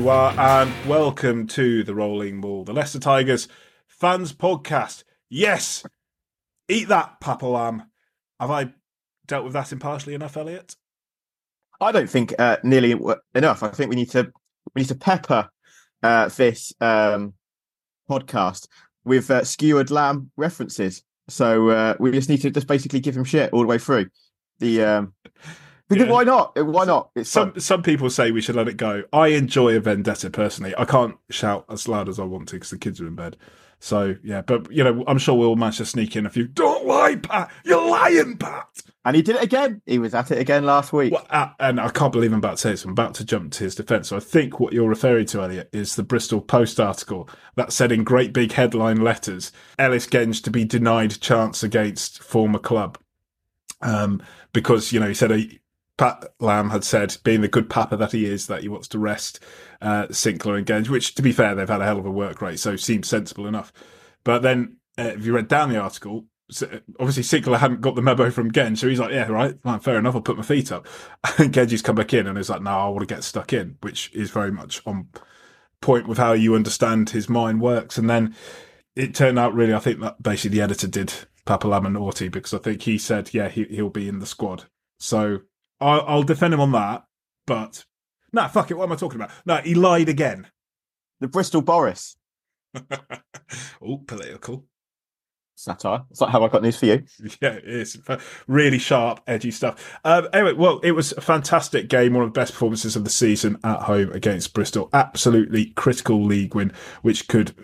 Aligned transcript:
Konnichiwa 0.00 0.38
and 0.38 0.88
welcome 0.88 1.46
to 1.46 1.84
the 1.84 1.94
Rolling 1.94 2.38
Maul, 2.38 2.64
the 2.64 2.72
Leicester 2.72 2.98
Tigers 2.98 3.48
fans 3.86 4.32
podcast. 4.32 5.04
Yes, 5.28 5.84
eat 6.68 6.88
that, 6.88 7.20
Papa 7.20 7.44
Lam. 7.44 7.82
Have 8.38 8.50
I 8.50 8.72
dealt 9.26 9.44
with 9.44 9.52
that 9.52 9.72
impartially 9.72 10.14
enough, 10.14 10.38
Elliot? 10.38 10.74
I 11.82 11.92
don't 11.92 12.08
think 12.08 12.32
uh, 12.38 12.56
nearly 12.62 12.98
enough. 13.34 13.62
I 13.62 13.68
think 13.68 13.90
we 13.90 13.96
need 13.96 14.10
to 14.10 14.32
we 14.74 14.82
need 14.82 14.88
to 14.88 14.94
pepper 14.94 15.50
uh, 16.02 16.28
this 16.28 16.72
um, 16.80 17.34
podcast 18.08 18.68
with 19.04 19.30
uh, 19.30 19.44
skewered 19.44 19.90
lamb 19.90 20.30
references. 20.36 21.02
So 21.28 21.68
uh, 21.68 21.94
we 22.00 22.10
just 22.12 22.30
need 22.30 22.40
to 22.42 22.50
just 22.50 22.66
basically 22.66 23.00
give 23.00 23.16
him 23.16 23.24
shit 23.24 23.52
all 23.52 23.60
the 23.60 23.66
way 23.66 23.78
through. 23.78 24.06
The 24.60 24.82
um, 24.82 25.14
because 25.90 26.06
yeah. 26.06 26.12
why 26.12 26.22
not? 26.22 26.56
Why 26.64 26.84
not? 26.84 27.10
It's 27.16 27.28
some 27.28 27.50
fun. 27.52 27.60
some 27.60 27.82
people 27.82 28.08
say 28.08 28.30
we 28.30 28.40
should 28.40 28.54
let 28.54 28.68
it 28.68 28.76
go. 28.76 29.02
I 29.12 29.28
enjoy 29.28 29.76
a 29.76 29.80
vendetta 29.80 30.30
personally. 30.30 30.72
I 30.78 30.84
can't 30.84 31.16
shout 31.30 31.64
as 31.68 31.88
loud 31.88 32.08
as 32.08 32.20
I 32.20 32.24
want 32.24 32.48
to 32.48 32.56
because 32.56 32.70
the 32.70 32.78
kids 32.78 33.00
are 33.00 33.08
in 33.08 33.16
bed. 33.16 33.36
So 33.80 34.14
yeah, 34.22 34.42
but 34.42 34.70
you 34.70 34.84
know, 34.84 35.02
I'm 35.08 35.18
sure 35.18 35.34
we'll 35.34 35.56
manage 35.56 35.78
to 35.78 35.86
sneak 35.86 36.14
in 36.14 36.26
a 36.26 36.30
few. 36.30 36.46
Don't 36.46 36.86
lie, 36.86 37.16
Pat. 37.16 37.50
You're 37.64 37.90
lying, 37.90 38.36
Pat. 38.36 38.68
And 39.04 39.16
he 39.16 39.22
did 39.22 39.36
it 39.36 39.42
again. 39.42 39.82
He 39.84 39.98
was 39.98 40.14
at 40.14 40.30
it 40.30 40.38
again 40.38 40.64
last 40.64 40.92
week. 40.92 41.12
Well, 41.12 41.26
uh, 41.30 41.48
and 41.58 41.80
I 41.80 41.88
can't 41.88 42.12
believe 42.12 42.32
I'm 42.32 42.38
about 42.38 42.52
to 42.52 42.58
say 42.58 42.70
this. 42.70 42.84
I'm 42.84 42.92
about 42.92 43.14
to 43.14 43.24
jump 43.24 43.50
to 43.52 43.64
his 43.64 43.74
defence. 43.74 44.08
So 44.08 44.16
I 44.18 44.20
think 44.20 44.60
what 44.60 44.72
you're 44.72 44.88
referring 44.88 45.26
to, 45.26 45.42
Elliot, 45.42 45.70
is 45.72 45.96
the 45.96 46.02
Bristol 46.02 46.40
Post 46.40 46.78
article 46.78 47.28
that 47.56 47.72
said 47.72 47.90
in 47.90 48.04
great 48.04 48.32
big 48.32 48.52
headline 48.52 49.00
letters, 49.00 49.50
Ellis 49.78 50.06
Genge 50.06 50.42
to 50.44 50.50
be 50.50 50.64
denied 50.64 51.20
chance 51.20 51.62
against 51.62 52.22
former 52.22 52.58
club. 52.60 52.98
Um, 53.80 54.22
because, 54.52 54.92
you 54.92 55.00
know, 55.00 55.08
he 55.08 55.14
said 55.14 55.32
a, 55.32 55.48
Pat 56.00 56.32
Lam 56.40 56.70
had 56.70 56.82
said, 56.82 57.18
being 57.24 57.42
the 57.42 57.48
good 57.48 57.68
papa 57.68 57.94
that 57.94 58.12
he 58.12 58.24
is, 58.24 58.46
that 58.46 58.62
he 58.62 58.68
wants 58.68 58.88
to 58.88 58.98
rest 58.98 59.38
uh, 59.82 60.06
Sinckler 60.06 60.56
and 60.56 60.66
Genge, 60.66 60.88
which, 60.88 61.14
to 61.16 61.20
be 61.20 61.30
fair, 61.30 61.54
they've 61.54 61.68
had 61.68 61.82
a 61.82 61.84
hell 61.84 61.98
of 61.98 62.06
a 62.06 62.10
work 62.10 62.40
rate, 62.40 62.58
so 62.58 62.74
seems 62.74 63.06
sensible 63.06 63.46
enough. 63.46 63.70
But 64.24 64.40
then, 64.40 64.78
uh, 64.98 65.12
if 65.18 65.26
you 65.26 65.34
read 65.34 65.48
down 65.48 65.68
the 65.68 65.78
article, 65.78 66.24
obviously 66.98 67.22
Sinckler 67.22 67.58
hadn't 67.58 67.82
got 67.82 67.96
the 67.96 68.00
memo 68.00 68.30
from 68.30 68.50
Genge, 68.50 68.78
so 68.78 68.88
he's 68.88 68.98
like, 68.98 69.12
yeah, 69.12 69.26
right, 69.26 69.60
fine, 69.60 69.80
fair 69.80 69.98
enough, 69.98 70.14
I'll 70.14 70.22
put 70.22 70.38
my 70.38 70.42
feet 70.42 70.72
up. 70.72 70.86
And 71.38 71.52
Genge's 71.52 71.82
come 71.82 71.96
back 71.96 72.14
in 72.14 72.26
and 72.26 72.38
is 72.38 72.48
like, 72.48 72.62
no, 72.62 72.70
I 72.70 72.88
want 72.88 73.06
to 73.06 73.14
get 73.14 73.22
stuck 73.22 73.52
in, 73.52 73.76
which 73.82 74.10
is 74.14 74.30
very 74.30 74.50
much 74.50 74.80
on 74.86 75.08
point 75.82 76.08
with 76.08 76.16
how 76.16 76.32
you 76.32 76.54
understand 76.54 77.10
his 77.10 77.28
mind 77.28 77.60
works. 77.60 77.98
And 77.98 78.08
then 78.08 78.34
it 78.96 79.14
turned 79.14 79.38
out 79.38 79.52
really, 79.52 79.74
I 79.74 79.80
think 79.80 80.00
that 80.00 80.22
basically 80.22 80.56
the 80.56 80.64
editor 80.64 80.86
did 80.86 81.12
Papa 81.44 81.68
Lam 81.68 81.92
naughty 81.92 82.30
because 82.30 82.54
I 82.54 82.58
think 82.58 82.80
he 82.80 82.96
said, 82.96 83.34
yeah, 83.34 83.50
he, 83.50 83.64
he'll 83.64 83.90
be 83.90 84.08
in 84.08 84.18
the 84.18 84.24
squad. 84.24 84.64
So 84.98 85.40
I'll, 85.80 86.04
I'll 86.06 86.22
defend 86.22 86.54
him 86.54 86.60
on 86.60 86.72
that, 86.72 87.04
but 87.46 87.84
no, 88.32 88.42
nah, 88.42 88.48
fuck 88.48 88.70
it. 88.70 88.74
What 88.74 88.84
am 88.84 88.92
I 88.92 88.96
talking 88.96 89.20
about? 89.20 89.32
No, 89.44 89.56
he 89.56 89.74
lied 89.74 90.08
again. 90.08 90.46
The 91.20 91.28
Bristol 91.28 91.62
Boris. 91.62 92.16
oh, 93.82 93.98
political 94.06 94.64
satire. 95.60 96.02
It's 96.10 96.20
like, 96.20 96.30
have 96.30 96.42
I 96.42 96.48
got 96.48 96.62
news 96.62 96.78
for 96.78 96.86
you? 96.86 97.04
Yeah, 97.40 97.52
it 97.52 97.68
is. 97.68 97.98
Really 98.46 98.78
sharp, 98.78 99.20
edgy 99.26 99.50
stuff. 99.50 99.98
Um, 100.04 100.28
anyway, 100.32 100.54
well, 100.54 100.80
it 100.80 100.92
was 100.92 101.12
a 101.12 101.20
fantastic 101.20 101.88
game, 101.88 102.14
one 102.14 102.24
of 102.24 102.32
the 102.32 102.38
best 102.38 102.52
performances 102.52 102.96
of 102.96 103.04
the 103.04 103.10
season 103.10 103.58
at 103.64 103.80
home 103.80 104.12
against 104.12 104.54
Bristol. 104.54 104.88
Absolutely 104.92 105.66
critical 105.66 106.22
league 106.24 106.54
win, 106.54 106.72
which 107.02 107.28
could 107.28 107.54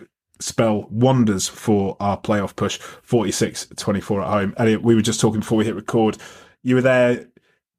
spell 0.40 0.86
wonders 0.90 1.48
for 1.48 1.96
our 1.98 2.20
playoff 2.20 2.54
push 2.54 2.78
46 2.78 3.68
24 3.76 4.22
at 4.22 4.28
home. 4.28 4.54
Elliot, 4.58 4.82
we 4.82 4.94
were 4.94 5.02
just 5.02 5.20
talking 5.20 5.40
before 5.40 5.58
we 5.58 5.64
hit 5.64 5.74
record. 5.74 6.18
You 6.62 6.74
were 6.74 6.82
there, 6.82 7.26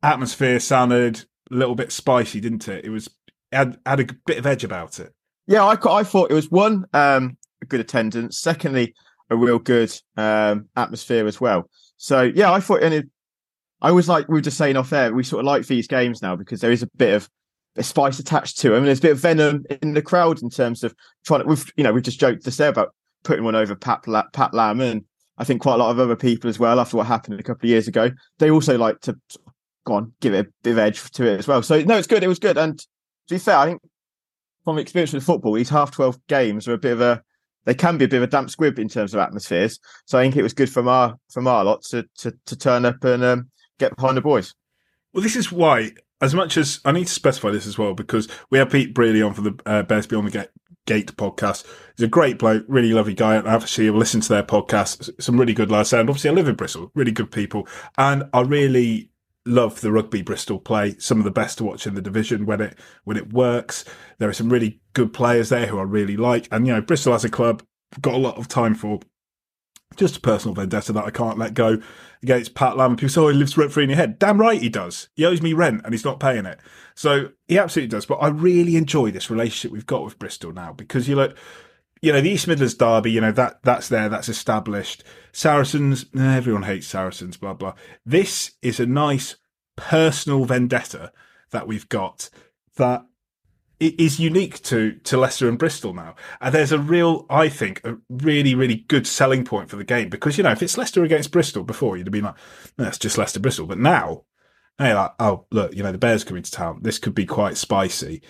atmosphere 0.04 0.60
sounded 0.60 1.26
a 1.52 1.56
little 1.56 1.76
bit 1.76 1.92
spicy, 1.92 2.40
didn't 2.40 2.68
it? 2.68 2.86
It 2.86 2.90
was 2.90 3.10
had, 3.52 3.78
had 3.86 4.00
a 4.00 4.08
bit 4.26 4.38
of 4.38 4.46
edge 4.46 4.64
about 4.64 5.00
it. 5.00 5.14
Yeah, 5.48 5.64
I, 5.64 5.78
I 5.90 6.04
thought 6.04 6.32
it 6.32 6.36
was 6.36 6.52
one, 6.52 6.86
um, 6.94 7.38
good 7.68 7.80
attendance. 7.80 8.40
Secondly, 8.40 8.94
a 9.30 9.36
real 9.36 9.60
good 9.60 9.94
um, 10.18 10.68
atmosphere 10.76 11.26
as 11.28 11.40
well. 11.40 11.70
So 11.98 12.24
yeah, 12.24 12.52
I 12.52 12.60
thought, 12.60 12.84
and 12.84 12.94
it, 12.94 13.10
I 13.82 13.92
was 13.92 14.10
like 14.10 14.28
we 14.28 14.34
were 14.34 14.42
just 14.42 14.58
saying 14.58 14.78
off 14.78 14.94
air, 14.94 15.14
we 15.14 15.24
sort 15.24 15.42
of 15.42 15.46
like 15.46 15.66
these 15.68 15.88
games 15.88 16.22
now 16.22 16.36
because 16.36 16.62
there 16.62 16.72
is 16.72 16.84
a 16.84 16.90
bit 16.98 17.14
of 17.14 17.30
a 17.76 17.84
spice 17.84 18.20
attached 18.20 18.60
to 18.60 18.70
them. 18.70 18.86
There's 18.86 19.00
a 19.00 19.04
bit 19.04 19.12
of 19.12 19.20
venom 19.20 19.66
in 19.82 19.94
the 19.94 20.02
crowd 20.02 20.42
in 20.42 20.50
terms 20.50 20.84
of 20.84 20.94
trying 21.26 21.42
to. 21.42 21.48
We've 21.48 21.66
you 21.78 21.84
know 21.84 21.94
we've 21.94 22.04
just 22.04 22.20
joked 22.20 22.44
this 22.44 22.58
there 22.58 22.70
about 22.70 22.94
putting 23.24 23.46
one 23.46 23.56
over 23.56 23.76
Pat 23.76 24.04
Pat 24.34 24.54
Lam, 24.54 24.82
and 24.82 25.04
I 25.38 25.44
think 25.44 25.62
quite 25.62 25.76
a 25.76 25.78
lot 25.78 25.92
of 25.92 26.00
other 26.00 26.16
people 26.16 26.50
as 26.50 26.60
well 26.60 26.80
after 26.80 26.98
what 26.98 27.08
happened 27.08 27.40
a 27.40 27.44
couple 27.44 27.68
of 27.68 27.70
years 27.70 27.88
ago. 27.88 28.12
They 28.40 28.52
also 28.52 28.78
like 28.78 29.00
to 29.02 29.18
go 29.88 29.94
on 29.94 30.14
give 30.20 30.34
it 30.34 30.46
a 30.46 30.50
bit 30.64 30.72
of 30.72 30.78
edge 30.80 31.02
to 31.12 31.26
it 31.26 31.40
as 31.40 31.48
well. 31.48 31.64
So 31.64 31.82
no, 31.82 31.98
it's 31.98 32.08
good. 32.08 32.24
It 32.24 32.28
was 32.28 32.40
good, 32.40 32.58
and 32.58 32.78
to 32.78 32.86
be 33.36 33.40
fair, 33.40 33.58
I 33.58 33.66
think 33.66 33.82
from 34.64 34.78
experience 34.78 35.14
with 35.14 35.24
football, 35.24 35.54
these 35.54 35.70
half 35.70 35.92
twelve 35.92 36.20
games 36.28 36.68
are 36.68 36.74
a 36.74 36.78
bit 36.78 36.94
of 36.94 37.02
a 37.02 37.24
they 37.66 37.74
can 37.74 37.98
be 37.98 38.06
a 38.06 38.08
bit 38.08 38.18
of 38.18 38.24
a 38.24 38.28
damp 38.28 38.50
squib 38.50 38.80
in 38.80 38.88
terms 38.88 39.14
of 39.14 39.20
atmospheres. 39.20 39.80
So 40.06 40.18
I 40.18 40.24
think 40.24 40.38
it 40.38 40.44
was 40.44 40.54
good 40.54 40.70
from 40.70 40.88
our 40.88 41.18
from 41.32 41.48
our 41.48 41.64
lot 41.64 41.84
to 41.90 42.06
to, 42.20 42.34
to 42.46 42.56
turn 42.56 42.86
up 42.86 43.04
and 43.04 43.24
um, 43.24 43.50
get 43.80 43.96
behind 43.96 44.18
the 44.18 44.22
boys. 44.22 44.54
Well, 45.14 45.24
this 45.24 45.36
is 45.36 45.52
why. 45.52 45.92
As 46.20 46.34
much 46.34 46.58
as 46.58 46.80
I 46.84 46.94
need 46.94 47.06
to 47.06 47.14
specify 47.14 47.52
this 47.52 47.68
as 47.68 47.78
well, 47.78 47.94
because 47.94 48.28
we 48.50 48.58
have 48.58 48.72
Pete 48.72 48.96
Brearley 48.96 49.22
on 49.22 49.36
for 49.36 49.42
the 49.42 49.62
uh, 49.68 49.84
Bears 49.84 50.08
Beyond 50.08 50.26
the 50.26 50.32
Gate, 50.32 50.50
Gate 50.88 51.16
podcast. 51.16 51.64
He's 51.96 52.06
a 52.06 52.08
great 52.08 52.40
bloke, 52.40 52.66
really 52.68 52.92
lovely 52.92 53.14
guy. 53.14 53.36
And 53.36 53.48
actually, 53.48 53.88
I've 53.88 53.94
listened 53.94 54.24
to 54.24 54.30
their 54.30 54.42
podcast. 54.42 55.12
Some 55.22 55.40
really 55.40 55.54
good 55.54 55.70
lads. 55.70 55.94
And 55.94 56.10
obviously, 56.10 56.32
I 56.32 56.34
live 56.34 56.48
in 56.48 56.56
Bristol, 56.56 56.92
really 56.96 57.12
good 57.12 57.32
people. 57.32 57.68
And 58.00 58.24
I 58.34 58.42
really 58.42 59.12
love 59.48 59.82
the 59.82 59.92
rugby 59.92 60.22
Bristol 60.22 60.60
play. 60.60 60.96
Some 61.00 61.18
of 61.18 61.24
the 61.24 61.32
best 61.32 61.58
to 61.58 61.64
watch 61.64 61.88
in 61.88 61.96
the 61.96 62.02
division 62.02 62.46
when 62.46 62.62
it 62.62 62.78
when 63.04 63.18
it 63.18 63.34
works. 63.34 63.86
There 64.20 64.30
are 64.30 64.34
some 64.34 64.50
really 64.50 64.82
good 64.94 65.14
players 65.14 65.50
there 65.50 65.68
who 65.68 65.80
I 65.80 65.84
really 65.84 66.18
like, 66.18 66.48
and 66.52 66.68
you 66.68 66.74
know 66.74 66.82
Bristol 66.82 67.14
as 67.14 67.26
a 67.26 67.30
club 67.30 67.64
got 68.02 68.16
a 68.16 68.18
lot 68.18 68.38
of 68.38 68.48
time 68.48 68.76
for. 68.76 69.00
Just 69.96 70.18
a 70.18 70.22
personal 70.22 70.54
vendetta 70.54 70.92
that 70.92 71.06
I 71.06 71.10
can't 71.10 71.40
let 71.40 71.54
go 71.56 71.82
against 72.22 72.54
Pat 72.54 72.78
Lam. 72.78 72.98
People 72.98 73.10
say, 73.10 73.22
"Oh, 73.22 73.30
he 73.30 73.38
lives 73.38 73.58
rent 73.58 73.72
free 73.72 73.86
in 73.86 73.90
your 73.90 73.98
head." 73.98 74.20
Damn 74.20 74.40
right 74.40 74.62
he 74.62 74.70
does. 74.70 75.08
He 75.16 75.26
owes 75.26 75.42
me 75.42 75.54
rent 75.54 75.82
and 75.84 75.94
he's 75.94 76.04
not 76.04 76.20
paying 76.20 76.46
it. 76.46 76.60
So 76.94 77.30
he 77.48 77.58
absolutely 77.58 77.90
does. 77.90 78.06
But 78.06 78.18
I 78.18 78.28
really 78.28 78.76
enjoy 78.76 79.12
this 79.12 79.32
relationship 79.32 79.72
we've 79.72 79.88
got 79.88 80.04
with 80.04 80.20
Bristol 80.20 80.52
now 80.52 80.74
because 80.74 81.08
you 81.08 81.16
look 81.16 81.36
you 82.02 82.12
know, 82.12 82.22
the 82.22 82.30
East 82.30 82.48
Midlands 82.48 82.76
derby, 82.76 83.12
you 83.12 83.22
know, 83.22 83.32
that 83.32 83.60
that's 83.64 83.90
there, 83.90 84.10
that's 84.10 84.30
established. 84.30 85.04
Saracens, 85.32 86.06
eh, 86.18 86.36
everyone 86.36 86.64
hates 86.64 86.88
Saracens, 86.88 87.38
blah, 87.38 87.54
blah. 87.54 87.74
This 88.06 88.54
is 88.62 88.80
a 88.80 88.86
nice 88.86 89.36
personal 89.76 90.46
vendetta 90.46 91.12
that 91.52 91.68
we've 91.68 91.88
got 91.90 92.30
that 92.76 93.06
is 93.80 94.20
unique 94.20 94.62
to, 94.64 94.94
to 95.04 95.18
Leicester 95.18 95.48
and 95.48 95.60
Bristol 95.60 95.94
now. 95.94 96.16
And 96.42 96.54
there's 96.54 96.72
a 96.72 96.80
real, 96.80 97.26
I 97.30 97.48
think, 97.48 97.82
a 97.84 97.98
really, 98.10 98.56
really 98.56 98.86
good 98.88 99.06
selling 99.06 99.46
point 99.46 99.70
for 99.70 99.76
the 99.76 99.84
game 99.84 100.10
because, 100.10 100.38
you 100.38 100.44
know, 100.44 100.52
if 100.52 100.64
it's 100.64 100.78
Leicester 100.78 101.04
against 101.04 101.32
Bristol 101.32 101.64
before, 101.64 101.96
you'd 101.96 102.08
have 102.08 102.12
been 102.12 102.26
like, 102.26 102.36
no, 102.78 102.90
just 102.90 103.18
Leicester 103.18 103.40
Bristol. 103.40 103.68
But 103.68 103.78
now, 103.78 104.24
hey, 104.80 104.96
like, 104.96 105.12
oh, 105.20 105.46
look, 105.52 105.76
you 105.76 105.84
know, 105.84 105.92
the 105.92 106.00
Bears 106.00 106.24
coming 106.24 106.44
to 106.44 106.52
town. 106.52 106.80
This 106.82 106.98
could 106.98 107.14
be 107.14 107.26
quite 107.26 107.56
spicy. 107.56 108.24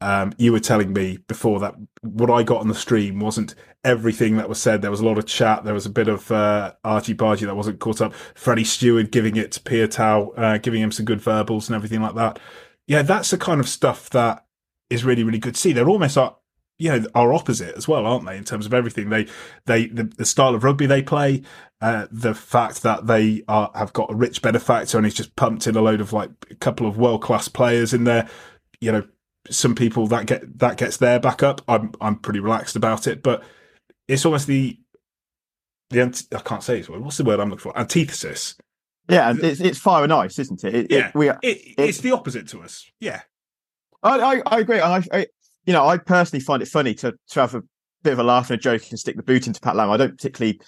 Um, 0.00 0.32
you 0.36 0.52
were 0.52 0.60
telling 0.60 0.92
me 0.92 1.18
before 1.28 1.60
that 1.60 1.74
what 2.02 2.30
I 2.30 2.42
got 2.42 2.60
on 2.60 2.68
the 2.68 2.74
stream 2.74 3.20
wasn't 3.20 3.54
everything 3.84 4.36
that 4.36 4.48
was 4.48 4.60
said. 4.60 4.82
There 4.82 4.90
was 4.90 5.00
a 5.00 5.06
lot 5.06 5.18
of 5.18 5.26
chat. 5.26 5.64
There 5.64 5.74
was 5.74 5.86
a 5.86 5.90
bit 5.90 6.08
of 6.08 6.30
uh, 6.30 6.74
argy 6.84 7.14
bargy 7.14 7.46
that 7.46 7.56
wasn't 7.56 7.80
caught 7.80 8.00
up. 8.00 8.12
Freddie 8.34 8.64
Steward 8.64 9.10
giving 9.10 9.36
it 9.36 9.52
to 9.52 9.60
Piutau, 9.60 10.32
uh, 10.36 10.58
giving 10.58 10.82
him 10.82 10.92
some 10.92 11.06
good 11.06 11.20
verbals 11.20 11.68
and 11.68 11.76
everything 11.76 12.02
like 12.02 12.14
that. 12.16 12.38
Yeah, 12.86 13.02
that's 13.02 13.30
the 13.30 13.38
kind 13.38 13.60
of 13.60 13.68
stuff 13.68 14.10
that 14.10 14.44
is 14.90 15.04
really, 15.04 15.24
really 15.24 15.38
good 15.38 15.56
see. 15.56 15.72
They're 15.72 15.88
almost 15.88 16.16
like, 16.16 16.34
you 16.78 16.90
know, 16.90 17.06
our 17.14 17.32
opposite 17.32 17.76
as 17.76 17.86
well, 17.86 18.04
aren't 18.04 18.26
they? 18.26 18.36
In 18.36 18.44
terms 18.44 18.66
of 18.66 18.74
everything 18.74 19.08
they, 19.10 19.26
they, 19.66 19.86
the, 19.86 20.04
the 20.04 20.24
style 20.24 20.54
of 20.54 20.64
rugby 20.64 20.86
they 20.86 21.02
play, 21.02 21.42
uh, 21.80 22.06
the 22.10 22.34
fact 22.34 22.82
that 22.82 23.06
they 23.06 23.42
are, 23.48 23.70
have 23.74 23.92
got 23.92 24.10
a 24.10 24.14
rich 24.14 24.42
benefactor 24.42 24.98
and 24.98 25.06
he's 25.06 25.14
just 25.14 25.36
pumped 25.36 25.66
in 25.66 25.76
a 25.76 25.80
load 25.80 26.00
of 26.00 26.12
like 26.12 26.30
a 26.50 26.54
couple 26.56 26.86
of 26.86 26.98
world 26.98 27.22
class 27.22 27.48
players 27.48 27.94
in 27.94 28.04
there, 28.04 28.28
you 28.80 28.90
know, 28.90 29.04
some 29.50 29.74
people 29.74 30.06
that 30.08 30.26
get 30.26 30.58
that 30.58 30.76
gets 30.76 30.96
their 30.96 31.20
back 31.20 31.42
up. 31.42 31.60
I'm 31.68 31.92
I'm 32.00 32.18
pretty 32.18 32.40
relaxed 32.40 32.76
about 32.76 33.06
it, 33.06 33.22
but 33.22 33.42
it's 34.08 34.24
almost 34.24 34.46
the 34.46 34.78
the 35.90 36.26
I 36.34 36.40
can't 36.40 36.62
say 36.62 36.80
it. 36.80 36.88
What's 36.88 37.18
the 37.18 37.24
word 37.24 37.40
I'm 37.40 37.50
looking 37.50 37.62
for? 37.62 37.78
Antithesis. 37.78 38.56
Yeah, 39.08 39.34
it's 39.36 39.60
it's 39.60 39.78
fire 39.78 40.04
and 40.04 40.12
ice, 40.12 40.38
isn't 40.38 40.64
it? 40.64 40.74
it 40.74 40.90
yeah, 40.90 41.08
it, 41.08 41.14
we 41.14 41.28
are, 41.28 41.38
it, 41.42 41.58
it's 41.76 41.98
the 41.98 42.12
opposite 42.12 42.48
to 42.48 42.62
us. 42.62 42.90
Yeah, 43.00 43.20
I 44.02 44.18
I, 44.18 44.42
I 44.46 44.60
agree. 44.60 44.80
I, 44.80 45.02
I, 45.12 45.26
you 45.66 45.72
know 45.72 45.86
I 45.86 45.98
personally 45.98 46.42
find 46.42 46.62
it 46.62 46.68
funny 46.68 46.94
to 46.94 47.14
to 47.30 47.40
have 47.40 47.54
a 47.54 47.62
bit 48.02 48.14
of 48.14 48.18
a 48.18 48.24
laugh 48.24 48.50
and 48.50 48.58
a 48.58 48.62
joke 48.62 48.82
and 48.90 48.98
stick 48.98 49.16
the 49.16 49.22
boot 49.22 49.46
into 49.46 49.60
Pat 49.60 49.76
Lam. 49.76 49.90
I 49.90 49.96
don't 49.96 50.16
particularly. 50.16 50.60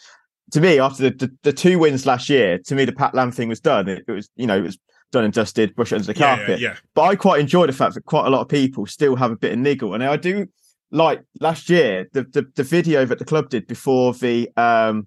To 0.52 0.60
me, 0.60 0.78
after 0.78 1.10
the, 1.10 1.26
the, 1.26 1.36
the 1.42 1.52
two 1.52 1.76
wins 1.76 2.06
last 2.06 2.28
year, 2.28 2.58
to 2.66 2.74
me 2.76 2.84
the 2.84 2.92
Pat 2.92 3.16
Lam 3.16 3.32
thing 3.32 3.48
was 3.48 3.58
done. 3.58 3.88
It 3.88 4.06
was 4.06 4.28
you 4.36 4.46
know 4.46 4.56
it 4.56 4.62
was 4.62 4.78
done 5.12 5.24
and 5.24 5.32
dusted, 5.32 5.74
brush 5.74 5.92
it 5.92 5.96
under 5.96 6.06
the 6.06 6.14
carpet. 6.14 6.60
Yeah, 6.60 6.70
yeah, 6.70 6.76
But 6.94 7.02
I 7.02 7.16
quite 7.16 7.40
enjoy 7.40 7.66
the 7.66 7.72
fact 7.72 7.94
that 7.94 8.04
quite 8.04 8.26
a 8.26 8.30
lot 8.30 8.40
of 8.40 8.48
people 8.48 8.86
still 8.86 9.16
have 9.16 9.30
a 9.30 9.36
bit 9.36 9.52
of 9.52 9.58
niggle. 9.58 9.94
And 9.94 10.02
I 10.02 10.16
do 10.16 10.46
like 10.90 11.22
last 11.40 11.70
year, 11.70 12.08
the 12.12 12.22
the, 12.24 12.46
the 12.54 12.62
video 12.62 13.04
that 13.06 13.18
the 13.18 13.24
club 13.24 13.48
did 13.48 13.66
before 13.66 14.14
the 14.14 14.50
um 14.56 15.06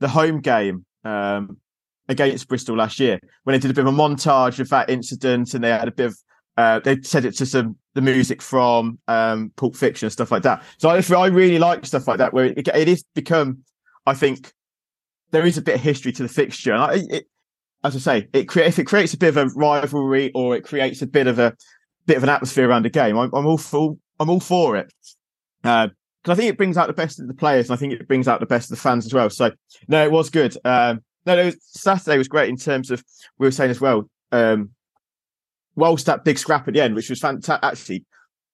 the 0.00 0.08
home 0.08 0.40
game 0.40 0.84
um 1.04 1.58
against 2.08 2.48
Bristol 2.48 2.76
last 2.76 2.98
year, 3.00 3.18
when 3.44 3.52
they 3.52 3.58
did 3.58 3.70
a 3.70 3.74
bit 3.74 3.86
of 3.86 3.92
a 3.92 3.96
montage 3.96 4.60
of 4.60 4.68
that 4.70 4.88
incident 4.88 5.54
and 5.54 5.62
they 5.62 5.70
had 5.70 5.88
a 5.88 5.92
bit 5.92 6.06
of 6.06 6.16
Uh, 6.58 6.80
they 6.80 7.00
said 7.02 7.24
it 7.24 7.36
to 7.36 7.46
some 7.46 7.76
the 7.94 8.02
music 8.02 8.42
from 8.42 8.98
um, 9.06 9.52
Pulp 9.56 9.76
Fiction 9.76 10.06
and 10.06 10.12
stuff 10.12 10.32
like 10.32 10.42
that. 10.42 10.62
So 10.78 10.88
I, 10.88 11.02
I 11.24 11.28
really 11.28 11.58
like 11.58 11.86
stuff 11.86 12.08
like 12.08 12.18
that 12.18 12.32
where 12.32 12.46
it, 12.46 12.66
it 12.66 12.88
is 12.88 13.04
become, 13.14 13.58
I 14.06 14.14
think, 14.14 14.52
there 15.30 15.46
is 15.46 15.58
a 15.58 15.62
bit 15.62 15.76
of 15.76 15.80
history 15.80 16.12
to 16.12 16.22
the 16.22 16.28
fixture. 16.28 16.72
And 16.74 16.82
I, 16.82 16.94
it, 17.16 17.24
as 17.84 17.94
I 17.94 17.98
say, 17.98 18.28
it 18.32 18.56
if 18.56 18.78
it 18.78 18.86
creates 18.86 19.14
a 19.14 19.18
bit 19.18 19.28
of 19.28 19.36
a 19.36 19.46
rivalry 19.54 20.32
or 20.34 20.56
it 20.56 20.64
creates 20.64 21.02
a 21.02 21.06
bit 21.06 21.26
of 21.26 21.38
a 21.38 21.56
bit 22.06 22.16
of 22.16 22.22
an 22.22 22.28
atmosphere 22.28 22.68
around 22.68 22.84
the 22.84 22.90
game, 22.90 23.16
I'm, 23.16 23.30
I'm 23.32 23.46
all 23.46 23.58
for 23.58 23.96
I'm 24.18 24.30
all 24.30 24.40
for 24.40 24.76
it. 24.76 24.92
Because 25.62 25.90
uh, 26.26 26.32
I 26.32 26.34
think 26.34 26.50
it 26.50 26.56
brings 26.56 26.76
out 26.76 26.88
the 26.88 26.92
best 26.92 27.20
of 27.20 27.28
the 27.28 27.34
players, 27.34 27.68
and 27.68 27.76
I 27.76 27.78
think 27.78 27.92
it 27.92 28.08
brings 28.08 28.26
out 28.26 28.40
the 28.40 28.46
best 28.46 28.70
of 28.70 28.76
the 28.76 28.82
fans 28.82 29.06
as 29.06 29.14
well. 29.14 29.30
So 29.30 29.52
no, 29.86 30.04
it 30.04 30.10
was 30.10 30.30
good. 30.30 30.56
Um, 30.64 31.02
no, 31.26 31.36
no, 31.36 31.52
Saturday 31.60 32.18
was 32.18 32.28
great 32.28 32.48
in 32.48 32.56
terms 32.56 32.90
of 32.90 33.04
we 33.38 33.46
were 33.46 33.52
saying 33.52 33.70
as 33.70 33.80
well. 33.80 34.08
Um, 34.32 34.70
whilst 35.76 36.06
that 36.06 36.24
big 36.24 36.38
scrap 36.38 36.66
at 36.66 36.74
the 36.74 36.80
end, 36.80 36.94
which 36.94 37.10
was 37.10 37.20
fantastic. 37.20 37.62
Actually, 37.62 38.04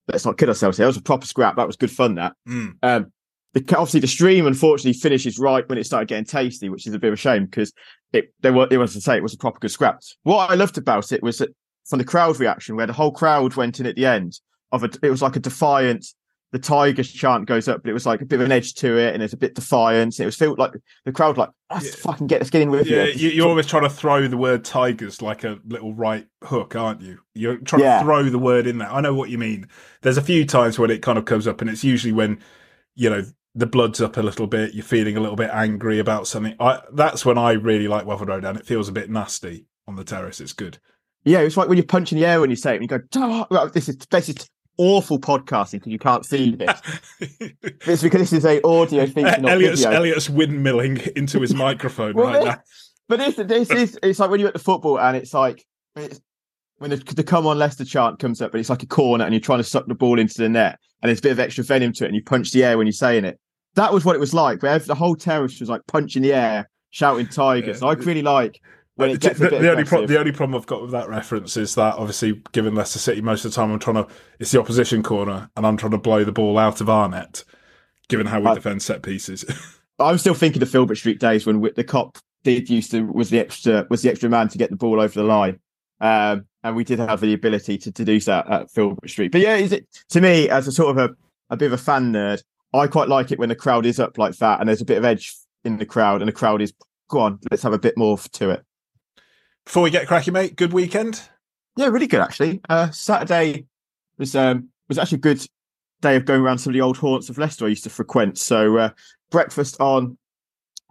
let's 0.07 0.25
not 0.25 0.37
kid 0.37 0.49
ourselves 0.49 0.77
here. 0.77 0.85
It 0.85 0.87
was 0.87 0.97
a 0.97 1.01
proper 1.01 1.25
scrap. 1.25 1.55
That 1.55 1.67
was 1.67 1.75
good 1.75 1.91
fun. 1.91 2.15
That. 2.15 2.33
Mm. 2.47 2.75
Um, 2.83 3.11
the, 3.55 3.61
obviously, 3.77 4.01
the 4.01 4.07
stream 4.07 4.45
unfortunately 4.45 4.93
finishes 4.93 5.39
right 5.39 5.67
when 5.67 5.77
it 5.77 5.85
started 5.85 6.09
getting 6.09 6.25
tasty, 6.25 6.69
which 6.69 6.85
is 6.85 6.93
a 6.93 6.99
bit 6.99 7.07
of 7.07 7.13
a 7.13 7.17
shame 7.17 7.45
because 7.45 7.73
it 8.13 8.33
they 8.41 8.51
were 8.51 8.67
it 8.69 8.77
was 8.77 8.93
to 8.93 9.01
say 9.01 9.17
it 9.17 9.23
was 9.23 9.33
a 9.33 9.37
proper 9.37 9.59
good 9.59 9.71
scrap. 9.71 10.01
What 10.23 10.51
I 10.51 10.55
loved 10.55 10.77
about 10.77 11.11
it 11.11 11.23
was 11.23 11.39
that 11.39 11.55
from 11.87 11.99
the 11.99 12.05
crowd 12.05 12.39
reaction, 12.39 12.75
where 12.75 12.87
the 12.87 12.93
whole 12.93 13.11
crowd 13.11 13.55
went 13.55 13.79
in 13.79 13.85
at 13.85 13.95
the 13.95 14.05
end 14.05 14.39
of 14.71 14.83
a, 14.83 14.89
it 15.01 15.09
was 15.09 15.21
like 15.21 15.37
a 15.37 15.39
defiant 15.39 16.05
the 16.51 16.59
Tigers 16.59 17.11
chant 17.11 17.47
goes 17.47 17.67
up, 17.67 17.83
but 17.83 17.89
it 17.89 17.93
was 17.93 18.05
like 18.05 18.21
a 18.21 18.25
bit 18.25 18.39
of 18.39 18.45
an 18.45 18.51
edge 18.53 18.75
to 18.75 18.97
it, 18.97 19.13
and 19.13 19.21
it's 19.21 19.33
a 19.33 19.37
bit 19.37 19.55
defiant. 19.55 20.17
It 20.19 20.25
was 20.25 20.37
felt 20.37 20.57
like 20.57 20.71
the 21.03 21.11
crowd 21.11 21.37
like, 21.37 21.49
let's 21.69 21.87
yeah. 21.87 21.91
fucking 21.97 22.27
get, 22.27 22.39
let's 22.39 22.49
get 22.49 22.61
in 22.61 22.71
with 22.71 22.87
yeah, 22.87 23.05
you. 23.05 23.29
You're 23.29 23.49
always 23.49 23.65
trying 23.65 23.83
to 23.83 23.89
throw 23.89 24.25
the 24.29 24.37
word 24.37 24.63
Tigers 24.63 25.21
like 25.21 25.43
a 25.43 25.59
little 25.67 25.93
right 25.93 26.25
hook, 26.45 26.73
aren't 26.75 27.01
you? 27.01 27.19
You're 27.33 27.57
trying 27.57 27.81
yeah. 27.81 27.99
to 27.99 28.05
throw 28.05 28.23
the 28.23 28.39
word 28.39 28.67
in 28.67 28.77
there. 28.77 28.89
I 28.89 29.01
know 29.01 29.13
what 29.13 29.29
you 29.29 29.37
mean. 29.37 29.67
There's 30.01 30.15
a 30.15 30.21
few 30.21 30.45
times 30.45 30.79
when 30.79 30.91
it 30.91 31.01
kind 31.01 31.17
of 31.17 31.25
comes 31.25 31.45
up, 31.45 31.59
and 31.59 31.69
it's 31.69 31.83
usually 31.83 32.13
when 32.13 32.39
you 32.95 33.09
know 33.09 33.25
the 33.55 33.65
blood's 33.65 34.01
up 34.01 34.17
a 34.17 34.21
little 34.21 34.47
bit, 34.47 34.73
you're 34.73 34.83
feeling 34.83 35.17
a 35.17 35.21
little 35.21 35.37
bit 35.37 35.49
angry 35.51 35.99
about 35.99 36.27
something. 36.27 36.55
I, 36.59 36.81
that's 36.93 37.25
when 37.25 37.37
I 37.37 37.53
really 37.53 37.87
like 37.87 38.05
Welford 38.05 38.27
Road, 38.27 38.43
and 38.43 38.57
it 38.57 38.65
feels 38.65 38.89
a 38.89 38.91
bit 38.91 39.09
nasty 39.09 39.65
on 39.87 39.95
the 39.95 40.03
terrace. 40.03 40.41
It's 40.41 40.53
good. 40.53 40.77
Yeah, 41.23 41.39
it's 41.39 41.57
like 41.57 41.69
when 41.69 41.77
you 41.77 41.83
punch 41.83 42.11
in 42.11 42.19
the 42.19 42.25
air 42.25 42.39
when 42.41 42.49
you 42.49 42.55
say 42.55 42.73
it, 42.73 42.81
and 42.81 42.83
you 42.83 42.99
go, 42.99 42.99
oh, 43.49 43.69
"This 43.69 43.89
is 43.89 43.97
this 43.97 44.29
is 44.29 44.49
awful 44.77 45.19
podcasting 45.19 45.73
because 45.73 45.91
you 45.91 45.99
can't 45.99 46.25
see 46.25 46.55
this. 46.55 46.81
it's 47.19 48.03
because 48.03 48.21
this 48.21 48.33
is 48.33 48.45
a 48.45 48.65
audio 48.65 49.05
thing, 49.07 49.23
not 49.23 49.45
Elliot's, 49.45 49.83
video. 49.83 49.97
Elliot's 49.97 50.27
windmilling 50.27 51.07
into 51.13 51.39
his 51.39 51.53
microphone 51.55 52.15
well, 52.15 52.27
right 52.27 52.43
now. 52.43 52.61
But 53.07 53.19
this, 53.19 53.35
this 53.35 53.71
is 53.71 53.99
it's 54.03 54.19
like 54.19 54.29
when 54.29 54.39
you're 54.39 54.49
at 54.49 54.53
the 54.53 54.59
football 54.59 54.99
and 54.99 55.15
it's 55.15 55.33
like 55.33 55.63
it's, 55.95 56.19
when 56.77 56.89
the, 56.89 56.97
the 56.97 57.23
come 57.23 57.47
on 57.47 57.57
Leicester 57.57 57.85
chant 57.85 58.19
comes 58.19 58.41
up, 58.41 58.51
but 58.51 58.59
it's 58.59 58.69
like 58.69 58.83
a 58.83 58.87
corner 58.87 59.23
and 59.23 59.33
you're 59.33 59.39
trying 59.39 59.59
to 59.59 59.63
suck 59.63 59.85
the 59.87 59.95
ball 59.95 60.19
into 60.19 60.37
the 60.37 60.49
net 60.49 60.79
and 61.01 61.09
there's 61.09 61.19
a 61.19 61.23
bit 61.23 61.31
of 61.31 61.39
extra 61.39 61.63
venom 61.63 61.93
to 61.93 62.03
it 62.03 62.07
and 62.07 62.15
you 62.15 62.23
punch 62.23 62.51
the 62.51 62.63
air 62.63 62.77
when 62.77 62.87
you're 62.87 62.91
saying 62.91 63.25
it. 63.25 63.39
That 63.75 63.93
was 63.93 64.05
what 64.05 64.15
it 64.15 64.19
was 64.19 64.33
like. 64.33 64.61
Where 64.63 64.79
the 64.79 64.95
whole 64.95 65.15
terrace 65.15 65.59
was 65.59 65.69
like 65.69 65.81
punching 65.87 66.21
the 66.21 66.33
air, 66.33 66.69
shouting 66.89 67.27
tigers. 67.27 67.81
Yeah. 67.81 67.89
I 67.89 67.93
really 67.93 68.21
like 68.21 68.61
when 68.95 69.09
it 69.09 69.19
gets 69.19 69.39
the, 69.39 69.49
the 69.49 69.69
only 69.69 69.83
pro- 69.83 70.07
the 70.07 70.17
only 70.17 70.31
problem 70.31 70.59
I've 70.59 70.67
got 70.67 70.81
with 70.81 70.91
that 70.91 71.09
reference 71.09 71.57
is 71.57 71.75
that 71.75 71.95
obviously, 71.95 72.41
given 72.53 72.75
Leicester 72.75 72.99
City, 72.99 73.21
most 73.21 73.43
of 73.43 73.51
the 73.51 73.55
time 73.55 73.71
I'm 73.71 73.79
trying 73.79 73.95
to 73.95 74.07
it's 74.39 74.51
the 74.51 74.59
opposition 74.59 75.03
corner 75.03 75.49
and 75.55 75.67
I'm 75.67 75.77
trying 75.77 75.91
to 75.91 75.97
blow 75.97 76.23
the 76.23 76.31
ball 76.31 76.57
out 76.57 76.79
of 76.81 76.89
our 76.89 77.09
net, 77.09 77.43
given 78.07 78.25
how 78.25 78.39
we 78.39 78.47
I, 78.47 78.55
defend 78.55 78.81
set 78.81 79.03
pieces. 79.03 79.45
I'm 79.99 80.17
still 80.17 80.33
thinking 80.33 80.61
of 80.61 80.69
Filbert 80.69 80.97
Street 80.97 81.19
days 81.19 81.45
when 81.45 81.61
the 81.61 81.83
Kop 81.83 82.17
did 82.43 82.69
used 82.69 82.91
to 82.91 83.01
was 83.01 83.29
the 83.29 83.39
extra 83.39 83.85
was 83.89 84.01
the 84.01 84.09
extra 84.09 84.29
man 84.29 84.47
to 84.49 84.57
get 84.57 84.69
the 84.69 84.77
ball 84.77 85.01
over 85.01 85.13
the 85.13 85.23
line, 85.23 85.59
um, 85.99 86.45
and 86.63 86.75
we 86.75 86.85
did 86.85 86.99
have 86.99 87.19
the 87.19 87.33
ability 87.33 87.77
to, 87.79 87.91
to 87.91 88.05
do 88.05 88.19
that 88.21 88.49
at 88.49 88.71
Filbert 88.71 89.09
Street. 89.09 89.31
But 89.33 89.41
yeah, 89.41 89.55
is 89.55 89.73
it 89.73 89.87
to 90.09 90.21
me 90.21 90.49
as 90.49 90.67
a 90.67 90.71
sort 90.71 90.97
of 90.97 91.09
a, 91.09 91.15
a 91.49 91.57
bit 91.57 91.67
of 91.67 91.73
a 91.73 91.77
fan 91.77 92.13
nerd? 92.13 92.41
I 92.73 92.87
quite 92.87 93.07
like 93.07 93.31
it 93.31 93.39
when 93.39 93.49
the 93.49 93.55
crowd 93.55 93.85
is 93.85 93.99
up 93.99 94.17
like 94.17 94.35
that 94.37 94.59
and 94.59 94.67
there's 94.67 94.81
a 94.81 94.85
bit 94.85 94.97
of 94.97 95.05
edge 95.05 95.33
in 95.63 95.77
the 95.77 95.85
crowd 95.85 96.21
and 96.21 96.27
the 96.27 96.33
crowd 96.33 96.61
is 96.61 96.73
go 97.09 97.19
on, 97.19 97.39
let's 97.51 97.63
have 97.63 97.73
a 97.73 97.79
bit 97.79 97.97
more 97.97 98.17
to 98.17 98.49
it. 98.49 98.63
Before 99.65 99.83
we 99.83 99.89
get 99.89 100.07
cracking, 100.07 100.33
mate, 100.33 100.55
good 100.55 100.73
weekend. 100.73 101.21
Yeah, 101.75 101.87
really 101.87 102.07
good 102.07 102.21
actually. 102.21 102.61
Uh, 102.69 102.91
Saturday 102.91 103.65
was 104.17 104.35
um, 104.35 104.69
was 104.87 104.97
actually 104.97 105.17
a 105.17 105.21
good 105.21 105.45
day 106.01 106.15
of 106.15 106.25
going 106.25 106.41
around 106.41 106.59
some 106.59 106.71
of 106.71 106.75
the 106.75 106.81
old 106.81 106.97
haunts 106.97 107.29
of 107.29 107.37
Leicester 107.37 107.65
I 107.65 107.69
used 107.69 107.83
to 107.83 107.89
frequent. 107.89 108.37
So 108.37 108.77
uh, 108.77 108.89
breakfast 109.31 109.79
on 109.79 110.17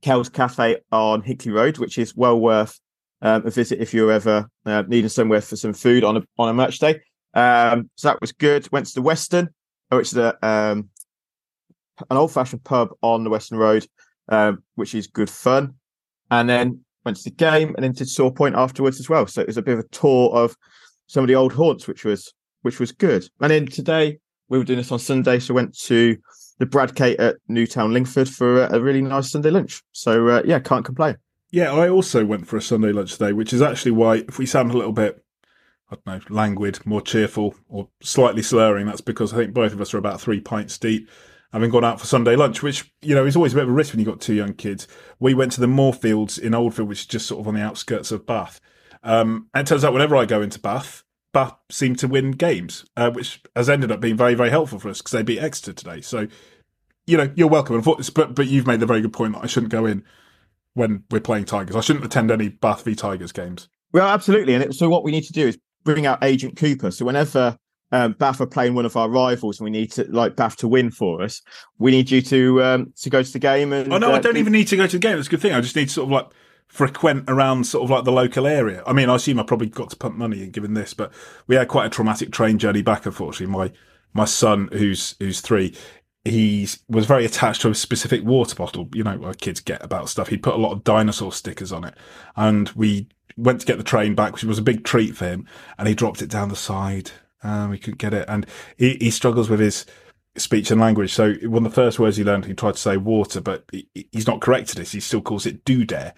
Kel's 0.03 0.29
Cafe 0.29 0.79
on 0.93 1.23
Hinckley 1.23 1.53
Road, 1.53 1.79
which 1.79 1.99
is 1.99 2.17
well 2.17 2.39
worth 2.39 2.79
um, 3.23 3.47
a 3.47 3.51
visit 3.51 3.81
if 3.81 3.95
you're 3.95 4.13
ever 4.13 4.49
uh, 4.67 4.83
needing 4.87 5.09
somewhere 5.09 5.41
for 5.41 5.57
some 5.57 5.73
food 5.73 6.05
on 6.05 6.17
a 6.19 6.23
on 6.39 6.49
a 6.49 6.55
match 6.55 6.79
day. 6.79 7.01
Um, 7.33 7.91
so 7.97 8.09
that 8.09 8.21
was 8.21 8.33
good. 8.33 8.71
Went 8.71 8.87
to 8.87 8.95
the 8.95 9.03
Western, 9.03 9.49
which 9.89 10.13
is 10.13 10.17
a, 10.19 10.47
um, 10.47 10.91
an 12.11 12.17
old 12.17 12.33
fashioned 12.33 12.65
pub 12.65 12.91
on 13.03 13.25
the 13.25 13.31
Western 13.31 13.59
Road, 13.59 13.87
um, 14.29 14.63
which 14.75 14.95
is 14.95 15.07
good 15.07 15.31
fun. 15.31 15.75
And 16.31 16.49
then 16.49 16.85
went 17.05 17.19
to 17.19 17.25
the 17.25 17.31
game 17.31 17.75
and 17.75 17.85
then 17.85 17.93
did 17.93 18.09
Soar 18.09 18.33
Point 18.33 18.55
afterwards 18.55 18.99
as 18.99 19.09
well. 19.09 19.27
So 19.27 19.41
it 19.41 19.47
was 19.47 19.57
a 19.57 19.63
bit 19.63 19.79
of 19.79 19.85
a 19.85 19.89
tour 19.89 20.35
of 20.35 20.57
some 21.07 21.23
of 21.23 21.29
the 21.29 21.35
old 21.35 21.53
haunts, 21.53 21.87
which 21.87 22.05
was 22.05 22.33
which 22.63 22.81
was 22.81 22.93
good. 22.93 23.29
And 23.41 23.51
then 23.51 23.67
today 23.67 24.19
we 24.49 24.59
were 24.59 24.65
doing 24.65 24.79
this 24.79 24.93
on 24.93 24.99
Sunday, 24.99 25.39
so 25.39 25.55
went 25.55 25.77
to 25.81 26.17
the 26.59 26.67
Bradgate 26.67 27.19
at 27.19 27.37
Newtown 27.49 27.93
Linford 27.93 28.29
for 28.29 28.65
a, 28.65 28.77
a 28.77 28.81
really 28.81 29.03
nice 29.03 29.31
Sunday 29.31 29.51
lunch. 29.51 29.83
So 29.93 30.29
uh, 30.29 30.43
yeah, 30.45 30.61
can't 30.61 30.85
complain. 30.85 31.17
Yeah, 31.51 31.73
I 31.73 31.89
also 31.89 32.25
went 32.25 32.49
for 32.49 32.57
a 32.57 32.63
Sunday 32.63 32.93
lunch 32.93 33.13
today, 33.13 33.33
which 33.33 33.53
is 33.53 33.63
actually 33.63 33.93
why 33.93 34.17
if 34.29 34.39
we 34.39 34.47
sound 34.47 34.71
a 34.71 34.77
little 34.77 34.93
bit 34.93 35.23
I 35.91 35.97
don't 35.97 36.31
know, 36.31 36.35
languid, 36.35 36.85
more 36.87 37.03
cheerful, 37.03 37.55
or 37.69 37.89
slightly 38.03 38.43
slurring, 38.43 38.87
that's 38.87 39.03
because 39.03 39.33
I 39.33 39.37
think 39.37 39.53
both 39.53 39.73
of 39.73 39.81
us 39.81 39.93
are 39.93 39.99
about 39.99 40.21
three 40.21 40.41
pints 40.41 40.79
deep 40.79 41.09
having 41.55 41.71
gone 41.71 41.85
out 41.85 42.01
for 42.01 42.07
Sunday 42.07 42.35
lunch, 42.35 42.65
which, 42.65 42.93
you 43.01 43.15
know, 43.15 43.25
is 43.25 43.37
always 43.37 43.53
a 43.53 43.57
bit 43.57 43.63
of 43.63 43.69
a 43.69 43.73
risk 43.73 43.93
when 43.93 44.01
you've 44.01 44.09
got 44.09 44.21
two 44.21 44.35
young 44.35 44.55
kids. 44.55 44.89
We 45.21 45.35
went 45.35 45.53
to 45.53 45.61
the 45.61 45.69
Moorfields 45.69 46.37
in 46.37 46.53
Oldfield, 46.53 46.89
which 46.89 47.03
is 47.03 47.07
just 47.07 47.27
sort 47.27 47.41
of 47.41 47.47
on 47.47 47.55
the 47.55 47.63
outskirts 47.63 48.11
of 48.11 48.27
Bath. 48.27 48.61
Um, 49.05 49.49
and 49.55 49.65
it 49.65 49.69
turns 49.69 49.85
out 49.85 49.93
whenever 49.93 50.17
I 50.17 50.25
go 50.25 50.43
into 50.43 50.59
Bath, 50.59 51.05
Bath 51.33 51.55
seem 51.71 51.95
to 51.97 52.09
win 52.09 52.33
games, 52.33 52.85
uh, 52.97 53.13
which 53.13 53.41
has 53.55 53.71
ended 53.71 53.93
up 53.93 54.01
being 54.01 54.17
very, 54.17 54.35
very 54.35 54.51
helpful 54.51 54.81
for 54.81 54.89
us 54.89 54.99
because 54.99 55.13
they 55.13 55.23
beat 55.23 55.39
Exeter 55.39 55.73
today. 55.73 56.01
So, 56.01 56.27
you 57.07 57.17
know, 57.17 57.31
you're 57.37 57.47
welcome. 57.47 57.81
But, 57.81 58.35
but 58.35 58.47
you've 58.49 58.67
made 58.67 58.81
the 58.81 58.87
very 58.87 59.01
good 59.01 59.13
point 59.13 59.35
that 59.35 59.45
I 59.45 59.47
shouldn't 59.47 59.71
go 59.71 59.87
in 59.87 60.03
when 60.73 61.05
we're 61.09 61.21
playing 61.21 61.45
Tigers. 61.45 61.77
I 61.77 61.83
shouldn't 61.83 62.05
attend 62.05 62.33
any 62.33 62.49
Bath 62.49 62.83
v 62.83 62.97
Tigers 62.97 63.31
games. 63.31 63.69
Well, 63.93 64.09
absolutely. 64.09 64.55
And 64.55 64.65
it, 64.65 64.75
so 64.75 64.89
what 64.89 65.05
we 65.05 65.13
need 65.13 65.25
to 65.25 65.33
do 65.33 65.47
is 65.47 65.59
bring 65.85 66.05
out 66.05 66.25
Agent 66.25 66.57
Cooper. 66.57 66.91
So 66.91 67.05
whenever 67.05 67.57
um, 67.95 68.13
Bath 68.15 68.41
are 68.41 68.47
playing 68.47 68.75
one 68.75 68.87
of 68.87 68.97
our 68.97 69.09
rivals, 69.09 69.61
and 69.61 69.65
we 69.65 69.71
need 69.71 69.93
to 69.93 70.05
like 70.11 70.35
Bath 70.35 70.57
to 70.57 70.69
win 70.69 70.91
for 70.91 71.23
us. 71.23 71.41
We 71.79 71.93
need 71.93 72.11
you 72.11 72.21
to 72.23 72.63
um, 72.65 72.93
to 72.97 73.09
go 73.09 73.23
to 73.23 73.33
the 73.33 73.39
game. 73.39 73.73
And 73.73 73.93
oh 73.93 73.99
no, 73.99 74.13
uh, 74.13 74.17
I 74.17 74.19
don't 74.19 74.37
even 74.37 74.53
need 74.53 74.67
to 74.69 74.77
go 74.77 74.89
to 74.89 74.97
the 74.97 75.01
game. 75.01 75.15
That's 75.15 75.29
a 75.29 75.31
good 75.31 75.41
thing. 75.41 75.53
I 75.53 75.61
just 75.61 75.77
need 75.77 75.87
to 75.87 75.95
sort 75.95 76.09
of 76.09 76.11
like 76.11 76.27
frequent 76.67 77.27
around 77.29 77.69
sort 77.69 77.85
of 77.85 77.91
like 77.91 78.03
the 78.03 78.11
local 78.11 78.49
area. 78.49 78.83
I 78.85 78.93
mean, 78.93 79.09
I 79.09 79.15
assume 79.15 79.39
I 79.39 79.45
probably 79.45 79.69
got 79.69 79.91
to 79.91 79.97
pump 79.97 80.17
money 80.17 80.43
in 80.43 80.51
given 80.51 80.75
this, 80.75 80.93
but 80.93 81.13
we 81.47 81.55
had 81.55 81.69
quite 81.69 81.87
a 81.87 81.89
traumatic 81.89 82.33
train 82.33 82.59
journey 82.59 82.83
back. 82.83 83.07
Unfortunately, 83.07 83.55
my 83.55 83.71
my 84.13 84.25
son, 84.25 84.69
who's 84.73 85.15
who's 85.21 85.41
three, 85.41 85.73
he 86.25 86.69
was 86.89 87.07
very 87.07 87.25
attached 87.25 87.63
to 87.63 87.71
a 87.71 87.77
specific 87.77 88.25
water 88.25 88.57
bottle. 88.57 88.89
You 88.93 89.05
know, 89.05 89.19
what 89.19 89.41
kids 89.41 89.61
get 89.61 89.85
about 89.85 90.09
stuff. 90.09 90.27
He 90.27 90.37
put 90.37 90.55
a 90.55 90.59
lot 90.59 90.73
of 90.73 90.83
dinosaur 90.83 91.33
stickers 91.33 91.71
on 91.71 91.85
it, 91.85 91.95
and 92.35 92.71
we 92.71 93.07
went 93.37 93.61
to 93.61 93.67
get 93.67 93.79
the 93.79 93.85
train 93.85 94.17
back, 94.17 94.33
which 94.33 94.43
was 94.43 94.59
a 94.59 94.63
big 94.63 94.83
treat 94.83 95.17
for 95.17 95.27
him. 95.27 95.47
And 95.79 95.87
he 95.87 95.95
dropped 95.95 96.23
it 96.23 96.31
down 96.31 96.49
the 96.49 96.57
side 96.57 97.13
um, 97.45 97.71
we 97.71 97.79
couldn't 97.79 97.99
get 97.99 98.15
it. 98.15 98.25
And 98.29 98.47
he, 98.77 98.97
he 99.01 99.11
struggles 99.11 99.49
with 99.49 99.61
his 99.61 99.87
speech 100.37 100.71
and 100.71 100.81
language. 100.81 101.13
So 101.13 101.35
one 101.43 101.65
of 101.65 101.71
the 101.73 101.75
first 101.75 101.99
words 101.99 102.17
he 102.17 102.25
learned, 102.25 102.47
he 102.47 102.55
tried 102.55 102.75
to 102.75 102.81
say 102.81 102.97
water, 102.97 103.41
but 103.41 103.65
he, 103.71 103.89
he's 104.11 104.27
not 104.27 104.41
corrected 104.41 104.79
it. 104.79 104.89
He 104.89 105.01
still 105.01 105.21
calls 105.21 105.47
it 105.47 105.65
dare, 105.65 106.15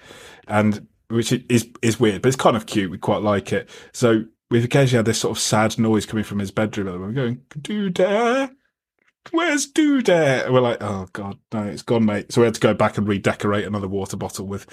and 0.49 0.87
which 1.09 1.33
is 1.33 1.68
is 1.83 2.00
weird, 2.00 2.23
but 2.23 2.28
it's 2.28 2.37
kind 2.37 2.56
of 2.56 2.66
cute. 2.66 2.90
We 2.90 2.99
quite 2.99 3.23
like 3.23 3.52
it. 3.52 3.68
So 3.92 4.25
we've 4.50 4.64
occasionally 4.64 4.99
had 4.99 5.06
this 5.06 5.21
sort 5.21 5.37
of 5.37 5.42
sad 5.42 5.78
noise 5.78 6.06
coming 6.06 6.25
from 6.25 6.38
his 6.38 6.50
bedroom. 6.50 6.88
And 6.88 7.00
we're 7.00 7.12
going 7.12 7.92
dare. 7.92 8.50
Where's 9.33 9.66
dare? 9.66 10.45
And 10.45 10.54
we're 10.54 10.61
like, 10.61 10.78
oh 10.80 11.09
god, 11.12 11.38
no, 11.52 11.64
it's 11.64 11.83
gone, 11.83 12.04
mate. 12.04 12.33
So 12.33 12.40
we 12.40 12.47
had 12.47 12.54
to 12.54 12.61
go 12.61 12.75
back 12.75 12.97
and 12.97 13.09
redecorate 13.09 13.64
another 13.64 13.88
water 13.88 14.16
bottle 14.16 14.47
with 14.47 14.66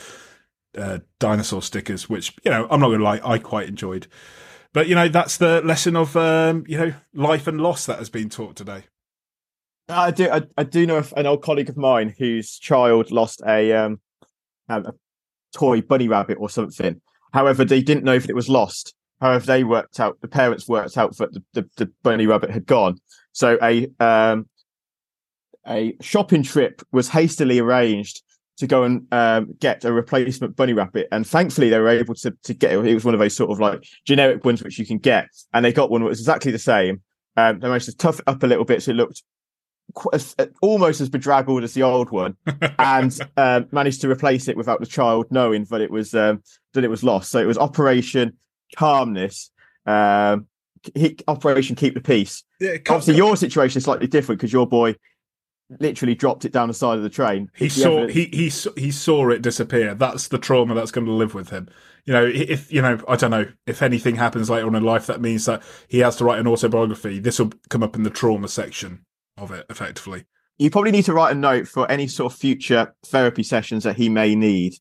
uh, 0.78 1.00
dinosaur 1.20 1.62
stickers, 1.62 2.08
which 2.08 2.36
you 2.44 2.52
know 2.52 2.68
I'm 2.70 2.80
not 2.80 2.90
gonna 2.90 3.04
lie, 3.04 3.22
I 3.24 3.40
quite 3.40 3.68
enjoyed. 3.68 4.08
But 4.74 4.88
you 4.88 4.96
know, 4.96 5.08
that's 5.08 5.38
the 5.38 5.62
lesson 5.62 5.96
of 5.96 6.18
um, 6.18 6.64
you 6.68 6.78
know 6.78 6.94
life 7.14 7.48
and 7.48 7.62
loss 7.62 7.86
that 7.86 8.00
has 8.00 8.10
been 8.10 8.30
taught 8.30 8.56
today. 8.56 8.86
I 9.88 10.12
do. 10.12 10.30
I, 10.30 10.42
I 10.58 10.64
do 10.64 10.86
know 10.86 10.98
of 10.98 11.14
an 11.16 11.28
old 11.28 11.44
colleague 11.44 11.70
of 11.70 11.78
mine 11.78 12.16
whose 12.18 12.58
child 12.58 13.12
lost 13.12 13.42
a 13.46 13.72
um, 13.74 14.00
a 14.68 14.94
toy 15.54 15.82
bunny 15.82 16.08
rabbit 16.08 16.38
or 16.40 16.50
something. 16.50 17.02
However, 17.34 17.64
they 17.64 17.82
didn't 17.82 18.04
know 18.04 18.14
if 18.14 18.30
it 18.30 18.36
was 18.36 18.50
lost. 18.50 18.96
However, 19.22 19.46
they 19.46 19.64
worked 19.64 20.00
out 20.00 20.20
the 20.22 20.28
parents 20.28 20.68
worked 20.68 20.98
out 20.98 21.16
that 21.18 21.34
the, 21.34 21.44
the, 21.54 21.70
the 21.78 21.92
bunny 22.02 22.26
rabbit 22.26 22.50
had 22.50 22.66
gone. 22.66 23.00
So 23.32 23.58
a 23.62 23.88
um, 24.00 24.48
a 25.68 25.96
shopping 26.02 26.44
trip 26.44 26.82
was 26.92 27.10
hastily 27.10 27.60
arranged 27.60 28.24
to 28.58 28.68
go 28.68 28.84
and 28.84 29.08
um, 29.12 29.56
get 29.60 29.84
a 29.84 29.92
replacement 29.92 30.56
bunny 30.56 30.74
rabbit. 30.74 31.08
And 31.12 31.26
thankfully, 31.26 31.70
they 31.70 31.80
were 31.80 31.90
able 31.90 32.16
to 32.16 32.36
to 32.44 32.54
get 32.54 32.72
it. 32.72 32.86
It 32.86 32.94
was 32.94 33.06
one 33.06 33.14
of 33.14 33.20
those 33.20 33.36
sort 33.36 33.52
of 33.52 33.60
like 33.60 33.84
generic 34.06 34.46
ones 34.46 34.64
which 34.64 34.80
you 34.80 34.86
can 34.86 34.98
get, 34.98 35.30
and 35.54 35.66
they 35.66 35.74
got 35.74 35.90
one 35.90 36.02
that 36.02 36.08
was 36.08 36.20
exactly 36.20 36.52
the 36.52 36.60
same. 36.60 37.02
Um, 37.36 37.60
they 37.60 37.68
managed 37.68 37.86
to 37.86 37.98
tough 37.98 38.20
it 38.20 38.28
up 38.28 38.44
a 38.44 38.48
little 38.48 38.66
bit 38.66 38.84
so 38.84 38.92
it 38.92 38.96
looked 38.96 39.24
qu- 39.96 40.12
uh, 40.12 40.46
almost 40.62 41.02
as 41.02 41.10
bedraggled 41.10 41.64
as 41.64 41.74
the 41.74 41.84
old 41.84 42.12
one, 42.12 42.36
and 42.80 43.18
um, 43.38 43.68
managed 43.72 44.02
to 44.02 44.10
replace 44.10 44.48
it 44.48 44.58
without 44.58 44.80
the 44.80 44.86
child 44.86 45.28
knowing 45.32 45.66
that 45.66 45.82
it 45.82 45.92
was 45.92 46.14
um, 46.14 46.44
that 46.74 46.84
it 46.84 46.90
was 46.90 47.04
lost. 47.04 47.32
So 47.32 47.40
it 47.40 47.46
was 47.46 47.58
Operation 47.58 48.38
Calmness. 48.76 49.52
Um, 49.86 50.48
he, 50.96 51.18
Operation 51.28 51.76
Keep 51.76 51.94
the 51.94 52.02
Peace. 52.02 52.44
Yeah, 52.60 52.78
Obviously, 52.90 53.16
your 53.16 53.38
situation 53.38 53.78
is 53.78 53.86
slightly 53.86 54.08
different 54.08 54.40
because 54.40 54.54
your 54.54 54.68
boy 54.68 54.96
literally 55.80 56.16
dropped 56.16 56.46
it 56.46 56.52
down 56.52 56.68
the 56.68 56.74
side 56.74 56.98
of 56.98 57.04
the 57.04 57.10
train. 57.10 57.50
he 57.56 57.66
The 57.66 57.70
saw 57.70 57.98
evidence- 58.04 58.14
he 58.14 58.26
he 58.76 58.82
he 58.86 58.92
saw 58.92 59.30
it 59.30 59.42
disappear. 59.42 59.94
That's 59.96 60.28
the 60.28 60.38
trauma 60.38 60.74
that's 60.76 60.92
going 60.92 61.06
to 61.08 61.14
live 61.14 61.34
with 61.34 61.50
him. 61.50 61.70
You 62.06 62.14
know, 62.14 62.26
if 62.26 62.72
you 62.72 62.82
know, 62.82 63.00
I 63.08 63.16
don't 63.16 63.32
know 63.32 63.46
if 63.66 63.82
anything 63.82 64.16
happens 64.16 64.50
later 64.50 64.68
on 64.68 64.76
in 64.76 64.84
life, 64.84 65.06
that 65.08 65.22
means 65.22 65.46
that 65.46 65.64
he 65.88 66.00
has 66.00 66.16
to 66.18 66.26
write 66.26 66.40
an 66.40 66.48
autobiography. 66.48 67.20
This 67.20 67.40
will 67.40 67.52
come 67.70 67.84
up 67.84 67.96
in 67.96 68.04
the 68.04 68.10
trauma 68.10 68.48
section 68.48 69.06
of 69.38 69.52
it, 69.52 69.66
effectively. 69.70 70.26
you 70.60 70.70
probably 70.70 70.92
need 70.92 71.06
to 71.06 71.14
write 71.14 71.32
a 71.32 71.40
note 71.40 71.68
for 71.68 71.90
any 71.90 72.08
sort 72.08 72.32
of 72.32 72.38
future 72.38 72.94
therapy 73.06 73.42
sessions 73.44 73.84
that 73.86 73.96
he 73.96 74.10
may 74.10 74.36
need, 74.36 74.74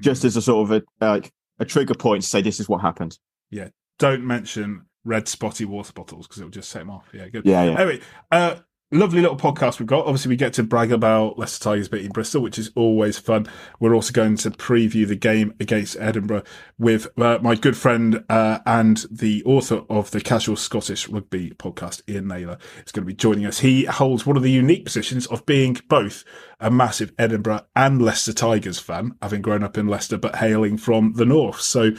just 0.00 0.24
as 0.24 0.36
a 0.36 0.42
sort 0.42 0.70
of 0.70 0.82
a 0.82 1.04
like 1.04 1.30
a 1.58 1.64
trigger 1.64 1.94
point 1.94 2.22
to 2.22 2.28
say 2.28 2.40
this 2.42 2.58
is 2.58 2.68
what 2.68 2.80
happened. 2.80 3.18
Yeah, 3.50 3.68
don't 3.98 4.24
mention 4.26 4.86
red 5.04 5.28
spotty 5.28 5.64
water 5.66 5.92
bottles 5.92 6.26
because 6.26 6.40
it 6.40 6.44
will 6.44 6.50
just 6.50 6.70
set 6.70 6.82
him 6.82 6.90
off. 6.90 7.08
Yeah, 7.12 7.28
good. 7.28 7.44
Yeah, 7.44 7.64
yeah. 7.64 7.78
Anyway, 7.80 8.00
uh, 8.30 8.56
lovely 8.92 9.22
little 9.22 9.36
podcast 9.36 9.78
we've 9.78 9.86
got. 9.86 10.06
Obviously, 10.06 10.28
we 10.28 10.36
get 10.36 10.52
to 10.54 10.62
brag 10.62 10.92
about 10.92 11.38
Leicester 11.38 11.64
Tigers 11.64 11.88
beating 11.88 12.12
Bristol, 12.12 12.42
which 12.42 12.58
is 12.58 12.70
always 12.74 13.18
fun. 13.18 13.46
We're 13.80 13.94
also 13.94 14.12
going 14.12 14.36
to 14.38 14.50
preview 14.50 15.08
the 15.08 15.16
game 15.16 15.54
against 15.58 15.96
Edinburgh 15.98 16.42
with 16.78 17.06
uh, 17.18 17.38
my 17.40 17.54
good 17.54 17.76
friend 17.76 18.22
uh, 18.28 18.60
and 18.66 19.04
the 19.10 19.42
author 19.44 19.82
of 19.88 20.10
the 20.10 20.20
Casual 20.20 20.56
Scottish 20.56 21.08
Rugby 21.08 21.50
podcast, 21.52 22.02
Iain 22.08 22.28
Naylor, 22.28 22.58
is 22.84 22.92
going 22.92 23.04
to 23.04 23.06
be 23.06 23.14
joining 23.14 23.46
us. 23.46 23.60
He 23.60 23.86
holds 23.86 24.26
one 24.26 24.36
of 24.36 24.42
the 24.42 24.50
unique 24.50 24.84
positions 24.84 25.26
of 25.26 25.46
being 25.46 25.78
both 25.88 26.24
a 26.60 26.70
massive 26.70 27.12
Edinburgh 27.18 27.62
and 27.74 28.02
Leicester 28.02 28.32
Tigers 28.32 28.78
fan, 28.78 29.14
having 29.22 29.42
grown 29.42 29.62
up 29.62 29.78
in 29.78 29.88
Leicester 29.88 30.18
but 30.18 30.36
hailing 30.36 30.76
from 30.76 31.14
the 31.14 31.26
north. 31.26 31.60
So 31.60 31.92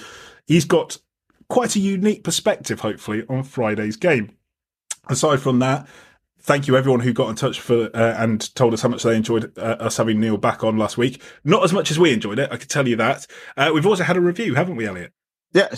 he's 0.46 0.66
got 0.66 1.00
quite 1.50 1.76
a 1.76 1.80
unique 1.80 2.24
perspective, 2.24 2.82
hopefully, 2.82 3.24
on 3.28 3.44
Friday's 3.44 3.96
game. 3.96 4.38
Aside 5.10 5.42
from 5.42 5.60
that, 5.60 5.88
thank 6.44 6.68
you 6.68 6.76
everyone 6.76 7.00
who 7.00 7.14
got 7.14 7.30
in 7.30 7.36
touch 7.36 7.60
for 7.60 7.90
uh, 7.96 8.16
and 8.18 8.54
told 8.56 8.74
us 8.74 8.82
how 8.82 8.90
much 8.90 9.04
they 9.04 9.16
enjoyed 9.16 9.58
uh, 9.58 9.78
us 9.80 9.98
having 9.98 10.20
Neil 10.20 10.38
back 10.38 10.64
on 10.64 10.78
last 10.78 10.98
week. 10.98 11.22
Not 11.44 11.64
as 11.64 11.74
much 11.74 11.90
as 11.90 11.98
we 11.98 12.14
enjoyed 12.14 12.40
it, 12.40 12.52
I 12.52 12.58
can 12.58 12.68
tell 12.68 12.88
you 12.88 12.98
that. 12.98 13.26
Uh, 13.58 13.72
we've 13.74 13.86
also 13.86 14.04
had 14.04 14.18
a 14.18 14.22
review, 14.22 14.56
haven't 14.56 14.76
we, 14.76 14.86
Elliot? 14.86 15.14
Yeah, 15.54 15.70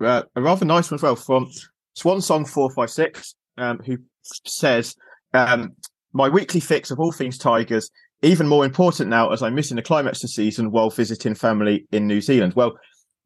uh, 0.00 0.22
a 0.34 0.40
rather 0.40 0.64
nice 0.64 0.90
one 0.90 0.96
as 0.96 1.02
well 1.02 1.16
from 1.16 1.50
Swan 1.94 2.20
Song 2.20 2.44
four 2.44 2.70
five 2.70 2.90
six, 2.90 3.34
um, 3.58 3.78
who 3.84 3.98
says, 4.46 4.96
um, 5.32 5.72
"My 6.12 6.28
weekly 6.28 6.60
fix 6.60 6.90
of 6.90 7.00
all 7.00 7.12
things 7.12 7.36
Tigers, 7.36 7.90
even 8.22 8.46
more 8.46 8.64
important 8.64 9.10
now 9.10 9.30
as 9.30 9.42
I'm 9.42 9.54
missing 9.54 9.76
the 9.76 9.82
climax 9.82 10.22
of 10.22 10.30
season 10.30 10.70
while 10.70 10.90
visiting 10.90 11.34
family 11.34 11.86
in 11.90 12.06
New 12.06 12.20
Zealand." 12.20 12.54
Well, 12.54 12.78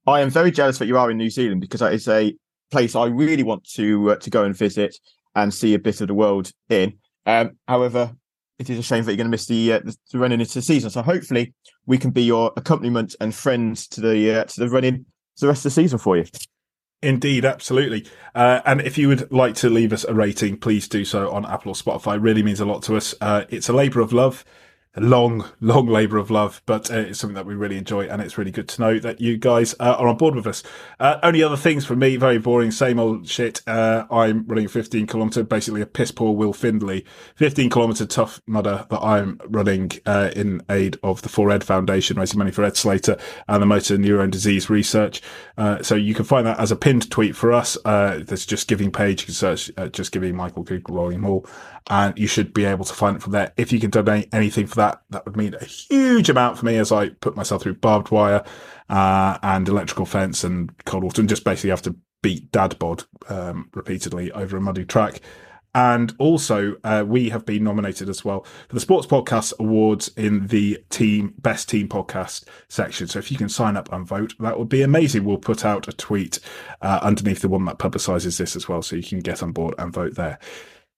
I 0.06 0.20
am 0.20 0.30
very 0.30 0.50
jealous 0.50 0.78
that 0.78 0.86
you 0.86 0.96
are 0.96 1.10
in 1.10 1.18
New 1.18 1.30
Zealand 1.30 1.60
because 1.60 1.80
that 1.80 1.92
is 1.92 2.08
a 2.08 2.34
place 2.70 2.96
I 2.96 3.06
really 3.06 3.42
want 3.42 3.64
to 3.74 4.12
uh, 4.12 4.16
to 4.16 4.30
go 4.30 4.44
and 4.44 4.56
visit 4.56 4.96
and 5.42 5.52
see 5.52 5.74
a 5.74 5.78
bit 5.78 6.00
of 6.00 6.08
the 6.08 6.14
world 6.14 6.50
in. 6.68 6.98
Um, 7.26 7.52
however, 7.66 8.14
it 8.58 8.70
is 8.70 8.78
a 8.78 8.82
shame 8.82 9.04
that 9.04 9.12
you're 9.12 9.16
going 9.16 9.26
to 9.26 9.30
miss 9.30 9.46
the, 9.46 9.74
uh, 9.74 9.80
the 10.12 10.18
running 10.18 10.40
into 10.40 10.54
the 10.54 10.62
season. 10.62 10.90
So 10.90 11.02
hopefully, 11.02 11.54
we 11.86 11.98
can 11.98 12.10
be 12.10 12.22
your 12.22 12.52
accompaniment 12.56 13.14
and 13.20 13.34
friends 13.34 13.86
to 13.88 14.00
the 14.00 14.40
uh, 14.40 14.44
to 14.44 14.60
the 14.60 14.68
running 14.68 15.04
to 15.36 15.40
the 15.40 15.48
rest 15.48 15.60
of 15.60 15.64
the 15.64 15.70
season 15.82 15.98
for 15.98 16.16
you. 16.16 16.24
Indeed, 17.00 17.44
absolutely. 17.44 18.06
Uh, 18.34 18.60
and 18.64 18.80
if 18.80 18.98
you 18.98 19.06
would 19.06 19.30
like 19.30 19.54
to 19.56 19.70
leave 19.70 19.92
us 19.92 20.04
a 20.04 20.14
rating, 20.14 20.58
please 20.58 20.88
do 20.88 21.04
so 21.04 21.30
on 21.30 21.46
Apple 21.46 21.70
or 21.70 21.74
Spotify. 21.74 22.16
It 22.16 22.22
really 22.22 22.42
means 22.42 22.58
a 22.58 22.64
lot 22.64 22.82
to 22.84 22.96
us. 22.96 23.14
Uh, 23.20 23.44
it's 23.48 23.68
a 23.68 23.72
labour 23.72 24.00
of 24.00 24.12
love, 24.12 24.44
long, 24.96 25.44
long 25.60 25.86
labour 25.86 26.18
of 26.18 26.30
love, 26.30 26.62
but 26.66 26.90
uh, 26.90 26.96
it's 26.96 27.18
something 27.18 27.34
that 27.34 27.46
we 27.46 27.54
really 27.54 27.76
enjoy, 27.76 28.08
and 28.08 28.20
it's 28.20 28.38
really 28.38 28.50
good 28.50 28.68
to 28.68 28.80
know 28.80 28.98
that 28.98 29.20
you 29.20 29.36
guys 29.36 29.74
uh, 29.80 29.96
are 29.98 30.08
on 30.08 30.16
board 30.16 30.34
with 30.34 30.46
us. 30.46 30.62
Uh, 30.98 31.18
only 31.22 31.42
other 31.42 31.56
things 31.56 31.84
for 31.84 31.94
me, 31.94 32.16
very 32.16 32.38
boring, 32.38 32.70
same 32.70 32.98
old 32.98 33.28
shit. 33.28 33.62
Uh, 33.66 34.04
I'm 34.10 34.46
running 34.46 34.66
a 34.66 34.68
15 34.68 35.06
kilometre, 35.06 35.44
basically 35.44 35.82
a 35.82 35.86
piss 35.86 36.10
poor 36.10 36.34
Will 36.34 36.52
Findlay, 36.52 37.04
15 37.36 37.70
kilometre 37.70 38.06
tough 38.06 38.40
mudder 38.46 38.86
that 38.90 39.00
I'm 39.00 39.40
running 39.46 39.92
uh, 40.06 40.30
in 40.34 40.62
aid 40.70 40.98
of 41.02 41.22
the 41.22 41.28
For 41.28 41.50
Ed 41.50 41.64
Foundation, 41.64 42.18
raising 42.18 42.38
money 42.38 42.50
for 42.50 42.64
Ed 42.64 42.76
Slater 42.76 43.18
and 43.46 43.62
the 43.62 43.66
Motor 43.66 43.98
Neurone 43.98 44.30
Disease 44.30 44.70
Research. 44.70 45.20
Uh, 45.56 45.82
so 45.82 45.94
you 45.94 46.14
can 46.14 46.24
find 46.24 46.46
that 46.46 46.58
as 46.58 46.72
a 46.72 46.76
pinned 46.76 47.10
tweet 47.10 47.36
for 47.36 47.52
us. 47.52 47.76
There's 47.84 48.46
just 48.46 48.68
giving 48.68 48.90
page. 48.90 49.22
You 49.22 49.26
can 49.26 49.34
search 49.34 49.70
just 49.92 50.12
giving 50.12 50.34
Michael 50.34 50.62
Google 50.62 50.96
Rolling 50.96 51.20
Maul, 51.20 51.46
and 51.90 52.18
you 52.18 52.26
should 52.26 52.52
be 52.52 52.64
able 52.64 52.84
to 52.84 52.94
find 52.94 53.16
it 53.16 53.22
from 53.22 53.32
there. 53.32 53.52
If 53.56 53.72
you 53.72 53.80
can 53.80 53.90
donate 53.90 54.28
anything 54.32 54.66
for 54.66 54.76
that, 54.78 55.02
that 55.10 55.24
would 55.26 55.36
mean 55.36 55.54
a 55.54 55.64
huge 55.64 56.30
amount 56.30 56.58
for 56.58 56.66
me 56.66 56.76
as 56.76 56.90
I 56.90 57.10
put 57.10 57.36
myself 57.36 57.62
through 57.62 57.74
barbed 57.74 58.10
wire 58.10 58.44
uh, 58.88 59.38
and 59.42 59.68
electrical 59.68 60.06
fence 60.06 60.42
and 60.42 60.72
cold 60.86 61.04
water, 61.04 61.20
and 61.20 61.28
just 61.28 61.44
basically 61.44 61.70
have 61.70 61.82
to 61.82 61.94
beat 62.22 62.50
dad 62.50 62.78
bod 62.78 63.04
um, 63.28 63.68
repeatedly 63.74 64.32
over 64.32 64.56
a 64.56 64.60
muddy 64.60 64.84
track. 64.84 65.20
And 65.74 66.14
also, 66.18 66.76
uh, 66.82 67.04
we 67.06 67.28
have 67.28 67.44
been 67.44 67.62
nominated 67.62 68.08
as 68.08 68.24
well 68.24 68.44
for 68.68 68.74
the 68.74 68.80
Sports 68.80 69.06
Podcast 69.06 69.52
Awards 69.58 70.10
in 70.16 70.46
the 70.46 70.82
team 70.88 71.34
best 71.38 71.68
team 71.68 71.88
podcast 71.88 72.44
section. 72.68 73.06
So 73.06 73.18
if 73.18 73.30
you 73.30 73.36
can 73.36 73.50
sign 73.50 73.76
up 73.76 73.92
and 73.92 74.06
vote, 74.06 74.34
that 74.40 74.58
would 74.58 74.70
be 74.70 74.82
amazing. 74.82 75.24
We'll 75.24 75.36
put 75.36 75.64
out 75.64 75.86
a 75.86 75.92
tweet 75.92 76.40
uh, 76.80 77.00
underneath 77.02 77.42
the 77.42 77.50
one 77.50 77.66
that 77.66 77.78
publicises 77.78 78.38
this 78.38 78.56
as 78.56 78.68
well, 78.68 78.82
so 78.82 78.96
you 78.96 79.02
can 79.02 79.20
get 79.20 79.42
on 79.42 79.52
board 79.52 79.74
and 79.78 79.92
vote 79.92 80.14
there. 80.14 80.38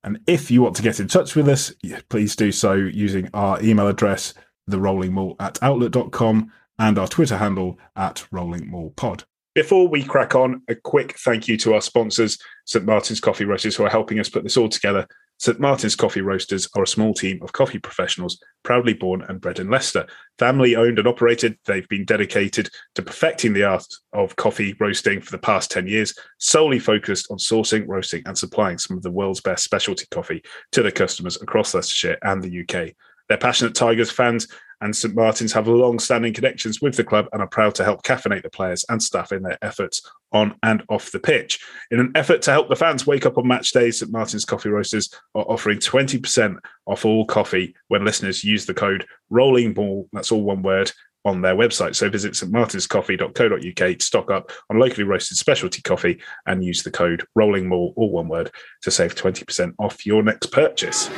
And 0.02 0.20
if 0.26 0.50
you 0.50 0.62
want 0.62 0.76
to 0.76 0.82
get 0.82 1.00
in 1.00 1.08
touch 1.08 1.36
with 1.36 1.48
us, 1.48 1.72
please 2.08 2.34
do 2.34 2.52
so 2.52 2.74
using 2.74 3.28
our 3.34 3.62
email 3.62 3.88
address, 3.88 4.34
therollingmaul 4.70 5.36
at 5.38 5.62
outlook.com, 5.62 6.52
and 6.78 6.98
our 6.98 7.08
Twitter 7.08 7.36
handle 7.36 7.78
at 7.96 8.24
rollingmaulpod. 8.32 9.24
Before 9.54 9.88
we 9.88 10.02
crack 10.04 10.34
on, 10.34 10.62
a 10.68 10.74
quick 10.74 11.18
thank 11.18 11.48
you 11.48 11.56
to 11.58 11.74
our 11.74 11.82
sponsors, 11.82 12.38
St. 12.66 12.84
Martin's 12.84 13.20
Coffee 13.20 13.44
Roasters, 13.44 13.76
who 13.76 13.84
are 13.84 13.90
helping 13.90 14.20
us 14.20 14.28
put 14.28 14.44
this 14.44 14.56
all 14.56 14.68
together. 14.68 15.06
St. 15.40 15.58
Martin's 15.58 15.96
Coffee 15.96 16.20
Roasters 16.20 16.68
are 16.76 16.82
a 16.82 16.86
small 16.86 17.14
team 17.14 17.38
of 17.40 17.54
coffee 17.54 17.78
professionals, 17.78 18.38
proudly 18.62 18.92
born 18.92 19.22
and 19.26 19.40
bred 19.40 19.58
in 19.58 19.70
Leicester. 19.70 20.06
Family 20.38 20.76
owned 20.76 20.98
and 20.98 21.08
operated, 21.08 21.58
they've 21.64 21.88
been 21.88 22.04
dedicated 22.04 22.68
to 22.94 23.00
perfecting 23.00 23.54
the 23.54 23.64
art 23.64 23.86
of 24.12 24.36
coffee 24.36 24.76
roasting 24.78 25.18
for 25.22 25.30
the 25.30 25.38
past 25.38 25.70
10 25.70 25.86
years, 25.86 26.14
solely 26.36 26.78
focused 26.78 27.30
on 27.30 27.38
sourcing, 27.38 27.88
roasting, 27.88 28.22
and 28.26 28.36
supplying 28.36 28.76
some 28.76 28.98
of 28.98 29.02
the 29.02 29.10
world's 29.10 29.40
best 29.40 29.64
specialty 29.64 30.04
coffee 30.10 30.42
to 30.72 30.82
their 30.82 30.90
customers 30.90 31.40
across 31.40 31.72
Leicestershire 31.72 32.18
and 32.20 32.42
the 32.42 32.60
UK. 32.60 32.92
They're 33.30 33.38
passionate 33.38 33.74
Tigers 33.74 34.10
fans, 34.10 34.46
and 34.80 34.94
St 34.94 35.14
Martin's 35.14 35.52
have 35.52 35.68
long 35.68 35.98
standing 35.98 36.32
connections 36.32 36.80
with 36.80 36.96
the 36.96 37.04
club 37.04 37.26
and 37.32 37.42
are 37.42 37.48
proud 37.48 37.74
to 37.76 37.84
help 37.84 38.02
caffeinate 38.02 38.42
the 38.42 38.50
players 38.50 38.84
and 38.88 39.02
staff 39.02 39.32
in 39.32 39.42
their 39.42 39.58
efforts 39.62 40.02
on 40.32 40.54
and 40.62 40.82
off 40.88 41.10
the 41.10 41.20
pitch. 41.20 41.60
In 41.90 42.00
an 42.00 42.12
effort 42.14 42.42
to 42.42 42.52
help 42.52 42.68
the 42.68 42.76
fans 42.76 43.06
wake 43.06 43.26
up 43.26 43.38
on 43.38 43.46
match 43.46 43.72
days, 43.72 43.98
St 43.98 44.10
Martin's 44.10 44.44
Coffee 44.44 44.70
Roasters 44.70 45.12
are 45.34 45.44
offering 45.44 45.78
20% 45.78 46.56
off 46.86 47.04
all 47.04 47.24
coffee 47.24 47.74
when 47.88 48.04
listeners 48.04 48.44
use 48.44 48.66
the 48.66 48.74
code 48.74 49.06
Rolling 49.28 49.74
Maul, 49.74 50.08
that's 50.12 50.32
all 50.32 50.42
one 50.42 50.62
word, 50.62 50.92
on 51.24 51.42
their 51.42 51.54
website. 51.54 51.94
So 51.94 52.08
visit 52.08 52.32
stmartinscoffee.co.uk 52.32 53.98
to 53.98 54.04
stock 54.04 54.30
up 54.30 54.50
on 54.70 54.78
locally 54.78 55.04
roasted 55.04 55.36
specialty 55.36 55.82
coffee 55.82 56.20
and 56.46 56.64
use 56.64 56.82
the 56.82 56.90
code 56.90 57.26
Rolling 57.34 57.68
Maul, 57.68 57.92
all 57.96 58.10
one 58.10 58.28
word, 58.28 58.50
to 58.82 58.90
save 58.90 59.14
20% 59.14 59.74
off 59.78 60.06
your 60.06 60.22
next 60.22 60.50
purchase. 60.52 61.10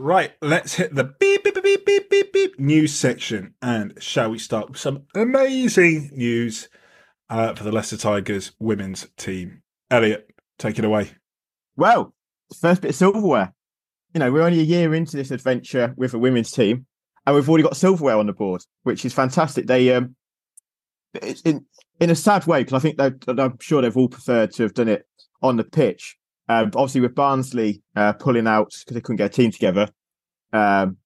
Right, 0.00 0.30
let's 0.40 0.74
hit 0.74 0.94
the 0.94 1.02
beep, 1.02 1.42
beep, 1.42 1.60
beep, 1.60 1.84
beep, 1.84 2.08
beep, 2.08 2.32
beep 2.32 2.60
news 2.60 2.94
section. 2.94 3.54
And 3.60 4.00
shall 4.00 4.30
we 4.30 4.38
start 4.38 4.68
with 4.68 4.78
some 4.78 5.02
amazing 5.16 6.10
news 6.12 6.68
uh, 7.28 7.56
for 7.56 7.64
the 7.64 7.72
Leicester 7.72 7.96
Tigers 7.96 8.52
women's 8.60 9.08
team? 9.16 9.62
Elliot, 9.90 10.30
take 10.56 10.78
it 10.78 10.84
away. 10.84 11.10
Well, 11.76 12.14
first 12.60 12.82
bit 12.82 12.90
of 12.90 12.94
silverware. 12.94 13.52
You 14.14 14.20
know, 14.20 14.30
we're 14.30 14.42
only 14.42 14.60
a 14.60 14.62
year 14.62 14.94
into 14.94 15.16
this 15.16 15.32
adventure 15.32 15.94
with 15.96 16.14
a 16.14 16.18
women's 16.18 16.52
team, 16.52 16.86
and 17.26 17.34
we've 17.34 17.48
already 17.48 17.64
got 17.64 17.76
silverware 17.76 18.18
on 18.18 18.26
the 18.26 18.32
board, 18.32 18.62
which 18.84 19.04
is 19.04 19.12
fantastic. 19.12 19.66
They, 19.66 19.92
um, 19.92 20.14
in 21.44 21.66
in 21.98 22.10
a 22.10 22.14
sad 22.14 22.46
way 22.46 22.62
because 22.62 22.74
I 22.74 22.78
think 22.78 22.98
they, 22.98 23.42
I'm 23.42 23.58
sure 23.60 23.82
they've 23.82 23.96
all 23.96 24.08
preferred 24.08 24.52
to 24.52 24.62
have 24.62 24.74
done 24.74 24.88
it 24.88 25.08
on 25.42 25.56
the 25.56 25.64
pitch. 25.64 26.17
Um, 26.48 26.66
obviously, 26.74 27.02
with 27.02 27.14
Barnsley 27.14 27.82
uh, 27.94 28.14
pulling 28.14 28.46
out 28.46 28.72
because 28.80 28.94
they 28.94 29.00
couldn't 29.00 29.16
get 29.16 29.26
a 29.32 29.34
team 29.34 29.50
together, 29.50 29.88
um, 30.52 30.96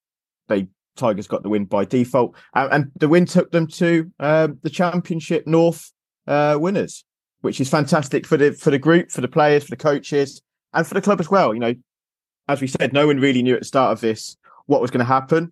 they 0.47 0.67
Tigers 0.95 1.27
got 1.27 1.43
the 1.43 1.49
win 1.49 1.65
by 1.65 1.85
default, 1.85 2.35
and, 2.53 2.71
and 2.73 2.91
the 2.99 3.09
win 3.09 3.25
took 3.25 3.51
them 3.51 3.67
to 3.67 4.11
um, 4.19 4.59
the 4.61 4.69
Championship 4.69 5.47
North 5.47 5.91
uh, 6.27 6.57
winners. 6.59 7.03
which 7.43 7.59
is 7.59 7.69
fantastic 7.69 8.25
for 8.25 8.37
the 8.37 8.53
for 8.53 8.71
the 8.71 8.79
group, 8.79 9.11
for 9.11 9.19
the 9.19 9.27
players, 9.27 9.65
for 9.65 9.71
the 9.71 9.77
coaches, 9.77 10.41
and 10.73 10.87
for 10.87 10.93
the 10.93 11.01
club 11.01 11.19
as 11.19 11.29
well. 11.29 11.53
You 11.53 11.59
know, 11.59 11.75
as 12.47 12.61
we 12.61 12.67
said, 12.67 12.93
no 12.93 13.05
one 13.05 13.19
really 13.19 13.43
knew 13.43 13.53
at 13.53 13.59
the 13.59 13.65
start 13.65 13.91
of 13.91 13.99
this 13.99 14.37
what 14.65 14.81
was 14.81 14.91
going 14.91 15.05
to 15.05 15.13
happen. 15.13 15.51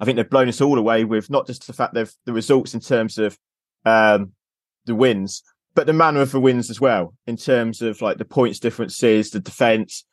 I 0.00 0.04
think 0.04 0.16
they've 0.16 0.28
blown 0.28 0.48
us 0.48 0.60
all 0.60 0.76
away 0.76 1.04
with 1.04 1.30
not 1.30 1.46
just 1.46 1.68
the 1.68 1.72
fact 1.72 1.94
they've 1.94 2.12
the 2.26 2.32
results 2.32 2.74
in 2.74 2.80
terms 2.80 3.16
of 3.16 3.38
um, 3.86 4.32
the 4.86 4.94
wins, 4.96 5.44
but 5.78 5.86
the 5.86 5.92
manner 5.92 6.20
of 6.20 6.32
the 6.32 6.40
wins 6.40 6.70
as 6.70 6.80
well, 6.80 7.14
in 7.28 7.36
terms 7.36 7.82
of 7.82 8.02
like 8.02 8.18
the 8.18 8.24
points 8.24 8.58
differences, 8.58 9.30
the 9.30 9.38
defence, 9.38 10.04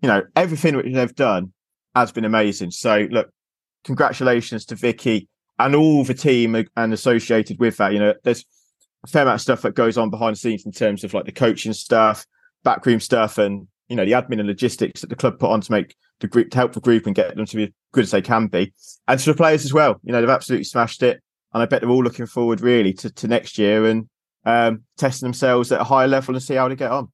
you 0.00 0.06
know, 0.06 0.22
everything 0.36 0.76
which 0.76 0.94
they've 0.94 1.14
done 1.16 1.52
has 1.96 2.12
been 2.12 2.24
amazing. 2.24 2.70
So 2.70 3.08
look, 3.10 3.28
congratulations 3.82 4.64
to 4.66 4.76
Vicky 4.76 5.26
and 5.58 5.74
all 5.74 6.04
the 6.04 6.14
team 6.14 6.64
and 6.76 6.92
associated 6.92 7.58
with 7.58 7.78
that. 7.78 7.94
You 7.94 7.98
know, 7.98 8.14
there's 8.22 8.44
a 9.04 9.08
fair 9.08 9.22
amount 9.22 9.34
of 9.34 9.40
stuff 9.40 9.62
that 9.62 9.74
goes 9.74 9.98
on 9.98 10.08
behind 10.08 10.36
the 10.36 10.38
scenes 10.38 10.64
in 10.64 10.70
terms 10.70 11.02
of 11.02 11.12
like 11.14 11.24
the 11.24 11.32
coaching 11.32 11.72
stuff, 11.72 12.24
backroom 12.62 13.00
stuff, 13.00 13.38
and 13.38 13.66
you 13.88 13.96
know 13.96 14.04
the 14.04 14.12
admin 14.12 14.38
and 14.38 14.46
logistics 14.46 15.00
that 15.00 15.10
the 15.10 15.16
club 15.16 15.40
put 15.40 15.50
on 15.50 15.60
to 15.62 15.72
make 15.72 15.96
the 16.20 16.28
group 16.28 16.50
to 16.50 16.58
help 16.58 16.74
the 16.74 16.80
group 16.80 17.06
and 17.06 17.16
get 17.16 17.34
them 17.34 17.44
to 17.44 17.56
be 17.56 17.64
as 17.64 17.70
good 17.90 18.04
as 18.04 18.12
they 18.12 18.22
can 18.22 18.46
be, 18.46 18.72
and 19.08 19.18
to 19.18 19.32
the 19.32 19.36
players 19.36 19.64
as 19.64 19.72
well. 19.72 19.98
You 20.04 20.12
know, 20.12 20.20
they've 20.20 20.30
absolutely 20.30 20.62
smashed 20.62 21.02
it, 21.02 21.20
and 21.52 21.60
I 21.60 21.66
bet 21.66 21.80
they're 21.80 21.90
all 21.90 22.04
looking 22.04 22.26
forward 22.26 22.60
really 22.60 22.92
to, 22.92 23.10
to 23.10 23.26
next 23.26 23.58
year 23.58 23.84
and 23.84 24.08
um, 24.44 24.82
testing 24.96 25.26
themselves 25.26 25.72
at 25.72 25.80
a 25.80 25.84
higher 25.84 26.08
level 26.08 26.34
and 26.34 26.42
see 26.42 26.54
how 26.54 26.68
they 26.68 26.76
get 26.76 26.90
on. 26.90 27.08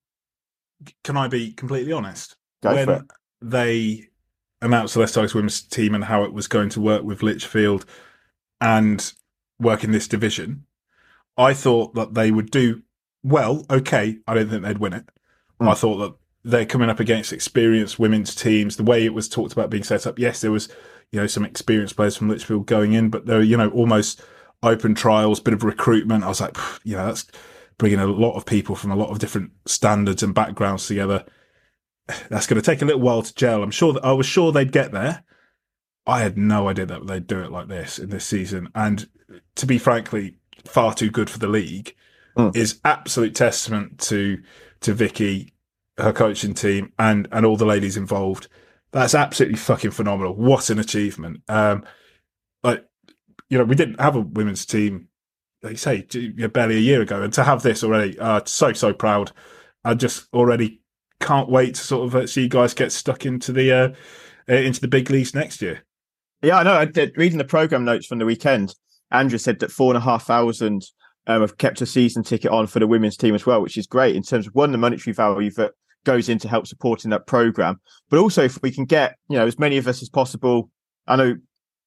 Can 1.03 1.17
I 1.17 1.29
be 1.29 1.53
completely 1.53 1.93
honest? 1.93 2.37
Go 2.63 2.75
when 2.75 3.09
they 3.41 4.09
announced 4.61 4.95
the 4.95 5.01
Leicester 5.01 5.21
Tigers 5.21 5.35
women's 5.35 5.63
team 5.63 5.95
and 5.95 6.05
how 6.05 6.25
it 6.25 6.33
was 6.33 6.49
going 6.49 6.71
to 6.71 6.81
work 6.81 7.03
with 7.03 7.23
Lichfield 7.23 7.85
and 8.61 9.13
work 9.59 9.85
in 9.85 9.93
this 9.93 10.09
division, 10.09 10.65
I 11.37 11.55
thought 11.55 11.95
that 11.95 12.15
they 12.15 12.31
would 12.31 12.51
do 12.51 12.83
well. 13.23 13.67
Okay, 13.71 14.19
I 14.27 14.35
don't 14.35 14.49
think 14.49 14.63
they'd 14.63 14.79
win 14.79 14.95
it. 14.95 15.09
Mm. 15.61 15.71
I 15.71 15.75
thought 15.75 15.99
that 15.99 16.15
they're 16.45 16.67
coming 16.67 16.91
up 16.91 17.01
against 17.01 17.33
experienced 17.33 17.99
women's 17.99 18.35
teams. 18.35 18.77
The 18.77 18.85
way 18.85 19.05
it 19.05 19.15
was 19.15 19.29
talked 19.29 19.53
about 19.53 19.71
being 19.71 19.85
set 19.85 20.07
up, 20.07 20.19
yes, 20.19 20.41
there 20.41 20.53
was 20.53 20.69
you 21.11 21.21
know 21.21 21.27
some 21.27 21.45
experienced 21.45 21.97
players 21.97 22.17
from 22.17 22.29
Lichfield 22.29 22.67
going 22.67 22.93
in, 22.93 23.11
but 23.11 23.27
there 23.27 23.39
were 23.39 23.43
you 23.43 23.57
know 23.57 23.71
almost 23.71 24.23
open 24.65 24.95
trials, 24.95 25.41
bit 25.41 25.55
of 25.55 25.63
recruitment. 25.65 26.25
I 26.25 26.29
was 26.29 26.41
like, 26.41 26.57
you 26.85 26.97
know, 26.97 27.07
that's 27.07 27.27
bringing 27.79 27.99
a 27.99 28.07
lot 28.07 28.37
of 28.37 28.47
people 28.47 28.75
from 28.75 28.91
a 28.91 28.97
lot 28.97 29.11
of 29.11 29.19
different 29.19 29.51
standards 29.67 30.23
and 30.23 30.35
backgrounds 30.35 30.87
together. 30.87 31.25
That's 32.29 32.47
going 32.47 32.61
to 32.61 32.63
take 32.63 32.83
a 32.83 32.85
little 32.85 33.01
while 33.01 33.23
to 33.23 33.35
gel. 33.35 33.63
I'm 33.63 33.71
sure 33.71 33.93
that 33.93 34.05
I 34.05 34.13
was 34.13 34.27
sure 34.27 34.53
they'd 34.53 34.73
get 34.73 34.93
there. 34.93 35.25
I 36.07 36.21
had 36.21 36.37
no 36.37 36.69
idea 36.69 36.87
that 36.87 37.07
they'd 37.07 37.27
do 37.27 37.41
it 37.41 37.51
like 37.51 37.69
this 37.69 37.99
in 37.99 38.11
this 38.11 38.27
season. 38.27 38.69
And 38.75 39.09
to 39.57 39.67
be 39.67 39.79
frankly, 39.79 40.37
far 40.65 40.93
too 40.95 41.11
good 41.11 41.31
for 41.31 41.39
the 41.39 41.49
league 41.49 41.95
Mm. 42.37 42.57
is 42.57 42.81
absolute 42.85 43.33
testament 43.37 44.01
to 44.01 44.43
to 44.81 44.93
Vicky, 44.93 45.55
her 45.99 46.13
coaching 46.13 46.53
team, 46.53 46.93
and 46.99 47.29
and 47.31 47.47
all 47.47 47.57
the 47.57 47.65
ladies 47.65 47.97
involved. 47.97 48.49
That's 48.91 49.15
absolutely 49.15 49.57
fucking 49.57 49.93
phenomenal. 49.93 50.35
What 50.35 50.69
an 50.69 50.81
achievement! 50.81 51.43
Um, 51.49 51.85
like 52.65 52.85
you 53.49 53.59
know, 53.59 53.65
we 53.65 53.75
didn't 53.75 54.01
have 54.01 54.17
a 54.17 54.21
women's 54.21 54.67
team, 54.67 55.09
like 55.63 55.79
say, 55.79 56.03
barely 56.53 56.77
a 56.77 56.81
year 56.81 57.03
ago, 57.03 57.23
and 57.23 57.33
to 57.35 57.45
have 57.45 57.63
this 57.63 57.85
already, 57.85 58.19
uh, 58.19 58.41
so 58.45 58.73
so 58.73 58.93
proud. 58.93 59.33
I 59.85 59.95
just 59.95 60.27
already 60.33 60.81
can't 61.21 61.49
wait 61.49 61.75
to 61.75 61.81
sort 61.83 62.07
of 62.07 62.15
uh, 62.15 62.27
see 62.27 62.43
you 62.43 62.49
guys 62.49 62.75
get 62.75 62.93
stuck 62.93 63.27
into 63.27 63.53
the 63.53 63.73
uh, 63.73 63.89
uh, 64.49 64.57
into 64.57 64.81
the 64.81 64.89
big 64.89 65.11
leagues 65.11 65.35
next 65.35 65.63
year. 65.63 65.85
Yeah, 66.43 66.59
I 66.59 66.63
know. 66.63 66.75
I 66.75 66.85
did, 66.85 67.17
reading 67.17 67.39
the 67.39 67.45
program 67.45 67.85
notes 67.85 68.07
from 68.07 68.19
the 68.19 68.27
weekend, 68.27 68.75
Andrew 69.11 69.39
said 69.39 69.61
that 69.61 69.71
four 69.73 69.93
and 69.93 69.99
a 69.99 70.05
half 70.05 70.27
thousand 70.27 70.85
um, 71.27 71.41
have 71.41 71.57
kept 71.59 71.81
a 71.81 71.87
season 71.87 72.23
ticket 72.23 72.51
on 72.51 72.67
for 72.67 72.81
the 72.81 72.87
women's 72.87 73.17
team 73.17 73.35
as 73.35 73.47
well, 73.47 73.63
which 73.63 73.79
is 73.79 73.87
great 73.87 74.17
in 74.17 74.23
terms 74.23 74.47
of 74.47 74.55
one 74.55 74.73
the 74.73 74.79
monetary 74.79 75.15
value 75.15 75.51
that 75.53 75.73
goes 76.05 76.29
in 76.29 76.39
to 76.39 76.49
help 76.49 76.67
supporting 76.67 77.11
that 77.11 77.27
program, 77.27 77.81
but 78.11 78.19
also 78.19 78.45
if 78.45 78.61
we 78.63 78.71
can 78.71 78.85
get 78.85 79.17
you 79.29 79.39
know 79.39 79.47
as 79.47 79.59
many 79.59 79.79
of 79.79 79.89
us 79.89 80.03
as 80.03 80.09
possible. 80.09 80.71
I 81.07 81.17
know 81.17 81.35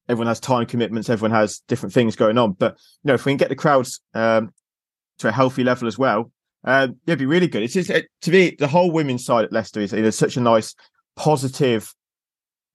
everyone 0.09 0.27
has 0.27 0.39
time 0.39 0.65
commitments, 0.65 1.09
everyone 1.09 1.37
has 1.37 1.59
different 1.67 1.93
things 1.93 2.15
going 2.15 2.37
on, 2.37 2.53
but 2.53 2.77
you 3.03 3.09
know 3.09 3.13
if 3.13 3.25
we 3.25 3.31
can 3.31 3.37
get 3.37 3.49
the 3.49 3.55
crowds 3.55 4.01
um, 4.13 4.53
to 5.19 5.27
a 5.27 5.31
healthy 5.31 5.63
level 5.63 5.87
as 5.87 5.97
well, 5.97 6.31
uh, 6.63 6.87
it'd 7.05 7.19
be 7.19 7.25
really 7.25 7.47
good. 7.47 7.63
It's 7.63 7.73
just, 7.73 7.89
it, 7.89 8.07
to 8.21 8.31
me 8.31 8.55
the 8.57 8.67
whole 8.67 8.91
women's 8.91 9.25
side 9.25 9.45
at 9.45 9.51
Leicester 9.53 9.79
is, 9.81 9.93
is 9.93 10.17
such 10.17 10.37
a 10.37 10.41
nice 10.41 10.75
positive 11.15 11.93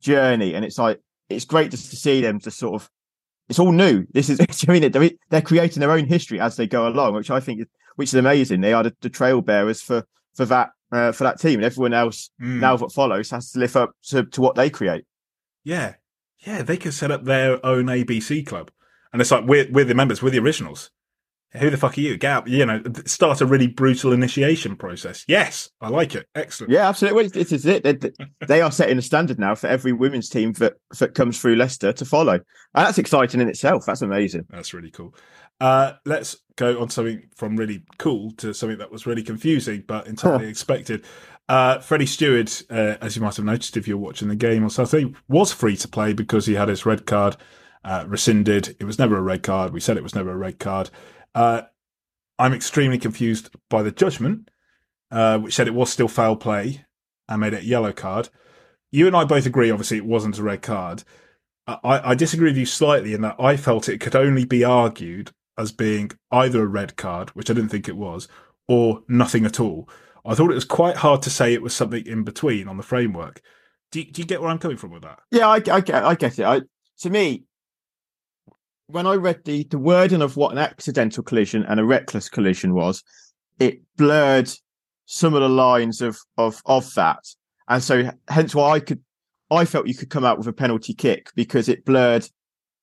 journey, 0.00 0.54
and 0.54 0.64
it's 0.64 0.78
like 0.78 1.00
it's 1.28 1.44
great 1.44 1.70
just 1.70 1.90
to 1.90 1.96
see 1.96 2.20
them 2.20 2.38
just 2.40 2.58
sort 2.58 2.74
of 2.80 2.90
it's 3.48 3.58
all 3.58 3.72
new. 3.72 4.04
This 4.12 4.28
is 4.28 4.40
I 4.68 4.72
mean 4.72 4.90
they're, 4.90 5.10
they're 5.30 5.42
creating 5.42 5.80
their 5.80 5.92
own 5.92 6.06
history 6.06 6.40
as 6.40 6.56
they 6.56 6.66
go 6.66 6.86
along, 6.88 7.14
which 7.14 7.30
I 7.30 7.40
think 7.40 7.60
is 7.60 7.66
which 7.96 8.08
is 8.10 8.14
amazing. 8.14 8.60
They 8.60 8.72
are 8.72 8.82
the, 8.82 8.94
the 9.00 9.10
trailbearers 9.10 9.82
for 9.82 10.04
for 10.34 10.44
that 10.46 10.70
uh, 10.90 11.12
for 11.12 11.24
that 11.24 11.40
team, 11.40 11.54
and 11.54 11.64
everyone 11.64 11.94
else 11.94 12.30
Mm. 12.40 12.60
now 12.60 12.76
that 12.76 12.92
follows 12.92 13.30
has 13.30 13.52
to 13.52 13.58
live 13.58 13.76
up 13.76 13.92
to, 14.08 14.24
to 14.24 14.40
what 14.40 14.56
they 14.56 14.68
create. 14.70 15.04
Yeah, 15.64 15.94
yeah, 16.46 16.62
they 16.62 16.76
could 16.76 16.94
set 16.94 17.10
up 17.10 17.24
their 17.24 17.64
own 17.64 17.86
ABC 17.86 18.46
club, 18.46 18.70
and 19.12 19.20
it's 19.20 19.30
like 19.30 19.44
we're 19.44 19.68
we're 19.70 19.84
the 19.84 19.94
members, 19.94 20.22
we're 20.22 20.30
the 20.30 20.38
originals. 20.38 20.90
Who 21.54 21.68
the 21.68 21.76
fuck 21.76 21.98
are 21.98 22.00
you? 22.00 22.16
Get 22.16 22.30
out, 22.30 22.48
you 22.48 22.64
know, 22.64 22.82
start 23.04 23.42
a 23.42 23.46
really 23.46 23.66
brutal 23.66 24.14
initiation 24.14 24.74
process. 24.74 25.22
Yes, 25.28 25.68
I 25.82 25.90
like 25.90 26.14
it. 26.14 26.26
Excellent. 26.34 26.72
Yeah, 26.72 26.88
absolutely. 26.88 27.22
Well, 27.24 27.28
This 27.30 27.52
is 27.52 27.66
it. 27.66 27.82
They, 27.84 27.98
they 28.46 28.62
are 28.62 28.72
setting 28.72 28.96
a 28.96 29.02
standard 29.02 29.38
now 29.38 29.54
for 29.54 29.66
every 29.66 29.92
women's 29.92 30.30
team 30.30 30.54
that 30.54 30.74
that 30.98 31.14
comes 31.14 31.38
through 31.38 31.56
Leicester 31.56 31.92
to 31.92 32.04
follow, 32.06 32.34
and 32.34 32.42
that's 32.74 32.98
exciting 32.98 33.40
in 33.42 33.48
itself. 33.50 33.84
That's 33.86 34.00
amazing. 34.00 34.46
That's 34.48 34.72
really 34.72 34.90
cool. 34.90 35.14
Uh, 35.62 35.94
let's 36.04 36.38
go 36.56 36.82
on 36.82 36.90
something 36.90 37.22
from 37.36 37.56
really 37.56 37.84
cool 37.96 38.32
to 38.32 38.52
something 38.52 38.78
that 38.78 38.90
was 38.90 39.06
really 39.06 39.22
confusing 39.22 39.84
but 39.86 40.08
entirely 40.08 40.48
expected. 40.48 41.04
Uh, 41.48 41.78
Freddie 41.78 42.04
Steward, 42.04 42.50
uh, 42.68 42.96
as 43.00 43.14
you 43.14 43.22
might 43.22 43.36
have 43.36 43.44
noticed 43.44 43.76
if 43.76 43.86
you're 43.86 43.96
watching 43.96 44.26
the 44.26 44.34
game 44.34 44.64
on 44.64 44.70
Saturday, 44.70 45.14
was 45.28 45.52
free 45.52 45.76
to 45.76 45.86
play 45.86 46.14
because 46.14 46.46
he 46.46 46.54
had 46.54 46.68
his 46.68 46.84
red 46.84 47.06
card 47.06 47.36
uh, 47.84 48.04
rescinded. 48.08 48.74
It 48.80 48.84
was 48.84 48.98
never 48.98 49.16
a 49.16 49.22
red 49.22 49.44
card. 49.44 49.72
We 49.72 49.78
said 49.78 49.96
it 49.96 50.02
was 50.02 50.16
never 50.16 50.32
a 50.32 50.36
red 50.36 50.58
card. 50.58 50.90
Uh, 51.32 51.62
I'm 52.40 52.54
extremely 52.54 52.98
confused 52.98 53.50
by 53.70 53.84
the 53.84 53.92
judgment, 53.92 54.50
uh, 55.12 55.38
which 55.38 55.54
said 55.54 55.68
it 55.68 55.74
was 55.74 55.90
still 55.90 56.08
foul 56.08 56.34
play 56.34 56.84
and 57.28 57.40
made 57.40 57.54
it 57.54 57.62
a 57.62 57.66
yellow 57.66 57.92
card. 57.92 58.30
You 58.90 59.06
and 59.06 59.14
I 59.14 59.22
both 59.22 59.46
agree, 59.46 59.70
obviously, 59.70 59.98
it 59.98 60.06
wasn't 60.06 60.40
a 60.40 60.42
red 60.42 60.62
card. 60.62 61.04
I, 61.68 62.10
I 62.10 62.14
disagree 62.16 62.50
with 62.50 62.58
you 62.58 62.66
slightly 62.66 63.14
in 63.14 63.20
that 63.20 63.36
I 63.38 63.56
felt 63.56 63.88
it 63.88 64.00
could 64.00 64.16
only 64.16 64.44
be 64.44 64.64
argued 64.64 65.30
as 65.58 65.72
being 65.72 66.10
either 66.30 66.62
a 66.62 66.66
red 66.66 66.96
card, 66.96 67.30
which 67.30 67.50
I 67.50 67.54
didn't 67.54 67.70
think 67.70 67.88
it 67.88 67.96
was, 67.96 68.28
or 68.68 69.02
nothing 69.08 69.44
at 69.44 69.60
all. 69.60 69.88
I 70.24 70.34
thought 70.34 70.50
it 70.50 70.54
was 70.54 70.64
quite 70.64 70.96
hard 70.96 71.22
to 71.22 71.30
say 71.30 71.52
it 71.52 71.62
was 71.62 71.74
something 71.74 72.06
in 72.06 72.22
between 72.22 72.68
on 72.68 72.76
the 72.76 72.82
framework. 72.82 73.40
Do 73.90 74.00
you, 74.00 74.10
do 74.10 74.22
you 74.22 74.26
get 74.26 74.40
where 74.40 74.50
I'm 74.50 74.58
coming 74.58 74.76
from 74.76 74.92
with 74.92 75.02
that? 75.02 75.18
Yeah, 75.30 75.48
I, 75.48 75.56
I 75.56 75.80
get, 75.80 76.04
I 76.04 76.14
get 76.14 76.38
it. 76.38 76.44
I, 76.44 76.62
to 77.00 77.10
me, 77.10 77.44
when 78.86 79.06
I 79.06 79.14
read 79.14 79.44
the 79.44 79.64
the 79.64 79.78
wording 79.78 80.22
of 80.22 80.36
what 80.36 80.52
an 80.52 80.58
accidental 80.58 81.22
collision 81.22 81.64
and 81.64 81.80
a 81.80 81.84
reckless 81.84 82.28
collision 82.28 82.74
was, 82.74 83.02
it 83.58 83.80
blurred 83.96 84.50
some 85.06 85.34
of 85.34 85.40
the 85.40 85.48
lines 85.48 86.00
of 86.00 86.18
of 86.38 86.62
of 86.66 86.92
that, 86.94 87.24
and 87.68 87.82
so 87.82 88.10
hence 88.28 88.54
why 88.54 88.72
I 88.72 88.80
could, 88.80 89.00
I 89.50 89.64
felt 89.64 89.86
you 89.86 89.94
could 89.94 90.10
come 90.10 90.24
out 90.24 90.38
with 90.38 90.46
a 90.46 90.52
penalty 90.52 90.94
kick 90.94 91.30
because 91.34 91.68
it 91.68 91.84
blurred 91.84 92.28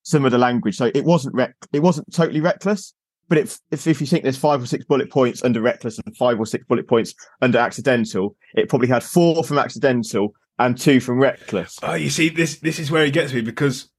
some 0.04 0.26
of 0.26 0.32
the 0.32 0.38
language. 0.38 0.76
So 0.76 0.92
it 0.94 1.06
wasn't 1.06 1.36
rec, 1.36 1.56
it 1.74 1.82
wasn't 1.82 2.14
totally 2.14 2.42
reckless, 2.42 2.94
but 3.30 3.38
if 3.38 3.60
if 3.72 3.88
if 3.88 4.02
you 4.02 4.08
think 4.08 4.24
there's 4.24 4.38
five 4.38 4.62
or 4.62 4.66
six 4.66 4.84
bullet 4.86 5.10
points 5.12 5.44
under 5.44 5.62
reckless 5.62 6.00
and 6.00 6.18
five 6.18 6.40
or 6.40 6.46
six 6.46 6.66
bullet 6.66 6.88
points 6.88 7.14
under 7.42 7.60
accidental, 7.60 8.36
it 8.56 8.70
probably 8.70 8.88
had 8.88 9.04
four 9.04 9.44
from 9.44 9.60
accidental 9.60 10.34
and 10.58 10.78
two 10.78 11.00
from 11.00 11.20
reckless. 11.20 11.78
Oh, 11.84 11.94
you 11.94 12.10
see, 12.10 12.30
this 12.30 12.60
this 12.60 12.80
is 12.80 12.92
where 12.92 13.06
it 13.06 13.14
gets 13.14 13.32
me 13.32 13.42
because 13.42 13.90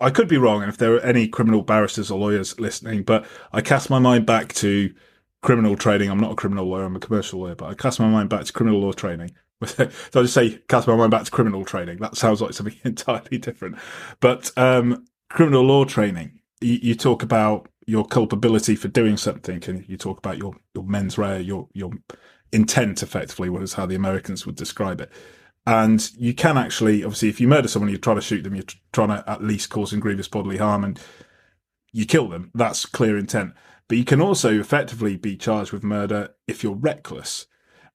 I 0.00 0.10
could 0.10 0.28
be 0.28 0.36
wrong, 0.36 0.62
and 0.62 0.70
if 0.70 0.78
there 0.78 0.94
are 0.94 1.00
any 1.00 1.26
criminal 1.26 1.62
barristers 1.62 2.10
or 2.10 2.18
lawyers 2.18 2.58
listening, 2.60 3.02
but 3.02 3.26
I 3.52 3.62
cast 3.62 3.88
my 3.88 3.98
mind 3.98 4.26
back 4.26 4.52
to 4.54 4.92
criminal 5.42 5.76
training. 5.76 6.10
I'm 6.10 6.20
not 6.20 6.32
a 6.32 6.36
criminal 6.36 6.66
lawyer; 6.66 6.84
I'm 6.84 6.96
a 6.96 7.00
commercial 7.00 7.40
lawyer, 7.40 7.54
but 7.54 7.70
I 7.70 7.74
cast 7.74 7.98
my 7.98 8.08
mind 8.08 8.28
back 8.28 8.44
to 8.44 8.52
criminal 8.52 8.80
law 8.80 8.92
training. 8.92 9.30
so 9.68 9.90
I 10.14 10.22
just 10.22 10.34
say 10.34 10.58
cast 10.68 10.88
my 10.88 10.96
mind 10.96 11.10
back 11.10 11.24
to 11.24 11.30
criminal 11.30 11.64
training. 11.64 11.98
That 11.98 12.16
sounds 12.16 12.40
like 12.40 12.52
something 12.52 12.76
entirely 12.84 13.38
different. 13.38 13.76
But 14.20 14.50
um, 14.56 15.04
criminal 15.30 15.62
law 15.62 15.84
training, 15.84 16.40
you, 16.60 16.78
you 16.82 16.94
talk 16.94 17.22
about 17.22 17.68
your 17.86 18.04
culpability 18.04 18.76
for 18.76 18.88
doing 18.88 19.16
something, 19.16 19.62
and 19.66 19.88
you 19.88 19.96
talk 19.96 20.18
about 20.18 20.38
your 20.38 20.54
your 20.74 20.84
mens 20.84 21.18
rea, 21.18 21.40
your 21.40 21.68
your 21.72 21.92
intent, 22.52 23.02
effectively, 23.02 23.48
what 23.48 23.62
is 23.62 23.74
how 23.74 23.86
the 23.86 23.94
Americans 23.94 24.46
would 24.46 24.56
describe 24.56 25.00
it. 25.00 25.10
And 25.64 26.10
you 26.16 26.34
can 26.34 26.58
actually, 26.58 27.04
obviously, 27.04 27.28
if 27.28 27.40
you 27.40 27.46
murder 27.46 27.68
someone, 27.68 27.88
you're 27.88 27.98
trying 27.98 28.16
to 28.16 28.22
shoot 28.22 28.42
them, 28.42 28.54
you're 28.54 28.64
tr- 28.64 28.76
trying 28.92 29.08
to 29.08 29.24
at 29.28 29.44
least 29.44 29.70
cause 29.70 29.92
grievous 29.92 30.28
bodily 30.28 30.58
harm, 30.58 30.84
and 30.84 31.00
you 31.92 32.04
kill 32.04 32.28
them. 32.28 32.50
That's 32.54 32.84
clear 32.86 33.16
intent. 33.16 33.54
But 33.88 33.98
you 33.98 34.04
can 34.04 34.20
also 34.20 34.58
effectively 34.58 35.16
be 35.16 35.36
charged 35.36 35.72
with 35.72 35.84
murder 35.84 36.30
if 36.48 36.62
you're 36.62 36.74
reckless. 36.74 37.46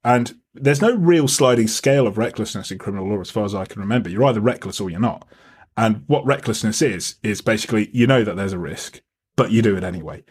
And 0.07 0.39
there's 0.53 0.81
no 0.81 0.95
real 0.95 1.27
sliding 1.27 1.67
scale 1.67 2.07
of 2.07 2.17
recklessness 2.17 2.71
in 2.71 2.77
criminal 2.77 3.09
law, 3.09 3.19
as 3.19 3.29
far 3.29 3.43
as 3.43 3.53
I 3.53 3.65
can 3.65 3.81
remember. 3.81 4.09
You're 4.09 4.23
either 4.23 4.39
reckless 4.39 4.79
or 4.79 4.89
you're 4.89 5.01
not. 5.01 5.27
And 5.75 6.05
what 6.07 6.25
recklessness 6.25 6.81
is, 6.81 7.15
is 7.23 7.41
basically 7.41 7.89
you 7.91 8.07
know 8.07 8.23
that 8.23 8.37
there's 8.37 8.53
a 8.53 8.57
risk, 8.57 9.01
but 9.35 9.51
you 9.51 9.61
do 9.61 9.75
it 9.75 9.83
anyway. 9.83 10.23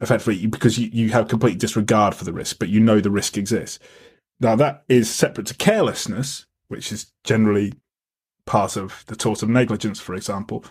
effectively 0.00 0.46
because 0.46 0.78
you, 0.78 0.88
you 0.92 1.10
have 1.10 1.26
complete 1.26 1.58
disregard 1.58 2.14
for 2.14 2.22
the 2.22 2.32
risk, 2.32 2.60
but 2.60 2.68
you 2.68 2.78
know 2.78 3.00
the 3.00 3.10
risk 3.10 3.36
exists. 3.36 3.80
Now 4.38 4.54
that 4.54 4.84
is 4.88 5.12
separate 5.12 5.48
to 5.48 5.54
carelessness, 5.54 6.46
which 6.68 6.92
is 6.92 7.10
generally 7.24 7.72
part 8.46 8.76
of 8.76 9.02
the 9.08 9.16
tort 9.16 9.42
of 9.42 9.48
negligence, 9.48 9.98
for 9.98 10.14
example, 10.14 10.64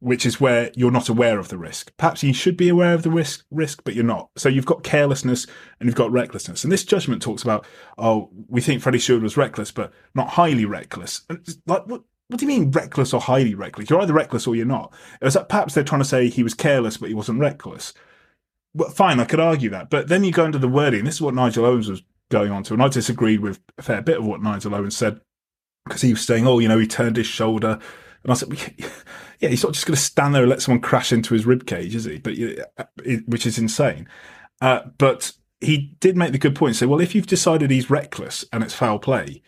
which 0.00 0.26
is 0.26 0.40
where 0.40 0.70
you're 0.74 0.90
not 0.90 1.08
aware 1.08 1.38
of 1.38 1.48
the 1.48 1.56
risk. 1.56 1.92
Perhaps 1.96 2.22
you 2.22 2.34
should 2.34 2.56
be 2.56 2.68
aware 2.68 2.94
of 2.94 3.02
the 3.02 3.10
risk, 3.10 3.44
risk, 3.50 3.82
but 3.84 3.94
you're 3.94 4.04
not. 4.04 4.30
So 4.36 4.48
you've 4.48 4.66
got 4.66 4.82
carelessness 4.82 5.46
and 5.80 5.86
you've 5.86 5.96
got 5.96 6.12
recklessness. 6.12 6.62
And 6.62 6.72
this 6.72 6.84
judgment 6.84 7.22
talks 7.22 7.42
about, 7.42 7.66
oh, 7.96 8.30
we 8.48 8.60
think 8.60 8.82
Freddie 8.82 8.98
Steward 8.98 9.22
was 9.22 9.36
reckless, 9.36 9.70
but 9.70 9.92
not 10.14 10.28
highly 10.30 10.66
reckless. 10.66 11.22
like, 11.66 11.86
what, 11.86 12.02
what 12.28 12.38
do 12.38 12.44
you 12.44 12.48
mean 12.48 12.70
reckless 12.70 13.14
or 13.14 13.20
highly 13.20 13.54
reckless? 13.54 13.88
You're 13.88 14.00
either 14.00 14.12
reckless 14.12 14.46
or 14.46 14.54
you're 14.54 14.66
not. 14.66 14.92
Is 15.22 15.34
that 15.34 15.48
perhaps 15.48 15.74
they're 15.74 15.84
trying 15.84 16.02
to 16.02 16.06
say 16.06 16.28
he 16.28 16.42
was 16.42 16.54
careless, 16.54 16.96
but 16.96 17.08
he 17.08 17.14
wasn't 17.14 17.40
reckless? 17.40 17.94
Well, 18.74 18.90
fine, 18.90 19.20
I 19.20 19.24
could 19.24 19.40
argue 19.40 19.70
that. 19.70 19.88
But 19.88 20.08
then 20.08 20.24
you 20.24 20.32
go 20.32 20.44
into 20.44 20.58
the 20.58 20.68
wording. 20.68 21.04
This 21.04 21.14
is 21.14 21.22
what 21.22 21.34
Nigel 21.34 21.64
Owens 21.64 21.88
was 21.88 22.02
going 22.30 22.50
on 22.50 22.62
to. 22.64 22.74
And 22.74 22.82
I 22.82 22.88
disagreed 22.88 23.40
with 23.40 23.60
a 23.78 23.82
fair 23.82 24.02
bit 24.02 24.18
of 24.18 24.26
what 24.26 24.42
Nigel 24.42 24.74
Owens 24.74 24.96
said 24.96 25.20
because 25.86 26.02
he 26.02 26.12
was 26.12 26.24
saying, 26.24 26.46
oh, 26.46 26.58
you 26.58 26.68
know, 26.68 26.78
he 26.78 26.86
turned 26.86 27.16
his 27.16 27.26
shoulder. 27.26 27.78
And 28.24 28.32
I 28.32 28.34
said, 28.34 28.48
yeah, 29.38 29.48
he's 29.48 29.62
not 29.62 29.74
just 29.74 29.86
going 29.86 29.96
to 29.96 30.02
stand 30.02 30.34
there 30.34 30.42
and 30.42 30.50
let 30.50 30.62
someone 30.62 30.80
crash 30.80 31.12
into 31.12 31.34
his 31.34 31.46
rib 31.46 31.66
cage, 31.66 31.94
is 31.94 32.04
he? 32.04 32.18
But 32.18 32.34
which 33.26 33.46
is 33.46 33.58
insane. 33.58 34.08
Uh, 34.60 34.80
but 34.98 35.32
he 35.60 35.94
did 36.00 36.16
make 36.16 36.32
the 36.32 36.38
good 36.38 36.56
point. 36.56 36.76
Say, 36.76 36.86
well, 36.86 37.00
if 37.00 37.14
you've 37.14 37.26
decided 37.26 37.70
he's 37.70 37.90
reckless 37.90 38.44
and 38.52 38.64
it's 38.64 38.74
foul 38.74 38.98
play, 38.98 39.42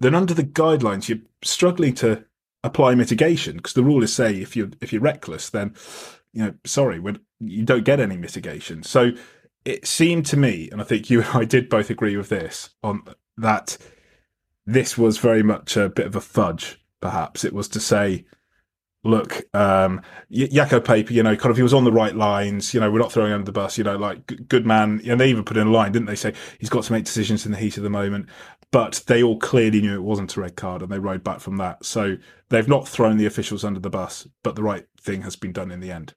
then 0.00 0.14
under 0.14 0.34
the 0.34 0.44
guidelines, 0.44 1.08
you're 1.08 1.18
struggling 1.42 1.94
to 1.94 2.24
apply 2.64 2.94
mitigation 2.94 3.56
because 3.56 3.74
the 3.74 3.84
rule 3.84 4.02
is 4.02 4.14
say 4.14 4.40
if 4.40 4.56
you're 4.56 4.70
if 4.80 4.92
you're 4.92 5.02
reckless, 5.02 5.50
then 5.50 5.74
you 6.32 6.44
know, 6.44 6.54
sorry, 6.64 7.00
you 7.40 7.62
don't 7.62 7.84
get 7.84 8.00
any 8.00 8.16
mitigation. 8.16 8.82
So 8.82 9.12
it 9.64 9.86
seemed 9.86 10.26
to 10.26 10.36
me, 10.36 10.68
and 10.70 10.80
I 10.80 10.84
think 10.84 11.10
you 11.10 11.22
and 11.22 11.30
I 11.34 11.44
did 11.44 11.68
both 11.68 11.90
agree 11.90 12.16
with 12.16 12.28
this 12.28 12.70
on 12.82 13.02
that 13.36 13.78
this 14.66 14.98
was 14.98 15.18
very 15.18 15.42
much 15.42 15.76
a 15.76 15.88
bit 15.88 16.06
of 16.06 16.16
a 16.16 16.20
fudge. 16.20 16.80
Perhaps 17.00 17.44
it 17.44 17.52
was 17.52 17.68
to 17.68 17.80
say, 17.80 18.24
look, 19.04 19.42
um, 19.54 20.02
Peyper, 20.30 21.10
you 21.10 21.22
know, 21.22 21.36
kind 21.36 21.50
of 21.50 21.56
he 21.56 21.62
was 21.62 21.74
on 21.74 21.84
the 21.84 21.92
right 21.92 22.14
lines. 22.14 22.74
You 22.74 22.80
know, 22.80 22.90
we're 22.90 22.98
not 22.98 23.12
throwing 23.12 23.32
under 23.32 23.44
the 23.44 23.52
bus. 23.52 23.78
You 23.78 23.84
know, 23.84 23.96
like 23.96 24.48
good 24.48 24.66
man. 24.66 25.00
And 25.06 25.20
they 25.20 25.28
even 25.28 25.44
put 25.44 25.56
in 25.56 25.66
a 25.66 25.70
line, 25.70 25.92
didn't 25.92 26.06
they? 26.06 26.16
Say 26.16 26.34
he's 26.58 26.70
got 26.70 26.84
to 26.84 26.92
make 26.92 27.04
decisions 27.04 27.46
in 27.46 27.52
the 27.52 27.58
heat 27.58 27.76
of 27.76 27.82
the 27.82 27.90
moment. 27.90 28.28
But 28.72 29.04
they 29.06 29.22
all 29.22 29.38
clearly 29.38 29.80
knew 29.80 29.94
it 29.94 30.02
wasn't 30.02 30.36
a 30.36 30.40
red 30.40 30.56
card, 30.56 30.82
and 30.82 30.90
they 30.90 30.98
rode 30.98 31.22
back 31.22 31.40
from 31.40 31.56
that. 31.58 31.84
So 31.84 32.16
they've 32.48 32.68
not 32.68 32.88
thrown 32.88 33.16
the 33.16 33.26
officials 33.26 33.64
under 33.64 33.80
the 33.80 33.90
bus, 33.90 34.26
but 34.42 34.56
the 34.56 34.62
right 34.62 34.84
thing 35.00 35.22
has 35.22 35.36
been 35.36 35.52
done 35.52 35.70
in 35.70 35.80
the 35.80 35.92
end. 35.92 36.14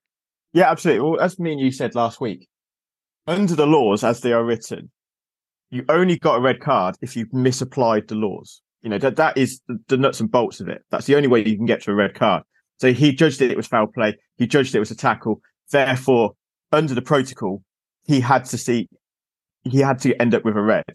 Yeah, 0.51 0.69
absolutely. 0.69 1.07
Well, 1.07 1.21
as 1.21 1.37
me 1.37 1.51
and 1.51 1.61
you 1.61 1.71
said 1.71 1.93
last 1.93 2.19
week, 2.19 2.47
under 3.27 3.55
the 3.55 3.67
laws 3.67 4.03
as 4.03 4.21
they 4.21 4.33
are 4.33 4.43
written, 4.43 4.89
you 5.69 5.85
only 5.87 6.17
got 6.17 6.37
a 6.37 6.41
red 6.41 6.59
card 6.59 6.95
if 7.01 7.15
you 7.15 7.27
misapplied 7.31 8.07
the 8.07 8.15
laws. 8.15 8.61
You 8.81 8.89
know, 8.89 8.97
that, 8.97 9.17
that 9.17 9.37
is 9.37 9.61
the, 9.87 9.97
nuts 9.97 10.19
and 10.19 10.31
bolts 10.31 10.59
of 10.61 10.69
it. 10.69 10.83
That's 10.89 11.05
the 11.05 11.15
only 11.15 11.27
way 11.27 11.45
you 11.45 11.57
can 11.57 11.65
get 11.65 11.81
to 11.83 11.91
a 11.91 11.95
red 11.95 12.13
card. 12.15 12.43
So 12.77 12.93
he 12.93 13.11
judged 13.11 13.41
it, 13.41 13.51
it 13.51 13.57
was 13.57 13.67
foul 13.67 13.87
play. 13.87 14.17
He 14.37 14.47
judged 14.47 14.73
it 14.73 14.79
was 14.79 14.91
a 14.91 14.95
tackle. 14.95 15.41
Therefore, 15.71 16.33
under 16.71 16.93
the 16.93 17.01
protocol, 17.01 17.61
he 18.05 18.21
had 18.21 18.45
to 18.45 18.57
see, 18.57 18.87
he 19.63 19.79
had 19.79 19.99
to 19.99 20.19
end 20.21 20.33
up 20.33 20.45
with 20.45 20.55
a 20.55 20.61
red. 20.61 20.85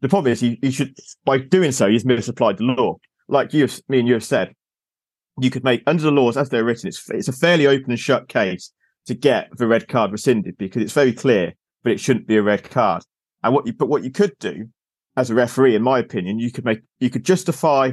The 0.00 0.08
problem 0.08 0.32
is 0.32 0.40
he, 0.40 0.58
he 0.62 0.70
should, 0.70 0.96
by 1.24 1.38
doing 1.38 1.72
so, 1.72 1.88
he's 1.88 2.04
misapplied 2.04 2.58
the 2.58 2.64
law. 2.64 2.96
Like 3.28 3.52
you, 3.52 3.62
have, 3.62 3.80
me 3.88 3.98
and 3.98 4.06
you 4.06 4.14
have 4.14 4.24
said, 4.24 4.54
you 5.40 5.50
could 5.50 5.64
make 5.64 5.82
under 5.86 6.02
the 6.02 6.10
laws 6.12 6.36
as 6.36 6.48
they're 6.48 6.64
written. 6.64 6.88
It's, 6.88 7.08
it's 7.10 7.28
a 7.28 7.32
fairly 7.32 7.66
open 7.66 7.90
and 7.90 7.98
shut 7.98 8.28
case 8.28 8.72
to 9.06 9.14
get 9.14 9.48
the 9.56 9.66
red 9.66 9.88
card 9.88 10.12
rescinded 10.12 10.56
because 10.58 10.82
it's 10.82 10.92
very 10.92 11.12
clear, 11.12 11.54
but 11.82 11.92
it 11.92 12.00
shouldn't 12.00 12.26
be 12.26 12.36
a 12.36 12.42
red 12.42 12.68
card. 12.70 13.02
And 13.42 13.54
what 13.54 13.66
you, 13.66 13.72
but 13.72 13.88
what 13.88 14.04
you 14.04 14.10
could 14.10 14.38
do 14.38 14.68
as 15.16 15.30
a 15.30 15.34
referee, 15.34 15.74
in 15.74 15.82
my 15.82 15.98
opinion, 15.98 16.38
you 16.38 16.50
could 16.50 16.64
make, 16.64 16.80
you 17.00 17.10
could 17.10 17.24
justify 17.24 17.92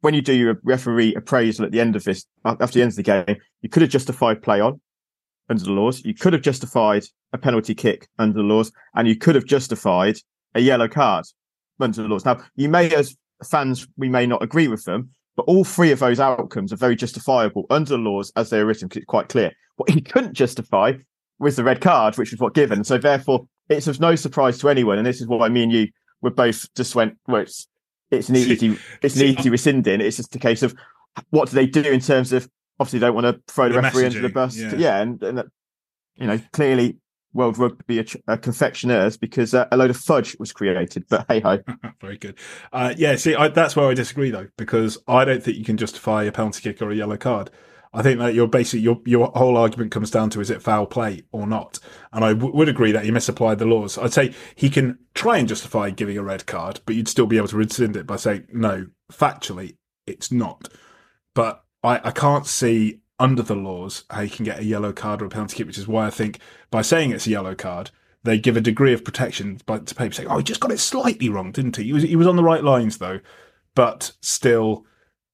when 0.00 0.14
you 0.14 0.22
do 0.22 0.34
your 0.34 0.60
referee 0.62 1.14
appraisal 1.14 1.64
at 1.64 1.72
the 1.72 1.80
end 1.80 1.96
of 1.96 2.04
this, 2.04 2.26
after 2.44 2.66
the 2.78 2.82
end 2.82 2.90
of 2.90 2.96
the 2.96 3.02
game, 3.02 3.36
you 3.62 3.68
could 3.68 3.82
have 3.82 3.90
justified 3.90 4.42
play 4.42 4.60
on 4.60 4.80
under 5.48 5.64
the 5.64 5.72
laws. 5.72 6.04
You 6.04 6.14
could 6.14 6.32
have 6.32 6.42
justified 6.42 7.04
a 7.32 7.38
penalty 7.38 7.74
kick 7.74 8.08
under 8.18 8.34
the 8.34 8.44
laws 8.44 8.70
and 8.94 9.08
you 9.08 9.16
could 9.16 9.34
have 9.34 9.46
justified 9.46 10.16
a 10.54 10.60
yellow 10.60 10.88
card 10.88 11.24
under 11.80 12.02
the 12.02 12.08
laws. 12.08 12.24
Now, 12.24 12.38
you 12.56 12.68
may, 12.68 12.94
as 12.94 13.16
fans, 13.44 13.88
we 13.96 14.08
may 14.08 14.26
not 14.26 14.42
agree 14.42 14.68
with 14.68 14.84
them, 14.84 15.10
but 15.34 15.44
all 15.44 15.64
three 15.64 15.92
of 15.92 15.98
those 15.98 16.20
outcomes 16.20 16.72
are 16.72 16.76
very 16.76 16.96
justifiable 16.96 17.66
under 17.70 17.90
the 17.90 17.98
laws 17.98 18.32
as 18.36 18.50
they 18.50 18.58
are 18.58 18.66
written 18.66 18.88
because 18.88 18.98
it's 18.98 19.06
quite 19.06 19.28
clear. 19.28 19.52
What 19.76 19.90
he 19.90 20.00
couldn't 20.00 20.34
justify 20.34 20.92
was 21.38 21.56
the 21.56 21.64
red 21.64 21.80
card, 21.80 22.16
which 22.16 22.30
was 22.30 22.40
what 22.40 22.54
given. 22.54 22.84
So 22.84 22.96
therefore, 22.96 23.46
it's 23.68 23.86
of 23.86 24.00
no 24.00 24.14
surprise 24.14 24.58
to 24.58 24.68
anyone. 24.68 24.98
And 24.98 25.06
this 25.06 25.20
is 25.20 25.26
what 25.26 25.42
I 25.42 25.48
mean 25.48 25.70
you 25.70 25.88
were 26.22 26.30
both 26.30 26.72
just 26.74 26.94
went, 26.94 27.18
well, 27.26 27.42
it's, 27.42 27.68
it's 28.10 28.28
an 28.28 28.36
easy, 28.36 28.78
it's 29.02 29.16
an 29.16 29.22
easy 29.22 29.50
rescinding. 29.50 30.00
It's 30.00 30.16
just 30.16 30.34
a 30.34 30.38
case 30.38 30.62
of 30.62 30.74
what 31.30 31.50
do 31.50 31.56
they 31.56 31.66
do 31.66 31.82
in 31.82 32.00
terms 32.00 32.32
of 32.32 32.48
obviously 32.78 32.98
they 32.98 33.06
don't 33.06 33.14
want 33.14 33.26
to 33.26 33.52
throw 33.52 33.68
the, 33.68 33.74
the 33.74 33.82
referee 33.82 34.06
under 34.06 34.20
the 34.20 34.28
bus. 34.28 34.56
Yeah, 34.56 34.74
yeah 34.76 35.00
and, 35.00 35.22
and 35.22 35.44
you 36.16 36.26
know, 36.26 36.40
clearly 36.52 36.98
World 37.36 37.58
Rugby 37.58 37.98
a, 38.26 38.38
confectioners 38.38 39.16
because 39.16 39.54
uh, 39.54 39.66
a 39.70 39.76
load 39.76 39.90
of 39.90 39.96
fudge 39.96 40.36
was 40.38 40.52
created. 40.52 41.04
But 41.08 41.26
hey 41.28 41.40
ho, 41.40 41.58
very 42.00 42.16
good. 42.16 42.38
Uh, 42.72 42.94
yeah, 42.96 43.16
see, 43.16 43.34
I, 43.34 43.48
that's 43.48 43.76
where 43.76 43.86
I 43.86 43.94
disagree 43.94 44.30
though 44.30 44.48
because 44.56 44.98
I 45.06 45.24
don't 45.24 45.42
think 45.42 45.58
you 45.58 45.64
can 45.64 45.76
justify 45.76 46.24
a 46.24 46.32
penalty 46.32 46.62
kick 46.62 46.82
or 46.82 46.90
a 46.90 46.96
yellow 46.96 47.16
card. 47.16 47.50
I 47.96 48.02
think 48.02 48.18
that 48.18 48.34
your 48.34 48.46
basically 48.46 48.80
your 48.80 49.00
your 49.06 49.32
whole 49.34 49.56
argument 49.56 49.90
comes 49.90 50.10
down 50.10 50.28
to 50.30 50.40
is 50.42 50.50
it 50.50 50.60
foul 50.60 50.84
play 50.84 51.22
or 51.32 51.46
not, 51.46 51.78
and 52.12 52.22
I 52.22 52.34
w- 52.34 52.54
would 52.54 52.68
agree 52.68 52.92
that 52.92 53.06
he 53.06 53.10
misapplied 53.10 53.58
the 53.58 53.64
laws. 53.64 53.96
I'd 53.96 54.12
say 54.12 54.34
he 54.54 54.68
can 54.68 54.98
try 55.14 55.38
and 55.38 55.48
justify 55.48 55.88
giving 55.88 56.18
a 56.18 56.22
red 56.22 56.44
card, 56.44 56.80
but 56.84 56.94
you'd 56.94 57.08
still 57.08 57.26
be 57.26 57.38
able 57.38 57.48
to 57.48 57.56
rescind 57.56 57.96
it 57.96 58.06
by 58.06 58.16
saying 58.16 58.48
no, 58.52 58.88
factually 59.10 59.76
it's 60.06 60.30
not. 60.30 60.68
But 61.34 61.64
I, 61.82 62.00
I 62.04 62.10
can't 62.10 62.46
see 62.46 63.00
under 63.18 63.42
the 63.42 63.56
laws 63.56 64.04
how 64.10 64.20
you 64.20 64.30
can 64.30 64.44
get 64.44 64.58
a 64.58 64.64
yellow 64.64 64.92
card 64.92 65.22
or 65.22 65.24
a 65.24 65.30
penalty 65.30 65.56
kick, 65.56 65.66
which 65.66 65.78
is 65.78 65.88
why 65.88 66.06
I 66.06 66.10
think 66.10 66.38
by 66.70 66.82
saying 66.82 67.12
it's 67.12 67.26
a 67.26 67.30
yellow 67.30 67.54
card, 67.54 67.92
they 68.24 68.38
give 68.38 68.58
a 68.58 68.60
degree 68.60 68.92
of 68.92 69.04
protection 69.04 69.58
by, 69.64 69.78
to 69.78 69.94
people 69.94 70.12
saying, 70.12 70.28
"Oh, 70.28 70.36
he 70.36 70.44
just 70.44 70.60
got 70.60 70.70
it 70.70 70.80
slightly 70.80 71.30
wrong, 71.30 71.50
didn't 71.50 71.76
he? 71.76 71.84
He 71.84 71.92
was 71.94 72.02
he 72.02 72.16
was 72.16 72.26
on 72.26 72.36
the 72.36 72.44
right 72.44 72.62
lines 72.62 72.98
though, 72.98 73.20
but 73.74 74.12
still." 74.20 74.84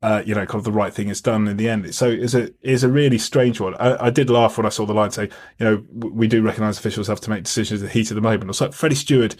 Uh, 0.02 0.20
you 0.26 0.34
know, 0.34 0.44
kind 0.44 0.58
of 0.58 0.64
the 0.64 0.72
right 0.72 0.92
thing 0.92 1.08
is 1.08 1.20
done 1.20 1.46
in 1.46 1.56
the 1.56 1.68
end. 1.68 1.94
So 1.94 2.08
it's 2.08 2.34
a 2.34 2.50
is 2.60 2.82
a 2.82 2.88
really 2.88 3.18
strange 3.18 3.60
one. 3.60 3.74
I, 3.76 4.06
I, 4.06 4.10
did 4.10 4.30
laugh 4.30 4.56
when 4.56 4.66
I 4.66 4.70
saw 4.70 4.84
the 4.84 4.92
line 4.92 5.12
say, 5.12 5.30
you 5.58 5.64
know, 5.64 5.84
we 5.92 6.26
do 6.26 6.42
recognise 6.42 6.76
officials 6.76 7.06
have 7.06 7.20
to 7.20 7.30
make 7.30 7.44
decisions 7.44 7.82
in 7.82 7.86
the 7.86 7.92
heat 7.92 8.10
of 8.10 8.16
the 8.16 8.20
moment. 8.20 8.50
It's 8.50 8.60
like 8.60 8.72
Freddie 8.72 8.96
Steward 8.96 9.36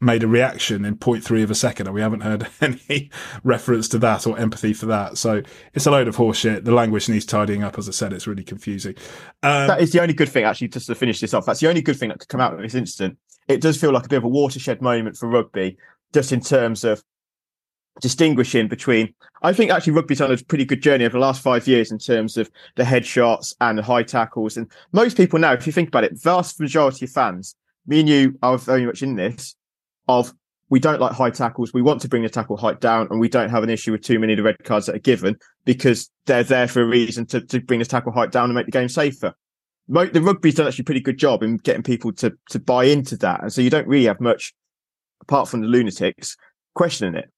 made 0.00 0.22
a 0.22 0.28
reaction 0.28 0.84
in 0.84 0.96
0.3 0.96 1.42
of 1.42 1.50
a 1.50 1.54
second, 1.54 1.86
and 1.86 1.94
we 1.94 2.00
haven't 2.00 2.20
heard 2.20 2.46
any 2.60 3.10
reference 3.44 3.88
to 3.88 3.98
that 3.98 4.26
or 4.26 4.38
empathy 4.38 4.72
for 4.72 4.86
that. 4.86 5.18
So 5.18 5.42
it's 5.74 5.86
a 5.86 5.90
load 5.90 6.08
of 6.08 6.16
horseshit. 6.16 6.64
The 6.64 6.72
language 6.72 7.08
needs 7.08 7.24
tidying 7.24 7.62
up. 7.62 7.78
As 7.78 7.88
I 7.88 7.92
said, 7.92 8.12
it's 8.12 8.26
really 8.26 8.44
confusing. 8.44 8.94
Um, 9.42 9.68
that 9.68 9.80
is 9.80 9.92
the 9.92 10.02
only 10.02 10.14
good 10.14 10.28
thing, 10.28 10.44
actually, 10.44 10.68
just 10.68 10.86
to 10.86 10.94
finish 10.94 11.20
this 11.20 11.34
off. 11.34 11.46
That's 11.46 11.60
the 11.60 11.68
only 11.68 11.82
good 11.82 11.96
thing 11.96 12.10
that 12.10 12.18
could 12.20 12.28
come 12.28 12.40
out 12.40 12.54
of 12.54 12.60
this 12.60 12.74
incident. 12.74 13.18
It 13.48 13.60
does 13.60 13.80
feel 13.80 13.92
like 13.92 14.06
a 14.06 14.08
bit 14.08 14.18
of 14.18 14.24
a 14.24 14.28
watershed 14.28 14.82
moment 14.82 15.16
for 15.16 15.28
rugby, 15.28 15.78
just 16.12 16.32
in 16.32 16.40
terms 16.40 16.84
of 16.84 17.02
distinguishing 18.00 18.68
between. 18.68 19.12
I 19.42 19.52
think 19.52 19.70
actually 19.70 19.94
rugby's 19.94 20.20
on 20.20 20.32
a 20.32 20.36
pretty 20.36 20.64
good 20.64 20.82
journey 20.82 21.04
over 21.04 21.14
the 21.14 21.18
last 21.18 21.42
five 21.42 21.66
years 21.66 21.92
in 21.92 21.98
terms 21.98 22.36
of 22.36 22.50
the 22.76 22.82
headshots 22.82 23.54
and 23.60 23.78
the 23.78 23.82
high 23.82 24.02
tackles. 24.02 24.56
And 24.56 24.70
most 24.92 25.16
people 25.16 25.38
now, 25.38 25.52
if 25.52 25.66
you 25.66 25.72
think 25.72 25.88
about 25.88 26.04
it, 26.04 26.20
vast 26.20 26.58
majority 26.60 27.04
of 27.04 27.10
fans, 27.10 27.54
me 27.86 28.00
and 28.00 28.08
you 28.08 28.38
are 28.42 28.58
very 28.58 28.84
much 28.84 29.02
in 29.02 29.16
this 29.16 29.54
of 30.08 30.32
we 30.68 30.80
don't 30.80 31.00
like 31.00 31.12
high 31.12 31.30
tackles. 31.30 31.72
We 31.72 31.82
want 31.82 32.00
to 32.02 32.08
bring 32.08 32.22
the 32.22 32.28
tackle 32.28 32.56
height 32.56 32.80
down, 32.80 33.06
and 33.10 33.20
we 33.20 33.28
don't 33.28 33.50
have 33.50 33.62
an 33.62 33.70
issue 33.70 33.92
with 33.92 34.02
too 34.02 34.18
many 34.18 34.32
of 34.32 34.38
the 34.38 34.42
red 34.42 34.58
cards 34.64 34.86
that 34.86 34.96
are 34.96 35.00
given 35.00 35.36
because 35.64 36.10
they're 36.26 36.42
there 36.42 36.66
for 36.66 36.82
a 36.82 36.86
reason 36.86 37.26
to, 37.26 37.40
to 37.40 37.60
bring 37.60 37.78
the 37.78 37.84
tackle 37.84 38.12
height 38.12 38.32
down 38.32 38.46
and 38.46 38.54
make 38.54 38.66
the 38.66 38.72
game 38.72 38.88
safer. 38.88 39.32
The 39.88 40.20
rugby's 40.20 40.56
done 40.56 40.66
actually 40.66 40.82
a 40.82 40.86
pretty 40.86 41.00
good 41.00 41.18
job 41.18 41.44
in 41.44 41.58
getting 41.58 41.84
people 41.84 42.12
to 42.14 42.36
to 42.50 42.58
buy 42.58 42.84
into 42.84 43.16
that, 43.18 43.42
and 43.42 43.52
so 43.52 43.60
you 43.60 43.70
don't 43.70 43.86
really 43.86 44.06
have 44.06 44.20
much 44.20 44.52
apart 45.20 45.48
from 45.48 45.60
the 45.60 45.68
lunatics 45.68 46.36
questioning 46.74 47.14
it. 47.14 47.30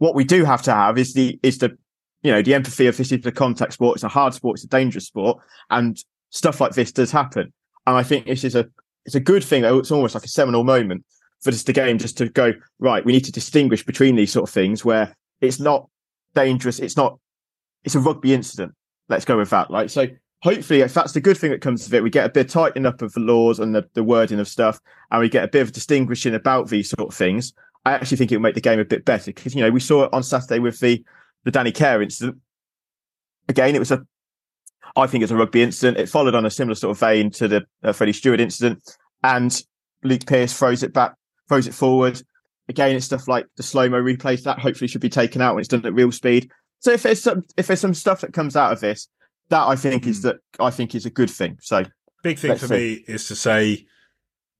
What 0.00 0.14
we 0.14 0.24
do 0.24 0.44
have 0.44 0.62
to 0.62 0.72
have 0.72 0.98
is 0.98 1.14
the 1.14 1.38
is 1.42 1.58
the 1.58 1.76
you 2.22 2.32
know 2.32 2.42
the 2.42 2.54
empathy 2.54 2.86
of 2.88 2.96
this 2.96 3.12
is 3.12 3.24
a 3.24 3.32
contact 3.32 3.74
sport. 3.74 3.96
It's 3.96 4.04
a 4.04 4.08
hard 4.08 4.34
sport. 4.34 4.56
It's 4.56 4.64
a 4.64 4.68
dangerous 4.68 5.06
sport, 5.06 5.38
and 5.70 5.96
stuff 6.30 6.60
like 6.60 6.72
this 6.72 6.92
does 6.92 7.10
happen. 7.10 7.52
And 7.86 7.96
I 7.96 8.02
think 8.02 8.26
this 8.26 8.44
is 8.44 8.54
a 8.54 8.68
it's 9.06 9.14
a 9.14 9.20
good 9.20 9.42
thing. 9.42 9.64
It's 9.64 9.90
almost 9.90 10.14
like 10.14 10.24
a 10.24 10.28
seminal 10.28 10.64
moment 10.64 11.04
for 11.40 11.50
just 11.50 11.66
the 11.66 11.72
game 11.72 11.98
just 11.98 12.18
to 12.18 12.28
go 12.28 12.52
right 12.78 13.04
we 13.04 13.12
need 13.12 13.24
to 13.24 13.32
distinguish 13.32 13.84
between 13.84 14.16
these 14.16 14.32
sort 14.32 14.48
of 14.48 14.52
things 14.52 14.84
where 14.84 15.14
it's 15.40 15.58
not 15.58 15.88
dangerous 16.34 16.78
it's 16.78 16.96
not 16.96 17.18
it's 17.84 17.94
a 17.94 18.00
rugby 18.00 18.34
incident 18.34 18.72
let's 19.08 19.24
go 19.24 19.36
with 19.36 19.50
that 19.50 19.70
right 19.70 19.90
so 19.90 20.06
hopefully 20.42 20.80
if 20.80 20.94
that's 20.94 21.12
the 21.12 21.20
good 21.20 21.36
thing 21.36 21.50
that 21.50 21.60
comes 21.60 21.86
of 21.86 21.94
it 21.94 22.02
we 22.02 22.10
get 22.10 22.26
a 22.26 22.32
bit 22.32 22.48
tightening 22.48 22.86
up 22.86 23.02
of 23.02 23.12
the 23.14 23.20
laws 23.20 23.58
and 23.58 23.74
the, 23.74 23.88
the 23.94 24.04
wording 24.04 24.38
of 24.38 24.48
stuff 24.48 24.80
and 25.10 25.20
we 25.20 25.28
get 25.28 25.44
a 25.44 25.48
bit 25.48 25.62
of 25.62 25.72
distinguishing 25.72 26.34
about 26.34 26.68
these 26.68 26.90
sort 26.90 27.08
of 27.08 27.14
things 27.14 27.52
i 27.84 27.92
actually 27.92 28.16
think 28.16 28.30
it 28.30 28.36
will 28.36 28.42
make 28.42 28.54
the 28.54 28.60
game 28.60 28.78
a 28.78 28.84
bit 28.84 29.04
better 29.04 29.32
because 29.32 29.54
you 29.54 29.62
know 29.62 29.70
we 29.70 29.80
saw 29.80 30.04
it 30.04 30.12
on 30.12 30.22
saturday 30.22 30.58
with 30.58 30.78
the 30.80 31.04
the 31.44 31.50
danny 31.50 31.72
care 31.72 32.02
incident 32.02 32.38
again 33.48 33.74
it 33.74 33.78
was 33.78 33.90
a 33.90 34.04
I 34.96 35.06
think 35.06 35.22
it's 35.22 35.32
a 35.32 35.36
rugby 35.36 35.62
incident. 35.62 35.98
It 35.98 36.08
followed 36.08 36.34
on 36.34 36.46
a 36.46 36.50
similar 36.50 36.74
sort 36.74 36.92
of 36.92 37.00
vein 37.00 37.30
to 37.32 37.48
the 37.48 37.66
uh, 37.82 37.92
Freddie 37.92 38.12
Steward 38.12 38.40
incident, 38.40 38.96
and 39.22 39.62
Luke 40.02 40.26
Pearce 40.26 40.56
throws 40.56 40.82
it 40.82 40.92
back, 40.92 41.14
throws 41.48 41.66
it 41.66 41.74
forward. 41.74 42.20
Again, 42.68 42.94
it's 42.94 43.06
stuff 43.06 43.28
like 43.28 43.46
the 43.56 43.62
slow 43.62 43.88
mo 43.88 44.00
replays 44.00 44.42
that 44.44 44.58
hopefully 44.58 44.88
should 44.88 45.00
be 45.00 45.08
taken 45.08 45.40
out 45.40 45.54
when 45.54 45.60
it's 45.60 45.68
done 45.68 45.84
at 45.84 45.94
real 45.94 46.12
speed. 46.12 46.50
So 46.80 46.92
if 46.92 47.02
there's 47.02 47.22
some 47.22 47.44
if 47.56 47.66
there's 47.66 47.80
some 47.80 47.94
stuff 47.94 48.20
that 48.22 48.32
comes 48.32 48.56
out 48.56 48.72
of 48.72 48.80
this, 48.80 49.08
that 49.48 49.66
I 49.66 49.76
think 49.76 50.06
is 50.06 50.22
that 50.22 50.36
I 50.58 50.70
think 50.70 50.94
is 50.94 51.06
a 51.06 51.10
good 51.10 51.30
thing. 51.30 51.58
So 51.60 51.84
big 52.22 52.38
thing 52.38 52.56
for 52.56 52.68
see. 52.68 52.74
me 52.74 52.92
is 53.06 53.28
to 53.28 53.36
say 53.36 53.86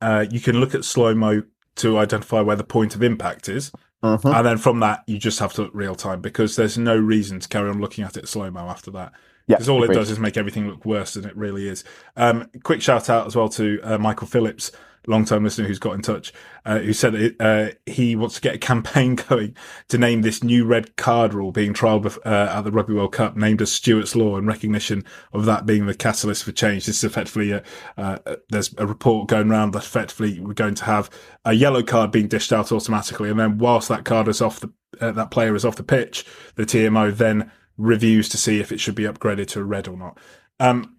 uh, 0.00 0.26
you 0.30 0.40
can 0.40 0.60
look 0.60 0.74
at 0.74 0.84
slow 0.84 1.14
mo 1.14 1.42
to 1.80 1.98
identify 1.98 2.40
where 2.40 2.56
the 2.56 2.64
point 2.64 2.94
of 2.94 3.02
impact 3.02 3.48
is. 3.48 3.72
Uh-huh. 4.02 4.30
And 4.30 4.46
then 4.46 4.58
from 4.58 4.80
that, 4.80 5.02
you 5.06 5.18
just 5.18 5.38
have 5.40 5.52
to 5.54 5.62
look 5.62 5.72
real 5.74 5.94
time 5.94 6.20
because 6.20 6.56
there's 6.56 6.78
no 6.78 6.96
reason 6.96 7.40
to 7.40 7.48
carry 7.48 7.68
on 7.68 7.80
looking 7.80 8.04
at 8.04 8.16
it 8.16 8.28
slow 8.28 8.50
mo 8.50 8.68
after 8.68 8.90
that. 8.92 9.12
Because 9.46 9.66
yeah, 9.66 9.74
all 9.74 9.82
agreed. 9.82 9.96
it 9.96 9.98
does 9.98 10.10
is 10.10 10.18
make 10.18 10.36
everything 10.36 10.68
look 10.68 10.84
worse 10.86 11.14
than 11.14 11.24
it 11.24 11.36
really 11.36 11.68
is. 11.68 11.84
Um, 12.16 12.48
quick 12.62 12.80
shout 12.80 13.10
out 13.10 13.26
as 13.26 13.36
well 13.36 13.48
to 13.50 13.80
uh, 13.82 13.98
Michael 13.98 14.26
Phillips, 14.26 14.72
long 15.06 15.24
time 15.24 15.44
listener 15.44 15.66
who's 15.66 15.78
got 15.78 15.94
in 15.94 16.02
touch, 16.02 16.32
uh, 16.64 16.78
who 16.78 16.92
said 16.92 17.14
it, 17.14 17.36
uh, 17.40 17.70
he 17.86 18.14
wants 18.16 18.34
to 18.36 18.40
get 18.40 18.54
a 18.54 18.58
campaign 18.58 19.14
going 19.28 19.56
to 19.88 19.98
name 19.98 20.22
this 20.22 20.42
new 20.42 20.64
red 20.64 20.96
card 20.96 21.34
rule 21.34 21.52
being 21.52 21.72
trialled 21.72 22.18
uh, 22.24 22.58
at 22.58 22.62
the 22.62 22.70
Rugby 22.70 22.94
World 22.94 23.12
Cup, 23.12 23.36
named 23.36 23.62
as 23.62 23.72
Steward's 23.72 24.14
Law, 24.14 24.36
in 24.36 24.46
recognition 24.46 25.04
of 25.32 25.44
that 25.46 25.66
being 25.66 25.86
the 25.86 25.94
catalyst 25.94 26.44
for 26.44 26.52
change. 26.52 26.86
This 26.86 26.98
is 26.98 27.04
effectively 27.04 27.52
a, 27.52 27.62
uh, 27.96 28.18
there's 28.50 28.74
a 28.78 28.86
report 28.86 29.28
going 29.28 29.50
around 29.50 29.72
that 29.72 29.84
effectively 29.84 30.40
we're 30.40 30.54
going 30.54 30.74
to 30.76 30.84
have 30.84 31.10
a 31.44 31.52
yellow 31.52 31.82
card 31.82 32.10
being 32.10 32.28
dished 32.28 32.52
out 32.52 32.72
automatically, 32.72 33.30
and 33.30 33.40
then 33.40 33.58
whilst 33.58 33.88
that 33.88 34.04
card 34.04 34.28
is 34.28 34.40
off 34.40 34.60
the 34.60 34.72
uh, 35.00 35.12
that 35.12 35.30
player 35.30 35.54
is 35.54 35.64
off 35.64 35.76
the 35.76 35.82
pitch, 35.82 36.26
the 36.56 36.64
TMO 36.64 37.16
then 37.16 37.50
reviews 37.76 38.28
to 38.28 38.36
see 38.36 38.60
if 38.60 38.70
it 38.70 38.80
should 38.80 38.94
be 38.94 39.04
upgraded 39.04 39.46
to 39.46 39.60
a 39.60 39.64
red 39.64 39.88
or 39.88 39.96
not. 39.96 40.18
Um, 40.58 40.96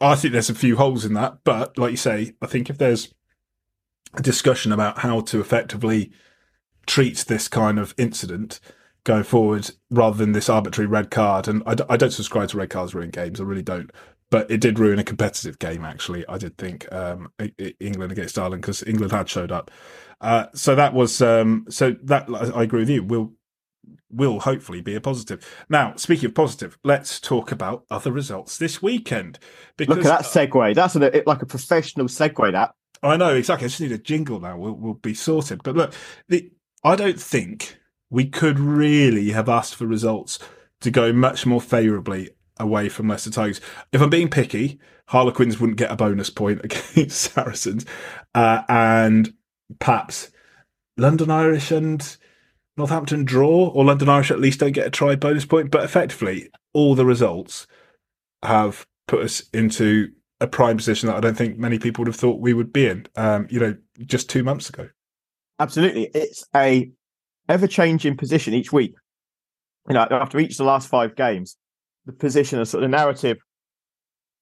I 0.00 0.16
think 0.16 0.32
there's 0.32 0.50
a 0.50 0.54
few 0.54 0.76
holes 0.76 1.04
in 1.04 1.14
that, 1.14 1.38
but 1.44 1.78
like 1.78 1.92
you 1.92 1.96
say, 1.96 2.34
I 2.42 2.46
think 2.46 2.68
if 2.68 2.78
there's 2.78 3.14
discussion 4.22 4.72
about 4.72 4.98
how 4.98 5.20
to 5.20 5.40
effectively 5.40 6.12
treat 6.86 7.24
this 7.28 7.48
kind 7.48 7.78
of 7.78 7.94
incident 7.96 8.60
going 9.04 9.22
forward 9.22 9.70
rather 9.90 10.16
than 10.16 10.32
this 10.32 10.48
arbitrary 10.48 10.88
red 10.88 11.10
card. 11.10 11.46
And 11.46 11.62
I 11.66 11.74
d- 11.74 11.84
I 11.88 11.96
don't 11.96 12.10
subscribe 12.10 12.48
to 12.50 12.58
red 12.58 12.70
cards 12.70 12.94
ruining 12.94 13.10
games. 13.10 13.40
I 13.40 13.44
really 13.44 13.62
don't. 13.62 13.90
But 14.30 14.50
it 14.50 14.60
did 14.60 14.78
ruin 14.78 14.98
a 14.98 15.04
competitive 15.04 15.58
game, 15.58 15.84
actually. 15.84 16.26
I 16.28 16.38
did 16.38 16.56
think 16.56 16.90
um, 16.92 17.30
England 17.78 18.10
against 18.10 18.38
Ireland 18.38 18.62
because 18.62 18.82
England 18.82 19.12
had 19.12 19.28
showed 19.28 19.52
up. 19.52 19.70
Uh, 20.20 20.46
so 20.54 20.74
that 20.74 20.94
was 20.94 21.20
um, 21.20 21.66
so 21.68 21.94
that 22.02 22.26
I 22.30 22.62
agree 22.62 22.80
with 22.80 22.90
you. 22.90 23.02
Will 23.02 23.32
will 24.10 24.40
hopefully 24.40 24.80
be 24.80 24.94
a 24.94 25.00
positive. 25.00 25.46
Now, 25.68 25.94
speaking 25.96 26.26
of 26.26 26.34
positive, 26.34 26.78
let's 26.82 27.20
talk 27.20 27.52
about 27.52 27.84
other 27.90 28.12
results 28.12 28.56
this 28.56 28.80
weekend. 28.80 29.38
Because, 29.76 29.96
Look 29.96 30.06
at 30.06 30.22
that 30.22 30.50
segue. 30.50 30.74
That's 30.74 30.96
a, 30.96 31.22
like 31.26 31.42
a 31.42 31.46
professional 31.46 32.06
segue. 32.06 32.52
That 32.52 32.74
I 33.04 33.16
know 33.16 33.34
exactly. 33.34 33.66
I 33.66 33.68
just 33.68 33.80
need 33.80 33.92
a 33.92 33.98
jingle 33.98 34.40
now. 34.40 34.56
We'll, 34.56 34.72
we'll 34.72 34.94
be 34.94 35.14
sorted. 35.14 35.62
But 35.62 35.76
look, 35.76 35.92
the, 36.28 36.50
I 36.82 36.96
don't 36.96 37.20
think 37.20 37.78
we 38.10 38.26
could 38.26 38.58
really 38.58 39.30
have 39.30 39.48
asked 39.48 39.74
for 39.74 39.86
results 39.86 40.38
to 40.80 40.90
go 40.90 41.12
much 41.12 41.46
more 41.46 41.60
favourably 41.60 42.30
away 42.58 42.88
from 42.88 43.08
Leicester 43.08 43.30
Tigers. 43.30 43.60
If 43.92 44.00
I'm 44.00 44.10
being 44.10 44.30
picky, 44.30 44.78
Harlequins 45.08 45.60
wouldn't 45.60 45.78
get 45.78 45.90
a 45.90 45.96
bonus 45.96 46.30
point 46.30 46.60
against 46.64 47.32
Saracens, 47.32 47.84
uh, 48.34 48.62
and 48.68 49.34
perhaps 49.78 50.30
London 50.96 51.30
Irish 51.30 51.70
and 51.70 52.16
Northampton 52.76 53.24
draw, 53.24 53.68
or 53.68 53.84
London 53.84 54.08
Irish 54.08 54.30
at 54.30 54.40
least 54.40 54.60
don't 54.60 54.72
get 54.72 54.86
a 54.86 54.90
try 54.90 55.14
bonus 55.16 55.44
point. 55.44 55.70
But 55.70 55.84
effectively, 55.84 56.50
all 56.72 56.94
the 56.94 57.06
results 57.06 57.66
have 58.42 58.86
put 59.06 59.22
us 59.22 59.42
into 59.52 60.12
a 60.44 60.48
prime 60.48 60.76
position 60.76 61.08
that 61.08 61.16
I 61.16 61.20
don't 61.20 61.36
think 61.36 61.58
many 61.58 61.78
people 61.78 62.02
would 62.02 62.08
have 62.08 62.16
thought 62.16 62.38
we 62.38 62.54
would 62.54 62.72
be 62.72 62.86
in. 62.86 63.06
Um, 63.16 63.48
you 63.50 63.58
know, 63.58 63.76
just 64.06 64.30
two 64.30 64.44
months 64.44 64.68
ago. 64.68 64.88
Absolutely, 65.58 66.10
it's 66.14 66.44
a 66.54 66.90
ever 67.48 67.66
changing 67.66 68.16
position 68.16 68.54
each 68.54 68.72
week. 68.72 68.94
You 69.88 69.94
know, 69.94 70.06
after 70.10 70.38
each 70.38 70.52
of 70.52 70.58
the 70.58 70.64
last 70.64 70.88
five 70.88 71.16
games, 71.16 71.56
the 72.06 72.12
position 72.12 72.60
of 72.60 72.68
sort 72.68 72.84
of 72.84 72.90
narrative 72.90 73.38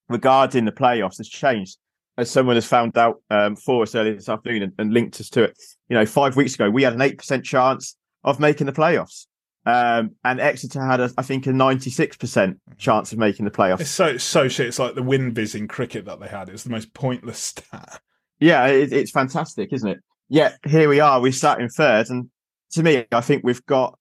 regarding 0.09 0.65
the 0.65 0.73
playoffs 0.73 1.19
has 1.19 1.29
changed. 1.29 1.79
As 2.19 2.31
someone 2.31 2.57
has 2.57 2.67
found 2.67 2.99
out 2.99 3.23
um, 3.31 3.57
for 3.57 3.85
us 3.85 3.95
earlier 3.95 4.15
this 4.15 4.29
afternoon 4.29 4.65
and, 4.65 4.73
and 4.77 4.93
linked 4.93 5.19
us 5.19 5.31
to 5.31 5.45
it, 5.45 5.59
you 5.89 5.97
know, 5.97 6.05
five 6.05 6.37
weeks 6.37 6.55
ago 6.55 6.69
we 6.69 6.83
had 6.83 6.93
an 6.93 7.01
eight 7.01 7.17
percent 7.17 7.43
chance 7.43 7.97
of 8.23 8.39
making 8.39 8.67
the 8.67 8.73
playoffs. 8.73 9.27
Um, 9.65 10.17
and 10.25 10.41
Exeter 10.41 10.85
had, 10.85 11.01
a, 11.01 11.11
I 11.17 11.23
think, 11.23 11.47
a 11.47 11.51
96% 11.51 12.59
chance 12.79 13.13
of 13.13 13.19
making 13.19 13.45
the 13.45 13.51
playoffs. 13.51 13.81
It's 13.81 13.91
so 13.91 14.17
so 14.17 14.49
shit. 14.49 14.67
It's 14.67 14.79
like 14.79 14.95
the 14.95 15.03
WinViz 15.03 15.55
in 15.55 15.69
cricket 15.69 16.05
that 16.07 16.19
they 16.21 16.27
had. 16.27 16.49
It's 16.49 16.65
the 16.65 16.71
most 16.71 16.93
pointless 16.95 17.39
stat. 17.43 18.01
Yeah, 18.41 18.67
it, 18.67 18.93
it's 18.93 19.13
fantastic, 19.13 19.73
isn't 19.73 19.89
it? 19.89 19.99
Yeah, 20.29 20.55
here 20.67 20.89
we 20.89 20.99
are. 20.99 21.21
We 21.21 21.31
sat 21.31 21.61
in 21.61 21.69
third, 21.69 22.09
and 22.11 22.29
to 22.73 22.83
me, 22.83 23.07
I 23.13 23.21
think 23.21 23.45
we've 23.45 23.65
got 23.67 23.97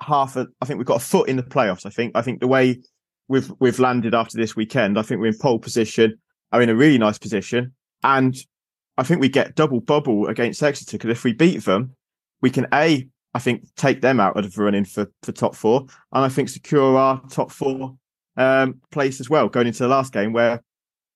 half 0.00 0.36
a. 0.36 0.48
I 0.60 0.66
think 0.66 0.78
we've 0.78 0.86
got 0.86 1.02
a 1.02 1.04
foot 1.04 1.28
in 1.28 1.36
the 1.36 1.42
playoffs. 1.42 1.86
I 1.86 1.90
think. 1.90 2.12
I 2.16 2.22
think 2.22 2.40
the 2.40 2.48
way 2.48 2.80
we've 3.28 3.52
we've 3.60 3.78
landed 3.78 4.14
after 4.14 4.36
this 4.36 4.56
weekend, 4.56 4.98
I 4.98 5.02
think 5.02 5.20
we're 5.20 5.28
in 5.28 5.38
pole 5.38 5.58
position. 5.58 6.18
Are 6.50 6.62
in 6.62 6.70
a 6.70 6.74
really 6.74 6.98
nice 6.98 7.18
position, 7.18 7.74
and 8.02 8.34
I 8.96 9.04
think 9.04 9.20
we 9.20 9.28
get 9.28 9.54
double 9.54 9.80
bubble 9.80 10.26
against 10.26 10.62
Exeter 10.62 10.96
because 10.96 11.10
if 11.10 11.22
we 11.22 11.34
beat 11.34 11.64
them, 11.64 11.94
we 12.40 12.50
can 12.50 12.66
a 12.72 13.06
I 13.38 13.40
think 13.40 13.72
take 13.76 14.00
them 14.00 14.18
out 14.18 14.36
of 14.36 14.52
the 14.52 14.62
running 14.64 14.84
for 14.84 15.06
for 15.22 15.30
top 15.30 15.54
four, 15.54 15.82
and 16.12 16.24
I 16.24 16.28
think 16.28 16.48
secure 16.48 16.96
our 16.96 17.22
top 17.28 17.52
four 17.52 17.96
um, 18.36 18.80
place 18.90 19.20
as 19.20 19.30
well 19.30 19.48
going 19.48 19.68
into 19.68 19.84
the 19.84 19.88
last 19.88 20.12
game 20.12 20.32
where 20.32 20.60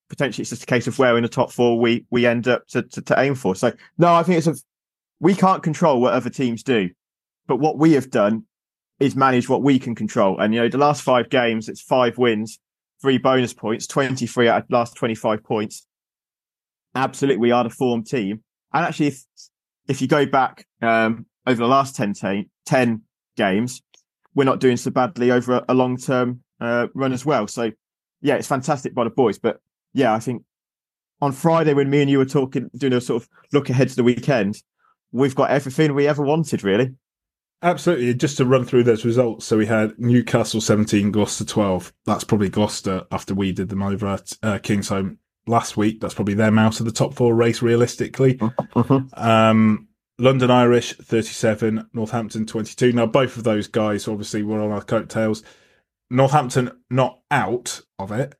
potentially 0.08 0.42
it's 0.42 0.50
just 0.50 0.62
a 0.62 0.66
case 0.66 0.86
of 0.86 0.96
where 1.00 1.16
in 1.16 1.24
the 1.24 1.28
top 1.28 1.50
four 1.50 1.80
we 1.80 2.06
we 2.10 2.24
end 2.24 2.46
up 2.46 2.64
to, 2.68 2.82
to, 2.82 3.02
to 3.02 3.20
aim 3.20 3.34
for. 3.34 3.56
So 3.56 3.72
no, 3.98 4.14
I 4.14 4.22
think 4.22 4.38
it's 4.38 4.46
a 4.46 4.54
we 5.18 5.34
can't 5.34 5.64
control 5.64 6.00
what 6.00 6.12
other 6.12 6.30
teams 6.30 6.62
do, 6.62 6.90
but 7.48 7.56
what 7.56 7.76
we 7.76 7.94
have 7.94 8.08
done 8.08 8.44
is 9.00 9.16
manage 9.16 9.48
what 9.48 9.64
we 9.64 9.80
can 9.80 9.96
control. 9.96 10.38
And 10.38 10.54
you 10.54 10.60
know, 10.60 10.68
the 10.68 10.78
last 10.78 11.02
five 11.02 11.28
games, 11.28 11.68
it's 11.68 11.80
five 11.80 12.18
wins, 12.18 12.60
three 13.00 13.18
bonus 13.18 13.52
points, 13.52 13.88
twenty 13.88 14.28
three 14.28 14.48
out 14.48 14.62
of 14.62 14.70
last 14.70 14.94
twenty 14.94 15.16
five 15.16 15.42
points. 15.42 15.88
Absolutely, 16.94 17.38
we 17.38 17.50
are 17.50 17.64
the 17.64 17.70
form 17.70 18.04
team. 18.04 18.44
And 18.72 18.84
actually, 18.84 19.08
if 19.08 19.24
if 19.88 20.00
you 20.00 20.06
go 20.06 20.24
back 20.24 20.68
um, 20.82 21.26
over 21.46 21.62
the 21.62 21.68
last 21.68 21.96
10, 21.96 22.14
t- 22.14 22.48
10 22.66 23.02
games, 23.36 23.82
we're 24.34 24.44
not 24.44 24.60
doing 24.60 24.76
so 24.76 24.90
badly 24.90 25.30
over 25.30 25.54
a, 25.54 25.64
a 25.68 25.74
long 25.74 25.96
term 25.96 26.42
uh, 26.60 26.88
run 26.94 27.12
as 27.12 27.24
well. 27.26 27.46
So, 27.46 27.70
yeah, 28.20 28.36
it's 28.36 28.48
fantastic 28.48 28.94
by 28.94 29.04
the 29.04 29.10
boys. 29.10 29.38
But 29.38 29.60
yeah, 29.92 30.14
I 30.14 30.20
think 30.20 30.44
on 31.20 31.32
Friday 31.32 31.74
when 31.74 31.90
me 31.90 32.00
and 32.00 32.10
you 32.10 32.18
were 32.18 32.24
talking, 32.24 32.70
doing 32.76 32.92
a 32.92 33.00
sort 33.00 33.22
of 33.22 33.28
look 33.52 33.70
ahead 33.70 33.88
to 33.88 33.96
the 33.96 34.04
weekend, 34.04 34.62
we've 35.12 35.34
got 35.34 35.50
everything 35.50 35.94
we 35.94 36.08
ever 36.08 36.22
wanted, 36.22 36.64
really. 36.64 36.94
Absolutely. 37.62 38.12
Just 38.14 38.38
to 38.38 38.44
run 38.44 38.64
through 38.64 38.82
those 38.82 39.04
results. 39.04 39.46
So 39.46 39.56
we 39.56 39.66
had 39.66 39.96
Newcastle 39.98 40.60
17, 40.60 41.12
Gloucester 41.12 41.44
12. 41.44 41.92
That's 42.06 42.24
probably 42.24 42.48
Gloucester 42.48 43.04
after 43.12 43.34
we 43.34 43.52
did 43.52 43.68
them 43.68 43.82
over 43.82 44.08
at 44.08 44.32
uh, 44.42 44.58
Kingsholm 44.58 45.18
last 45.46 45.76
week. 45.76 46.00
That's 46.00 46.14
probably 46.14 46.34
them 46.34 46.58
out 46.58 46.80
of 46.80 46.86
the 46.86 46.92
top 46.92 47.14
four 47.14 47.34
race 47.34 47.62
realistically. 47.62 48.40
Uh-huh. 48.74 49.00
Um, 49.14 49.86
London 50.18 50.50
Irish 50.50 50.94
37, 50.94 51.88
Northampton 51.92 52.46
22. 52.46 52.92
Now, 52.92 53.06
both 53.06 53.36
of 53.36 53.44
those 53.44 53.66
guys 53.66 54.06
obviously 54.06 54.42
were 54.42 54.60
on 54.60 54.70
our 54.70 54.82
coattails. 54.82 55.42
Northampton 56.10 56.70
not 56.90 57.20
out 57.30 57.80
of 57.98 58.12
it, 58.12 58.34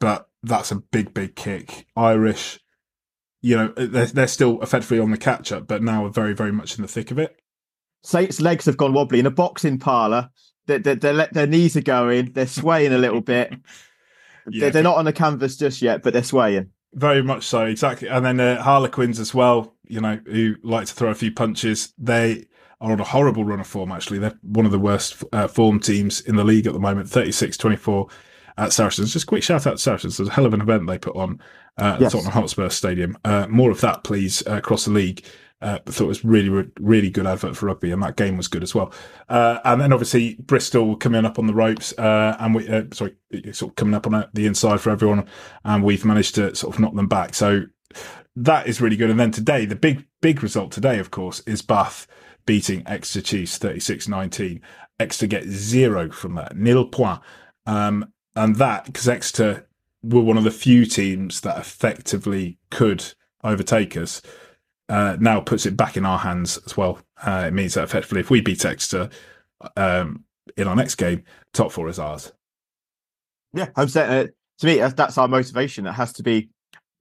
but 0.00 0.28
that's 0.42 0.70
a 0.70 0.76
big, 0.76 1.14
big 1.14 1.34
kick. 1.34 1.86
Irish, 1.96 2.60
you 3.40 3.56
know, 3.56 3.72
they're, 3.76 4.06
they're 4.06 4.26
still 4.26 4.60
effectively 4.62 4.98
on 4.98 5.10
the 5.10 5.16
catch 5.16 5.50
up, 5.50 5.66
but 5.66 5.82
now 5.82 6.04
are 6.04 6.10
very, 6.10 6.34
very 6.34 6.52
much 6.52 6.76
in 6.76 6.82
the 6.82 6.88
thick 6.88 7.10
of 7.10 7.18
it. 7.18 7.36
Saints' 8.04 8.40
legs 8.40 8.66
have 8.66 8.76
gone 8.76 8.92
wobbly 8.92 9.18
in 9.18 9.26
a 9.26 9.30
boxing 9.30 9.78
parlour. 9.78 10.30
Their, 10.66 10.78
their, 10.78 11.28
their 11.32 11.46
knees 11.46 11.76
are 11.76 11.82
going, 11.82 12.32
they're 12.32 12.46
swaying 12.46 12.92
a 12.92 12.98
little 12.98 13.22
bit. 13.22 13.50
yeah. 14.50 14.60
they're, 14.60 14.70
they're 14.70 14.82
not 14.82 14.98
on 14.98 15.06
the 15.06 15.12
canvas 15.12 15.56
just 15.56 15.80
yet, 15.80 16.02
but 16.02 16.12
they're 16.12 16.22
swaying. 16.22 16.70
Very 16.94 17.22
much 17.22 17.44
so, 17.44 17.64
exactly. 17.66 18.08
And 18.08 18.24
then 18.24 18.40
uh, 18.40 18.62
Harlequins 18.62 19.20
as 19.20 19.34
well, 19.34 19.74
you 19.86 20.00
know, 20.00 20.18
who 20.26 20.56
like 20.62 20.86
to 20.86 20.94
throw 20.94 21.10
a 21.10 21.14
few 21.14 21.32
punches. 21.32 21.92
They 21.98 22.46
are 22.80 22.92
on 22.92 23.00
a 23.00 23.04
horrible 23.04 23.44
run 23.44 23.60
of 23.60 23.66
form, 23.66 23.92
actually. 23.92 24.18
They're 24.18 24.38
one 24.42 24.66
of 24.66 24.72
the 24.72 24.78
worst 24.78 25.22
uh, 25.32 25.48
form 25.48 25.80
teams 25.80 26.20
in 26.22 26.36
the 26.36 26.44
league 26.44 26.66
at 26.66 26.72
the 26.72 26.78
moment, 26.78 27.08
36 27.08 27.56
24 27.56 28.08
at 28.56 28.72
Saracens. 28.72 29.12
Just 29.12 29.24
a 29.24 29.26
quick 29.26 29.42
shout 29.42 29.66
out 29.66 29.72
to 29.72 29.78
Saracens. 29.78 30.16
There's 30.16 30.28
a 30.28 30.32
hell 30.32 30.46
of 30.46 30.54
an 30.54 30.60
event 30.60 30.86
they 30.86 30.98
put 30.98 31.16
on 31.16 31.40
uh, 31.76 31.98
yes. 32.00 32.12
Tottenham 32.12 32.32
Hotspur 32.32 32.68
Stadium. 32.70 33.16
Uh, 33.24 33.46
more 33.48 33.70
of 33.70 33.80
that, 33.80 34.02
please, 34.04 34.46
uh, 34.46 34.56
across 34.56 34.84
the 34.84 34.90
league. 34.90 35.24
Uh, 35.60 35.78
thought 35.86 36.04
it 36.04 36.08
was 36.08 36.24
really, 36.24 36.70
really 36.78 37.10
good 37.10 37.26
advert 37.26 37.56
for 37.56 37.66
rugby, 37.66 37.90
and 37.90 38.02
that 38.02 38.16
game 38.16 38.36
was 38.36 38.46
good 38.46 38.62
as 38.62 38.74
well. 38.74 38.92
Uh, 39.28 39.58
and 39.64 39.80
then 39.80 39.92
obviously 39.92 40.36
Bristol 40.36 40.94
coming 40.96 41.24
up 41.24 41.38
on 41.38 41.46
the 41.46 41.54
ropes, 41.54 41.92
uh, 41.98 42.36
and 42.38 42.54
we 42.54 42.68
uh, 42.68 42.84
sorry, 42.92 43.16
sort 43.52 43.72
of 43.72 43.76
coming 43.76 43.94
up 43.94 44.06
on 44.06 44.24
the 44.32 44.46
inside 44.46 44.80
for 44.80 44.90
everyone, 44.90 45.26
and 45.64 45.82
we've 45.82 46.04
managed 46.04 46.36
to 46.36 46.54
sort 46.54 46.74
of 46.74 46.80
knock 46.80 46.94
them 46.94 47.08
back. 47.08 47.34
So 47.34 47.62
that 48.36 48.68
is 48.68 48.80
really 48.80 48.96
good. 48.96 49.10
And 49.10 49.18
then 49.18 49.32
today, 49.32 49.64
the 49.64 49.76
big, 49.76 50.06
big 50.20 50.42
result 50.42 50.70
today, 50.70 50.98
of 50.98 51.10
course, 51.10 51.40
is 51.40 51.60
Bath 51.62 52.06
beating 52.46 52.82
Exeter 52.86 53.20
Chiefs 53.20 53.58
36-19. 53.58 54.60
Exeter 55.00 55.26
get 55.26 55.44
zero 55.44 56.10
from 56.10 56.34
that, 56.36 56.56
nil 56.56 56.86
point. 56.86 57.20
Um, 57.66 58.12
and 58.36 58.56
that 58.56 58.86
because 58.86 59.08
Exeter 59.08 59.68
were 60.02 60.22
one 60.22 60.38
of 60.38 60.44
the 60.44 60.50
few 60.50 60.86
teams 60.86 61.40
that 61.40 61.58
effectively 61.58 62.58
could 62.70 63.12
overtake 63.42 63.96
us. 63.96 64.22
Uh, 64.88 65.16
now 65.20 65.38
puts 65.40 65.66
it 65.66 65.76
back 65.76 65.98
in 65.98 66.06
our 66.06 66.18
hands 66.18 66.58
as 66.64 66.76
well. 66.76 66.98
Uh, 67.22 67.44
it 67.48 67.52
means 67.52 67.74
that 67.74 67.84
effectively, 67.84 68.20
if 68.20 68.30
we 68.30 68.40
beat 68.40 68.64
Exeter 68.64 69.10
um, 69.76 70.24
in 70.56 70.66
our 70.66 70.76
next 70.76 70.94
game, 70.94 71.24
top 71.52 71.70
four 71.72 71.88
is 71.88 71.98
ours. 71.98 72.32
Yeah, 73.52 73.68
I'm 73.76 73.88
saying 73.88 74.10
uh, 74.10 74.30
to 74.58 74.66
me 74.66 74.76
that's 74.78 75.18
our 75.18 75.28
motivation. 75.28 75.86
It 75.86 75.92
has 75.92 76.12
to 76.14 76.22
be. 76.22 76.48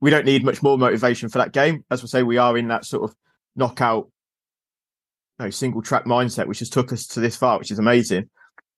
We 0.01 0.09
don't 0.09 0.25
need 0.25 0.43
much 0.43 0.61
more 0.61 0.77
motivation 0.77 1.29
for 1.29 1.37
that 1.39 1.53
game. 1.53 1.85
As 1.89 2.01
we 2.01 2.07
say, 2.07 2.23
we 2.23 2.37
are 2.37 2.57
in 2.57 2.67
that 2.67 2.85
sort 2.85 3.09
of 3.09 3.15
knockout, 3.55 4.09
you 5.39 5.45
know, 5.45 5.49
single 5.49 5.81
track 5.81 6.05
mindset, 6.05 6.47
which 6.47 6.59
has 6.59 6.69
took 6.69 6.91
us 6.91 7.07
to 7.07 7.19
this 7.19 7.35
far, 7.35 7.57
which 7.57 7.71
is 7.71 7.79
amazing. 7.79 8.29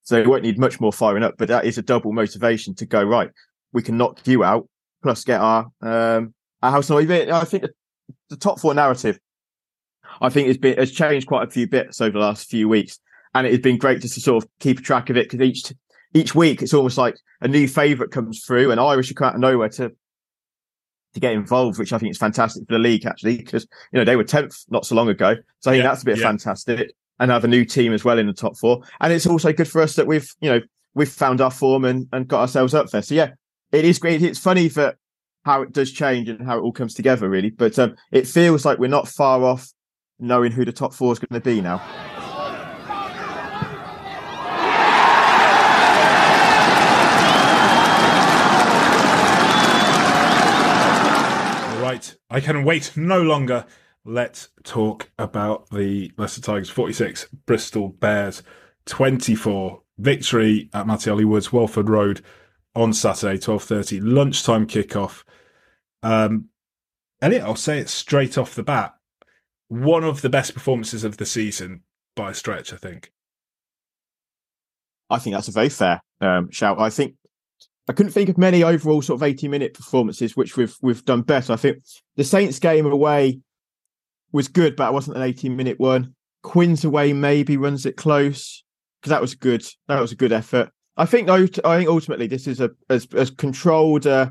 So 0.02 0.20
we 0.20 0.26
won't 0.26 0.44
need 0.44 0.58
much 0.58 0.80
more 0.80 0.92
firing 0.92 1.22
up, 1.22 1.34
but 1.36 1.48
that 1.48 1.64
is 1.64 1.78
a 1.78 1.82
double 1.82 2.12
motivation 2.12 2.74
to 2.76 2.86
go 2.86 3.02
right. 3.02 3.30
We 3.72 3.82
can 3.82 3.96
knock 3.96 4.26
you 4.26 4.44
out, 4.44 4.68
plus 5.02 5.24
get 5.24 5.40
our 5.40 5.70
um, 5.82 6.32
our 6.62 6.70
house. 6.70 6.90
Even 6.90 7.30
I 7.30 7.44
think 7.44 7.64
the, 7.64 7.72
the 8.30 8.36
top 8.36 8.58
four 8.58 8.72
narrative, 8.72 9.18
I 10.20 10.30
think, 10.30 10.48
has 10.48 10.56
been 10.56 10.78
has 10.78 10.90
changed 10.90 11.26
quite 11.26 11.46
a 11.46 11.50
few 11.50 11.68
bits 11.68 12.00
over 12.00 12.12
the 12.12 12.24
last 12.24 12.48
few 12.48 12.68
weeks, 12.68 12.98
and 13.34 13.46
it 13.46 13.50
has 13.50 13.60
been 13.60 13.76
great 13.76 14.00
just 14.00 14.14
to 14.14 14.20
sort 14.20 14.42
of 14.42 14.50
keep 14.60 14.78
a 14.78 14.82
track 14.82 15.10
of 15.10 15.16
it 15.16 15.28
because 15.28 15.46
each 15.46 15.72
each 16.14 16.34
week 16.34 16.62
it's 16.62 16.74
almost 16.74 16.96
like 16.96 17.16
a 17.42 17.48
new 17.48 17.68
favourite 17.68 18.12
comes 18.12 18.44
through, 18.44 18.70
and 18.70 18.80
Irish 18.80 19.10
are 19.10 19.14
come 19.14 19.28
out 19.28 19.34
of 19.34 19.40
nowhere 19.40 19.68
to 19.70 19.92
to 21.12 21.20
get 21.20 21.32
involved, 21.32 21.78
which 21.78 21.92
I 21.92 21.98
think 21.98 22.12
is 22.12 22.18
fantastic 22.18 22.66
for 22.66 22.74
the 22.74 22.78
league 22.78 23.04
actually, 23.04 23.36
because 23.36 23.66
you 23.92 23.98
know 23.98 24.04
they 24.04 24.16
were 24.16 24.24
tenth 24.24 24.64
not 24.70 24.86
so 24.86 24.94
long 24.94 25.08
ago, 25.08 25.36
so 25.58 25.70
I 25.70 25.74
think 25.74 25.82
yeah, 25.82 25.90
that's 25.90 26.02
a 26.02 26.06
bit 26.06 26.18
yeah. 26.18 26.24
fantastic. 26.24 26.94
And 27.18 27.30
have 27.30 27.44
a 27.44 27.48
new 27.48 27.66
team 27.66 27.92
as 27.92 28.02
well 28.02 28.18
in 28.18 28.26
the 28.26 28.32
top 28.32 28.56
four, 28.56 28.80
and 28.98 29.12
it's 29.12 29.26
also 29.26 29.52
good 29.52 29.68
for 29.68 29.82
us 29.82 29.94
that 29.96 30.06
we've 30.06 30.32
you 30.40 30.48
know 30.48 30.60
we've 30.94 31.10
found 31.10 31.42
our 31.42 31.50
form 31.50 31.84
and, 31.84 32.08
and 32.12 32.26
got 32.26 32.40
ourselves 32.40 32.72
up 32.72 32.88
there. 32.90 33.02
So 33.02 33.14
yeah, 33.14 33.32
it 33.72 33.84
is 33.84 33.98
great. 33.98 34.22
It's 34.22 34.38
funny 34.38 34.68
that 34.68 34.96
how 35.44 35.62
it 35.62 35.72
does 35.72 35.92
change 35.92 36.28
and 36.28 36.44
how 36.44 36.58
it 36.58 36.60
all 36.60 36.72
comes 36.72 36.94
together 36.94 37.28
really, 37.28 37.50
but 37.50 37.78
um, 37.78 37.96
it 38.12 38.26
feels 38.26 38.64
like 38.64 38.78
we're 38.78 38.88
not 38.88 39.08
far 39.08 39.42
off 39.42 39.72
knowing 40.18 40.52
who 40.52 40.64
the 40.64 40.72
top 40.72 40.92
four 40.92 41.12
is 41.12 41.18
going 41.18 41.40
to 41.40 41.44
be 41.44 41.60
now. 41.60 41.76
Right, 51.80 52.14
I 52.28 52.40
can 52.40 52.64
wait 52.64 52.96
no 52.96 53.22
longer. 53.22 53.64
Let's 54.04 54.48
talk 54.62 55.10
about 55.18 55.70
the 55.70 56.12
Leicester 56.16 56.40
Tigers 56.40 56.70
46, 56.70 57.26
Bristol 57.46 57.88
Bears 57.88 58.42
24. 58.86 59.82
Victory 60.00 60.70
at 60.72 60.86
Mattioli 60.86 61.26
Woods, 61.26 61.52
Welford 61.52 61.88
Road 61.90 62.22
on 62.74 62.92
Saturday, 62.92 63.38
12.30, 63.38 64.00
lunchtime 64.02 64.66
kickoff. 64.66 65.24
Um, 66.02 66.46
Elliott, 67.20 67.42
I'll 67.42 67.56
say 67.56 67.78
it 67.78 67.88
straight 67.88 68.38
off 68.38 68.54
the 68.54 68.62
bat. 68.62 68.94
One 69.68 70.04
of 70.04 70.22
the 70.22 70.30
best 70.30 70.54
performances 70.54 71.04
of 71.04 71.16
the 71.16 71.26
season 71.26 71.82
by 72.16 72.30
a 72.30 72.34
stretch, 72.34 72.72
I 72.72 72.76
think. 72.76 73.12
I 75.08 75.18
think 75.18 75.34
that's 75.34 75.48
a 75.48 75.52
very 75.52 75.68
fair 75.68 76.00
um, 76.20 76.50
shout. 76.50 76.78
I 76.78 76.90
think 76.90 77.14
I 77.88 77.92
couldn't 77.92 78.12
think 78.12 78.28
of 78.28 78.38
many 78.38 78.62
overall 78.62 79.02
sort 79.02 79.18
of 79.18 79.24
80 79.24 79.48
minute 79.48 79.74
performances 79.74 80.36
which 80.36 80.56
we've 80.56 80.76
we've 80.80 81.04
done 81.04 81.22
better. 81.22 81.52
I 81.52 81.56
think 81.56 81.82
the 82.16 82.24
Saints 82.24 82.60
game 82.60 82.86
away 82.86 83.40
was 84.32 84.48
good, 84.48 84.76
but 84.76 84.88
it 84.88 84.94
wasn't 84.94 85.16
an 85.16 85.24
18 85.24 85.56
minute 85.56 85.80
one. 85.80 86.14
Quins 86.42 86.84
away 86.84 87.12
maybe 87.12 87.56
runs 87.56 87.86
it 87.86 87.96
close 87.96 88.62
because 89.00 89.10
that 89.10 89.20
was 89.20 89.34
good. 89.34 89.64
That 89.88 90.00
was 90.00 90.12
a 90.12 90.16
good 90.16 90.32
effort. 90.32 90.70
I 90.96 91.06
think 91.06 91.28
I 91.28 91.46
think 91.46 91.88
ultimately 91.88 92.26
this 92.26 92.46
is 92.46 92.60
a 92.60 92.70
as, 92.88 93.06
as 93.14 93.30
controlled 93.30 94.06
uh, 94.06 94.30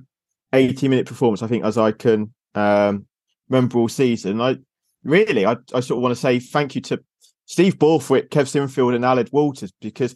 80 0.53 0.87
minute 0.87 1.07
performance. 1.07 1.41
I 1.41 1.47
think 1.47 1.63
as 1.63 1.77
I 1.77 1.91
can 1.91 2.33
um, 2.55 3.05
remember 3.49 3.79
all 3.79 3.89
season. 3.89 4.41
I 4.41 4.57
really 5.03 5.45
I, 5.45 5.55
I 5.73 5.79
sort 5.79 5.97
of 5.97 6.01
want 6.03 6.13
to 6.13 6.21
say 6.21 6.39
thank 6.39 6.75
you 6.75 6.81
to 6.81 7.01
Steve 7.45 7.79
Borthwick, 7.79 8.29
Kev 8.29 8.43
Sinfield, 8.43 8.95
and 8.95 9.03
Aled 9.03 9.31
Walters 9.31 9.71
because 9.81 10.15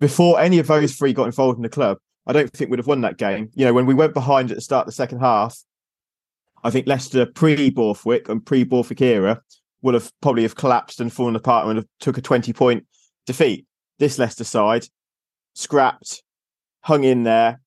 before 0.00 0.40
any 0.40 0.58
of 0.58 0.66
those 0.66 0.94
three 0.94 1.12
got 1.12 1.26
involved 1.26 1.58
in 1.58 1.62
the 1.62 1.68
club, 1.68 1.98
I 2.26 2.32
don't 2.32 2.50
think 2.52 2.70
we'd 2.70 2.78
have 2.78 2.86
won 2.86 3.02
that 3.02 3.18
game. 3.18 3.50
You 3.54 3.66
know, 3.66 3.74
when 3.74 3.86
we 3.86 3.94
went 3.94 4.14
behind 4.14 4.50
at 4.50 4.56
the 4.56 4.62
start 4.62 4.82
of 4.82 4.86
the 4.86 4.92
second 4.92 5.20
half, 5.20 5.58
I 6.64 6.70
think 6.70 6.86
Leicester 6.86 7.26
pre 7.26 7.70
Borthwick 7.70 8.28
and 8.28 8.44
pre 8.44 8.64
Borthwick 8.64 9.00
era 9.00 9.40
would 9.82 9.94
have 9.94 10.10
probably 10.20 10.42
have 10.42 10.56
collapsed 10.56 11.00
and 11.00 11.12
fallen 11.12 11.36
apart 11.36 11.64
and 11.64 11.68
would 11.68 11.76
have 11.76 11.88
took 12.00 12.18
a 12.18 12.22
20 12.22 12.52
point 12.52 12.86
defeat. 13.26 13.66
This 13.98 14.18
Leicester 14.18 14.44
side 14.44 14.86
scrapped, 15.56 16.22
hung 16.82 17.04
in 17.04 17.24
there, 17.24 17.60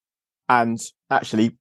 and 0.48 0.80
actually 1.10 1.58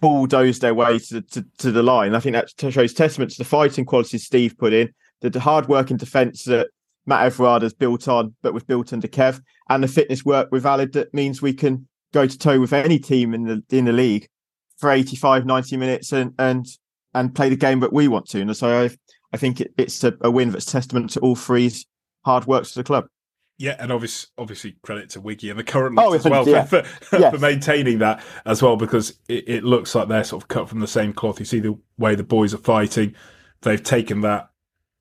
bulldozed 0.00 0.60
their 0.60 0.74
way 0.74 0.98
to, 0.98 1.22
to, 1.22 1.44
to 1.58 1.72
the 1.72 1.82
line. 1.82 2.14
I 2.14 2.20
think 2.20 2.34
that 2.34 2.72
shows 2.72 2.92
testament 2.92 3.30
to 3.32 3.38
the 3.38 3.44
fighting 3.44 3.84
qualities 3.84 4.24
Steve 4.24 4.56
put 4.58 4.72
in, 4.72 4.92
the 5.20 5.40
hard 5.40 5.68
working 5.68 5.96
defence 5.96 6.44
that 6.44 6.68
Matt 7.06 7.24
Everard 7.24 7.62
has 7.62 7.72
built 7.72 8.08
on, 8.08 8.34
but 8.42 8.52
was 8.52 8.62
built 8.62 8.92
under 8.92 9.08
Kev, 9.08 9.40
and 9.70 9.82
the 9.82 9.88
fitness 9.88 10.24
work 10.24 10.50
with 10.52 10.64
Aled 10.64 10.92
that 10.92 11.14
means 11.14 11.40
we 11.40 11.54
can 11.54 11.88
go 12.12 12.26
to 12.26 12.38
toe 12.38 12.60
with 12.60 12.72
any 12.72 12.98
team 12.98 13.32
in 13.32 13.44
the 13.44 13.62
in 13.70 13.86
the 13.86 13.92
league 13.92 14.28
for 14.76 14.90
85, 14.90 15.46
90 15.46 15.76
minutes 15.78 16.12
and 16.12 16.34
and 16.38 16.66
and 17.14 17.34
play 17.34 17.48
the 17.48 17.56
game 17.56 17.80
that 17.80 17.92
we 17.92 18.08
want 18.08 18.28
to. 18.30 18.40
And 18.40 18.54
so 18.56 18.84
I 18.84 18.90
I 19.32 19.36
think 19.38 19.60
it, 19.60 19.72
it's 19.78 20.04
a, 20.04 20.14
a, 20.20 20.30
win 20.30 20.50
that's 20.50 20.66
testament 20.66 21.10
to 21.10 21.20
all 21.20 21.36
three's 21.36 21.86
hard 22.24 22.46
works 22.46 22.72
for 22.72 22.80
the 22.80 22.84
club. 22.84 23.06
Yeah, 23.56 23.76
and 23.78 23.92
obviously, 23.92 24.30
obviously, 24.36 24.76
credit 24.82 25.10
to 25.10 25.20
Wiggy 25.20 25.48
and 25.48 25.58
the 25.58 25.64
current 25.64 25.96
oh, 25.98 26.12
as 26.12 26.24
well 26.24 26.48
yeah. 26.48 26.64
for, 26.64 26.82
for, 26.82 27.18
yes. 27.18 27.32
for, 27.32 27.40
maintaining 27.40 27.98
that 27.98 28.22
as 28.44 28.62
well, 28.62 28.76
because 28.76 29.18
it, 29.28 29.48
it, 29.48 29.64
looks 29.64 29.94
like 29.94 30.08
they're 30.08 30.24
sort 30.24 30.42
of 30.42 30.48
cut 30.48 30.68
from 30.68 30.80
the 30.80 30.88
same 30.88 31.12
cloth. 31.12 31.38
You 31.38 31.44
see 31.44 31.60
the 31.60 31.78
way 31.96 32.16
the 32.16 32.24
boys 32.24 32.52
are 32.52 32.58
fighting; 32.58 33.14
they've 33.62 33.82
taken 33.82 34.22
that 34.22 34.50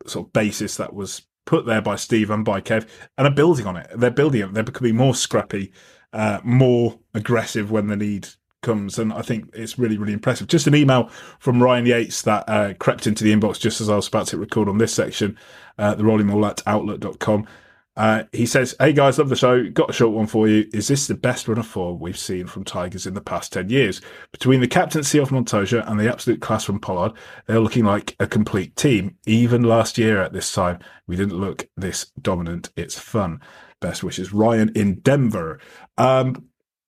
sort 0.06 0.28
of 0.28 0.34
basis 0.34 0.78
that 0.78 0.94
was 0.94 1.24
put 1.46 1.66
there 1.66 1.82
by 1.82 1.96
Steve 1.96 2.30
and 2.30 2.46
by 2.46 2.62
Kev, 2.62 2.88
and 3.18 3.26
are 3.26 3.32
building 3.32 3.66
on 3.66 3.76
it. 3.76 3.90
They're 3.96 4.12
building 4.12 4.42
it. 4.42 4.54
They're 4.54 4.64
becoming 4.64 4.96
more 4.96 5.16
scrappy 5.16 5.74
uh, 6.14 6.40
more 6.44 7.00
aggressive 7.14 7.72
when 7.72 7.88
the 7.88 7.98
need 7.98 8.30
comes. 8.62 8.98
And 8.98 9.12
I 9.12 9.22
think 9.22 9.50
it's 9.54 9.78
really, 9.78 9.98
really 9.98 10.14
impressive. 10.14 10.48
Just 10.48 10.68
an 10.68 10.76
email 10.76 11.10
from 11.40 11.62
Ryan 11.62 11.86
Yates 11.86 12.22
that 12.22 12.48
uh, 12.48 12.74
crept 12.76 13.08
into 13.08 13.24
the 13.24 13.34
inbox 13.34 13.60
just 13.60 13.82
as 13.82 13.90
I 13.90 13.96
was 13.96 14.08
about 14.08 14.28
to 14.28 14.38
record 14.38 14.70
on 14.70 14.78
this 14.78 14.94
section, 14.94 15.38
uh, 15.78 15.96
the 15.96 16.06
rolling 16.06 16.28
maul 16.28 16.46
at 16.46 16.62
outlook.com. 16.66 17.48
Uh, 17.96 18.24
he 18.32 18.46
says, 18.46 18.76
Hey 18.80 18.92
guys, 18.92 19.20
love 19.20 19.30
the 19.30 19.36
show. 19.36 19.70
Got 19.70 19.92
a 19.92 19.94
short 19.94 20.14
one 20.14 20.26
for 20.26 20.48
you. 20.48 20.68
Is 20.74 20.88
this 20.88 21.08
the 21.08 21.14
best 21.14 21.48
run 21.48 21.60
of 21.60 21.68
form 21.68 22.00
we've 22.00 22.18
seen 22.18 22.48
from 22.48 22.64
Tigers 22.64 23.06
in 23.06 23.14
the 23.14 23.22
past 23.22 23.54
10 23.54 23.70
years? 23.70 24.02
Between 24.32 24.62
the 24.62 24.68
captaincy 24.68 25.20
of 25.20 25.32
Montoya 25.32 25.84
and 25.86 26.00
the 26.00 26.12
absolute 26.12 26.42
class 26.42 26.64
from 26.64 26.80
Pollard, 26.80 27.14
they're 27.46 27.60
looking 27.60 27.86
like 27.86 28.16
a 28.20 28.26
complete 28.26 28.76
team. 28.76 29.18
Even 29.28 29.64
last 29.64 29.98
year 29.98 30.22
at 30.22 30.34
this 30.34 30.52
time, 30.52 30.80
we 31.08 31.16
didn't 31.16 31.40
look 31.40 31.70
this 31.78 32.12
dominant. 32.20 32.72
It's 32.76 32.98
fun. 32.98 33.42
Best 33.80 34.04
wishes, 34.04 34.34
Ryan 34.34 34.72
in 34.76 35.00
Denver. 35.02 35.60
Um, 35.98 36.46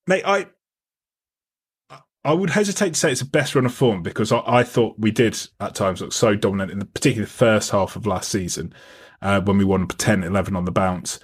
mate, 0.07 0.23
I 0.25 0.47
I 2.23 2.33
would 2.33 2.49
hesitate 2.49 2.95
to 2.95 2.99
say 2.99 3.11
it's 3.11 3.21
the 3.21 3.27
best 3.27 3.53
run 3.53 3.67
of 3.67 3.73
form 3.73 4.01
because 4.01 4.31
I, 4.31 4.41
I 4.47 4.63
thought 4.63 4.95
we 4.97 5.11
did 5.11 5.37
at 5.59 5.75
times 5.75 6.01
look 6.01 6.11
so 6.11 6.35
dominant 6.35 6.71
in 6.71 6.79
the 6.79 6.85
particularly 6.85 7.25
the 7.25 7.31
first 7.31 7.69
half 7.69 7.95
of 7.95 8.07
last 8.07 8.31
season 8.31 8.73
uh, 9.21 9.41
when 9.41 9.57
we 9.57 9.65
won 9.65 9.87
10 9.87 10.23
11 10.23 10.55
on 10.55 10.65
the 10.65 10.71
bounce. 10.71 11.19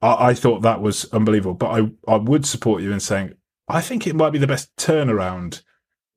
I, 0.00 0.28
I, 0.28 0.34
thought 0.34 0.62
that 0.62 0.80
was 0.80 1.04
unbelievable. 1.12 1.54
But 1.54 1.70
I, 1.70 1.90
I 2.12 2.16
would 2.16 2.46
support 2.46 2.82
you 2.82 2.92
in 2.92 3.00
saying 3.00 3.34
I 3.68 3.80
think 3.80 4.06
it 4.06 4.16
might 4.16 4.30
be 4.30 4.38
the 4.38 4.46
best 4.46 4.74
turnaround 4.76 5.62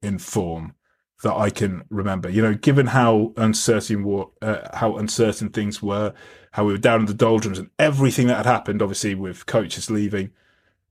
in 0.02 0.18
form 0.18 0.76
that 1.24 1.36
I 1.36 1.50
can 1.50 1.84
remember. 1.90 2.30
You 2.30 2.42
know, 2.42 2.54
given 2.54 2.88
how 2.88 3.34
uncertain 3.38 4.26
uh, 4.42 4.78
how 4.78 4.98
uncertain 4.98 5.50
things 5.50 5.82
were, 5.82 6.14
how 6.54 6.66
we 6.66 6.74
were 6.74 6.80
down 6.80 7.02
in 7.02 7.06
the 7.06 7.14
doldrums, 7.14 7.60
and 7.60 7.70
everything 7.78 8.28
that 8.28 8.38
had 8.38 8.46
happened, 8.46 8.82
obviously 8.82 9.16
with 9.16 9.46
coaches 9.46 9.92
leaving, 9.92 10.32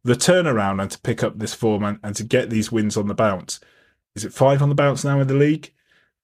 the 0.05 0.15
turnaround 0.15 0.81
and 0.81 0.91
to 0.91 1.01
pick 1.01 1.23
up 1.23 1.39
this 1.39 1.55
form 1.55 1.83
and, 1.83 1.99
and 2.03 2.15
to 2.17 2.25
get 2.25 2.51
these 2.51 2.73
wins 2.73 2.97
on 2.97 3.09
the 3.09 3.15
bounce. 3.15 3.61
Is 4.15 4.25
it 4.25 4.33
five 4.33 4.63
on 4.63 4.69
the 4.69 4.75
bounce 4.75 5.05
now 5.05 5.21
in 5.21 5.27
the 5.27 5.35
league? 5.35 5.73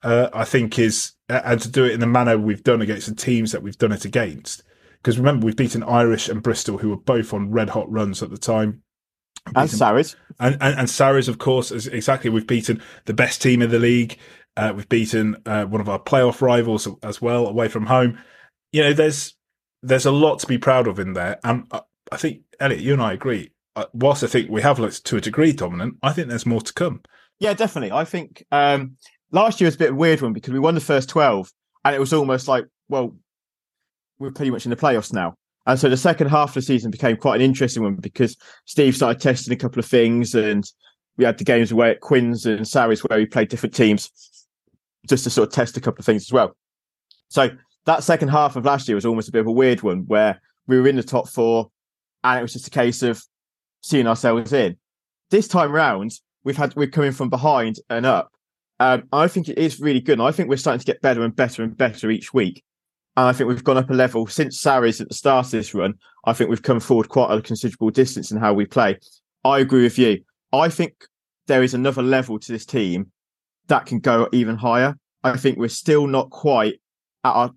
Uh, 0.06 0.30
I 0.32 0.44
think 0.44 0.78
is 0.78 1.14
and 1.28 1.60
to 1.60 1.68
do 1.68 1.84
it 1.84 1.90
in 1.90 1.98
the 1.98 2.06
manner 2.06 2.38
we've 2.38 2.62
done 2.62 2.80
against 2.80 3.08
the 3.08 3.14
teams 3.16 3.50
that 3.50 3.62
we've 3.62 3.76
done 3.76 3.90
it 3.90 4.04
against. 4.04 4.62
Because 4.92 5.18
remember, 5.18 5.46
we've 5.46 5.56
beaten 5.56 5.82
Irish 5.82 6.28
and 6.28 6.44
Bristol, 6.44 6.78
who 6.78 6.90
were 6.90 6.96
both 6.96 7.34
on 7.34 7.50
red 7.50 7.70
hot 7.70 7.90
runs 7.90 8.22
at 8.22 8.30
the 8.30 8.38
time. 8.38 8.82
And 9.56 9.68
Sarries. 9.68 10.14
And, 10.38 10.56
and, 10.60 10.78
and 10.78 10.88
Sarries, 10.88 11.28
of 11.28 11.38
course, 11.38 11.72
exactly. 11.72 12.30
We've 12.30 12.46
beaten 12.46 12.80
the 13.06 13.14
best 13.14 13.42
team 13.42 13.62
in 13.62 13.70
the 13.70 13.80
league. 13.80 14.16
Uh, 14.56 14.72
we've 14.76 14.88
beaten 14.88 15.36
uh, 15.44 15.64
one 15.64 15.80
of 15.80 15.88
our 15.88 15.98
playoff 15.98 16.40
rivals 16.40 16.88
as 17.02 17.20
well 17.20 17.48
away 17.48 17.66
from 17.66 17.86
home. 17.86 18.16
You 18.70 18.82
know, 18.82 18.92
there's 18.92 19.34
there's 19.82 20.06
a 20.06 20.12
lot 20.12 20.38
to 20.38 20.46
be 20.46 20.58
proud 20.58 20.86
of 20.86 21.00
in 21.00 21.14
there. 21.14 21.40
And 21.42 21.68
I 22.12 22.16
think, 22.16 22.42
Elliott, 22.60 22.80
you 22.80 22.92
and 22.92 23.02
I 23.02 23.12
agree. 23.12 23.50
Uh, 23.74 23.86
whilst 23.92 24.22
I 24.22 24.28
think 24.28 24.50
we 24.50 24.62
have 24.62 24.78
looked 24.78 25.04
to 25.04 25.16
a 25.16 25.20
degree 25.20 25.52
dominant, 25.52 25.96
I 26.00 26.12
think 26.12 26.28
there's 26.28 26.46
more 26.46 26.62
to 26.62 26.72
come. 26.72 27.02
Yeah, 27.38 27.54
definitely. 27.54 27.92
I 27.92 28.04
think 28.04 28.44
um, 28.50 28.96
last 29.30 29.60
year 29.60 29.66
was 29.66 29.74
a 29.74 29.78
bit 29.78 29.90
of 29.90 29.94
a 29.94 29.98
weird 29.98 30.20
one 30.20 30.32
because 30.32 30.52
we 30.52 30.58
won 30.58 30.74
the 30.74 30.80
first 30.80 31.08
12 31.08 31.50
and 31.84 31.94
it 31.94 31.98
was 31.98 32.12
almost 32.12 32.48
like, 32.48 32.66
well, 32.88 33.16
we're 34.18 34.30
pretty 34.30 34.50
much 34.50 34.64
in 34.64 34.70
the 34.70 34.76
playoffs 34.76 35.12
now. 35.12 35.34
And 35.66 35.78
so 35.78 35.88
the 35.88 35.96
second 35.96 36.28
half 36.28 36.50
of 36.50 36.54
the 36.54 36.62
season 36.62 36.90
became 36.90 37.16
quite 37.16 37.36
an 37.36 37.42
interesting 37.42 37.82
one 37.82 37.96
because 37.96 38.36
Steve 38.66 38.94
started 38.94 39.20
testing 39.20 39.52
a 39.52 39.56
couple 39.56 39.80
of 39.80 39.86
things 39.86 40.34
and 40.34 40.64
we 41.16 41.24
had 41.24 41.38
the 41.38 41.44
games 41.44 41.72
away 41.72 41.90
at 41.90 42.00
Quins 42.00 42.46
and 42.46 42.66
Sarries 42.66 43.02
where 43.02 43.18
we 43.18 43.26
played 43.26 43.48
different 43.48 43.74
teams 43.74 44.10
just 45.08 45.24
to 45.24 45.30
sort 45.30 45.48
of 45.48 45.54
test 45.54 45.76
a 45.76 45.80
couple 45.80 46.00
of 46.00 46.06
things 46.06 46.22
as 46.22 46.32
well. 46.32 46.56
So 47.28 47.50
that 47.86 48.04
second 48.04 48.28
half 48.28 48.56
of 48.56 48.64
last 48.64 48.86
year 48.88 48.94
was 48.94 49.06
almost 49.06 49.28
a 49.28 49.32
bit 49.32 49.40
of 49.40 49.46
a 49.46 49.52
weird 49.52 49.82
one 49.82 50.04
where 50.06 50.40
we 50.66 50.80
were 50.80 50.88
in 50.88 50.96
the 50.96 51.02
top 51.02 51.28
four 51.28 51.70
and 52.22 52.38
it 52.38 52.42
was 52.42 52.52
just 52.52 52.68
a 52.68 52.70
case 52.70 53.02
of 53.02 53.22
seeing 53.80 54.06
ourselves 54.06 54.52
in. 54.52 54.76
This 55.30 55.48
time 55.48 55.72
round, 55.72 56.12
we've 56.44 56.56
had 56.56 56.74
we're 56.76 56.86
coming 56.86 57.12
from 57.12 57.30
behind 57.30 57.78
and 57.90 58.06
up. 58.06 58.32
Um, 58.78 59.04
I 59.12 59.28
think 59.28 59.48
it 59.48 59.58
is 59.58 59.80
really 59.80 60.00
good. 60.00 60.18
And 60.18 60.28
I 60.28 60.32
think 60.32 60.48
we're 60.48 60.56
starting 60.56 60.80
to 60.80 60.86
get 60.86 61.00
better 61.00 61.22
and 61.22 61.34
better 61.34 61.62
and 61.62 61.76
better 61.76 62.10
each 62.10 62.34
week. 62.34 62.62
And 63.16 63.26
I 63.26 63.32
think 63.32 63.48
we've 63.48 63.64
gone 63.64 63.78
up 63.78 63.88
a 63.88 63.94
level 63.94 64.26
since 64.26 64.60
Sarries 64.60 65.00
at 65.00 65.08
the 65.08 65.14
start 65.14 65.46
of 65.46 65.52
this 65.52 65.72
run. 65.72 65.94
I 66.26 66.34
think 66.34 66.50
we've 66.50 66.62
come 66.62 66.80
forward 66.80 67.08
quite 67.08 67.32
a 67.32 67.40
considerable 67.40 67.90
distance 67.90 68.30
in 68.30 68.38
how 68.38 68.52
we 68.52 68.66
play. 68.66 68.98
I 69.44 69.60
agree 69.60 69.84
with 69.84 69.98
you. 69.98 70.20
I 70.52 70.68
think 70.68 70.92
there 71.46 71.62
is 71.62 71.72
another 71.72 72.02
level 72.02 72.38
to 72.38 72.52
this 72.52 72.66
team 72.66 73.10
that 73.68 73.86
can 73.86 74.00
go 74.00 74.28
even 74.32 74.56
higher. 74.56 74.96
I 75.24 75.36
think 75.36 75.58
we're 75.58 75.68
still 75.68 76.06
not 76.06 76.30
quite 76.30 76.80
at 77.24 77.30
our 77.30 77.50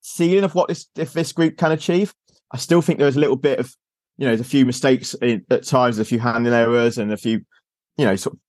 ceiling 0.00 0.44
of 0.44 0.54
what 0.54 0.68
this 0.68 0.86
if 0.96 1.12
this 1.12 1.32
group 1.32 1.56
can 1.56 1.72
achieve. 1.72 2.14
I 2.52 2.58
still 2.58 2.82
think 2.82 2.98
there's 2.98 3.16
a 3.16 3.20
little 3.20 3.36
bit 3.36 3.58
of, 3.58 3.74
you 4.18 4.26
know, 4.26 4.30
there's 4.30 4.46
a 4.46 4.50
few 4.50 4.66
mistakes 4.66 5.14
in, 5.14 5.44
at 5.50 5.64
times, 5.64 5.98
a 5.98 6.04
few 6.04 6.20
handling 6.20 6.54
errors, 6.54 6.98
and 6.98 7.12
a 7.12 7.16
few, 7.16 7.40
you 7.96 8.04
know, 8.04 8.16
sort 8.16 8.34
of 8.34 8.40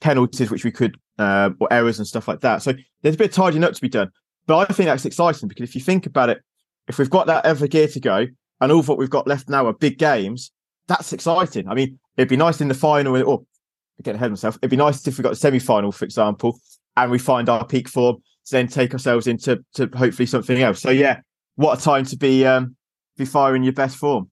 penalties 0.00 0.50
which 0.50 0.64
we 0.64 0.72
could 0.72 0.96
uh, 1.18 1.50
or 1.60 1.72
errors 1.72 1.98
and 1.98 2.06
stuff 2.06 2.28
like 2.28 2.40
that. 2.40 2.62
So 2.62 2.72
there's 3.02 3.14
a 3.14 3.18
bit 3.18 3.30
of 3.30 3.34
tidying 3.34 3.64
up 3.64 3.74
to 3.74 3.80
be 3.80 3.88
done. 3.88 4.10
But 4.46 4.70
I 4.70 4.72
think 4.72 4.86
that's 4.86 5.04
exciting 5.04 5.48
because 5.48 5.68
if 5.68 5.74
you 5.74 5.80
think 5.80 6.06
about 6.06 6.30
it, 6.30 6.42
if 6.88 6.98
we've 6.98 7.10
got 7.10 7.26
that 7.28 7.46
ever 7.46 7.66
gear 7.66 7.88
to 7.88 8.00
go 8.00 8.26
and 8.60 8.72
all 8.72 8.80
of 8.80 8.88
what 8.88 8.98
we've 8.98 9.10
got 9.10 9.26
left 9.26 9.48
now 9.48 9.66
are 9.66 9.72
big 9.72 9.98
games, 9.98 10.50
that's 10.88 11.12
exciting. 11.12 11.68
I 11.68 11.74
mean, 11.74 11.98
it'd 12.16 12.28
be 12.28 12.36
nice 12.36 12.60
in 12.60 12.68
the 12.68 12.74
final, 12.74 13.16
or 13.22 13.42
getting 14.02 14.16
ahead 14.16 14.26
of 14.26 14.32
myself, 14.32 14.58
it'd 14.60 14.70
be 14.70 14.76
nice 14.76 15.06
if 15.06 15.16
we 15.16 15.22
got 15.22 15.30
the 15.30 15.36
semi 15.36 15.58
final, 15.58 15.92
for 15.92 16.04
example, 16.04 16.58
and 16.96 17.10
we 17.10 17.18
find 17.18 17.48
our 17.48 17.64
peak 17.64 17.88
form 17.88 18.16
to 18.46 18.50
then 18.50 18.66
take 18.66 18.92
ourselves 18.92 19.26
into 19.26 19.64
to 19.74 19.88
hopefully 19.94 20.26
something 20.26 20.60
else. 20.60 20.80
So, 20.80 20.90
yeah, 20.90 21.20
what 21.56 21.78
a 21.78 21.82
time 21.82 22.04
to 22.06 22.16
be 22.16 22.44
um, 22.44 22.76
be 23.16 23.24
firing 23.24 23.62
your 23.62 23.72
best 23.72 23.96
form. 23.96 24.30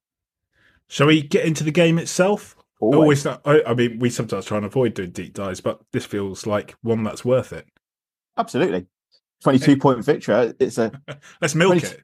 Shall 0.89 1.07
we 1.07 1.23
get 1.23 1.45
into 1.45 1.63
the 1.63 1.71
game 1.71 1.99
itself? 1.99 2.57
Always. 2.81 3.27
Always 3.27 3.41
I, 3.45 3.71
I 3.71 3.75
mean, 3.75 3.99
we 3.99 4.11
sometimes 4.11 4.47
try 4.47 4.57
and 4.57 4.67
avoid 4.67 4.95
doing 4.95 5.11
deep 5.11 5.35
dives, 5.35 5.61
but 5.61 5.81
this 5.93 6.07
feels 6.07 6.47
like 6.47 6.75
one 6.83 7.03
that's 7.05 7.25
worth 7.25 7.53
it. 7.53 7.67
Absolutely. 8.37 8.87
22 9.43 9.77
point 9.77 10.05
victory. 10.05 10.55
It's 10.59 10.79
a 10.79 10.93
let's 11.41 11.55
milk 11.55 11.73
20... 11.73 11.87
it. 11.87 12.03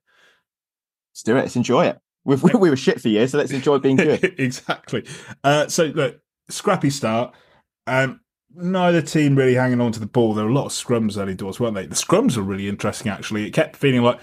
Let's 1.13 1.23
do 1.25 1.37
it. 1.37 1.41
Let's 1.41 1.57
enjoy 1.57 1.87
it. 1.87 1.99
We've, 2.25 2.43
we 2.43 2.71
were 2.71 2.77
shit 2.77 3.01
for 3.01 3.09
years, 3.09 3.31
so 3.31 3.39
let's 3.39 3.53
enjoy 3.53 3.79
being 3.79 3.97
good. 3.97 4.35
exactly. 4.39 5.07
Uh, 5.45 5.69
so 5.69 5.87
look, 5.87 6.21
scrappy 6.49 6.91
start. 6.91 7.35
Um, 7.87 8.21
neither 8.55 9.01
team 9.01 9.37
really 9.37 9.55
hanging 9.55 9.81
on 9.81 9.93
to 9.93 10.01
the 10.01 10.07
ball. 10.07 10.35
There 10.35 10.45
were 10.45 10.51
a 10.51 10.55
lot 10.55 10.67
of 10.67 10.73
scrums 10.73 11.17
early 11.17 11.35
doors, 11.35 11.61
weren't 11.61 11.75
they? 11.75 11.87
The 11.87 11.95
scrums 11.95 12.37
were 12.37 12.43
really 12.43 12.69
interesting. 12.69 13.11
Actually, 13.11 13.47
it 13.47 13.53
kept 13.53 13.77
feeling 13.77 14.03
like 14.03 14.21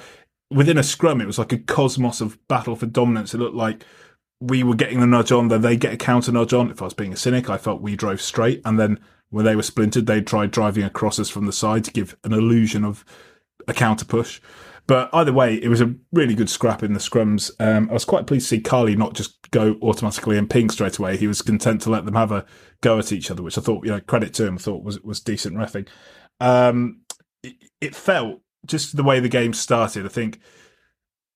within 0.52 0.78
a 0.78 0.84
scrum, 0.84 1.22
it 1.22 1.28
was 1.28 1.40
like 1.40 1.54
a 1.54 1.58
cosmos 1.58 2.22
of 2.22 2.38
battle 2.48 2.76
for 2.76 2.86
dominance. 2.86 3.34
It 3.34 3.40
looked 3.40 3.56
like 3.56 3.86
we 4.48 4.64
were 4.64 4.76
getting 4.76 5.00
the 5.00 5.08
nudge 5.08 5.32
on, 5.32 5.48
then 5.48 5.62
they 5.62 5.78
get 5.78 5.94
a 5.94 5.98
counter 5.98 6.32
nudge 6.32 6.54
on. 6.54 6.70
If 6.70 6.82
I 6.82 6.86
was 6.86 6.94
being 6.94 7.14
a 7.14 7.18
cynic, 7.18 7.50
I 7.50 7.58
felt 7.58 7.82
we 7.82 7.96
drove 7.96 8.22
straight, 8.22 8.62
and 8.66 8.80
then 8.80 9.00
when 9.30 9.46
they 9.46 9.56
were 9.56 9.64
splintered, 9.64 10.06
they 10.06 10.22
tried 10.22 10.52
driving 10.52 10.84
across 10.84 11.20
us 11.20 11.30
from 11.30 11.46
the 11.46 11.54
side 11.54 11.84
to 11.86 11.92
give 11.92 12.18
an 12.24 12.34
illusion 12.34 12.84
of 12.84 13.06
a 13.68 13.74
counter 13.74 14.06
push. 14.06 14.42
But 14.86 15.10
either 15.14 15.32
way, 15.32 15.56
it 15.56 15.70
was 15.70 15.80
a 15.80 15.96
really 16.12 16.36
good 16.36 16.50
scrap 16.50 16.84
in 16.84 16.94
the 16.94 17.00
scrums. 17.00 17.52
Um, 17.60 17.90
I 17.90 17.94
was 17.94 18.04
quite 18.04 18.28
pleased 18.28 18.50
to 18.50 18.56
see 18.58 18.62
Carley 18.62 18.98
not 18.98 19.14
just 19.14 19.50
go 19.52 19.78
automatically 19.82 20.38
and 20.38 20.50
ping 20.50 20.70
straight 20.70 20.98
away. 20.98 21.16
He 21.16 21.28
was 21.28 21.42
content 21.42 21.82
to 21.84 21.90
let 21.90 22.04
them 22.04 22.16
have 22.16 22.34
a 22.34 22.46
go 22.82 23.00
at 23.00 23.14
each 23.14 23.32
other, 23.32 23.42
which 23.42 23.58
I 23.58 23.62
thought, 23.62 23.86
you 23.86 23.92
know, 23.92 24.02
credit 24.02 24.34
to 24.36 24.46
him, 24.46 24.56
I 24.56 24.58
thought 24.58 24.84
was 24.84 25.00
was 25.00 25.22
decent 25.22 25.56
refing. 25.56 25.88
Um, 26.42 27.02
it, 27.44 27.56
it 27.80 27.96
felt 27.96 28.42
just 28.66 28.98
the 28.98 29.04
way 29.04 29.22
the 29.22 29.30
game 29.30 29.54
started. 29.54 30.06
I 30.06 30.10
think 30.10 30.40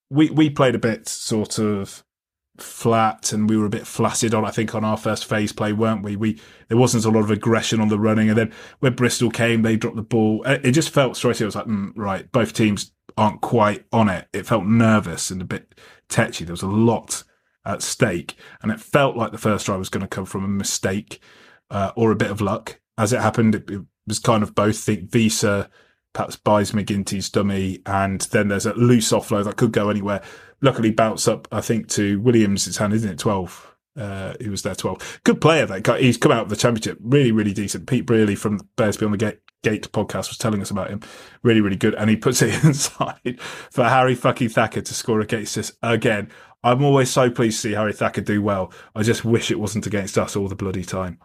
we 0.09 0.29
we 0.29 0.49
played 0.49 0.75
a 0.75 0.79
bit 0.79 1.07
sort 1.07 1.57
of 1.57 2.03
flat 2.61 3.33
and 3.33 3.49
we 3.49 3.57
were 3.57 3.65
a 3.65 3.69
bit 3.69 3.85
flaccid 3.85 4.33
on 4.33 4.45
I 4.45 4.51
think 4.51 4.73
on 4.73 4.83
our 4.83 4.97
first 4.97 5.25
phase 5.25 5.51
play 5.51 5.73
weren't 5.73 6.03
we? 6.03 6.15
We 6.15 6.39
there 6.67 6.77
wasn't 6.77 7.05
a 7.05 7.09
lot 7.09 7.23
of 7.23 7.31
aggression 7.31 7.79
on 7.79 7.89
the 7.89 7.99
running. 7.99 8.29
And 8.29 8.37
then 8.37 8.53
when 8.79 8.95
Bristol 8.95 9.29
came 9.29 9.61
they 9.61 9.75
dropped 9.75 9.95
the 9.95 10.03
ball. 10.03 10.43
It 10.45 10.71
just 10.71 10.89
felt 10.89 11.17
straight 11.17 11.41
it 11.41 11.45
was 11.45 11.55
like 11.55 11.67
mm, 11.67 11.91
right 11.95 12.31
both 12.31 12.53
teams 12.53 12.91
aren't 13.17 13.41
quite 13.41 13.85
on 13.91 14.09
it. 14.09 14.27
It 14.33 14.45
felt 14.45 14.65
nervous 14.65 15.31
and 15.31 15.41
a 15.41 15.45
bit 15.45 15.75
tetchy. 16.09 16.45
There 16.45 16.53
was 16.53 16.61
a 16.61 16.67
lot 16.67 17.23
at 17.65 17.81
stake. 17.81 18.35
And 18.61 18.71
it 18.71 18.79
felt 18.79 19.17
like 19.17 19.31
the 19.31 19.37
first 19.37 19.65
try 19.65 19.75
was 19.75 19.89
going 19.89 20.01
to 20.01 20.07
come 20.07 20.25
from 20.25 20.43
a 20.43 20.49
mistake 20.49 21.21
uh, 21.69 21.91
or 21.95 22.11
a 22.11 22.15
bit 22.15 22.31
of 22.31 22.41
luck. 22.41 22.79
As 22.97 23.13
it 23.13 23.21
happened 23.21 23.55
it, 23.55 23.69
it 23.69 23.81
was 24.07 24.19
kind 24.19 24.41
of 24.41 24.55
both. 24.55 24.77
Think 24.77 25.11
Wiese 25.13 25.43
perhaps 26.13 26.35
buys 26.35 26.71
MacGinty's 26.71 27.29
dummy 27.29 27.79
and 27.85 28.21
then 28.21 28.47
there's 28.47 28.65
a 28.65 28.73
loose 28.73 29.11
offload 29.11 29.43
that 29.43 29.57
could 29.57 29.71
go 29.71 29.89
anywhere 29.89 30.23
luckily 30.61 30.91
bounce 30.91 31.27
up, 31.27 31.47
I 31.51 31.61
think, 31.61 31.87
to 31.89 32.19
Williams' 32.19 32.77
hand, 32.77 32.93
isn't 32.93 33.09
it? 33.09 33.19
12. 33.19 33.75
Uh, 33.97 34.33
he 34.39 34.49
was 34.49 34.61
there 34.61 34.75
12. 34.75 35.21
Good 35.23 35.41
player, 35.41 35.65
that 35.65 35.83
guy. 35.83 35.99
He's 35.99 36.17
come 36.17 36.31
out 36.31 36.43
of 36.43 36.49
the 36.49 36.55
championship. 36.55 36.99
Really, 37.01 37.31
really 37.31 37.53
decent. 37.53 37.87
Pete 37.87 38.05
Brearley 38.05 38.35
from 38.35 38.59
Bears 38.75 38.97
Beyond 38.97 39.15
the 39.15 39.17
Gate, 39.17 39.39
Gate 39.63 39.91
podcast 39.91 40.29
was 40.29 40.37
telling 40.37 40.61
us 40.61 40.69
about 40.69 40.89
him. 40.89 41.01
Really, 41.41 41.61
really 41.61 41.77
good. 41.77 41.95
And 41.95 42.09
he 42.09 42.15
puts 42.15 42.41
it 42.41 42.63
inside 42.63 43.39
for 43.71 43.85
Harry 43.85 44.15
fucking 44.15 44.49
Thacker 44.49 44.81
to 44.81 44.93
score 44.93 45.19
against 45.19 45.57
us 45.57 45.71
again. 45.81 46.29
I'm 46.63 46.83
always 46.83 47.09
so 47.09 47.29
pleased 47.29 47.61
to 47.61 47.69
see 47.69 47.73
Harry 47.73 47.93
Thacker 47.93 48.21
do 48.21 48.41
well. 48.41 48.71
I 48.95 49.03
just 49.03 49.25
wish 49.25 49.51
it 49.51 49.59
wasn't 49.59 49.87
against 49.87 50.17
us 50.17 50.35
all 50.35 50.47
the 50.47 50.55
bloody 50.55 50.83
time. 50.83 51.19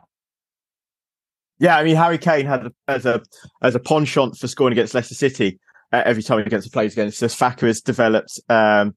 Yeah, 1.58 1.76
I 1.76 1.84
mean 1.84 1.96
Harry 1.96 2.18
Kane 2.18 2.46
had 2.46 2.72
as 2.88 3.06
a 3.06 3.22
as 3.62 3.74
a 3.74 3.80
penchant 3.80 4.36
for 4.36 4.48
scoring 4.48 4.72
against 4.72 4.94
Leicester 4.94 5.14
City 5.14 5.60
uh, 5.92 6.02
every 6.04 6.22
time 6.22 6.40
against 6.40 6.68
the 6.68 6.72
players 6.72 6.94
against 6.94 7.22
us. 7.22 7.34
Thacker 7.34 7.66
has 7.66 7.80
developed 7.80 8.40
um, 8.48 8.94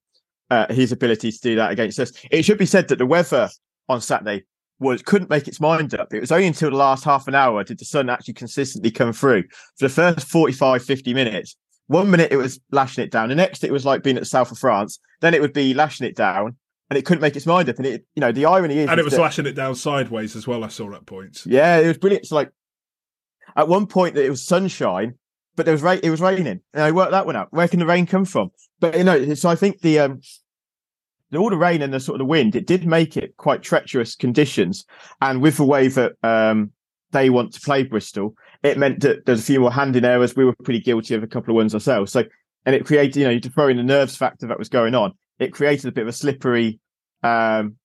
uh, 0.49 0.71
his 0.73 0.91
ability 0.91 1.31
to 1.31 1.39
do 1.39 1.55
that 1.55 1.71
against 1.71 1.99
us. 1.99 2.11
It 2.31 2.43
should 2.43 2.57
be 2.57 2.65
said 2.65 2.87
that 2.89 2.97
the 2.97 3.05
weather 3.05 3.49
on 3.89 4.01
Saturday 4.01 4.43
was 4.79 5.01
couldn't 5.01 5.29
make 5.29 5.47
its 5.47 5.59
mind 5.59 5.93
up. 5.93 6.13
It 6.13 6.19
was 6.19 6.31
only 6.31 6.47
until 6.47 6.69
the 6.69 6.77
last 6.77 7.03
half 7.03 7.27
an 7.27 7.35
hour 7.35 7.63
did 7.63 7.79
the 7.79 7.85
sun 7.85 8.09
actually 8.09 8.33
consistently 8.33 8.91
come 8.91 9.13
through. 9.13 9.43
For 9.77 9.87
the 9.87 9.89
first 9.89 10.27
45, 10.27 10.83
50 10.83 11.13
minutes, 11.13 11.55
one 11.87 12.09
minute 12.09 12.31
it 12.31 12.37
was 12.37 12.59
lashing 12.71 13.03
it 13.03 13.11
down, 13.11 13.29
the 13.29 13.35
next 13.35 13.63
it 13.63 13.71
was 13.71 13.85
like 13.85 14.03
being 14.03 14.17
at 14.17 14.21
the 14.21 14.27
south 14.27 14.51
of 14.51 14.57
France, 14.57 14.99
then 15.21 15.33
it 15.33 15.41
would 15.41 15.53
be 15.53 15.73
lashing 15.73 16.07
it 16.07 16.15
down, 16.15 16.57
and 16.89 16.97
it 16.97 17.05
couldn't 17.05 17.21
make 17.21 17.35
its 17.35 17.45
mind 17.45 17.69
up. 17.69 17.77
And 17.77 17.85
it, 17.85 18.05
you 18.15 18.21
know, 18.21 18.31
the 18.31 18.45
irony 18.45 18.79
is, 18.79 18.89
and 18.89 18.99
it 18.99 19.03
was 19.03 19.13
that, 19.13 19.21
lashing 19.21 19.45
it 19.45 19.53
down 19.53 19.75
sideways 19.75 20.35
as 20.35 20.47
well. 20.47 20.63
I 20.63 20.67
saw 20.67 20.93
at 20.93 21.05
points. 21.05 21.45
Yeah, 21.45 21.77
it 21.77 21.87
was 21.87 21.97
brilliant. 21.97 22.23
It's 22.23 22.31
like 22.31 22.51
at 23.55 23.67
one 23.67 23.87
point 23.87 24.15
that 24.15 24.25
it 24.25 24.29
was 24.29 24.45
sunshine, 24.45 25.15
but 25.55 25.65
there 25.65 25.73
was 25.73 25.81
rain. 25.81 25.99
It 26.03 26.09
was 26.09 26.21
raining, 26.21 26.61
and 26.73 26.83
I 26.83 26.91
worked 26.91 27.11
that 27.11 27.25
one 27.25 27.35
out. 27.35 27.47
Where 27.51 27.67
can 27.67 27.79
the 27.79 27.85
rain 27.85 28.05
come 28.05 28.25
from? 28.25 28.51
But 28.79 28.97
you 28.97 29.03
know, 29.03 29.33
so 29.35 29.49
I 29.49 29.55
think 29.55 29.81
the 29.81 29.99
um, 29.99 30.21
all 31.37 31.49
the 31.49 31.57
rain 31.57 31.81
and 31.81 31.93
the 31.93 31.99
sort 31.99 32.15
of 32.15 32.19
the 32.19 32.25
wind, 32.25 32.55
it 32.55 32.67
did 32.67 32.85
make 32.85 33.17
it 33.17 33.35
quite 33.37 33.63
treacherous 33.63 34.15
conditions. 34.15 34.85
And 35.21 35.41
with 35.41 35.57
the 35.57 35.65
way 35.65 35.87
that 35.87 36.13
um, 36.23 36.71
they 37.11 37.29
want 37.29 37.53
to 37.53 37.61
play 37.61 37.83
Bristol, 37.83 38.35
it 38.63 38.77
meant 38.77 39.01
that 39.01 39.25
there's 39.25 39.41
a 39.41 39.43
few 39.43 39.59
more 39.59 39.71
handing 39.71 40.05
errors. 40.05 40.35
We 40.35 40.45
were 40.45 40.55
pretty 40.63 40.81
guilty 40.81 41.15
of 41.15 41.23
a 41.23 41.27
couple 41.27 41.51
of 41.51 41.55
ones 41.55 41.73
ourselves. 41.73 42.11
So, 42.11 42.23
and 42.65 42.75
it 42.75 42.85
created, 42.85 43.15
you 43.15 43.27
know, 43.27 43.39
throw 43.39 43.67
in 43.67 43.77
the 43.77 43.83
nerves 43.83 44.15
factor 44.15 44.47
that 44.47 44.59
was 44.59 44.69
going 44.69 44.95
on, 44.95 45.13
it 45.39 45.53
created 45.53 45.87
a 45.87 45.91
bit 45.91 46.03
of 46.03 46.07
a 46.07 46.13
slippery, 46.13 46.79
um, 47.23 47.75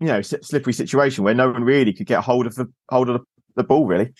you 0.00 0.08
know, 0.08 0.20
slippery 0.22 0.72
situation 0.72 1.24
where 1.24 1.34
no 1.34 1.50
one 1.50 1.64
really 1.64 1.92
could 1.92 2.06
get 2.06 2.22
hold 2.22 2.46
of 2.46 2.54
the 2.54 2.70
hold 2.90 3.08
of 3.08 3.20
the, 3.20 3.24
the 3.56 3.64
ball. 3.64 3.86
Really, 3.86 4.12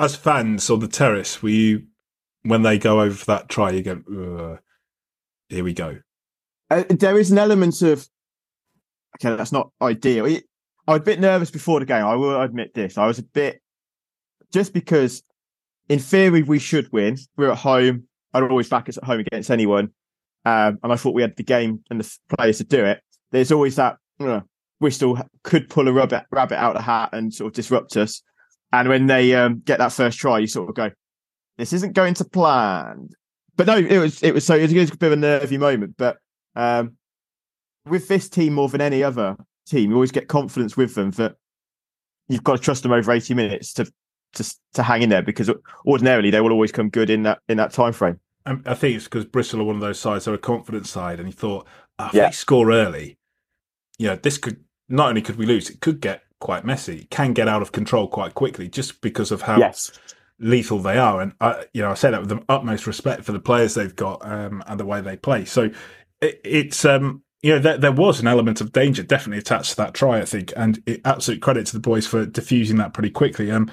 as 0.00 0.16
fans 0.16 0.68
on 0.70 0.80
the 0.80 0.88
terrace, 0.88 1.42
were 1.42 1.50
you 1.50 1.86
when 2.42 2.62
they 2.62 2.78
go 2.78 3.02
over 3.02 3.24
that 3.26 3.48
try, 3.48 3.70
you 3.70 3.82
go, 3.82 4.58
here 5.48 5.62
we 5.62 5.74
go 5.74 5.98
uh, 6.70 6.84
there 6.88 7.18
is 7.18 7.30
an 7.30 7.38
element 7.38 7.82
of 7.82 8.06
okay, 9.16 9.36
that's 9.36 9.52
not 9.52 9.70
ideal. 9.82 10.26
I 10.86 10.92
was 10.92 11.00
a 11.00 11.04
bit 11.04 11.20
nervous 11.20 11.50
before 11.50 11.80
the 11.80 11.86
game. 11.86 12.04
I 12.04 12.14
will 12.14 12.40
admit 12.40 12.74
this. 12.74 12.96
I 12.96 13.06
was 13.06 13.18
a 13.18 13.22
bit 13.22 13.60
just 14.52 14.72
because, 14.72 15.22
in 15.88 15.98
theory, 15.98 16.42
we 16.42 16.58
should 16.58 16.90
win. 16.92 17.18
We're 17.36 17.50
at 17.50 17.58
home. 17.58 18.04
I'd 18.32 18.44
always 18.44 18.68
back 18.68 18.88
us 18.88 18.96
at 18.96 19.04
home 19.04 19.20
against 19.20 19.50
anyone, 19.50 19.90
um, 20.44 20.78
and 20.82 20.92
I 20.92 20.96
thought 20.96 21.14
we 21.14 21.22
had 21.22 21.36
the 21.36 21.42
game 21.42 21.82
and 21.90 22.00
the 22.00 22.18
players 22.36 22.58
to 22.58 22.64
do 22.64 22.84
it. 22.84 23.00
There's 23.32 23.52
always 23.52 23.76
that 23.76 23.96
uh, 24.20 24.40
Bristol 24.80 25.18
could 25.42 25.68
pull 25.68 25.88
a 25.88 25.92
rabbit, 25.92 26.24
rabbit 26.30 26.56
out 26.56 26.76
of 26.76 26.76
the 26.76 26.82
hat 26.82 27.10
and 27.12 27.34
sort 27.34 27.48
of 27.48 27.54
disrupt 27.54 27.96
us. 27.96 28.22
And 28.72 28.88
when 28.88 29.06
they 29.06 29.34
um, 29.34 29.62
get 29.64 29.78
that 29.78 29.92
first 29.92 30.18
try, 30.18 30.38
you 30.38 30.46
sort 30.46 30.68
of 30.68 30.74
go, 30.74 30.90
"This 31.58 31.72
isn't 31.72 31.92
going 31.94 32.14
to 32.14 32.24
plan." 32.24 33.08
But 33.56 33.66
no, 33.66 33.76
it 33.76 33.98
was 33.98 34.22
it 34.22 34.32
was 34.32 34.46
so 34.46 34.54
it 34.54 34.72
was 34.72 34.90
a 34.90 34.96
bit 34.96 35.06
of 35.08 35.12
a 35.12 35.16
nervy 35.16 35.58
moment. 35.58 35.94
But 35.98 36.18
um, 36.56 36.96
with 37.86 38.08
this 38.08 38.28
team 38.28 38.54
more 38.54 38.68
than 38.68 38.80
any 38.80 39.02
other 39.02 39.36
team, 39.66 39.90
you 39.90 39.96
always 39.96 40.12
get 40.12 40.28
confidence 40.28 40.76
with 40.76 40.94
them 40.94 41.10
that 41.12 41.34
you've 42.28 42.44
got 42.44 42.56
to 42.56 42.62
trust 42.62 42.82
them 42.84 42.92
over 42.92 43.10
80 43.12 43.34
minutes 43.34 43.72
to 43.74 43.92
to, 44.34 44.54
to 44.74 44.82
hang 44.82 45.02
in 45.02 45.08
there 45.10 45.22
because 45.22 45.50
ordinarily 45.84 46.30
they 46.30 46.40
will 46.40 46.52
always 46.52 46.70
come 46.70 46.88
good 46.88 47.10
in 47.10 47.24
that 47.24 47.40
in 47.48 47.56
that 47.56 47.72
time 47.72 47.92
frame. 47.92 48.20
I 48.46 48.74
think 48.74 48.96
it's 48.96 49.04
because 49.04 49.26
Bristol 49.26 49.60
are 49.60 49.64
one 49.64 49.74
of 49.74 49.82
those 49.82 50.00
sides, 50.00 50.24
they're 50.24 50.34
a 50.34 50.38
confident 50.38 50.86
side, 50.86 51.18
and 51.18 51.28
he 51.28 51.32
thought, 51.32 51.66
oh, 51.98 52.06
if 52.06 52.14
Yeah. 52.14 52.26
they 52.26 52.32
score 52.32 52.70
early, 52.72 53.18
you 53.98 54.06
know, 54.06 54.16
this 54.16 54.38
could 54.38 54.64
not 54.88 55.10
only 55.10 55.20
could 55.20 55.36
we 55.36 55.44
lose, 55.44 55.68
it 55.68 55.80
could 55.80 56.00
get 56.00 56.22
quite 56.40 56.64
messy. 56.64 57.06
Can 57.10 57.32
get 57.32 57.48
out 57.48 57.62
of 57.62 57.72
control 57.72 58.08
quite 58.08 58.34
quickly 58.34 58.68
just 58.68 59.00
because 59.00 59.30
of 59.30 59.42
how 59.42 59.58
Yes. 59.58 59.92
lethal 60.38 60.80
they 60.80 60.98
are. 60.98 61.20
And 61.20 61.32
I, 61.40 61.66
you 61.72 61.82
know, 61.82 61.90
I 61.90 61.94
say 61.94 62.10
that 62.10 62.20
with 62.20 62.30
the 62.30 62.42
utmost 62.48 62.86
respect 62.86 63.24
for 63.24 63.32
the 63.32 63.40
players 63.40 63.74
they've 63.74 63.94
got 63.94 64.26
um, 64.26 64.62
and 64.66 64.80
the 64.80 64.86
way 64.86 65.00
they 65.00 65.16
play. 65.16 65.44
So 65.44 65.70
it, 66.20 66.40
it's 66.44 66.84
um, 66.84 67.22
you 67.42 67.52
know, 67.52 67.58
there, 67.58 67.78
there 67.78 67.92
was 67.92 68.20
an 68.20 68.26
element 68.26 68.60
of 68.60 68.72
danger 68.72 69.02
definitely 69.02 69.38
attached 69.38 69.70
to 69.70 69.76
that 69.76 69.94
try, 69.94 70.20
I 70.20 70.24
think, 70.24 70.52
and 70.56 70.82
it, 70.86 71.00
absolute 71.04 71.40
credit 71.40 71.66
to 71.66 71.72
the 71.72 71.80
boys 71.80 72.06
for 72.06 72.26
diffusing 72.26 72.76
that 72.78 72.92
pretty 72.92 73.10
quickly. 73.10 73.50
Um, 73.50 73.70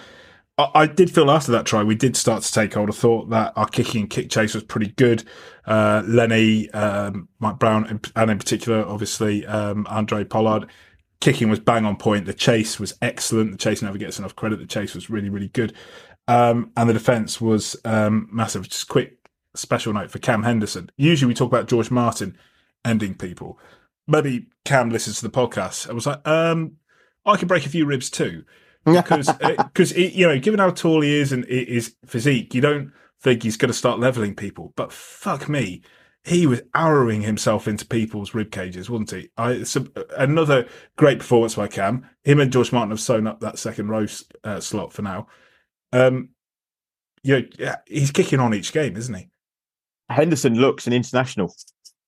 I, 0.58 0.70
I 0.74 0.88
did 0.88 1.12
feel 1.12 1.30
after 1.32 1.52
that 1.52 1.66
try 1.66 1.84
we 1.84 1.96
did 1.96 2.16
start 2.16 2.44
to 2.44 2.52
take 2.52 2.74
hold. 2.74 2.90
I 2.90 2.94
thought 2.94 3.30
that 3.30 3.54
our 3.56 3.68
kicking 3.68 4.02
and 4.02 4.10
kick 4.10 4.30
chase 4.30 4.54
was 4.54 4.64
pretty 4.64 4.88
good. 4.88 5.24
Uh, 5.66 6.02
Lenny, 6.06 6.70
um, 6.72 7.28
Mike 7.40 7.60
Brown, 7.60 8.02
and 8.16 8.32
in 8.32 8.38
particular, 8.38 8.86
obviously 8.86 9.46
um, 9.46 9.86
Andre 9.90 10.24
Pollard. 10.24 10.68
Kicking 11.20 11.50
was 11.50 11.60
bang 11.60 11.86
on 11.86 11.98
point. 11.98 12.26
The 12.26 12.34
chase 12.34 12.80
was 12.80 12.94
excellent. 13.02 13.52
The 13.52 13.58
chase 13.58 13.82
never 13.82 13.98
gets 13.98 14.20
enough 14.20 14.36
credit. 14.36 14.60
The 14.60 14.66
chase 14.66 14.94
was 14.94 15.10
really, 15.10 15.30
really 15.30 15.50
good. 15.50 15.74
Um, 16.28 16.72
and 16.76 16.90
the 16.90 16.94
defence 16.94 17.42
was 17.42 17.76
um, 17.86 18.30
massive. 18.32 18.68
Just 18.70 18.88
quick 18.88 19.18
special 19.56 19.94
note 19.94 20.12
for 20.12 20.20
Cam 20.20 20.44
Henderson. 20.44 20.90
Usually 20.98 21.28
we 21.28 21.34
talk 21.34 21.48
about 21.48 21.68
George 21.68 21.92
Martin 21.92 22.38
ending 22.86 23.16
people. 23.16 23.60
Maybe 24.08 24.48
Cam 24.66 24.90
listens 24.90 25.20
to 25.20 25.28
the 25.28 25.32
podcast. 25.32 25.90
I 25.90 25.94
was 25.94 26.06
like, 26.06 26.26
um, 26.28 26.78
I 27.26 27.38
can 27.38 27.48
break 27.48 27.66
a 27.66 27.70
few 27.70 27.86
ribs 27.86 28.10
too, 28.10 28.46
because 28.86 29.30
because 29.58 29.98
you 29.98 30.28
know, 30.28 30.40
given 30.40 30.60
how 30.60 30.70
tall 30.70 31.02
he 31.02 31.20
is 31.20 31.32
and 31.32 31.46
his 31.46 31.96
physique, 32.06 32.54
you 32.54 32.62
don't 32.62 32.92
think 33.20 33.44
he's 33.44 33.58
going 33.58 33.70
to 33.70 33.78
start 33.78 34.00
leveling 34.00 34.36
people. 34.36 34.74
But 34.76 34.94
fuck 34.94 35.50
me, 35.50 35.82
he 36.28 36.46
was 36.46 36.62
arrowing 36.76 37.22
himself 37.22 37.68
into 37.68 37.86
people's 37.86 38.34
rib 38.34 38.52
cages, 38.52 38.90
wasn't 38.90 39.12
he? 39.12 39.30
Another 40.18 40.68
great 40.98 41.20
performance 41.20 41.56
by 41.56 41.68
Cam. 41.68 42.08
Him 42.24 42.40
and 42.40 42.52
George 42.52 42.72
Martin 42.72 42.90
have 42.90 43.00
sewn 43.00 43.28
up 43.28 43.40
that 43.40 43.58
second 43.58 43.88
row 43.88 44.06
uh, 44.44 44.60
slot 44.60 44.92
for 44.92 45.02
now. 45.02 45.28
Um, 45.94 46.30
you 47.24 47.48
know, 47.60 47.76
he's 47.88 48.12
kicking 48.12 48.40
on 48.40 48.54
each 48.54 48.74
game, 48.74 48.98
isn't 48.98 49.14
he? 49.14 49.30
Henderson 50.10 50.56
looks 50.56 50.86
an 50.88 50.94
international. 50.94 51.54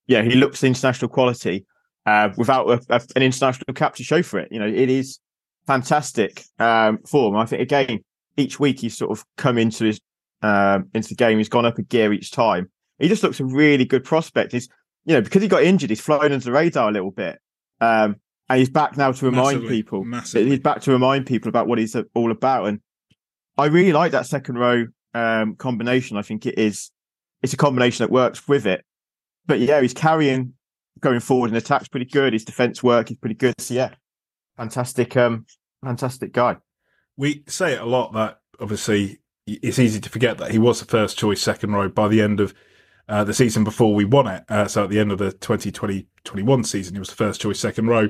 Yeah, 0.07 0.21
he 0.21 0.31
looks 0.31 0.63
international 0.63 1.09
quality 1.09 1.65
uh, 2.05 2.29
without 2.37 2.67
a, 2.69 2.81
a- 2.95 3.01
an 3.15 3.21
international 3.23 3.73
cap 3.73 3.95
to 3.95 4.03
show 4.03 4.21
for 4.21 4.39
it. 4.39 4.49
You 4.51 4.59
know, 4.59 4.67
it 4.67 4.89
is 4.89 5.19
fantastic 5.67 6.43
um, 6.57 6.99
form. 7.07 7.35
I 7.35 7.45
think 7.45 7.61
again, 7.61 7.99
each 8.37 8.59
week 8.59 8.79
he's 8.79 8.97
sort 8.97 9.11
of 9.11 9.23
come 9.37 9.57
into 9.57 9.85
his 9.85 9.99
um, 10.41 10.89
into 10.93 11.09
the 11.09 11.15
game. 11.15 11.37
He's 11.37 11.49
gone 11.49 11.65
up 11.65 11.77
a 11.77 11.83
gear 11.83 12.11
each 12.13 12.31
time. 12.31 12.69
He 12.99 13.07
just 13.07 13.23
looks 13.23 13.39
a 13.39 13.45
really 13.45 13.85
good 13.85 14.03
prospect. 14.03 14.51
He's 14.51 14.67
you 15.05 15.15
know 15.15 15.21
because 15.21 15.41
he 15.41 15.47
got 15.47 15.63
injured, 15.63 15.89
he's 15.89 16.01
flown 16.01 16.23
under 16.25 16.37
the 16.39 16.51
radar 16.51 16.89
a 16.89 16.91
little 16.91 17.11
bit, 17.11 17.39
um, 17.81 18.17
and 18.49 18.59
he's 18.59 18.69
back 18.69 18.97
now 18.97 19.11
to 19.11 19.25
remind 19.25 19.57
Massively, 19.59 19.69
people. 19.69 20.03
massively. 20.03 20.49
He's 20.49 20.59
back 20.59 20.81
to 20.81 20.91
remind 20.91 21.25
people 21.25 21.49
about 21.49 21.67
what 21.67 21.77
he's 21.79 21.95
all 22.13 22.31
about. 22.31 22.65
And 22.65 22.79
I 23.57 23.65
really 23.67 23.93
like 23.93 24.11
that 24.11 24.25
second 24.25 24.57
row 24.57 24.87
um, 25.13 25.55
combination. 25.55 26.17
I 26.17 26.21
think 26.21 26.45
it 26.45 26.57
is 26.57 26.91
it's 27.41 27.53
a 27.53 27.57
combination 27.57 28.03
that 28.03 28.11
works 28.11 28.47
with 28.47 28.65
it. 28.65 28.83
But 29.45 29.59
yeah, 29.59 29.81
he's 29.81 29.93
carrying 29.93 30.53
going 30.99 31.21
forward 31.21 31.49
and 31.49 31.57
attack's 31.57 31.87
pretty 31.87 32.05
good. 32.05 32.33
His 32.33 32.43
defense 32.43 32.83
work 32.83 33.09
is 33.09 33.17
pretty 33.17 33.35
good. 33.35 33.53
So 33.59 33.73
yeah, 33.73 33.93
fantastic, 34.57 35.15
um, 35.15 35.45
fantastic 35.83 36.33
guy. 36.33 36.57
we 37.17 37.43
say 37.47 37.73
it 37.73 37.81
a 37.81 37.85
lot 37.85 38.13
that 38.13 38.39
obviously 38.59 39.19
it's 39.47 39.79
easy 39.79 39.99
to 39.99 40.09
forget 40.09 40.37
that 40.37 40.51
he 40.51 40.59
was 40.59 40.79
the 40.79 40.85
first 40.85 41.17
choice 41.17 41.41
second 41.41 41.73
row 41.73 41.87
by 41.89 42.07
the 42.07 42.21
end 42.21 42.39
of 42.39 42.53
uh, 43.09 43.23
the 43.23 43.33
season 43.33 43.63
before 43.63 43.93
we 43.93 44.05
won 44.05 44.27
it. 44.27 44.43
Uh, 44.47 44.67
so 44.67 44.83
at 44.83 44.89
the 44.89 44.99
end 44.99 45.11
of 45.11 45.17
the 45.17 45.31
2020-21 45.31 46.65
season, 46.65 46.95
he 46.95 46.99
was 46.99 47.09
the 47.09 47.15
first 47.15 47.41
choice 47.41 47.59
second 47.59 47.87
row. 47.87 48.09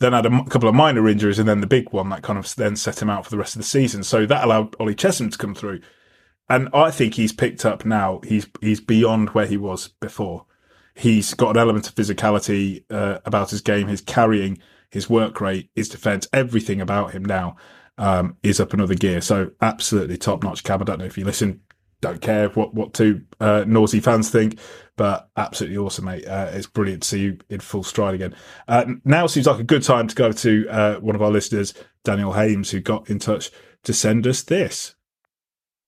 Then 0.00 0.12
had 0.12 0.26
a 0.26 0.30
m- 0.30 0.44
couple 0.46 0.68
of 0.68 0.74
minor 0.74 1.08
injuries 1.08 1.38
and 1.38 1.48
then 1.48 1.60
the 1.60 1.66
big 1.66 1.92
one 1.92 2.10
that 2.10 2.22
kind 2.22 2.38
of 2.38 2.52
then 2.56 2.74
set 2.76 3.00
him 3.00 3.08
out 3.08 3.24
for 3.24 3.30
the 3.30 3.38
rest 3.38 3.54
of 3.54 3.60
the 3.60 3.68
season. 3.68 4.02
So 4.02 4.26
that 4.26 4.44
allowed 4.44 4.74
Ollie 4.80 4.96
Chessum 4.96 5.30
to 5.30 5.38
come 5.38 5.54
through. 5.54 5.80
And 6.48 6.68
I 6.74 6.90
think 6.90 7.14
he's 7.14 7.32
picked 7.32 7.64
up 7.64 7.86
now. 7.86 8.20
He's 8.24 8.46
he's 8.60 8.80
beyond 8.80 9.30
where 9.30 9.46
he 9.46 9.56
was 9.56 9.88
before. 10.00 10.44
He's 10.94 11.32
got 11.32 11.50
an 11.50 11.56
element 11.56 11.88
of 11.88 11.94
physicality 11.94 12.84
uh, 12.90 13.18
about 13.24 13.50
his 13.50 13.62
game, 13.62 13.86
his 13.86 14.02
carrying, 14.02 14.58
his 14.90 15.08
work 15.08 15.40
rate, 15.40 15.70
his 15.74 15.88
defense, 15.88 16.28
everything 16.32 16.80
about 16.80 17.12
him 17.12 17.24
now 17.24 17.56
um, 17.98 18.36
is 18.42 18.60
up 18.60 18.72
another 18.72 18.94
gear. 18.94 19.20
So 19.20 19.52
absolutely 19.60 20.16
top 20.16 20.42
notch 20.42 20.64
Cam. 20.64 20.82
I 20.82 20.84
don't 20.84 20.98
know 20.98 21.04
if 21.04 21.16
you 21.18 21.24
listen, 21.24 21.60
don't 22.04 22.20
care 22.20 22.48
what 22.50 22.74
what 22.74 22.92
two 22.92 23.22
uh, 23.40 23.64
Nausey 23.66 24.02
fans 24.02 24.30
think, 24.30 24.58
but 24.96 25.28
absolutely 25.36 25.78
awesome, 25.78 26.04
mate. 26.04 26.26
Uh, 26.26 26.50
it's 26.52 26.66
brilliant 26.66 27.02
to 27.02 27.08
see 27.08 27.20
you 27.20 27.38
in 27.48 27.60
full 27.60 27.82
stride 27.82 28.14
again. 28.14 28.34
Uh, 28.68 28.84
now 29.04 29.26
seems 29.26 29.46
like 29.46 29.58
a 29.58 29.64
good 29.64 29.82
time 29.82 30.06
to 30.06 30.14
go 30.14 30.30
to 30.30 30.68
uh, 30.68 30.94
one 30.96 31.14
of 31.14 31.22
our 31.22 31.30
listeners, 31.30 31.72
Daniel 32.04 32.34
Hames, 32.34 32.70
who 32.70 32.80
got 32.80 33.08
in 33.08 33.18
touch 33.18 33.50
to 33.84 33.92
send 33.92 34.26
us 34.26 34.42
this. 34.42 34.94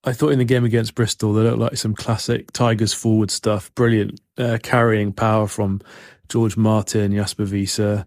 I 0.03 0.13
thought 0.13 0.29
in 0.29 0.39
the 0.39 0.45
game 0.45 0.65
against 0.65 0.95
Bristol, 0.95 1.33
they 1.33 1.43
looked 1.43 1.59
like 1.59 1.77
some 1.77 1.93
classic 1.93 2.51
Tigers 2.51 2.93
forward 2.93 3.29
stuff. 3.29 3.73
Brilliant 3.75 4.19
uh, 4.37 4.57
carrying 4.63 5.13
power 5.13 5.47
from 5.47 5.81
George 6.29 6.57
Martin, 6.57 7.13
Jasper 7.13 7.45
Wiese, 7.45 8.05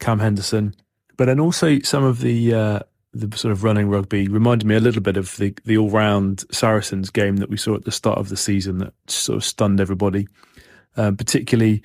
Cam 0.00 0.18
Henderson, 0.18 0.74
but 1.16 1.26
then 1.26 1.38
also 1.38 1.78
some 1.80 2.02
of 2.02 2.20
the 2.20 2.54
uh, 2.54 2.80
the 3.12 3.36
sort 3.36 3.52
of 3.52 3.62
running 3.62 3.88
rugby 3.88 4.28
reminded 4.28 4.66
me 4.66 4.74
a 4.74 4.80
little 4.80 5.02
bit 5.02 5.16
of 5.16 5.36
the 5.36 5.54
the 5.64 5.76
all 5.76 5.90
round 5.90 6.44
Saracens 6.50 7.10
game 7.10 7.36
that 7.36 7.50
we 7.50 7.56
saw 7.56 7.74
at 7.74 7.84
the 7.84 7.92
start 7.92 8.18
of 8.18 8.28
the 8.28 8.36
season 8.36 8.78
that 8.78 8.94
sort 9.06 9.36
of 9.36 9.44
stunned 9.44 9.80
everybody, 9.80 10.28
um, 10.96 11.16
particularly 11.16 11.82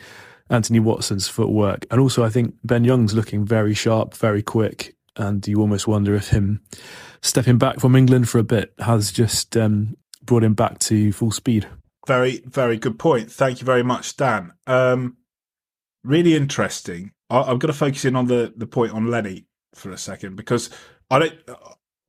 Anthony 0.50 0.80
Watson's 0.80 1.28
footwork, 1.28 1.86
and 1.92 2.00
also 2.00 2.24
I 2.24 2.30
think 2.30 2.56
Ben 2.64 2.84
Young's 2.84 3.14
looking 3.14 3.46
very 3.46 3.74
sharp, 3.74 4.14
very 4.16 4.42
quick, 4.42 4.96
and 5.18 5.46
you 5.48 5.60
almost 5.60 5.88
wonder 5.88 6.16
if 6.16 6.30
him 6.30 6.62
stepping 7.22 7.58
back 7.58 7.80
from 7.80 7.96
England 7.96 8.30
for 8.30 8.40
a 8.40 8.44
bit 8.44 8.74
has 8.80 9.12
just 9.12 9.58
um, 9.58 9.98
brought 10.24 10.44
him 10.44 10.54
back 10.54 10.80
to 10.80 11.12
full 11.12 11.32
speed. 11.32 11.68
Very, 12.08 12.42
very 12.46 12.78
good 12.78 12.98
point. 12.98 13.30
Thank 13.30 13.60
you 13.60 13.66
very 13.66 13.84
much, 13.84 14.16
Dan. 14.16 14.54
Um, 14.66 15.18
really 16.04 16.36
interesting. 16.36 17.12
I, 17.30 17.42
I'm 17.42 17.60
going 17.60 17.72
to 17.72 17.78
focus 17.78 18.06
in 18.06 18.16
on 18.16 18.28
the 18.28 18.54
the 18.56 18.68
point 18.68 18.94
on 18.94 19.08
Lenny 19.12 19.48
for 19.76 19.92
a 19.92 19.98
second 19.98 20.36
because 20.36 20.70
I 21.10 21.20
don't. 21.20 21.36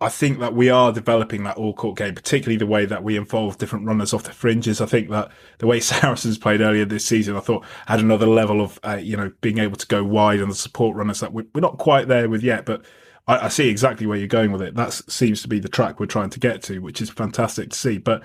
I 0.00 0.08
think 0.08 0.38
that 0.38 0.54
we 0.54 0.70
are 0.70 0.92
developing 0.92 1.42
that 1.42 1.56
all 1.56 1.74
court 1.74 1.98
game, 1.98 2.14
particularly 2.14 2.56
the 2.56 2.66
way 2.66 2.86
that 2.86 3.02
we 3.02 3.16
involve 3.16 3.58
different 3.58 3.84
runners 3.84 4.14
off 4.14 4.22
the 4.22 4.32
fringes. 4.32 4.80
I 4.80 4.86
think 4.86 5.10
that 5.10 5.32
the 5.58 5.66
way 5.66 5.80
Saracens 5.80 6.38
played 6.38 6.60
earlier 6.60 6.84
this 6.84 7.04
season, 7.04 7.36
I 7.36 7.40
thought 7.40 7.64
had 7.86 7.98
another 7.98 8.26
level 8.26 8.60
of, 8.60 8.78
uh, 8.84 9.00
you 9.02 9.16
know, 9.16 9.32
being 9.40 9.58
able 9.58 9.76
to 9.76 9.86
go 9.86 10.04
wide 10.04 10.40
on 10.40 10.48
the 10.48 10.54
support 10.54 10.96
runners 10.96 11.18
that 11.20 11.32
we're, 11.32 11.46
we're 11.52 11.60
not 11.60 11.78
quite 11.78 12.06
there 12.06 12.28
with 12.28 12.44
yet, 12.44 12.64
but 12.64 12.84
I, 13.26 13.46
I 13.46 13.48
see 13.48 13.68
exactly 13.68 14.06
where 14.06 14.18
you're 14.18 14.28
going 14.28 14.52
with 14.52 14.62
it. 14.62 14.76
That 14.76 14.92
seems 14.92 15.42
to 15.42 15.48
be 15.48 15.58
the 15.58 15.68
track 15.68 15.98
we're 15.98 16.06
trying 16.06 16.30
to 16.30 16.40
get 16.40 16.62
to, 16.64 16.78
which 16.78 17.00
is 17.00 17.10
fantastic 17.10 17.70
to 17.70 17.76
see. 17.76 17.98
But 17.98 18.22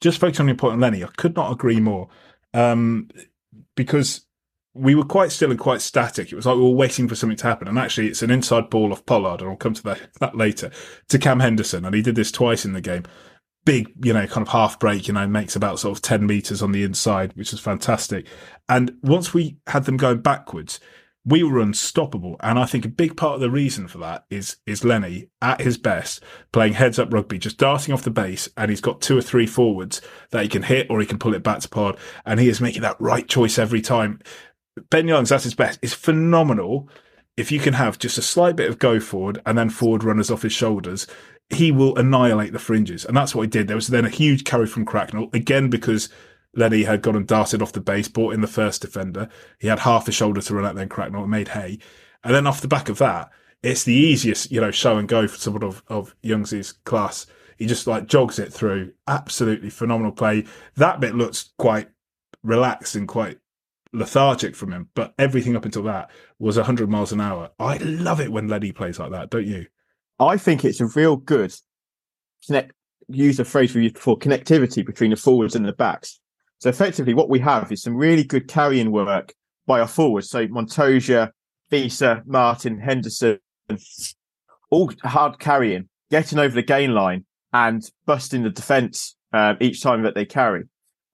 just 0.00 0.20
focusing 0.20 0.44
on 0.44 0.48
your 0.48 0.56
point 0.56 0.74
on 0.74 0.80
Lenny, 0.80 1.04
I 1.04 1.08
could 1.18 1.36
not 1.36 1.52
agree 1.52 1.80
more. 1.80 2.08
Um, 2.54 3.10
because 3.74 4.26
we 4.74 4.94
were 4.94 5.04
quite 5.04 5.32
still 5.32 5.50
and 5.50 5.58
quite 5.58 5.80
static. 5.80 6.30
It 6.30 6.36
was 6.36 6.46
like 6.46 6.56
we 6.56 6.62
were 6.62 6.70
waiting 6.70 7.08
for 7.08 7.16
something 7.16 7.36
to 7.38 7.46
happen. 7.46 7.68
And 7.68 7.78
actually, 7.78 8.08
it's 8.08 8.22
an 8.22 8.30
inside 8.30 8.70
ball 8.70 8.92
off 8.92 9.04
Pollard, 9.06 9.40
and 9.40 9.50
I'll 9.50 9.56
come 9.56 9.74
to 9.74 9.82
that, 9.84 10.00
that 10.20 10.36
later, 10.36 10.70
to 11.08 11.18
Cam 11.18 11.40
Henderson. 11.40 11.84
And 11.84 11.94
he 11.94 12.02
did 12.02 12.14
this 12.14 12.30
twice 12.30 12.64
in 12.64 12.72
the 12.72 12.80
game. 12.80 13.04
Big, 13.64 13.92
you 14.02 14.12
know, 14.12 14.26
kind 14.26 14.46
of 14.46 14.52
half 14.52 14.78
break, 14.78 15.06
you 15.06 15.14
know, 15.14 15.26
makes 15.26 15.54
about 15.54 15.78
sort 15.78 15.96
of 15.96 16.02
10 16.02 16.24
meters 16.24 16.62
on 16.62 16.72
the 16.72 16.82
inside, 16.82 17.32
which 17.34 17.50
was 17.50 17.60
fantastic. 17.60 18.26
And 18.68 18.96
once 19.02 19.34
we 19.34 19.58
had 19.66 19.84
them 19.84 19.98
going 19.98 20.22
backwards, 20.22 20.80
we 21.24 21.42
were 21.42 21.60
unstoppable. 21.60 22.36
And 22.40 22.58
I 22.58 22.64
think 22.64 22.84
a 22.84 22.88
big 22.88 23.16
part 23.16 23.34
of 23.34 23.40
the 23.40 23.50
reason 23.50 23.88
for 23.88 23.98
that 23.98 24.24
is 24.30 24.56
is 24.66 24.84
Lenny 24.84 25.28
at 25.42 25.60
his 25.60 25.76
best 25.76 26.22
playing 26.52 26.74
heads 26.74 26.98
up 26.98 27.12
rugby, 27.12 27.38
just 27.38 27.58
darting 27.58 27.92
off 27.92 28.02
the 28.02 28.10
base, 28.10 28.48
and 28.56 28.70
he's 28.70 28.80
got 28.80 29.00
two 29.00 29.18
or 29.18 29.22
three 29.22 29.46
forwards 29.46 30.00
that 30.30 30.42
he 30.42 30.48
can 30.48 30.62
hit 30.62 30.86
or 30.88 31.00
he 31.00 31.06
can 31.06 31.18
pull 31.18 31.34
it 31.34 31.42
back 31.42 31.60
to 31.60 31.68
Pollard, 31.68 31.96
and 32.24 32.40
he 32.40 32.48
is 32.48 32.60
making 32.60 32.82
that 32.82 33.00
right 33.00 33.28
choice 33.28 33.58
every 33.58 33.82
time. 33.82 34.20
Ben 34.90 35.08
Youngs 35.08 35.32
at 35.32 35.42
his 35.42 35.54
best 35.54 35.78
is 35.82 35.94
phenomenal. 35.94 36.88
If 37.36 37.50
you 37.50 37.60
can 37.60 37.74
have 37.74 37.98
just 37.98 38.18
a 38.18 38.22
slight 38.22 38.56
bit 38.56 38.68
of 38.68 38.78
go 38.78 39.00
forward 39.00 39.40
and 39.46 39.56
then 39.56 39.70
forward 39.70 40.04
runners 40.04 40.30
off 40.30 40.42
his 40.42 40.52
shoulders, 40.52 41.06
he 41.48 41.72
will 41.72 41.96
annihilate 41.96 42.52
the 42.52 42.58
fringes. 42.58 43.04
And 43.04 43.16
that's 43.16 43.34
what 43.34 43.42
he 43.42 43.48
did. 43.48 43.66
There 43.66 43.76
was 43.76 43.88
then 43.88 44.04
a 44.04 44.10
huge 44.10 44.44
carry 44.44 44.66
from 44.66 44.84
Cracknell, 44.84 45.30
again 45.32 45.68
because 45.68 46.08
Lenny 46.54 46.84
had 46.84 47.02
gone 47.02 47.16
and 47.16 47.26
darted 47.26 47.62
off 47.62 47.72
the 47.72 47.80
base, 47.80 48.08
brought 48.08 48.34
in 48.34 48.40
the 48.40 48.46
first 48.46 48.82
defender. 48.82 49.28
He 49.58 49.68
had 49.68 49.80
half 49.80 50.08
a 50.08 50.12
shoulder 50.12 50.40
to 50.42 50.54
run 50.54 50.64
at 50.64 50.74
then 50.74 50.88
Cracknell 50.88 51.26
made 51.26 51.48
hay. 51.48 51.78
And 52.24 52.34
then 52.34 52.46
off 52.46 52.60
the 52.60 52.68
back 52.68 52.88
of 52.88 52.98
that, 52.98 53.30
it's 53.62 53.84
the 53.84 53.94
easiest, 53.94 54.50
you 54.50 54.60
know, 54.60 54.70
show 54.70 54.96
and 54.96 55.08
go 55.08 55.28
for 55.28 55.36
someone 55.36 55.62
of, 55.62 55.82
of 55.88 56.14
Youngs's 56.22 56.72
class. 56.72 57.26
He 57.56 57.66
just 57.66 57.86
like 57.86 58.06
jogs 58.06 58.38
it 58.38 58.52
through. 58.52 58.92
Absolutely 59.06 59.70
phenomenal 59.70 60.12
play. 60.12 60.46
That 60.76 61.00
bit 61.00 61.14
looks 61.14 61.50
quite 61.58 61.88
relaxed 62.42 62.94
and 62.94 63.06
quite 63.06 63.38
lethargic 63.92 64.54
from 64.54 64.72
him, 64.72 64.88
but 64.94 65.14
everything 65.18 65.56
up 65.56 65.64
until 65.64 65.82
that 65.84 66.10
was 66.38 66.56
100 66.56 66.88
miles 66.88 67.12
an 67.12 67.20
hour. 67.20 67.50
I 67.58 67.78
love 67.78 68.20
it 68.20 68.32
when 68.32 68.48
Lenny 68.48 68.72
plays 68.72 68.98
like 68.98 69.10
that, 69.12 69.30
don't 69.30 69.46
you? 69.46 69.66
I 70.18 70.36
think 70.36 70.64
it's 70.64 70.80
a 70.80 70.86
real 70.86 71.16
good 71.16 71.54
connect. 72.46 72.72
Use 73.08 73.40
a 73.40 73.44
phrase 73.44 73.74
we 73.74 73.82
used 73.82 73.94
before: 73.94 74.18
connectivity 74.18 74.86
between 74.86 75.10
the 75.10 75.16
forwards 75.16 75.56
and 75.56 75.66
the 75.66 75.72
backs. 75.72 76.20
So 76.58 76.68
effectively, 76.68 77.14
what 77.14 77.30
we 77.30 77.40
have 77.40 77.72
is 77.72 77.82
some 77.82 77.96
really 77.96 78.22
good 78.22 78.46
carrying 78.46 78.92
work 78.92 79.32
by 79.66 79.80
our 79.80 79.88
forwards. 79.88 80.30
So 80.30 80.46
Montoya, 80.46 81.32
Wiese, 81.72 82.02
Martin, 82.26 82.78
Henderson, 82.78 83.38
all 84.70 84.92
hard 85.02 85.38
carrying, 85.38 85.88
getting 86.10 86.38
over 86.38 86.54
the 86.54 86.62
gain 86.62 86.94
line 86.94 87.24
and 87.52 87.82
busting 88.06 88.42
the 88.42 88.50
defence 88.50 89.16
um, 89.32 89.56
each 89.60 89.82
time 89.82 90.02
that 90.02 90.14
they 90.14 90.24
carry. 90.24 90.64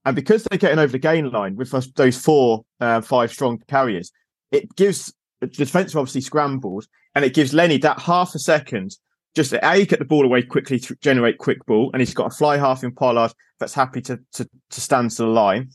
And 0.07 0.15
because 0.15 0.45
they're 0.45 0.59
getting 0.59 0.79
over 0.79 0.93
the 0.93 1.01
gain 1.01 1.31
line 1.31 1.57
with 1.57 1.73
those 1.97 2.17
four, 2.17 2.65
uh, 2.81 3.01
five 3.01 3.33
strong 3.33 3.61
carriers, 3.67 4.13
it 4.53 4.75
gives 4.77 5.13
the 5.41 5.49
defence 5.49 5.97
obviously 5.97 6.21
scrambled 6.21 6.87
and 7.17 7.25
it 7.25 7.35
gives 7.35 7.53
Lenny 7.53 7.77
that 7.79 7.99
half 7.99 8.35
a 8.35 8.39
second 8.39 8.97
just 9.35 9.51
to 9.51 9.69
A, 9.69 9.85
get 9.85 9.99
the 9.99 10.05
ball 10.05 10.25
away 10.25 10.43
quickly 10.43 10.79
to 10.79 10.97
generate 11.03 11.39
quick 11.39 11.65
ball. 11.67 11.91
And 11.93 12.01
he's 12.01 12.15
got 12.15 12.33
a 12.33 12.35
fly 12.35 12.57
half 12.57 12.85
in 12.85 12.93
Pollard 12.93 13.33
that's 13.59 13.75
happy 13.75 14.01
to, 14.03 14.19
to, 14.35 14.49
to 14.71 14.81
stand 14.81 15.11
to 15.11 15.23
the 15.23 15.29
line. 15.29 15.71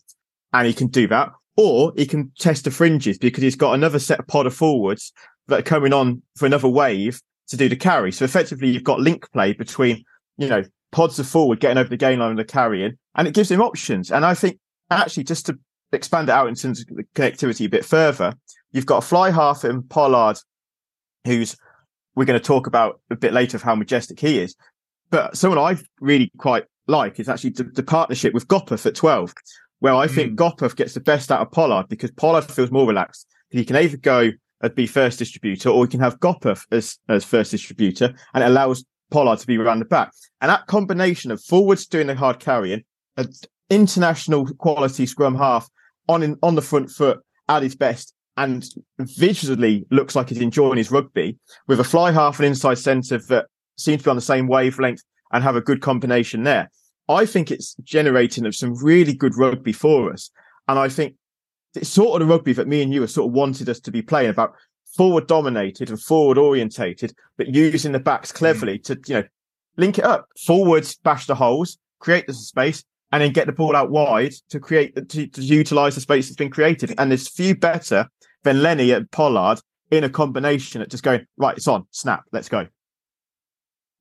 And 0.53 0.65
he 0.65 0.73
can 0.73 0.87
do 0.87 1.07
that. 1.09 1.29
Or 1.57 1.91
he 1.97 2.05
can 2.05 2.31
test 2.39 2.63
the 2.63 2.71
fringes 2.71 3.17
because 3.17 3.43
he's 3.43 3.57
got 3.57 3.73
another 3.73 3.99
set 3.99 4.19
of 4.19 4.27
pod 4.27 4.47
of 4.47 4.55
forwards 4.55 5.11
that 5.47 5.59
are 5.59 5.63
coming 5.63 5.91
on 5.91 6.23
for 6.37 6.45
another 6.45 6.69
wave 6.69 7.21
to 7.49 7.57
do 7.57 7.67
the 7.67 7.75
carry. 7.75 8.13
So 8.13 8.23
effectively, 8.23 8.69
you've 8.69 8.83
got 8.85 9.01
link 9.01 9.29
play 9.31 9.51
between, 9.51 10.05
you 10.37 10.47
know, 10.47 10.63
pods 10.93 11.19
of 11.19 11.27
forward 11.27 11.59
getting 11.59 11.77
over 11.77 11.89
the 11.89 11.97
gain 11.97 12.19
line 12.19 12.31
and 12.31 12.39
the 12.39 12.45
carrying, 12.45 12.97
and 13.15 13.27
it 13.27 13.33
gives 13.33 13.51
him 13.51 13.61
options. 13.61 14.11
And 14.11 14.25
I 14.25 14.33
think 14.33 14.59
actually, 14.89 15.23
just 15.23 15.45
to 15.47 15.57
expand 15.91 16.29
it 16.29 16.33
out 16.33 16.47
in 16.47 16.55
terms 16.55 16.81
of 16.81 16.87
the 16.87 17.03
connectivity 17.15 17.65
a 17.65 17.69
bit 17.69 17.85
further, 17.85 18.33
you've 18.71 18.85
got 18.85 18.97
a 18.97 19.07
fly 19.07 19.31
half 19.31 19.65
in 19.65 19.83
Pollard, 19.83 20.37
who's 21.25 21.55
we're 22.15 22.25
going 22.25 22.39
to 22.39 22.45
talk 22.45 22.67
about 22.67 22.99
a 23.09 23.15
bit 23.15 23.33
later 23.33 23.57
of 23.57 23.63
how 23.63 23.75
majestic 23.75 24.19
he 24.19 24.39
is. 24.39 24.55
But 25.09 25.37
someone 25.37 25.59
I 25.59 25.79
really 25.99 26.31
quite 26.37 26.65
like 26.87 27.19
is 27.19 27.29
actually 27.29 27.51
the, 27.51 27.63
the 27.63 27.83
partnership 27.83 28.33
with 28.33 28.47
Gopperth 28.47 28.85
at 28.85 28.95
12, 28.95 29.33
where 29.79 29.93
I 29.93 30.07
mm. 30.07 30.15
think 30.15 30.37
Gopperth 30.37 30.75
gets 30.75 30.93
the 30.93 30.99
best 30.99 31.31
out 31.31 31.41
of 31.41 31.51
Pollard 31.51 31.87
because 31.89 32.11
Pollard 32.11 32.45
feels 32.45 32.71
more 32.71 32.87
relaxed. 32.87 33.27
He 33.49 33.65
can 33.65 33.75
either 33.75 33.97
go 33.97 34.29
and 34.61 34.75
be 34.75 34.87
first 34.87 35.19
distributor 35.19 35.69
or 35.69 35.85
he 35.85 35.89
can 35.89 35.99
have 35.99 36.19
Gopperth 36.19 36.65
as, 36.71 36.97
as 37.09 37.23
first 37.23 37.51
distributor 37.51 38.13
and 38.33 38.43
it 38.43 38.47
allows 38.47 38.85
Pollard 39.09 39.39
to 39.39 39.47
be 39.47 39.57
around 39.57 39.79
the 39.79 39.85
back. 39.85 40.11
And 40.39 40.49
that 40.49 40.67
combination 40.67 41.31
of 41.31 41.43
forwards 41.43 41.85
doing 41.85 42.07
the 42.07 42.15
hard 42.15 42.39
carrying, 42.39 42.83
an 43.17 43.31
international 43.69 44.45
quality 44.55 45.05
scrum 45.05 45.35
half 45.35 45.69
on 46.07 46.23
in, 46.23 46.37
on 46.43 46.55
the 46.55 46.61
front 46.61 46.89
foot 46.89 47.19
at 47.47 47.63
his 47.63 47.75
best, 47.75 48.13
and 48.37 48.65
visually 48.99 49.85
looks 49.91 50.15
like 50.15 50.29
he's 50.29 50.39
enjoying 50.39 50.77
his 50.77 50.91
rugby 50.91 51.37
with 51.67 51.79
a 51.79 51.83
fly 51.83 52.11
half 52.11 52.39
and 52.39 52.47
inside 52.47 52.77
centre 52.77 53.19
that 53.29 53.47
seem 53.77 53.97
to 53.97 54.03
be 54.03 54.09
on 54.09 54.15
the 54.15 54.21
same 54.21 54.47
wavelength 54.47 55.03
and 55.31 55.43
have 55.43 55.55
a 55.55 55.61
good 55.61 55.81
combination 55.81 56.43
there. 56.43 56.69
I 57.09 57.25
think 57.25 57.51
it's 57.51 57.75
generating 57.83 58.45
of 58.45 58.55
some 58.55 58.73
really 58.83 59.13
good 59.13 59.37
rugby 59.37 59.73
for 59.73 60.11
us. 60.11 60.29
And 60.67 60.79
I 60.79 60.87
think 60.87 61.15
it's 61.75 61.89
sort 61.89 62.21
of 62.21 62.27
the 62.27 62.33
rugby 62.33 62.53
that 62.53 62.67
me 62.67 62.81
and 62.81 62.93
you 62.93 63.01
have 63.01 63.11
sort 63.11 63.27
of 63.27 63.33
wanted 63.33 63.69
us 63.69 63.79
to 63.81 63.91
be 63.91 64.01
playing 64.01 64.29
about 64.29 64.53
forward 64.95 65.27
dominated 65.27 65.89
and 65.89 66.01
forward 66.01 66.37
orientated, 66.37 67.13
but 67.37 67.53
using 67.53 67.91
the 67.91 67.99
backs 67.99 68.31
cleverly 68.31 68.79
mm. 68.79 68.83
to, 68.83 68.99
you 69.07 69.15
know, 69.15 69.27
link 69.77 69.97
it 69.97 70.05
up. 70.05 70.27
Forwards 70.45 70.95
bash 70.95 71.27
the 71.27 71.35
holes, 71.35 71.77
create 71.99 72.27
the 72.27 72.33
space, 72.33 72.83
and 73.11 73.21
then 73.21 73.31
get 73.31 73.45
the 73.45 73.53
ball 73.53 73.75
out 73.75 73.89
wide 73.89 74.33
to 74.49 74.59
create 74.59 74.95
to, 75.09 75.27
to 75.27 75.41
utilize 75.41 75.95
the 75.95 76.01
space 76.01 76.27
that's 76.27 76.37
been 76.37 76.49
created. 76.49 76.93
And 76.97 77.11
there's 77.11 77.27
few 77.27 77.55
better 77.55 78.07
than 78.43 78.63
Lenny 78.63 78.91
and 78.91 79.09
Pollard 79.11 79.59
in 79.89 80.03
a 80.03 80.09
combination 80.09 80.81
at 80.81 80.89
just 80.89 81.03
going, 81.03 81.25
right, 81.37 81.57
it's 81.57 81.67
on, 81.67 81.85
snap, 81.91 82.23
let's 82.31 82.49
go. 82.49 82.67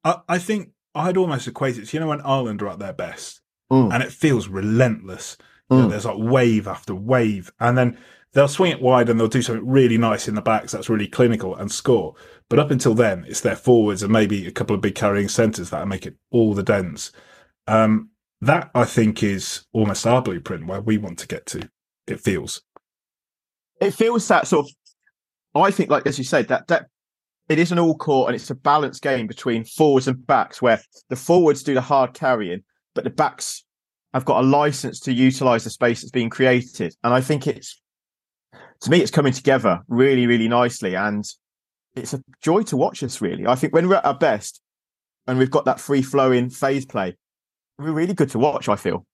I, 0.04 0.16
I 0.28 0.38
think 0.38 0.70
I'd 0.94 1.16
almost 1.16 1.48
equate 1.48 1.76
it 1.78 1.86
to, 1.86 1.96
you 1.96 2.00
know, 2.00 2.08
when 2.08 2.20
Ireland 2.20 2.62
are 2.62 2.68
at 2.68 2.78
their 2.78 2.92
best 2.92 3.40
mm. 3.70 3.92
and 3.92 4.02
it 4.02 4.12
feels 4.12 4.48
relentless. 4.48 5.36
Mm. 5.70 5.76
You 5.76 5.82
know, 5.82 5.88
mm. 5.88 5.90
there's 5.90 6.06
like 6.06 6.18
wave 6.18 6.68
after 6.68 6.94
wave. 6.94 7.50
And 7.58 7.76
then 7.76 7.98
they'll 8.32 8.48
swing 8.48 8.72
it 8.72 8.80
wide 8.80 9.08
and 9.08 9.18
they'll 9.18 9.28
do 9.28 9.42
something 9.42 9.68
really 9.68 9.98
nice 9.98 10.28
in 10.28 10.36
the 10.36 10.42
backs 10.42 10.72
that's 10.72 10.88
really 10.88 11.08
clinical 11.08 11.56
and 11.56 11.70
score. 11.70 12.14
But 12.48 12.60
up 12.60 12.70
until 12.70 12.94
then, 12.94 13.24
it's 13.28 13.40
their 13.40 13.56
forwards 13.56 14.02
and 14.02 14.12
maybe 14.12 14.46
a 14.46 14.52
couple 14.52 14.74
of 14.74 14.82
big 14.82 14.94
carrying 14.94 15.28
centres 15.28 15.70
that 15.70 15.86
make 15.88 16.06
it 16.06 16.16
all 16.30 16.54
the 16.54 16.62
dents. 16.62 17.12
Um, 17.66 18.10
that 18.42 18.70
I 18.74 18.84
think 18.84 19.22
is 19.22 19.66
almost 19.72 20.06
our 20.06 20.22
blueprint 20.22 20.66
where 20.66 20.80
we 20.80 20.98
want 20.98 21.18
to 21.20 21.26
get 21.26 21.46
to. 21.46 21.68
It 22.06 22.20
feels. 22.20 22.62
It 23.80 23.92
feels 23.92 24.26
that 24.28 24.46
sort 24.46 24.66
of. 24.66 25.62
I 25.62 25.70
think, 25.70 25.90
like 25.90 26.06
as 26.06 26.18
you 26.18 26.24
said, 26.24 26.48
that 26.48 26.68
that 26.68 26.86
it 27.48 27.58
is 27.58 27.72
an 27.72 27.78
all 27.78 27.96
court 27.96 28.28
and 28.28 28.36
it's 28.36 28.50
a 28.50 28.54
balanced 28.54 29.02
game 29.02 29.26
between 29.26 29.64
forwards 29.64 30.08
and 30.08 30.26
backs, 30.26 30.62
where 30.62 30.80
the 31.08 31.16
forwards 31.16 31.62
do 31.62 31.74
the 31.74 31.80
hard 31.80 32.14
carrying, 32.14 32.62
but 32.94 33.04
the 33.04 33.10
backs 33.10 33.64
have 34.14 34.24
got 34.24 34.42
a 34.42 34.46
license 34.46 35.00
to 35.00 35.12
utilize 35.12 35.64
the 35.64 35.70
space 35.70 36.00
that's 36.00 36.10
being 36.10 36.30
created. 36.30 36.94
And 37.02 37.12
I 37.12 37.20
think 37.20 37.46
it's 37.46 37.80
to 38.82 38.90
me, 38.90 39.00
it's 39.00 39.10
coming 39.10 39.32
together 39.32 39.80
really, 39.88 40.26
really 40.26 40.48
nicely, 40.48 40.94
and 40.94 41.24
it's 41.94 42.14
a 42.14 42.22
joy 42.40 42.62
to 42.62 42.76
watch 42.76 43.02
us. 43.02 43.20
Really, 43.20 43.46
I 43.46 43.54
think 43.54 43.74
when 43.74 43.88
we're 43.88 43.96
at 43.96 44.06
our 44.06 44.16
best 44.16 44.60
and 45.26 45.38
we've 45.38 45.50
got 45.50 45.66
that 45.66 45.80
free 45.80 46.02
flowing 46.02 46.50
phase 46.50 46.86
play, 46.86 47.16
really 47.80 48.14
good 48.14 48.30
to 48.30 48.38
watch. 48.38 48.68
I 48.68 48.76
feel. 48.76 49.06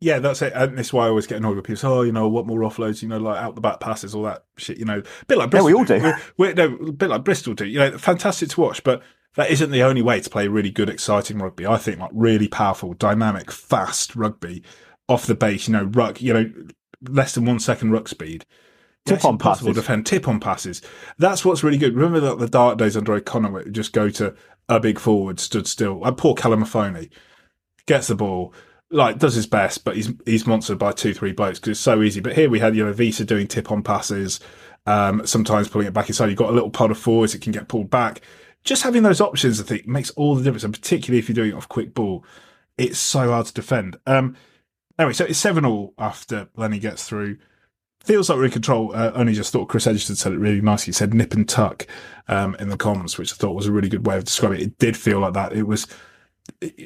Yeah, 0.00 0.18
that's 0.18 0.42
it. 0.42 0.52
And 0.54 0.76
this 0.76 0.88
is 0.88 0.92
why 0.92 1.06
I 1.06 1.08
always 1.08 1.26
get 1.26 1.38
annoyed 1.38 1.56
with 1.56 1.64
people. 1.64 1.78
So, 1.78 1.94
oh, 1.94 2.02
you 2.02 2.12
know, 2.12 2.28
what 2.28 2.46
more 2.46 2.60
offloads? 2.60 3.02
You 3.02 3.08
know, 3.08 3.18
like 3.18 3.42
out 3.42 3.54
the 3.54 3.62
back 3.62 3.80
passes, 3.80 4.14
all 4.14 4.24
that 4.24 4.44
shit. 4.58 4.78
You 4.78 4.84
know, 4.84 4.98
a 4.98 5.24
bit 5.26 5.38
like 5.38 5.50
Bristol. 5.50 5.70
Yeah, 5.70 5.74
we 5.74 5.78
all 5.78 5.84
do. 5.84 6.02
We're, 6.02 6.20
we're, 6.36 6.54
no, 6.54 6.74
a 6.88 6.92
bit 6.92 7.08
like 7.08 7.24
Bristol 7.24 7.54
do. 7.54 7.64
You 7.64 7.78
know, 7.78 7.98
fantastic 7.98 8.50
to 8.50 8.60
watch, 8.60 8.84
but 8.84 9.02
that 9.36 9.50
isn't 9.50 9.70
the 9.70 9.82
only 9.82 10.02
way 10.02 10.20
to 10.20 10.28
play 10.28 10.48
really 10.48 10.70
good, 10.70 10.90
exciting 10.90 11.38
rugby. 11.38 11.66
I 11.66 11.78
think 11.78 11.98
like 11.98 12.10
really 12.12 12.48
powerful, 12.48 12.92
dynamic, 12.92 13.50
fast 13.50 14.14
rugby 14.14 14.62
off 15.08 15.26
the 15.26 15.34
base. 15.34 15.66
You 15.66 15.72
know, 15.72 15.84
ruck. 15.84 16.20
You 16.20 16.34
know, 16.34 16.52
less 17.08 17.34
than 17.34 17.46
one 17.46 17.58
second 17.58 17.90
ruck 17.92 18.08
speed. 18.08 18.44
Tip 19.06 19.24
on 19.24 19.38
passes. 19.38 19.74
defend 19.74 20.04
tip 20.04 20.28
on 20.28 20.40
passes. 20.40 20.82
That's 21.16 21.44
what's 21.44 21.62
really 21.62 21.78
good. 21.78 21.94
Remember 21.94 22.20
that 22.20 22.38
the 22.38 22.48
dark 22.48 22.76
days 22.76 22.96
under 22.96 23.14
O'Connor 23.14 23.50
where 23.50 23.64
just 23.64 23.92
go 23.92 24.10
to 24.10 24.34
a 24.68 24.80
big 24.80 24.98
forward, 24.98 25.38
stood 25.38 25.68
still. 25.68 26.00
Like 26.00 26.16
poor 26.16 26.34
Callum 26.34 26.60
Mahoney 26.60 27.08
gets 27.86 28.08
the 28.08 28.14
ball, 28.14 28.52
like 28.90 29.18
does 29.18 29.34
his 29.34 29.46
best, 29.46 29.84
but 29.84 29.96
he's 29.96 30.12
he's 30.24 30.44
monstered 30.44 30.78
by 30.78 30.92
two, 30.92 31.14
three 31.14 31.32
blokes 31.32 31.58
because 31.58 31.72
it's 31.72 31.80
so 31.80 32.02
easy. 32.02 32.20
But 32.20 32.34
here 32.34 32.50
we 32.50 32.58
had, 32.58 32.76
you 32.76 32.84
know, 32.84 32.92
Wiese 32.92 33.18
doing 33.18 33.46
tip 33.46 33.70
on 33.70 33.82
passes, 33.82 34.40
um, 34.86 35.26
sometimes 35.26 35.68
pulling 35.68 35.88
it 35.88 35.94
back 35.94 36.08
inside. 36.08 36.28
You've 36.28 36.38
got 36.38 36.50
a 36.50 36.54
little 36.54 36.70
pod 36.70 36.90
of 36.90 36.98
forwards, 36.98 37.34
it 37.34 37.42
can 37.42 37.52
get 37.52 37.68
pulled 37.68 37.90
back. 37.90 38.20
Just 38.64 38.82
having 38.82 39.02
those 39.02 39.20
options, 39.20 39.60
I 39.60 39.64
think, 39.64 39.86
makes 39.86 40.10
all 40.10 40.34
the 40.34 40.42
difference. 40.42 40.64
And 40.64 40.74
particularly 40.74 41.18
if 41.18 41.28
you're 41.28 41.34
doing 41.34 41.50
it 41.50 41.54
off 41.54 41.68
quick 41.68 41.94
ball, 41.94 42.24
it's 42.76 42.98
so 42.98 43.30
hard 43.30 43.46
to 43.46 43.54
defend. 43.54 43.96
Um, 44.06 44.36
anyway, 44.98 45.12
so 45.12 45.24
it's 45.24 45.38
7 45.38 45.64
all 45.64 45.94
after 45.98 46.48
Lenny 46.56 46.80
gets 46.80 47.08
through 47.08 47.38
feels 48.06 48.28
like 48.28 48.38
we're 48.38 48.44
in 48.44 48.50
control. 48.52 48.92
Uh, 48.94 49.10
only 49.14 49.34
just 49.34 49.52
thought 49.52 49.68
Chris 49.68 49.86
Edgerton 49.86 50.14
said 50.14 50.32
it 50.32 50.38
really 50.38 50.60
nicely. 50.60 50.86
He 50.86 50.92
said 50.92 51.12
nip 51.12 51.34
and 51.34 51.48
tuck 51.48 51.86
um, 52.28 52.54
in 52.60 52.68
the 52.68 52.76
comments, 52.76 53.18
which 53.18 53.32
I 53.32 53.36
thought 53.36 53.56
was 53.56 53.66
a 53.66 53.72
really 53.72 53.88
good 53.88 54.06
way 54.06 54.16
of 54.16 54.24
describing 54.24 54.60
it. 54.60 54.64
It 54.64 54.78
did 54.78 54.96
feel 54.96 55.18
like 55.18 55.34
that. 55.34 55.52
It 55.52 55.64
was 55.64 55.88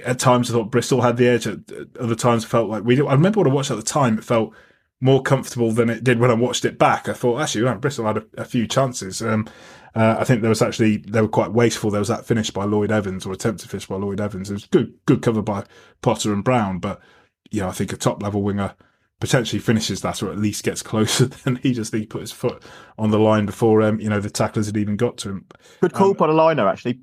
at 0.05 0.19
times 0.19 0.51
I 0.51 0.55
thought 0.55 0.71
Bristol 0.71 1.03
had 1.03 1.17
the 1.17 1.29
edge. 1.29 1.47
At 1.47 1.61
other 1.99 2.15
times, 2.15 2.45
I 2.45 2.49
felt 2.49 2.69
like 2.69 2.85
we. 2.85 2.97
Did. 2.97 3.07
I 3.07 3.13
remember 3.13 3.41
when 3.41 3.51
I 3.51 3.55
watched 3.55 3.71
at 3.71 3.77
the 3.77 3.83
time, 3.83 4.19
it 4.19 4.25
felt 4.25 4.55
more 5.01 5.23
comfortable 5.23 5.73
than 5.73 5.89
it 5.89 6.05
did 6.05 6.19
when 6.19 6.31
I 6.31 6.35
watched 6.35 6.65
it 6.65 6.79
back. 6.79 7.09
I 7.09 7.15
thought 7.15 7.41
actually, 7.41 7.65
well, 7.65 7.77
Bristol 7.77 8.07
had 8.07 8.19
a, 8.19 8.25
a 8.39 8.45
few 8.45 8.67
chances. 8.67 9.23
Um, 9.23 9.49
uh, 9.95 10.17
I 10.19 10.25
think 10.25 10.43
there 10.43 10.51
was 10.51 10.63
actually 10.63 10.99
they 10.99 11.21
were 11.21 11.29
quite 11.29 11.53
wasteful. 11.53 11.91
There 11.91 12.01
was 12.01 12.09
that 12.09 12.27
finish 12.27 12.51
by 12.51 12.65
Lloyd 12.65 12.93
Evans 12.93 13.27
or 13.27 13.33
attempted 13.33 13.71
finish 13.71 13.87
by 13.87 13.97
Lloyd 13.97 14.21
Evans. 14.21 14.51
It 14.51 14.55
was 14.55 14.67
good, 14.67 14.95
good 15.07 15.23
cover 15.23 15.43
by 15.43 15.65
Potter 16.03 16.33
and 16.33 16.45
Brown, 16.45 16.79
but 16.79 17.01
yeah, 17.51 17.69
I 17.69 17.73
think 17.73 17.93
a 17.93 17.97
top 17.97 18.23
level 18.23 18.43
winger 18.43 18.75
potentially 19.19 19.61
finishes 19.61 20.01
that 20.01 20.23
or 20.23 20.31
at 20.31 20.39
least 20.39 20.65
gets 20.65 20.83
closer 20.91 21.27
than 21.27 21.57
he 21.57 21.73
just 21.73 21.95
he 21.95 22.07
put 22.07 22.21
his 22.21 22.33
foot 22.33 22.63
on 22.99 23.11
the 23.11 23.19
line 23.19 23.47
before 23.47 23.83
um, 23.83 24.01
you 24.01 24.09
know 24.09 24.21
the 24.21 24.31
tacklers 24.31 24.67
had 24.67 24.77
even 24.77 24.97
got 24.97 25.17
to 25.19 25.31
him. 25.31 25.47
Good 25.81 25.93
call 25.93 26.11
um, 26.11 26.17
by 26.17 26.27
the 26.29 26.33
liner 26.33 26.69
actually. 26.69 27.01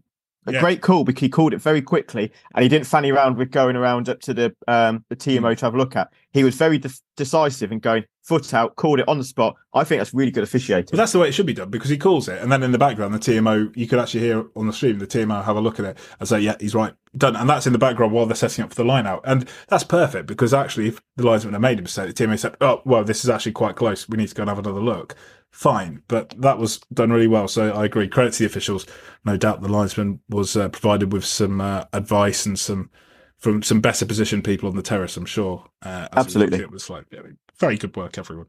A 0.47 0.53
yeah. 0.53 0.59
great 0.59 0.81
call 0.81 1.03
because 1.03 1.21
he 1.21 1.29
called 1.29 1.53
it 1.53 1.61
very 1.61 1.81
quickly 1.81 2.31
and 2.55 2.63
he 2.63 2.69
didn't 2.69 2.87
fanny 2.87 3.11
around 3.11 3.37
with 3.37 3.51
going 3.51 3.75
around 3.75 4.09
up 4.09 4.21
to 4.21 4.33
the 4.33 4.55
um, 4.67 5.03
the 5.09 5.15
TMO 5.15 5.53
mm. 5.53 5.57
to 5.57 5.65
have 5.65 5.75
a 5.75 5.77
look 5.77 5.95
at. 5.95 6.11
He 6.31 6.43
was 6.43 6.55
very 6.55 6.77
de- 6.77 6.89
decisive 7.15 7.71
and 7.71 7.81
going 7.81 8.05
foot 8.27 8.53
out, 8.53 8.75
called 8.75 8.99
it 8.99 9.07
on 9.07 9.17
the 9.17 9.23
spot. 9.23 9.55
I 9.73 9.83
think 9.83 9.99
that's 9.99 10.13
really 10.13 10.31
good 10.31 10.43
officiating. 10.43 10.89
But 10.91 10.97
that's 10.97 11.13
the 11.13 11.19
way 11.19 11.29
it 11.29 11.31
should 11.31 11.45
be 11.45 11.53
done 11.53 11.69
because 11.69 11.89
he 11.89 11.97
calls 11.97 12.27
it, 12.27 12.41
and 12.41 12.51
then 12.51 12.61
in 12.61 12.71
the 12.71 12.77
background, 12.77 13.13
the 13.13 13.19
TMO 13.19 13.75
you 13.75 13.87
could 13.87 13.99
actually 13.99 14.19
hear 14.21 14.45
on 14.55 14.67
the 14.67 14.73
stream 14.73 14.99
the 14.99 15.07
TMO 15.07 15.43
have 15.43 15.55
a 15.55 15.61
look 15.61 15.79
at 15.79 15.85
it 15.85 15.97
and 16.19 16.27
say, 16.27 16.39
"Yeah, 16.39 16.55
he's 16.59 16.75
right, 16.75 16.93
done." 17.17 17.35
And 17.35 17.49
that's 17.49 17.67
in 17.67 17.73
the 17.73 17.79
background 17.79 18.11
while 18.11 18.25
they're 18.25 18.35
setting 18.35 18.63
up 18.63 18.69
for 18.69 18.75
the 18.75 18.85
line 18.85 19.07
out, 19.07 19.21
and 19.23 19.47
that's 19.69 19.83
perfect 19.83 20.27
because 20.27 20.53
actually, 20.53 20.89
if 20.89 21.01
the 21.15 21.25
linesman 21.25 21.53
had 21.53 21.61
made 21.61 21.79
a 21.79 21.81
mistake, 21.81 22.13
the 22.13 22.25
TMO 22.25 22.37
said, 22.37 22.55
"Oh, 22.61 22.81
well, 22.85 23.03
this 23.03 23.23
is 23.23 23.29
actually 23.29 23.53
quite 23.53 23.75
close. 23.75 24.07
We 24.09 24.17
need 24.17 24.27
to 24.29 24.35
go 24.35 24.43
and 24.43 24.49
have 24.49 24.59
another 24.59 24.81
look." 24.81 25.15
Fine. 25.51 26.03
But 26.07 26.33
that 26.41 26.57
was 26.57 26.79
done 26.93 27.11
really 27.11 27.27
well. 27.27 27.47
So 27.47 27.71
I 27.71 27.85
agree. 27.85 28.07
Credit 28.07 28.33
to 28.33 28.39
the 28.39 28.45
officials. 28.45 28.85
No 29.25 29.37
doubt 29.37 29.61
the 29.61 29.67
linesman 29.67 30.19
was 30.29 30.55
uh, 30.55 30.69
provided 30.69 31.13
with 31.13 31.25
some 31.25 31.61
uh, 31.61 31.85
advice 31.93 32.45
and 32.45 32.57
some 32.57 32.89
from 33.37 33.61
some 33.61 33.81
better 33.81 34.05
positioned 34.05 34.43
people 34.43 34.69
on 34.69 34.75
the 34.75 34.81
terrace. 34.81 35.17
I'm 35.17 35.25
sure. 35.25 35.65
Uh, 35.81 36.07
Absolutely, 36.13 36.59
it 36.59 36.71
was 36.71 36.89
like 36.89 37.05
yeah, 37.11 37.21
very 37.59 37.77
good 37.77 37.95
work, 37.95 38.17
everyone. 38.17 38.47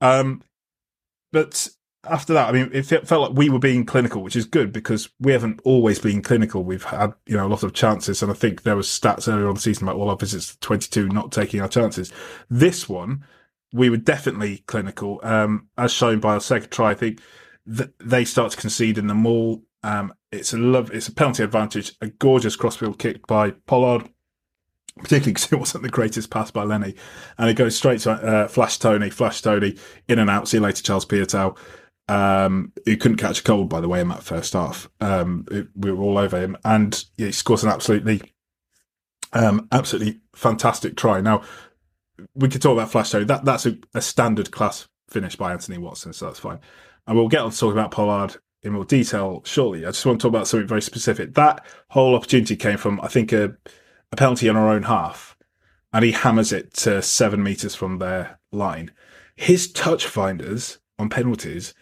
Um, 0.00 0.42
but 1.32 1.68
after 2.08 2.32
that, 2.34 2.48
I 2.48 2.52
mean, 2.52 2.70
it 2.72 2.84
felt 2.84 3.10
like 3.10 3.32
we 3.32 3.50
were 3.50 3.58
being 3.58 3.84
clinical, 3.84 4.22
which 4.22 4.36
is 4.36 4.44
good 4.44 4.72
because 4.72 5.08
we 5.20 5.32
haven't 5.32 5.60
always 5.64 5.98
been 5.98 6.22
clinical. 6.22 6.64
We've 6.64 6.84
had, 6.84 7.12
you 7.26 7.36
know, 7.36 7.46
a 7.46 7.48
lot 7.48 7.62
of 7.62 7.72
chances. 7.72 8.22
And 8.22 8.30
I 8.30 8.34
think 8.34 8.62
there 8.62 8.76
was 8.76 8.86
stats 8.86 9.32
earlier 9.32 9.48
on 9.48 9.54
the 9.54 9.60
season 9.60 9.88
about 9.88 9.98
all 9.98 10.10
our 10.10 10.16
visits 10.16 10.56
22 10.60 11.08
not 11.08 11.32
taking 11.32 11.60
our 11.60 11.68
chances. 11.68 12.12
This 12.48 12.88
one, 12.88 13.24
we 13.72 13.90
were 13.90 13.96
definitely 13.96 14.58
clinical, 14.66 15.20
um, 15.22 15.68
as 15.76 15.92
shown 15.92 16.20
by 16.20 16.34
our 16.34 16.40
second 16.40 16.70
try. 16.70 16.90
I 16.90 16.94
think 16.94 17.20
th- 17.66 17.90
they 17.98 18.24
start 18.24 18.52
to 18.52 18.56
concede 18.56 18.98
in 18.98 19.06
the 19.06 19.14
maul. 19.14 19.62
Um, 19.82 20.14
it's 20.32 20.52
a 20.52 20.58
love, 20.58 20.90
it's 20.92 21.08
a 21.08 21.12
penalty 21.12 21.42
advantage, 21.42 21.94
a 22.00 22.08
gorgeous 22.08 22.56
crossfield 22.56 22.98
kick 22.98 23.26
by 23.26 23.52
Pollard 23.66 24.08
particularly 24.98 25.32
because 25.34 25.52
it 25.52 25.58
wasn't 25.58 25.82
the 25.82 25.90
greatest 25.90 26.30
pass 26.30 26.50
by 26.50 26.64
Lenny. 26.64 26.94
And 27.38 27.50
it 27.50 27.54
goes 27.54 27.76
straight 27.76 28.00
to 28.00 28.12
uh, 28.12 28.48
Flash 28.48 28.78
Tony, 28.78 29.10
Flash 29.10 29.42
Tony, 29.42 29.76
in 30.08 30.18
and 30.18 30.30
out. 30.30 30.48
See 30.48 30.56
you 30.56 30.62
later, 30.62 30.82
Charles 30.82 31.06
Piutau. 31.06 31.56
Um, 32.08 32.72
couldn't 32.84 33.16
catch 33.16 33.40
a 33.40 33.42
cold, 33.42 33.68
by 33.68 33.80
the 33.80 33.88
way, 33.88 34.00
in 34.00 34.08
that 34.08 34.22
first 34.22 34.52
half. 34.52 34.88
Um, 35.00 35.46
it, 35.50 35.68
we 35.74 35.90
were 35.90 36.02
all 36.02 36.18
over 36.18 36.40
him, 36.40 36.56
and 36.64 37.04
yeah, 37.16 37.26
he 37.26 37.32
scores 37.32 37.64
an 37.64 37.70
absolutely, 37.70 38.22
um, 39.32 39.66
absolutely 39.72 40.20
fantastic 40.34 40.96
try. 40.96 41.20
Now, 41.20 41.42
we 42.34 42.48
could 42.48 42.62
talk 42.62 42.72
about 42.72 42.90
Flash 42.90 43.10
Tony. 43.10 43.24
That 43.24 43.44
that's 43.44 43.66
a, 43.66 43.76
a 43.94 44.00
standard 44.00 44.50
class 44.50 44.88
finish 45.08 45.36
by 45.36 45.52
Anthony 45.52 45.78
Watson, 45.78 46.12
so 46.12 46.26
that's 46.26 46.40
fine. 46.40 46.58
And 47.06 47.16
we'll 47.16 47.28
get 47.28 47.40
on 47.40 47.50
to 47.50 47.58
talk 47.58 47.72
about 47.72 47.90
Pollard 47.90 48.36
in 48.62 48.72
more 48.72 48.84
detail 48.84 49.42
shortly. 49.44 49.84
I 49.84 49.90
just 49.90 50.04
want 50.04 50.20
to 50.20 50.24
talk 50.24 50.34
about 50.34 50.48
something 50.48 50.66
very 50.66 50.82
specific. 50.82 51.34
That 51.34 51.64
whole 51.90 52.14
opportunity 52.14 52.56
came 52.56 52.78
from, 52.78 53.00
I 53.00 53.08
think, 53.08 53.32
a 53.32 53.56
a 54.12 54.16
penalty 54.16 54.48
on 54.48 54.56
our 54.56 54.70
own 54.70 54.84
half, 54.84 55.36
and 55.92 56.04
he 56.04 56.12
hammers 56.12 56.52
it 56.52 56.74
to 56.74 57.02
seven 57.02 57.42
meters 57.42 57.74
from 57.74 57.98
their 57.98 58.38
line. 58.52 58.92
His 59.36 59.70
touch 59.70 60.06
finders 60.06 60.78
on 60.98 61.08
penalties 61.08 61.74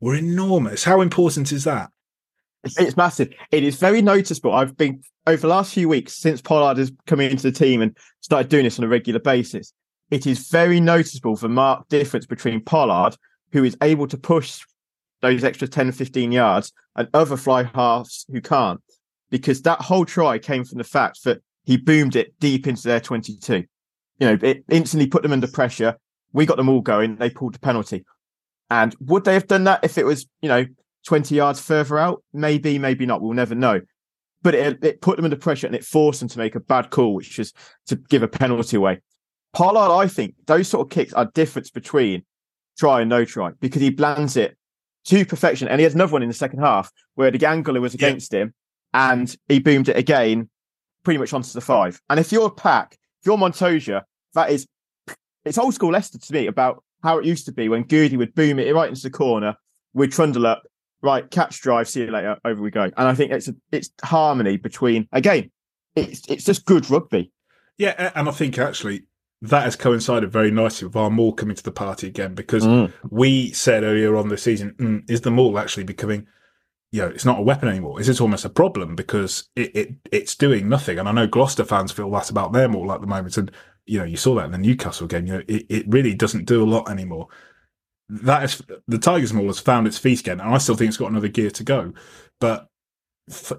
were 0.00 0.14
enormous. 0.14 0.84
How 0.84 1.00
important 1.00 1.52
is 1.52 1.64
that? 1.64 1.90
It's 2.64 2.96
massive. 2.96 3.32
It 3.50 3.62
is 3.62 3.76
very 3.76 4.02
noticeable. 4.02 4.52
I've 4.52 4.76
been 4.76 5.02
over 5.26 5.42
the 5.42 5.48
last 5.48 5.74
few 5.74 5.88
weeks 5.88 6.14
since 6.14 6.40
Pollard 6.40 6.78
has 6.78 6.92
come 7.06 7.20
into 7.20 7.50
the 7.50 7.52
team 7.52 7.82
and 7.82 7.96
started 8.20 8.48
doing 8.48 8.64
this 8.64 8.78
on 8.78 8.84
a 8.84 8.88
regular 8.88 9.20
basis. 9.20 9.72
It 10.10 10.26
is 10.26 10.48
very 10.48 10.80
noticeable 10.80 11.36
the 11.36 11.48
marked 11.48 11.90
difference 11.90 12.26
between 12.26 12.62
Pollard, 12.62 13.16
who 13.52 13.64
is 13.64 13.76
able 13.82 14.06
to 14.08 14.16
push 14.16 14.60
those 15.20 15.44
extra 15.44 15.66
10, 15.66 15.92
15 15.92 16.32
yards, 16.32 16.72
and 16.96 17.08
other 17.14 17.36
fly 17.36 17.62
halves 17.62 18.26
who 18.30 18.40
can't. 18.40 18.80
Because 19.30 19.62
that 19.62 19.80
whole 19.80 20.04
try 20.04 20.38
came 20.38 20.64
from 20.64 20.78
the 20.78 20.84
fact 20.84 21.24
that 21.24 21.42
he 21.64 21.76
boomed 21.76 22.16
it 22.16 22.38
deep 22.40 22.66
into 22.66 22.82
their 22.82 23.00
22. 23.00 23.64
You 24.18 24.26
know, 24.26 24.38
it 24.42 24.64
instantly 24.68 25.08
put 25.08 25.22
them 25.22 25.32
under 25.32 25.48
pressure. 25.48 25.96
We 26.32 26.46
got 26.46 26.56
them 26.56 26.68
all 26.68 26.82
going. 26.82 27.16
They 27.16 27.30
pulled 27.30 27.54
the 27.54 27.58
penalty. 27.58 28.04
And 28.70 28.94
would 29.00 29.24
they 29.24 29.34
have 29.34 29.46
done 29.46 29.64
that 29.64 29.84
if 29.84 29.98
it 29.98 30.04
was, 30.04 30.26
you 30.42 30.48
know, 30.48 30.66
20 31.06 31.34
yards 31.34 31.60
further 31.60 31.98
out? 31.98 32.22
Maybe, 32.32 32.78
maybe 32.78 33.06
not. 33.06 33.22
We'll 33.22 33.32
never 33.32 33.54
know. 33.54 33.80
But 34.42 34.54
it, 34.54 34.84
it 34.84 35.00
put 35.00 35.16
them 35.16 35.24
under 35.24 35.36
pressure 35.36 35.66
and 35.66 35.76
it 35.76 35.84
forced 35.84 36.20
them 36.20 36.28
to 36.28 36.38
make 36.38 36.54
a 36.54 36.60
bad 36.60 36.90
call, 36.90 37.14
which 37.14 37.38
is 37.38 37.52
to 37.86 37.96
give 37.96 38.22
a 38.22 38.28
penalty 38.28 38.76
away. 38.76 39.00
Pollard, 39.54 39.94
I 39.94 40.08
think 40.08 40.34
those 40.46 40.68
sort 40.68 40.86
of 40.86 40.90
kicks 40.90 41.12
are 41.12 41.26
difference 41.26 41.70
between 41.70 42.24
try 42.78 43.00
and 43.00 43.08
no 43.08 43.24
try 43.24 43.52
because 43.60 43.80
he 43.80 43.90
blends 43.90 44.36
it 44.36 44.56
to 45.04 45.24
perfection. 45.24 45.68
And 45.68 45.80
he 45.80 45.84
has 45.84 45.94
another 45.94 46.12
one 46.12 46.22
in 46.22 46.28
the 46.28 46.34
second 46.34 46.58
half 46.60 46.90
where 47.14 47.30
the 47.30 47.46
angler 47.46 47.80
was 47.80 47.94
against 47.94 48.32
yeah. 48.32 48.40
him 48.40 48.54
and 48.92 49.34
he 49.48 49.60
boomed 49.60 49.88
it 49.88 49.96
again 49.96 50.48
pretty 51.04 51.18
much 51.18 51.32
onto 51.32 51.52
the 51.52 51.60
five. 51.60 52.00
And 52.10 52.18
if 52.18 52.32
you're 52.32 52.46
a 52.46 52.50
pack, 52.50 52.98
if 53.20 53.26
you're 53.26 53.38
Montoya, 53.38 54.04
that 54.34 54.50
is 54.50 54.66
it's 55.44 55.58
old 55.58 55.74
school 55.74 55.92
Leicester 55.92 56.18
to 56.18 56.32
me 56.32 56.46
about 56.46 56.82
how 57.02 57.18
it 57.18 57.26
used 57.26 57.44
to 57.46 57.52
be 57.52 57.68
when 57.68 57.82
Goody 57.82 58.16
would 58.16 58.34
boom 58.34 58.58
it 58.58 58.74
right 58.74 58.88
into 58.88 59.02
the 59.02 59.10
corner, 59.10 59.54
we'd 59.92 60.10
trundle 60.12 60.46
up, 60.46 60.62
right, 61.04 61.30
catch 61.30 61.60
drive, 61.60 61.88
see 61.88 62.00
you 62.00 62.10
later, 62.10 62.36
over 62.44 62.60
we 62.60 62.70
go. 62.70 62.82
And 62.82 62.92
I 62.96 63.14
think 63.14 63.30
it's 63.30 63.48
a, 63.48 63.54
it's 63.70 63.90
harmony 64.02 64.56
between 64.56 65.08
again, 65.12 65.50
it's 65.94 66.22
it's 66.28 66.44
just 66.44 66.64
good 66.64 66.90
rugby. 66.90 67.30
Yeah, 67.78 68.12
and 68.14 68.28
I 68.28 68.32
think 68.32 68.58
actually 68.58 69.04
that 69.42 69.64
has 69.64 69.76
coincided 69.76 70.32
very 70.32 70.50
nicely 70.50 70.86
with 70.86 70.96
our 70.96 71.10
maul 71.10 71.32
coming 71.32 71.56
to 71.56 71.62
the 71.62 71.70
party 71.70 72.06
again 72.06 72.34
because 72.34 72.64
mm. 72.64 72.90
we 73.10 73.52
said 73.52 73.82
earlier 73.82 74.16
on 74.16 74.28
this 74.28 74.42
season, 74.42 74.74
mm, 74.78 75.10
is 75.10 75.20
the 75.20 75.30
maul 75.30 75.58
actually 75.58 75.84
becoming 75.84 76.26
you 76.94 77.00
know, 77.00 77.08
it's 77.08 77.24
not 77.24 77.40
a 77.40 77.42
weapon 77.42 77.68
anymore. 77.68 78.00
Is 78.00 78.08
it 78.08 78.20
almost 78.20 78.44
a 78.44 78.48
problem 78.48 78.94
because 78.94 79.48
it, 79.56 79.74
it 79.74 79.94
it's 80.12 80.36
doing 80.36 80.68
nothing? 80.68 80.96
And 80.96 81.08
I 81.08 81.12
know 81.12 81.26
Gloucester 81.26 81.64
fans 81.64 81.90
feel 81.90 82.08
that 82.12 82.30
about 82.30 82.52
their 82.52 82.68
maul 82.68 82.92
at 82.92 83.00
the 83.00 83.08
moment. 83.08 83.36
And 83.36 83.50
you 83.84 83.98
know, 83.98 84.04
you 84.04 84.16
saw 84.16 84.36
that 84.36 84.44
in 84.44 84.52
the 84.52 84.58
Newcastle 84.58 85.08
game. 85.08 85.26
You 85.26 85.32
know, 85.32 85.42
it, 85.48 85.66
it 85.68 85.84
really 85.88 86.14
doesn't 86.14 86.44
do 86.44 86.62
a 86.62 86.64
lot 86.64 86.88
anymore. 86.88 87.26
That 88.22 88.44
is 88.44 88.62
the 88.86 88.98
Tigers 88.98 89.32
Maul 89.32 89.46
has 89.46 89.58
found 89.58 89.86
its 89.86 89.98
feet 89.98 90.20
again, 90.20 90.40
and 90.40 90.54
I 90.54 90.58
still 90.58 90.76
think 90.76 90.88
it's 90.88 90.96
got 90.96 91.10
another 91.10 91.28
gear 91.28 91.50
to 91.50 91.64
go. 91.64 91.92
But 92.40 92.68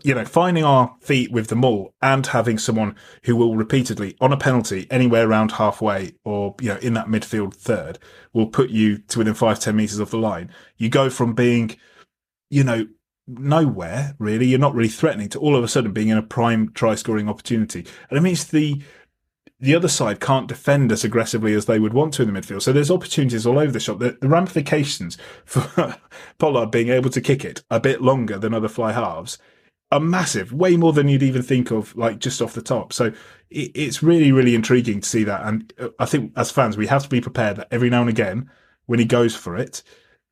you 0.03 0.13
know, 0.13 0.25
finding 0.25 0.63
our 0.63 0.95
feet 1.01 1.31
with 1.31 1.47
the 1.47 1.55
maul 1.55 1.93
and 2.01 2.25
having 2.27 2.59
someone 2.59 2.95
who 3.23 3.35
will 3.35 3.55
repeatedly 3.55 4.15
on 4.21 4.31
a 4.31 4.37
penalty 4.37 4.85
anywhere 4.91 5.27
around 5.27 5.53
halfway 5.53 6.13
or 6.23 6.53
you 6.61 6.69
know 6.69 6.77
in 6.77 6.93
that 6.93 7.07
midfield 7.07 7.55
third 7.55 7.97
will 8.31 8.45
put 8.47 8.69
you 8.69 8.99
to 8.99 9.17
within 9.17 9.33
five 9.33 9.59
ten 9.59 9.75
meters 9.75 9.99
of 9.99 10.11
the 10.11 10.17
line. 10.17 10.51
You 10.77 10.89
go 10.89 11.09
from 11.09 11.33
being 11.33 11.75
you 12.49 12.63
know 12.63 12.87
nowhere 13.27 14.15
really. 14.19 14.45
You're 14.45 14.59
not 14.59 14.75
really 14.75 14.89
threatening 14.89 15.29
to 15.29 15.39
all 15.39 15.55
of 15.55 15.63
a 15.63 15.67
sudden 15.67 15.93
being 15.93 16.09
in 16.09 16.17
a 16.17 16.23
prime 16.23 16.71
try 16.73 16.95
scoring 16.95 17.27
opportunity. 17.27 17.85
And 18.09 18.17
it 18.17 18.21
means 18.21 18.45
the 18.45 18.81
the 19.59 19.75
other 19.75 19.87
side 19.87 20.19
can't 20.19 20.47
defend 20.47 20.91
as 20.91 21.03
aggressively 21.03 21.53
as 21.53 21.65
they 21.65 21.79
would 21.79 21.93
want 21.93 22.13
to 22.15 22.23
in 22.23 22.33
the 22.33 22.39
midfield. 22.39 22.61
So 22.61 22.73
there's 22.73 22.91
opportunities 22.91 23.45
all 23.45 23.57
over 23.57 23.71
the 23.71 23.79
shop. 23.79 23.99
The, 23.99 24.17
the 24.19 24.27
ramifications 24.27 25.17
for 25.45 25.95
Pollard 26.37 26.71
being 26.71 26.89
able 26.89 27.09
to 27.11 27.21
kick 27.21 27.45
it 27.45 27.63
a 27.69 27.79
bit 27.79 28.01
longer 28.01 28.37
than 28.37 28.53
other 28.53 28.67
fly 28.67 28.91
halves 28.91 29.37
are 29.91 29.99
massive, 29.99 30.51
way 30.51 30.75
more 30.75 30.91
than 30.91 31.07
you'd 31.07 31.23
even 31.23 31.41
think 31.41 31.71
of, 31.71 31.95
like 31.95 32.19
just 32.19 32.41
off 32.41 32.53
the 32.53 32.61
top. 32.61 32.91
So 32.91 33.13
it, 33.49 33.71
it's 33.73 34.03
really, 34.03 34.31
really 34.31 34.55
intriguing 34.55 34.99
to 35.01 35.07
see 35.07 35.23
that. 35.23 35.45
And 35.45 35.71
uh, 35.79 35.89
I 35.99 36.05
think 36.05 36.33
as 36.35 36.51
fans, 36.51 36.75
we 36.75 36.87
have 36.87 37.03
to 37.03 37.09
be 37.09 37.21
prepared 37.21 37.57
that 37.57 37.67
every 37.71 37.89
now 37.89 38.01
and 38.01 38.09
again, 38.09 38.49
when 38.87 38.99
he 38.99 39.05
goes 39.05 39.35
for 39.35 39.55
it, 39.55 39.83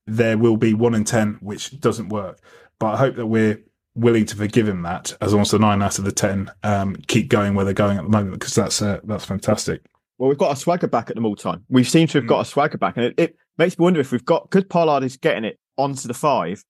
there 0.06 0.38
will 0.38 0.58
be 0.58 0.74
one 0.74 0.94
in 0.94 1.06
10 1.06 1.38
which 1.42 1.80
doesn't 1.80 2.10
work. 2.10 2.40
But 2.78 2.96
I 2.96 2.98
hope 2.98 3.16
that 3.16 3.28
we're 3.28 3.62
willing 3.96 4.26
to 4.26 4.36
forgive 4.36 4.68
him 4.68 4.82
that, 4.84 5.16
as 5.22 5.32
the 5.32 5.60
nine 5.60 5.82
out 5.82 6.00
of 6.00 6.06
the 6.06 6.12
ten 6.12 6.52
um, 6.64 6.96
keep 7.08 7.30
going 7.30 7.56
where 7.56 7.66
they're 7.66 7.74
going 7.74 7.98
at 7.98 8.04
the 8.04 8.10
moment, 8.10 8.40
because 8.40 8.56
that's 8.56 8.82
uh, 8.82 9.00
that's 9.04 9.26
fantastic. 9.26 9.82
Well, 10.18 10.30
we've 10.30 10.38
got 10.38 10.54
a 10.54 10.56
swagger 10.56 10.88
back 10.88 11.10
at 11.10 11.16
them 11.16 11.26
all 11.26 11.36
time. 11.36 11.66
We 11.70 11.84
seem 11.84 12.08
to 12.08 12.20
have 12.20 12.28
got 12.28 12.40
mm. 12.40 12.42
a 12.42 12.46
swagger 12.46 12.78
back, 12.78 12.98
and 12.98 13.08
it, 13.08 13.14
it 13.18 13.36
makes 13.58 13.78
me 13.78 13.84
wonder 13.84 14.00
if 14.00 14.12
we've 14.12 14.26
got 14.26 14.50
because 14.50 14.66
Pollard 14.66 15.04
is 15.04 15.18
getting 15.18 15.44
it 15.44 15.60
onto 15.78 16.08
the 16.08 16.14
five, 16.14 16.64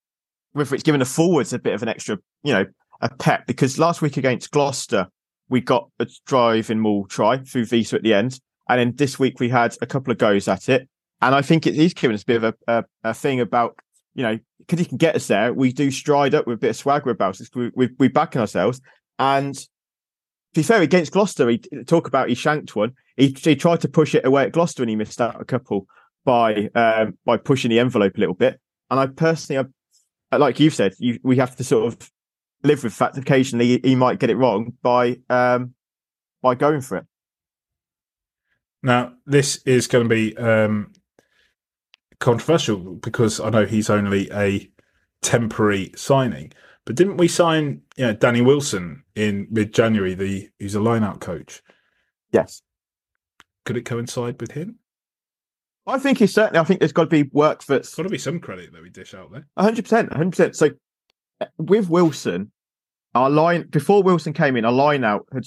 whether 0.54 0.74
it's 0.74 0.84
giving 0.84 1.00
the 1.00 1.06
forwards 1.06 1.54
a 1.54 1.60
bit 1.60 1.74
of 1.74 1.82
an 1.82 1.90
extra, 1.90 2.18
you 2.44 2.54
know, 2.54 2.66
a 3.02 3.10
pep. 3.10 3.48
Because 3.48 3.80
last 3.80 4.02
week 4.02 4.18
against 4.18 4.52
Gloucester, 4.52 5.08
we 5.50 5.62
got 5.62 5.90
a 6.00 6.08
drive 6.26 6.70
in 6.70 6.80
Maul 6.80 7.06
try 7.08 7.38
through 7.38 7.66
Wiese 7.72 7.94
at 7.94 8.04
the 8.04 8.14
end, 8.14 8.40
and 8.70 8.80
then 8.80 8.96
this 8.96 9.20
week 9.20 9.40
we 9.40 9.50
had 9.50 9.76
a 9.82 9.86
couple 9.86 10.12
of 10.12 10.18
goes 10.18 10.48
at 10.48 10.70
it. 10.70 10.90
And 11.22 11.34
I 11.34 11.42
think 11.42 11.66
it 11.66 11.76
is 11.76 11.94
giving 11.94 12.16
us 12.16 12.24
a 12.24 12.26
bit 12.26 12.44
of 12.44 12.44
a, 12.44 12.54
a, 12.68 12.84
a 13.06 13.14
thing 13.14 13.40
about 13.40 13.78
you 14.16 14.24
know, 14.24 14.40
because 14.66 14.80
he 14.80 14.86
can 14.86 14.98
get 14.98 15.16
us 15.16 15.28
there, 15.28 15.54
we 15.54 15.72
do 15.72 15.92
stride 15.92 16.34
up 16.34 16.48
with 16.48 16.56
a 16.56 16.60
bit 16.60 16.70
of 16.72 16.76
swagger 16.76 17.10
about 17.10 17.40
us. 17.40 17.50
We, 17.54 17.72
we, 17.76 17.90
we 18.00 18.12
ourselves. 18.16 18.82
And 19.20 19.56
to 19.56 19.68
be 20.54 20.64
fair, 20.64 20.82
against 20.82 21.12
Gloucester, 21.12 21.50
he 21.50 21.60
talk 21.86 22.08
about 22.08 22.30
he 22.30 22.36
shanked 22.36 22.76
one. 22.76 22.94
He, 23.18 23.36
he 23.40 23.56
tried 23.56 23.82
to 23.82 23.88
push 23.88 24.16
it 24.16 24.26
away 24.26 24.44
at 24.44 24.52
Gloucester 24.52 24.84
and 24.84 24.90
he 24.90 24.96
missed 24.96 25.22
out 25.22 25.40
a 25.42 25.46
couple 25.46 25.88
by 26.26 26.70
um, 26.76 27.18
by 27.26 27.38
pushing 27.38 27.70
the 27.70 27.80
envelope 27.80 28.18
a 28.18 28.20
little 28.20 28.36
bit. 28.36 28.60
And 28.90 29.00
I 29.00 29.08
personally, 29.08 29.68
I, 30.32 30.38
like 30.38 30.60
you've 30.60 30.76
said, 30.76 30.94
you, 31.00 31.20
we 31.24 31.38
have 31.38 31.56
to 31.58 31.64
sort 31.64 31.88
of 31.88 32.12
live 32.64 32.84
with 32.84 32.94
fact. 32.94 33.18
Occasionally, 33.18 33.68
he, 33.68 33.80
he 33.84 33.96
might 33.96 34.20
get 34.20 34.30
it 34.30 34.38
wrong 34.38 34.74
by 34.82 35.18
um, 35.30 35.74
by 36.42 36.56
going 36.56 36.82
for 36.82 36.98
it. 36.98 37.06
Now, 38.84 39.14
this 39.26 39.58
is 39.66 39.88
going 39.88 40.10
to 40.10 40.14
be 40.14 40.36
um, 40.38 40.92
controversial 42.24 42.96
because 42.96 43.42
I 43.42 43.50
know 43.50 43.66
he's 43.66 43.90
only 43.90 44.32
a 44.32 44.72
temporary 45.22 45.92
signing. 45.96 46.54
But 46.86 46.96
didn't 46.96 47.18
we 47.18 47.28
sign 47.28 47.82
you 47.98 48.08
know, 48.08 48.14
Danny 48.14 48.42
Wilson 48.42 49.04
in 49.14 49.48
mid 49.52 49.74
January, 49.74 50.14
the 50.14 50.50
who's 50.60 50.74
a 50.74 50.80
line 50.80 51.04
out 51.04 51.20
coach? 51.20 51.62
Yes. 52.32 52.62
Could 53.66 53.78
it 53.78 53.84
coincide 53.84 54.40
with 54.40 54.52
him? 54.52 54.80
I 55.86 56.00
think 56.00 56.18
he's 56.18 56.34
certainly 56.34 56.60
I 56.60 56.64
think 56.64 56.80
there's 56.80 56.94
got 56.94 57.04
to 57.04 57.10
be 57.10 57.30
work 57.34 57.66
that's 57.66 57.94
got 57.94 58.04
to 58.04 58.10
be 58.10 58.18
some 58.18 58.40
credit 58.40 58.72
that 58.72 58.82
we 58.82 58.90
dish 58.90 59.14
out 59.14 59.32
there. 59.34 59.46
hundred 59.58 59.84
percent, 59.84 60.14
hundred 60.14 60.32
percent. 60.32 60.56
So 60.56 60.70
uh, 61.42 61.46
with 61.58 61.90
Wilson, 61.90 62.54
our 63.16 63.30
line 63.30 63.68
before 63.70 64.02
Wilson 64.02 64.32
came 64.32 64.56
in, 64.56 64.64
our 64.64 64.72
line 64.72 65.04
out 65.04 65.26
had 65.34 65.44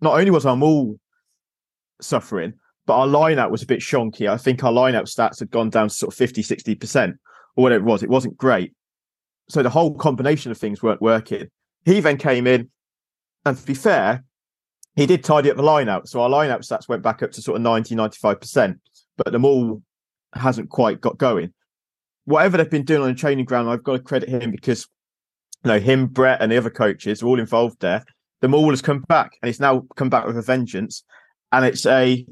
not 0.00 0.18
only 0.18 0.30
was 0.32 0.44
our 0.44 0.56
maul 0.56 0.98
suffering, 2.00 2.54
but 2.86 2.94
our 2.94 3.06
lineout 3.06 3.50
was 3.50 3.62
a 3.62 3.66
bit 3.66 3.80
shonky. 3.80 4.28
I 4.28 4.36
think 4.36 4.62
our 4.62 4.72
lineout 4.72 5.12
stats 5.12 5.40
had 5.40 5.50
gone 5.50 5.70
down 5.70 5.88
to 5.88 5.94
sort 5.94 6.12
of 6.12 6.18
50, 6.18 6.42
60% 6.42 7.10
or 7.56 7.62
whatever 7.62 7.84
it 7.84 7.86
was. 7.86 8.02
It 8.02 8.08
wasn't 8.08 8.36
great. 8.36 8.72
So 9.48 9.62
the 9.62 9.70
whole 9.70 9.94
combination 9.94 10.50
of 10.50 10.58
things 10.58 10.82
weren't 10.82 11.02
working. 11.02 11.48
He 11.84 12.00
then 12.00 12.16
came 12.16 12.46
in, 12.46 12.70
and 13.44 13.56
to 13.56 13.64
be 13.64 13.74
fair, 13.74 14.24
he 14.94 15.06
did 15.06 15.22
tidy 15.22 15.50
up 15.50 15.56
the 15.56 15.62
lineout. 15.62 16.08
So 16.08 16.20
our 16.20 16.30
lineout 16.30 16.60
stats 16.60 16.88
went 16.88 17.02
back 17.02 17.22
up 17.22 17.32
to 17.32 17.42
sort 17.42 17.56
of 17.56 17.62
90, 17.62 17.94
95%, 17.94 18.78
but 19.16 19.32
the 19.32 19.38
maul 19.38 19.82
hasn't 20.32 20.70
quite 20.70 21.00
got 21.00 21.18
going. 21.18 21.52
whatever 22.26 22.56
they've 22.56 22.70
been 22.70 22.84
doing 22.84 23.02
on 23.02 23.08
the 23.08 23.14
training 23.14 23.46
ground, 23.46 23.70
I've 23.70 23.82
got 23.82 23.92
to 23.92 24.00
credit 24.00 24.28
him 24.28 24.50
because 24.50 24.86
you 25.64 25.70
know 25.70 25.80
him, 25.80 26.06
Brett, 26.06 26.42
and 26.42 26.52
the 26.52 26.58
other 26.58 26.70
coaches 26.70 27.22
are 27.22 27.26
all 27.26 27.40
involved 27.40 27.80
there. 27.80 28.04
The 28.42 28.48
maul 28.48 28.70
has 28.70 28.82
come 28.82 29.00
back, 29.08 29.30
and 29.40 29.48
it's 29.48 29.60
now 29.60 29.84
come 29.96 30.10
back 30.10 30.26
with 30.26 30.36
a 30.36 30.42
vengeance, 30.42 31.04
and 31.52 31.64
it's 31.64 31.86
a 31.86 32.26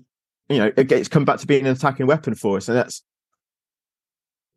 you 0.49 0.59
know 0.59 0.73
it's 0.77 1.09
come 1.09 1.25
back 1.25 1.39
to 1.39 1.47
being 1.47 1.67
an 1.67 1.73
attacking 1.73 2.07
weapon 2.07 2.35
for 2.35 2.57
us, 2.57 2.69
and 2.69 2.77
that's 2.77 3.03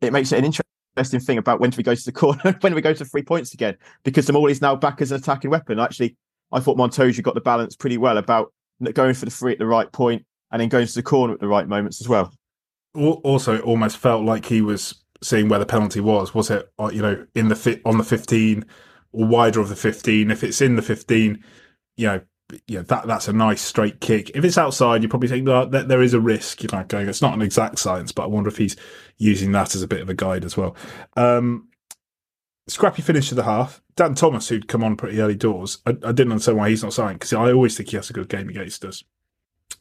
it 0.01 0.13
makes 0.13 0.31
it 0.31 0.39
an 0.39 0.45
interesting 0.45 1.19
thing 1.19 1.37
about 1.37 1.59
when 1.59 1.69
do 1.69 1.77
we 1.77 1.83
go 1.83 1.95
to 1.95 2.05
the 2.05 2.11
corner, 2.13 2.57
when 2.61 2.71
do 2.71 2.75
we 2.75 2.81
go 2.81 2.93
to 2.93 3.05
three 3.05 3.23
points 3.23 3.53
again, 3.53 3.77
because 4.03 4.31
maul 4.31 4.47
is 4.47 4.61
now 4.61 4.75
back 4.75 5.01
as 5.01 5.11
an 5.11 5.17
attacking 5.17 5.51
weapon. 5.51 5.79
Actually, 5.79 6.15
I 6.51 6.59
thought 6.59 6.77
Montoya 6.77 7.21
got 7.21 7.35
the 7.35 7.41
balance 7.41 7.75
pretty 7.75 7.97
well 7.97 8.17
about 8.17 8.53
going 8.93 9.13
for 9.13 9.25
the 9.25 9.31
free 9.31 9.53
at 9.53 9.59
the 9.59 9.65
right 9.65 9.91
point 9.91 10.25
and 10.51 10.61
then 10.61 10.69
going 10.69 10.87
to 10.87 10.93
the 10.93 11.03
corner 11.03 11.33
at 11.33 11.39
the 11.39 11.47
right 11.47 11.67
moments 11.67 11.99
as 12.01 12.07
well. 12.07 12.31
Also, 12.95 13.55
it 13.55 13.61
almost 13.61 13.97
felt 13.97 14.23
like 14.23 14.45
he 14.45 14.61
was 14.61 15.03
seeing 15.21 15.49
where 15.49 15.59
the 15.59 15.65
penalty 15.65 15.99
was. 15.99 16.33
Was 16.33 16.49
it, 16.49 16.71
uh, 16.79 16.89
you 16.93 17.01
know, 17.01 17.25
in 17.35 17.49
the 17.49 17.55
fit 17.55 17.81
on 17.85 17.97
the 17.97 18.03
fifteen 18.03 18.65
or 19.11 19.25
wider 19.25 19.59
of 19.59 19.69
the 19.69 19.75
fifteen? 19.75 20.31
If 20.31 20.43
it's 20.43 20.61
in 20.61 20.75
the 20.75 20.81
fifteen, 20.81 21.43
you 21.95 22.07
know, 22.07 22.21
yeah, 22.67 22.81
that 22.83 23.07
that's 23.07 23.27
a 23.27 23.33
nice 23.33 23.61
straight 23.61 23.99
kick. 23.99 24.31
If 24.33 24.45
it's 24.45 24.57
outside, 24.57 25.03
you 25.03 25.09
probably 25.09 25.29
think 25.29 25.45
that, 25.45 25.71
that 25.71 25.87
there 25.87 26.01
is 26.01 26.13
a 26.13 26.19
risk. 26.19 26.63
You 26.63 26.69
know, 26.71 26.83
going. 26.83 27.09
It's 27.09 27.21
not 27.21 27.33
an 27.33 27.41
exact 27.41 27.79
science, 27.79 28.11
but 28.11 28.23
I 28.23 28.27
wonder 28.27 28.49
if 28.49 28.57
he's 28.57 28.75
using 29.17 29.51
that 29.51 29.75
as 29.75 29.81
a 29.81 29.87
bit 29.87 30.01
of 30.01 30.09
a 30.09 30.13
guide 30.13 30.45
as 30.45 30.55
well. 30.55 30.75
Um, 31.15 31.67
scrappy 32.67 33.01
finish 33.01 33.29
to 33.29 33.35
the 33.35 33.43
half. 33.43 33.81
Dan 33.95 34.15
Thomas, 34.15 34.47
who'd 34.47 34.67
come 34.67 34.83
on 34.83 34.95
pretty 34.95 35.19
early 35.19 35.35
doors, 35.35 35.79
I, 35.85 35.91
I 35.91 36.11
didn't 36.11 36.31
understand 36.31 36.57
why 36.57 36.69
he's 36.69 36.83
not 36.83 36.93
signed 36.93 37.19
because 37.19 37.33
I 37.33 37.51
always 37.51 37.75
think 37.75 37.89
he 37.89 37.95
has 37.95 38.09
a 38.09 38.13
good 38.13 38.29
game 38.29 38.47
against 38.47 38.85
us. 38.85 39.03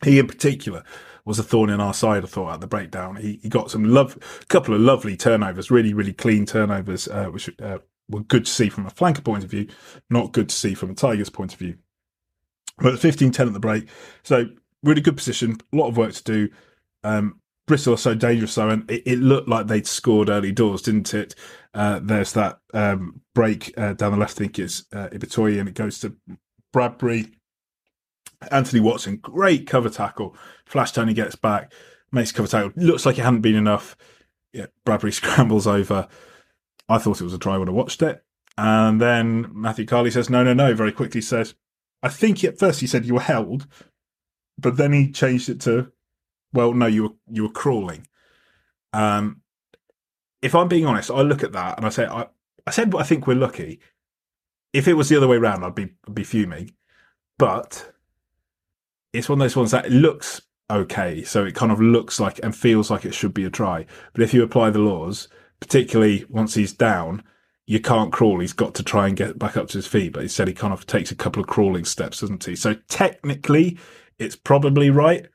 He, 0.02 0.18
in 0.18 0.26
particular, 0.26 0.82
was 1.24 1.38
a 1.38 1.42
thorn 1.42 1.70
in 1.70 1.80
our 1.80 1.94
side. 1.94 2.24
I 2.24 2.26
thought 2.26 2.54
at 2.54 2.60
the 2.60 2.66
breakdown, 2.66 3.16
he, 3.16 3.38
he 3.42 3.48
got 3.48 3.70
some 3.70 3.84
love, 3.84 4.16
a 4.40 4.46
couple 4.46 4.74
of 4.74 4.80
lovely 4.80 5.16
turnovers, 5.16 5.70
really, 5.70 5.92
really 5.92 6.12
clean 6.12 6.46
turnovers, 6.46 7.08
uh, 7.08 7.26
which 7.26 7.50
uh, 7.60 7.78
were 8.08 8.22
good 8.22 8.46
to 8.46 8.50
see 8.50 8.68
from 8.68 8.86
a 8.86 8.90
flanker 8.90 9.22
point 9.22 9.44
of 9.44 9.50
view, 9.50 9.68
not 10.10 10.32
good 10.32 10.48
to 10.48 10.54
see 10.54 10.74
from 10.74 10.90
a 10.90 10.94
Tigers 10.94 11.30
point 11.30 11.52
of 11.52 11.58
view. 11.58 11.76
But 12.78 12.94
15-10 12.94 13.46
at 13.46 13.52
the 13.52 13.60
break, 13.60 13.88
so 14.22 14.46
really 14.82 15.00
good 15.00 15.16
position, 15.16 15.56
a 15.72 15.76
lot 15.76 15.88
of 15.88 15.96
work 15.96 16.12
to 16.12 16.24
do. 16.24 16.48
Um, 17.02 17.40
Bristol 17.66 17.94
are 17.94 17.98
so 17.98 18.14
dangerous 18.14 18.54
though, 18.54 18.68
and 18.68 18.88
it, 18.90 19.02
it, 19.06 19.18
looked 19.18 19.48
like 19.48 19.66
they'd 19.66 19.86
scored 19.86 20.28
early 20.28 20.52
doors, 20.52 20.82
didn't 20.82 21.12
it? 21.14 21.34
Uh, 21.74 22.00
there's 22.02 22.32
that 22.34 22.60
um, 22.74 23.20
break 23.34 23.76
uh, 23.76 23.92
down 23.94 24.12
the 24.12 24.18
left, 24.18 24.36
I 24.36 24.44
think 24.44 24.58
it's 24.58 24.84
uh, 24.94 25.08
and 25.10 25.68
it 25.68 25.74
goes 25.74 25.98
to 26.00 26.16
Bradbury. 26.72 27.32
Anthony 28.50 28.80
Watson, 28.80 29.16
great 29.16 29.66
cover 29.66 29.88
tackle. 29.88 30.36
Flash 30.66 30.92
Tony 30.92 31.14
gets 31.14 31.34
back, 31.34 31.72
makes 32.12 32.32
cover 32.32 32.46
tackle. 32.46 32.72
Looks 32.76 33.06
like 33.06 33.18
it 33.18 33.24
hadn't 33.24 33.40
been 33.40 33.56
enough. 33.56 33.96
Yeah, 34.52 34.66
Bradbury 34.84 35.12
scrambles 35.12 35.66
over. 35.66 36.06
I 36.88 36.98
thought 36.98 37.20
it 37.20 37.24
was 37.24 37.34
a 37.34 37.38
try 37.38 37.56
when 37.56 37.68
I 37.68 37.72
watched 37.72 38.02
it. 38.02 38.22
And 38.58 39.00
then 39.00 39.50
Matthew 39.52 39.86
Carley 39.86 40.10
says, 40.10 40.30
no, 40.30 40.42
no, 40.44 40.54
no, 40.54 40.74
very 40.74 40.92
quickly 40.92 41.20
says, 41.20 41.54
I 42.02 42.08
think 42.08 42.44
at 42.44 42.58
first 42.58 42.80
he 42.80 42.86
said 42.86 43.04
you 43.04 43.14
were 43.14 43.20
held, 43.20 43.66
but 44.58 44.76
then 44.76 44.92
he 44.92 45.10
changed 45.10 45.48
it 45.48 45.60
to 45.62 45.92
well, 46.52 46.72
no, 46.72 46.86
you 46.86 47.02
were 47.04 47.14
you 47.30 47.42
were 47.44 47.50
crawling. 47.50 48.06
Um, 48.92 49.42
if 50.42 50.54
I'm 50.54 50.68
being 50.68 50.86
honest, 50.86 51.10
I 51.10 51.20
look 51.20 51.42
at 51.42 51.52
that 51.52 51.76
and 51.76 51.86
I 51.86 51.90
say, 51.90 52.06
I, 52.06 52.26
I 52.66 52.70
said, 52.70 52.94
I 52.94 53.02
think 53.02 53.26
we're 53.26 53.34
lucky. 53.34 53.80
If 54.72 54.88
it 54.88 54.94
was 54.94 55.08
the 55.08 55.16
other 55.16 55.28
way 55.28 55.36
around, 55.36 55.64
I'd 55.64 55.74
be 55.74 55.90
I'd 56.06 56.14
be 56.14 56.24
fuming. 56.24 56.72
But 57.38 57.92
it's 59.12 59.28
one 59.28 59.40
of 59.40 59.44
those 59.44 59.56
ones 59.56 59.70
that 59.72 59.90
looks 59.90 60.40
okay, 60.70 61.22
so 61.24 61.44
it 61.44 61.54
kind 61.54 61.70
of 61.70 61.80
looks 61.80 62.18
like 62.18 62.40
and 62.42 62.56
feels 62.56 62.90
like 62.90 63.04
it 63.04 63.14
should 63.14 63.34
be 63.34 63.44
a 63.44 63.50
try. 63.50 63.86
But 64.14 64.22
if 64.22 64.32
you 64.32 64.42
apply 64.42 64.70
the 64.70 64.78
laws, 64.78 65.28
particularly 65.60 66.24
once 66.28 66.54
he's 66.54 66.72
down, 66.72 67.22
you 67.66 67.80
can't 67.80 68.12
crawl. 68.12 68.40
He's 68.40 68.52
got 68.52 68.74
to 68.76 68.82
try 68.82 69.08
and 69.08 69.16
get 69.16 69.38
back 69.38 69.56
up 69.56 69.68
to 69.68 69.78
his 69.78 69.86
feet. 69.86 70.12
But 70.12 70.22
he 70.22 70.28
said 70.28 70.48
he 70.48 70.54
kind 70.54 70.72
of 70.72 70.86
takes 70.86 71.10
a 71.10 71.16
couple 71.16 71.42
of 71.42 71.48
crawling 71.48 71.84
steps, 71.84 72.20
doesn't 72.20 72.44
he? 72.44 72.54
So 72.54 72.74
technically, 72.88 73.78
it's 74.18 74.36
probably 74.36 74.90
right. 74.90 75.26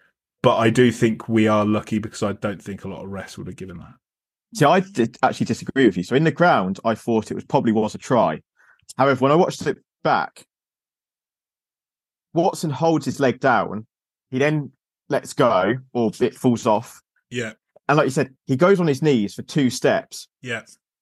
But 0.41 0.57
I 0.57 0.69
do 0.69 0.91
think 0.91 1.29
we 1.29 1.47
are 1.47 1.65
lucky 1.65 1.99
because 1.99 2.23
I 2.23 2.33
don't 2.33 2.61
think 2.61 2.83
a 2.83 2.87
lot 2.87 3.03
of 3.03 3.09
rest 3.09 3.37
would 3.37 3.47
have 3.47 3.57
given 3.57 3.77
that. 3.77 3.93
See, 4.55 4.65
I 4.65 4.79
did 4.79 5.17
actually 5.21 5.45
disagree 5.45 5.85
with 5.85 5.97
you. 5.97 6.03
So 6.03 6.15
in 6.15 6.23
the 6.23 6.31
ground, 6.31 6.79
I 6.83 6.95
thought 6.95 7.31
it 7.31 7.35
was 7.35 7.45
probably 7.45 7.73
was 7.73 7.95
a 7.95 7.99
try. 7.99 8.41
However, 8.97 9.19
when 9.19 9.31
I 9.31 9.35
watched 9.35 9.65
it 9.67 9.77
back, 10.03 10.45
Watson 12.33 12.69
holds 12.69 13.05
his 13.05 13.19
leg 13.19 13.39
down. 13.39 13.85
He 14.29 14.39
then 14.39 14.71
lets 15.09 15.33
go, 15.33 15.75
or 15.93 16.11
it 16.19 16.35
falls 16.35 16.65
off. 16.65 17.01
Yeah. 17.29 17.53
And 17.87 17.97
like 17.97 18.05
you 18.05 18.11
said, 18.11 18.33
he 18.45 18.55
goes 18.55 18.79
on 18.79 18.87
his 18.87 19.01
knees 19.01 19.33
for 19.35 19.41
two 19.43 19.69
steps. 19.69 20.27
Yeah. 20.41 20.61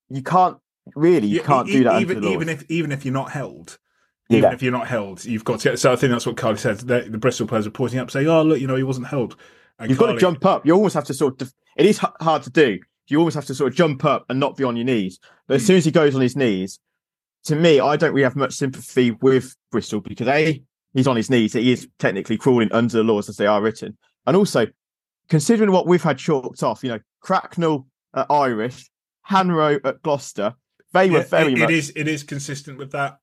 You 0.09 0.23
can't 0.23 0.57
really, 0.95 1.27
you 1.27 1.41
can't 1.41 1.67
do 1.67 1.83
that. 1.83 2.01
Even, 2.01 2.23
even 2.23 2.49
if 2.49 2.69
even 2.69 2.91
if 2.91 3.05
you're 3.05 3.13
not 3.13 3.31
held, 3.31 3.77
even 4.29 4.49
yeah. 4.49 4.53
if 4.53 4.61
you're 4.61 4.71
not 4.71 4.87
held, 4.87 5.25
you've 5.25 5.43
got 5.43 5.59
to. 5.61 5.77
So 5.77 5.91
I 5.91 5.95
think 5.95 6.11
that's 6.11 6.25
what 6.25 6.37
Carley 6.37 6.57
said. 6.57 6.79
The, 6.79 7.07
the 7.09 7.17
Bristol 7.17 7.47
players 7.47 7.65
are 7.65 7.71
pointing 7.71 7.99
up, 7.99 8.11
saying, 8.11 8.27
"Oh, 8.27 8.43
look, 8.43 8.59
you 8.59 8.67
know, 8.67 8.75
he 8.75 8.83
wasn't 8.83 9.07
held." 9.07 9.35
And 9.79 9.89
you've 9.89 9.97
Carley, 9.97 10.13
got 10.13 10.19
to 10.19 10.21
jump 10.21 10.45
up. 10.45 10.65
You 10.65 10.73
almost 10.73 10.95
have 10.95 11.05
to 11.05 11.13
sort 11.13 11.41
of. 11.41 11.53
It 11.77 11.85
is 11.85 11.97
hard 11.97 12.43
to 12.43 12.49
do. 12.49 12.79
You 13.07 13.17
almost 13.17 13.35
have 13.35 13.45
to 13.45 13.55
sort 13.55 13.71
of 13.71 13.77
jump 13.77 14.05
up 14.05 14.25
and 14.29 14.39
not 14.39 14.55
be 14.55 14.63
on 14.63 14.75
your 14.75 14.85
knees. 14.85 15.19
But 15.47 15.55
as 15.55 15.61
hmm. 15.63 15.67
soon 15.67 15.77
as 15.77 15.85
he 15.85 15.91
goes 15.91 16.13
on 16.13 16.21
his 16.21 16.35
knees, 16.35 16.79
to 17.45 17.55
me, 17.55 17.79
I 17.79 17.95
don't 17.95 18.13
really 18.13 18.23
have 18.23 18.35
much 18.35 18.53
sympathy 18.53 19.11
with 19.11 19.55
Bristol 19.71 20.01
because 20.01 20.27
a 20.27 20.61
he's 20.93 21.07
on 21.07 21.15
his 21.15 21.29
knees. 21.29 21.53
He 21.53 21.71
is 21.71 21.87
technically 21.97 22.37
crawling 22.37 22.71
under 22.71 22.97
the 22.97 23.03
laws 23.03 23.29
as 23.29 23.37
they 23.37 23.47
are 23.47 23.61
written, 23.61 23.97
and 24.27 24.35
also 24.35 24.67
considering 25.29 25.71
what 25.71 25.87
we've 25.87 26.03
had 26.03 26.17
chalked 26.17 26.61
off, 26.61 26.83
you 26.83 26.89
know, 26.89 26.99
Cracknell 27.21 27.87
at 28.13 28.27
Irish, 28.29 28.89
Hanro 29.27 29.79
at 29.83 30.01
Gloucester, 30.01 30.55
they 30.93 31.09
were 31.09 31.23
very 31.23 31.53
it, 31.53 31.59
much. 31.59 31.69
It 31.69 31.75
is. 31.75 31.93
It 31.95 32.07
is 32.07 32.23
consistent 32.23 32.77
with 32.77 32.91
that. 32.91 33.19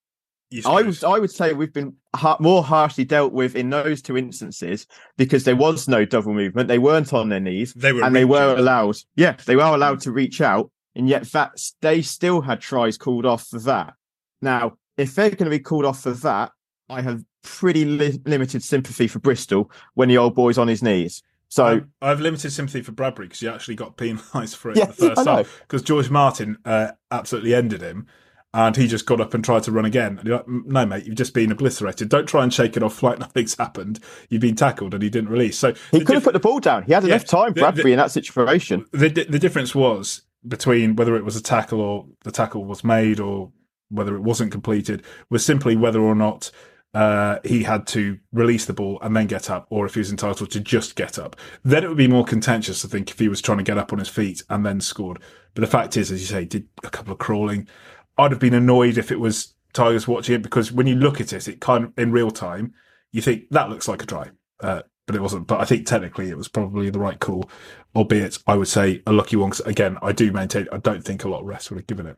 I 0.64 0.82
would 0.82 1.04
I 1.04 1.18
would 1.18 1.30
say 1.30 1.52
we've 1.52 1.72
been 1.72 1.94
ha- 2.14 2.36
more 2.38 2.62
harshly 2.62 3.04
dealt 3.04 3.32
with 3.32 3.56
in 3.56 3.70
those 3.70 4.00
two 4.00 4.16
instances 4.16 4.86
because 5.16 5.42
there 5.42 5.56
was 5.56 5.88
no 5.88 6.04
double 6.04 6.32
movement. 6.34 6.68
They 6.68 6.78
weren't 6.78 7.12
on 7.12 7.30
their 7.30 7.40
knees, 7.40 7.74
they 7.74 7.92
were 7.92 8.04
and 8.04 8.14
they 8.14 8.24
were 8.24 8.54
allowed. 8.56 8.96
Yeah, 9.16 9.36
they 9.44 9.56
were 9.56 9.62
allowed 9.62 9.98
mm. 9.98 10.02
to 10.02 10.12
reach 10.12 10.40
out, 10.40 10.70
and 10.94 11.08
yet 11.08 11.24
that 11.32 11.60
they 11.80 12.00
still 12.02 12.42
had 12.42 12.60
tries 12.60 12.96
called 12.96 13.26
off 13.26 13.48
for 13.48 13.58
that. 13.60 13.94
Now, 14.40 14.78
if 14.96 15.16
they're 15.16 15.30
going 15.30 15.50
to 15.50 15.50
be 15.50 15.58
called 15.58 15.84
off 15.84 16.02
for 16.02 16.12
that, 16.12 16.52
I 16.88 17.00
have 17.00 17.24
pretty 17.42 17.84
li- 17.84 18.20
limited 18.24 18.62
sympathy 18.62 19.08
for 19.08 19.18
Bristol 19.18 19.70
when 19.94 20.08
the 20.08 20.18
old 20.18 20.36
boy's 20.36 20.58
on 20.58 20.68
his 20.68 20.82
knees. 20.82 21.22
So 21.48 21.82
I 22.02 22.08
have 22.08 22.20
limited 22.20 22.50
sympathy 22.50 22.82
for 22.82 22.92
Bradbury 22.92 23.28
because 23.28 23.40
he 23.40 23.48
actually 23.48 23.76
got 23.76 23.96
penalised 23.96 24.56
for 24.56 24.70
it 24.70 24.76
yeah, 24.76 24.84
the 24.86 24.92
first 24.92 25.24
time 25.24 25.44
because 25.60 25.82
George 25.82 26.10
Martin 26.10 26.58
uh, 26.64 26.92
absolutely 27.10 27.54
ended 27.54 27.82
him 27.82 28.06
and 28.52 28.74
he 28.74 28.86
just 28.86 29.04
got 29.06 29.20
up 29.20 29.34
and 29.34 29.44
tried 29.44 29.62
to 29.64 29.72
run 29.72 29.84
again. 29.84 30.18
And 30.18 30.26
you're 30.26 30.38
like, 30.38 30.48
no, 30.48 30.86
mate, 30.86 31.04
you've 31.04 31.16
just 31.16 31.34
been 31.34 31.52
obliterated. 31.52 32.08
Don't 32.08 32.26
try 32.26 32.42
and 32.42 32.52
shake 32.52 32.76
it 32.76 32.82
off 32.82 33.02
like 33.02 33.18
nothing's 33.18 33.56
happened. 33.56 34.00
You've 34.30 34.40
been 34.40 34.56
tackled 34.56 34.94
and 34.94 35.02
he 35.02 35.10
didn't 35.10 35.30
release. 35.30 35.58
So 35.58 35.74
he 35.92 36.04
could 36.04 36.14
have 36.14 36.24
put 36.24 36.32
the 36.32 36.40
ball 36.40 36.58
down. 36.58 36.84
He 36.84 36.92
had 36.92 37.02
yeah, 37.02 37.16
enough 37.16 37.26
time, 37.26 37.52
Bradbury, 37.52 37.76
the, 37.76 37.82
the, 37.82 37.92
in 37.92 37.98
that 37.98 38.10
situation. 38.10 38.86
The, 38.92 39.08
the 39.08 39.38
difference 39.38 39.74
was 39.74 40.22
between 40.46 40.96
whether 40.96 41.16
it 41.16 41.24
was 41.24 41.36
a 41.36 41.42
tackle 41.42 41.80
or 41.80 42.06
the 42.24 42.30
tackle 42.30 42.64
was 42.64 42.82
made 42.82 43.20
or 43.20 43.52
whether 43.90 44.16
it 44.16 44.22
wasn't 44.22 44.52
completed 44.52 45.02
was 45.30 45.44
simply 45.44 45.76
whether 45.76 46.00
or 46.00 46.14
not 46.14 46.50
uh, 46.94 47.38
he 47.44 47.62
had 47.62 47.86
to 47.88 48.18
release 48.32 48.64
the 48.64 48.72
ball 48.72 48.98
and 49.02 49.14
then 49.14 49.26
get 49.26 49.50
up, 49.50 49.66
or 49.70 49.86
if 49.86 49.94
he 49.94 50.00
was 50.00 50.10
entitled 50.10 50.50
to 50.50 50.60
just 50.60 50.96
get 50.96 51.18
up. 51.18 51.36
Then 51.62 51.84
it 51.84 51.88
would 51.88 51.98
be 51.98 52.08
more 52.08 52.24
contentious, 52.24 52.84
I 52.84 52.88
think, 52.88 53.10
if 53.10 53.18
he 53.18 53.28
was 53.28 53.42
trying 53.42 53.58
to 53.58 53.64
get 53.64 53.78
up 53.78 53.92
on 53.92 53.98
his 53.98 54.08
feet 54.08 54.42
and 54.48 54.64
then 54.64 54.80
scored. 54.80 55.20
But 55.54 55.60
the 55.60 55.66
fact 55.66 55.96
is, 55.96 56.10
as 56.10 56.20
you 56.20 56.26
say, 56.26 56.44
did 56.44 56.68
a 56.84 56.90
couple 56.90 57.12
of 57.12 57.18
crawling. 57.18 57.68
I'd 58.16 58.30
have 58.30 58.40
been 58.40 58.54
annoyed 58.54 58.96
if 58.96 59.12
it 59.12 59.20
was 59.20 59.54
Tigers 59.74 60.08
watching 60.08 60.34
it 60.34 60.42
because 60.42 60.72
when 60.72 60.86
you 60.86 60.94
look 60.94 61.20
at 61.20 61.34
it, 61.34 61.48
it 61.48 61.60
kind 61.60 61.84
of 61.84 61.92
in 61.98 62.12
real 62.12 62.30
time, 62.30 62.72
you 63.12 63.20
think 63.20 63.44
that 63.50 63.68
looks 63.68 63.88
like 63.88 64.02
a 64.02 64.06
try, 64.06 64.30
uh, 64.60 64.82
but 65.06 65.14
it 65.16 65.20
wasn't. 65.22 65.46
But 65.46 65.60
I 65.60 65.66
think 65.66 65.86
technically 65.86 66.30
it 66.30 66.36
was 66.36 66.48
probably 66.48 66.88
the 66.88 66.98
right 66.98 67.20
call, 67.20 67.50
albeit 67.94 68.38
I 68.46 68.56
would 68.56 68.68
say 68.68 69.02
a 69.06 69.12
lucky 69.12 69.36
one. 69.36 69.50
Cause 69.50 69.60
again, 69.60 69.98
I 70.02 70.12
do 70.12 70.32
maintain 70.32 70.66
I 70.72 70.78
don't 70.78 71.04
think 71.04 71.24
a 71.24 71.28
lot 71.28 71.40
of 71.40 71.46
rest 71.46 71.70
would 71.70 71.78
have 71.78 71.86
given 71.86 72.06
it. 72.06 72.16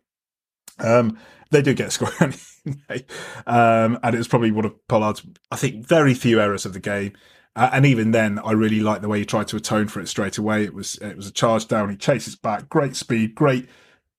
Um, 0.78 1.18
they 1.50 1.62
do 1.62 1.74
get 1.74 1.88
a 1.88 1.90
score 1.90 2.10
anyway, 2.20 3.06
um, 3.46 3.98
and 4.02 4.14
it 4.14 4.18
was 4.18 4.28
probably 4.28 4.50
one 4.50 4.64
of 4.64 4.88
Pollard's. 4.88 5.22
I 5.50 5.56
think 5.56 5.86
very 5.86 6.14
few 6.14 6.40
errors 6.40 6.66
of 6.66 6.72
the 6.72 6.80
game. 6.80 7.12
Uh, 7.56 7.70
and 7.72 7.86
even 7.86 8.12
then, 8.12 8.38
I 8.44 8.52
really 8.52 8.78
liked 8.78 9.02
the 9.02 9.08
way 9.08 9.18
he 9.18 9.24
tried 9.24 9.48
to 9.48 9.56
atone 9.56 9.88
for 9.88 10.00
it 10.00 10.08
straight 10.08 10.38
away. 10.38 10.62
It 10.62 10.74
was 10.74 10.96
it 10.96 11.16
was 11.16 11.26
a 11.26 11.32
charge 11.32 11.66
down. 11.66 11.90
He 11.90 11.96
chases 11.96 12.36
back, 12.36 12.68
great 12.68 12.94
speed, 12.94 13.34
great 13.34 13.68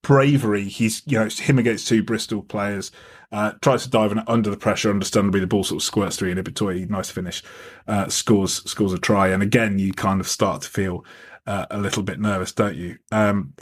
bravery. 0.02 0.64
He's, 0.64 1.02
you 1.06 1.18
know, 1.18 1.24
it's 1.24 1.40
him 1.40 1.58
against 1.58 1.88
two 1.88 2.02
Bristol 2.02 2.42
players. 2.42 2.90
Uh, 3.32 3.52
tries 3.62 3.84
to 3.84 3.90
dive 3.90 4.10
in 4.12 4.20
under 4.26 4.50
the 4.50 4.56
pressure. 4.56 4.90
Understandably, 4.90 5.40
the 5.40 5.46
ball 5.46 5.64
sort 5.64 5.80
of 5.80 5.86
squirts 5.86 6.16
through 6.16 6.30
in 6.30 6.42
between. 6.42 6.88
Nice 6.88 7.10
finish. 7.10 7.42
Uh, 7.86 8.08
scores 8.08 8.68
scores 8.68 8.92
a 8.92 8.98
try, 8.98 9.28
and 9.28 9.42
again, 9.42 9.78
you 9.78 9.92
kind 9.92 10.20
of 10.20 10.28
start 10.28 10.62
to 10.62 10.68
feel 10.68 11.04
uh, 11.46 11.66
a 11.70 11.78
little 11.78 12.02
bit 12.02 12.18
nervous, 12.18 12.52
don't 12.52 12.76
you? 12.76 12.98
Um, 13.12 13.54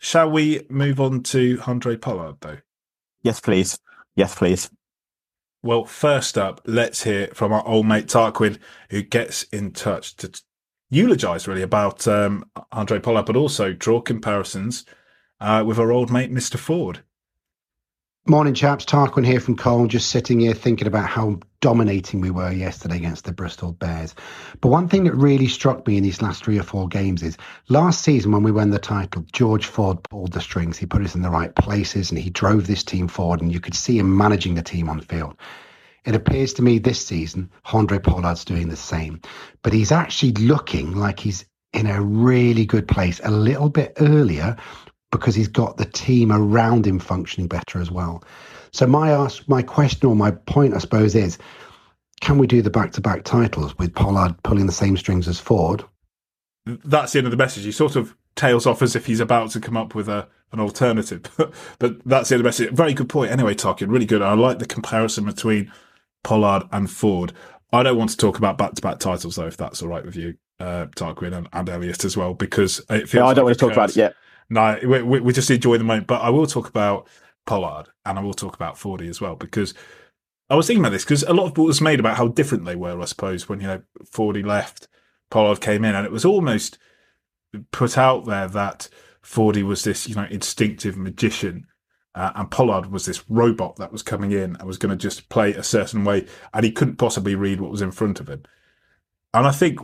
shall 0.00 0.28
we 0.28 0.66
move 0.68 1.00
on 1.00 1.22
to 1.22 1.60
Andre 1.66 1.96
Pollard, 1.96 2.36
though? 2.40 2.58
Yes, 3.22 3.38
please. 3.38 3.78
Yes, 4.16 4.34
please. 4.34 4.70
Well, 5.62 5.84
first 5.84 6.36
up, 6.38 6.60
let's 6.64 7.04
hear 7.04 7.28
from 7.34 7.52
our 7.52 7.66
old 7.66 7.86
mate 7.86 8.06
Tarquin, 8.06 8.58
who 8.88 9.02
gets 9.02 9.42
in 9.44 9.72
touch 9.72 10.16
to 10.16 10.28
t- 10.28 10.40
eulogise 10.88 11.46
really 11.46 11.62
about 11.62 12.08
um, 12.08 12.44
Handré 12.72 13.02
Pollard, 13.02 13.26
but 13.26 13.36
also 13.36 13.72
draw 13.72 14.00
comparisons 14.00 14.84
uh, 15.38 15.62
with 15.66 15.78
our 15.78 15.92
old 15.92 16.10
mate, 16.10 16.32
Mr. 16.32 16.58
Ford. 16.58 17.02
Morning, 18.26 18.52
chaps. 18.52 18.84
Tarquin 18.84 19.24
here 19.24 19.40
from 19.40 19.56
Cole, 19.56 19.86
just 19.86 20.10
sitting 20.10 20.40
here 20.40 20.52
thinking 20.52 20.86
about 20.86 21.08
how 21.08 21.40
dominating 21.62 22.20
we 22.20 22.30
were 22.30 22.52
yesterday 22.52 22.96
against 22.96 23.24
the 23.24 23.32
Bristol 23.32 23.72
Bears. 23.72 24.14
But 24.60 24.68
one 24.68 24.88
thing 24.88 25.04
that 25.04 25.14
really 25.14 25.48
struck 25.48 25.86
me 25.86 25.96
in 25.96 26.02
these 26.02 26.20
last 26.20 26.44
three 26.44 26.58
or 26.58 26.62
four 26.62 26.86
games 26.86 27.22
is 27.22 27.38
last 27.70 28.02
season 28.02 28.30
when 28.30 28.42
we 28.42 28.52
won 28.52 28.70
the 28.70 28.78
title, 28.78 29.24
George 29.32 29.64
Ford 29.64 30.02
pulled 30.02 30.32
the 30.32 30.40
strings. 30.42 30.76
He 30.76 30.84
put 30.84 31.02
us 31.02 31.14
in 31.14 31.22
the 31.22 31.30
right 31.30 31.52
places 31.54 32.10
and 32.10 32.20
he 32.20 32.28
drove 32.28 32.66
this 32.66 32.84
team 32.84 33.08
forward, 33.08 33.40
and 33.40 33.50
you 33.50 33.58
could 33.58 33.74
see 33.74 33.98
him 33.98 34.14
managing 34.14 34.54
the 34.54 34.62
team 34.62 34.90
on 34.90 34.98
the 34.98 35.06
field. 35.06 35.34
It 36.04 36.14
appears 36.14 36.52
to 36.54 36.62
me 36.62 36.78
this 36.78 37.04
season, 37.04 37.50
Handré 37.66 38.02
Pollard's 38.02 38.44
doing 38.44 38.68
the 38.68 38.76
same, 38.76 39.22
but 39.62 39.72
he's 39.72 39.92
actually 39.92 40.32
looking 40.32 40.94
like 40.94 41.18
he's 41.18 41.46
in 41.72 41.86
a 41.86 42.02
really 42.02 42.66
good 42.66 42.86
place 42.86 43.20
a 43.24 43.30
little 43.30 43.70
bit 43.70 43.94
earlier 43.98 44.56
because 45.10 45.34
he's 45.34 45.48
got 45.48 45.76
the 45.76 45.84
team 45.84 46.32
around 46.32 46.86
him 46.86 46.98
functioning 46.98 47.48
better 47.48 47.80
as 47.80 47.90
well. 47.90 48.22
So 48.72 48.86
my 48.86 49.10
ask, 49.10 49.48
my 49.48 49.62
question 49.62 50.08
or 50.08 50.14
my 50.14 50.30
point, 50.30 50.74
I 50.74 50.78
suppose, 50.78 51.14
is 51.14 51.38
can 52.20 52.38
we 52.38 52.46
do 52.46 52.62
the 52.62 52.70
back-to-back 52.70 53.24
titles 53.24 53.76
with 53.78 53.94
Pollard 53.94 54.40
pulling 54.42 54.66
the 54.66 54.72
same 54.72 54.96
strings 54.96 55.26
as 55.26 55.40
Ford? 55.40 55.84
That's 56.66 57.12
the 57.12 57.18
end 57.18 57.26
of 57.26 57.30
the 57.30 57.36
message. 57.36 57.64
He 57.64 57.72
sort 57.72 57.96
of 57.96 58.14
tails 58.36 58.66
off 58.66 58.82
as 58.82 58.94
if 58.94 59.06
he's 59.06 59.20
about 59.20 59.50
to 59.50 59.60
come 59.60 59.76
up 59.76 59.94
with 59.94 60.08
a 60.08 60.28
an 60.52 60.58
alternative, 60.58 61.22
but 61.78 62.04
that's 62.04 62.28
the 62.28 62.34
end 62.34 62.40
of 62.40 62.44
the 62.44 62.48
message. 62.48 62.70
Very 62.72 62.92
good 62.92 63.08
point. 63.08 63.30
Anyway, 63.30 63.54
Tarquin, 63.54 63.88
really 63.88 64.06
good. 64.06 64.20
I 64.20 64.34
like 64.34 64.58
the 64.58 64.66
comparison 64.66 65.24
between 65.24 65.72
Pollard 66.24 66.64
and 66.72 66.90
Ford. 66.90 67.32
I 67.72 67.84
don't 67.84 67.96
want 67.96 68.10
to 68.10 68.16
talk 68.16 68.36
about 68.36 68.58
back-to-back 68.58 68.98
titles 68.98 69.36
though, 69.36 69.46
if 69.46 69.56
that's 69.56 69.80
all 69.80 69.88
right 69.88 70.04
with 70.04 70.16
you, 70.16 70.34
uh, 70.58 70.86
Tarquin 70.96 71.36
and, 71.36 71.48
and 71.52 71.68
Elliott 71.68 72.04
as 72.04 72.16
well, 72.16 72.34
because 72.34 72.80
it 72.90 73.08
feels. 73.08 73.14
No, 73.14 73.26
I 73.26 73.34
don't 73.34 73.44
like 73.44 73.44
want 73.44 73.58
to 73.58 73.64
talk 73.66 73.72
about 73.72 73.90
it 73.90 73.96
yet. 73.96 74.14
No, 74.50 74.78
we, 74.82 75.02
we, 75.02 75.20
we 75.20 75.32
just 75.32 75.50
enjoy 75.50 75.78
the 75.78 75.84
moment. 75.84 76.08
But 76.08 76.22
I 76.22 76.30
will 76.30 76.46
talk 76.46 76.68
about 76.68 77.06
Pollard 77.46 77.86
and 78.04 78.18
I 78.18 78.22
will 78.22 78.34
talk 78.34 78.54
about 78.54 78.76
Fordy 78.76 79.08
as 79.08 79.20
well 79.20 79.36
because 79.36 79.72
I 80.50 80.56
was 80.56 80.66
thinking 80.66 80.82
about 80.82 80.90
this 80.90 81.04
because 81.04 81.22
a 81.22 81.32
lot 81.32 81.46
of 81.46 81.54
ball 81.54 81.66
was 81.66 81.80
made 81.80 82.00
about 82.00 82.16
how 82.16 82.26
different 82.26 82.64
they 82.64 82.74
were. 82.74 83.00
I 83.00 83.04
suppose 83.04 83.48
when 83.48 83.60
you 83.60 83.68
know 83.68 83.82
Fordy 84.10 84.42
left, 84.42 84.88
Pollard 85.30 85.60
came 85.60 85.84
in, 85.84 85.94
and 85.94 86.04
it 86.04 86.12
was 86.12 86.24
almost 86.24 86.76
put 87.70 87.96
out 87.96 88.26
there 88.26 88.48
that 88.48 88.88
Fordy 89.22 89.62
was 89.62 89.84
this 89.84 90.08
you 90.08 90.16
know 90.16 90.26
instinctive 90.30 90.96
magician. 90.96 91.66
Uh, 92.12 92.32
and 92.34 92.50
Pollard 92.50 92.86
was 92.86 93.06
this 93.06 93.22
robot 93.30 93.76
that 93.76 93.92
was 93.92 94.02
coming 94.02 94.32
in 94.32 94.56
and 94.56 94.64
was 94.64 94.78
going 94.78 94.90
to 94.90 94.96
just 94.96 95.28
play 95.28 95.52
a 95.54 95.62
certain 95.62 96.02
way, 96.02 96.26
and 96.52 96.64
he 96.64 96.72
couldn't 96.72 96.96
possibly 96.96 97.36
read 97.36 97.60
what 97.60 97.70
was 97.70 97.82
in 97.82 97.92
front 97.92 98.18
of 98.18 98.28
him. 98.28 98.42
And 99.32 99.46
I 99.46 99.52
think 99.52 99.78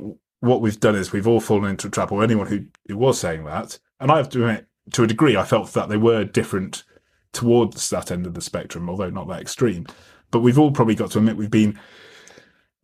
what 0.47 0.61
we've 0.61 0.81
done 0.81 0.95
is 0.95 1.13
we've 1.13 1.27
all 1.27 1.41
fallen 1.41 1.71
into 1.71 1.89
a 1.89 1.91
trap, 1.91 2.13
or 2.13 2.23
anyone 2.23 2.47
who, 2.47 2.67
who 2.89 2.97
was 2.97 3.19
saying 3.19 3.45
that, 3.45 3.79
and 4.01 4.11
I 4.11 4.17
have 4.17 4.29
to 4.31 4.47
admit, 4.47 4.67
to 4.93 5.03
a 5.03 5.07
degree, 5.07 5.37
I 5.37 5.45
felt 5.45 5.73
that 5.73 5.89
they 5.89 5.97
were 5.97 6.25
different 6.25 6.85
towards 7.33 7.91
that 7.91 8.11
end 8.11 8.27
of 8.27 8.35
the 8.35 8.41
spectrum, 8.41 8.89
although 8.89 9.11
not 9.11 9.29
that 9.29 9.41
extreme. 9.41 9.87
But 10.31 10.41
we've 10.41 10.59
all 10.59 10.71
probably 10.71 10.95
got 10.95 11.11
to 11.13 11.19
admit 11.19 11.37
we've 11.37 11.51
been, 11.51 11.79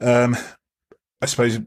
um, 0.01 0.37
I 1.21 1.27
suppose, 1.27 1.59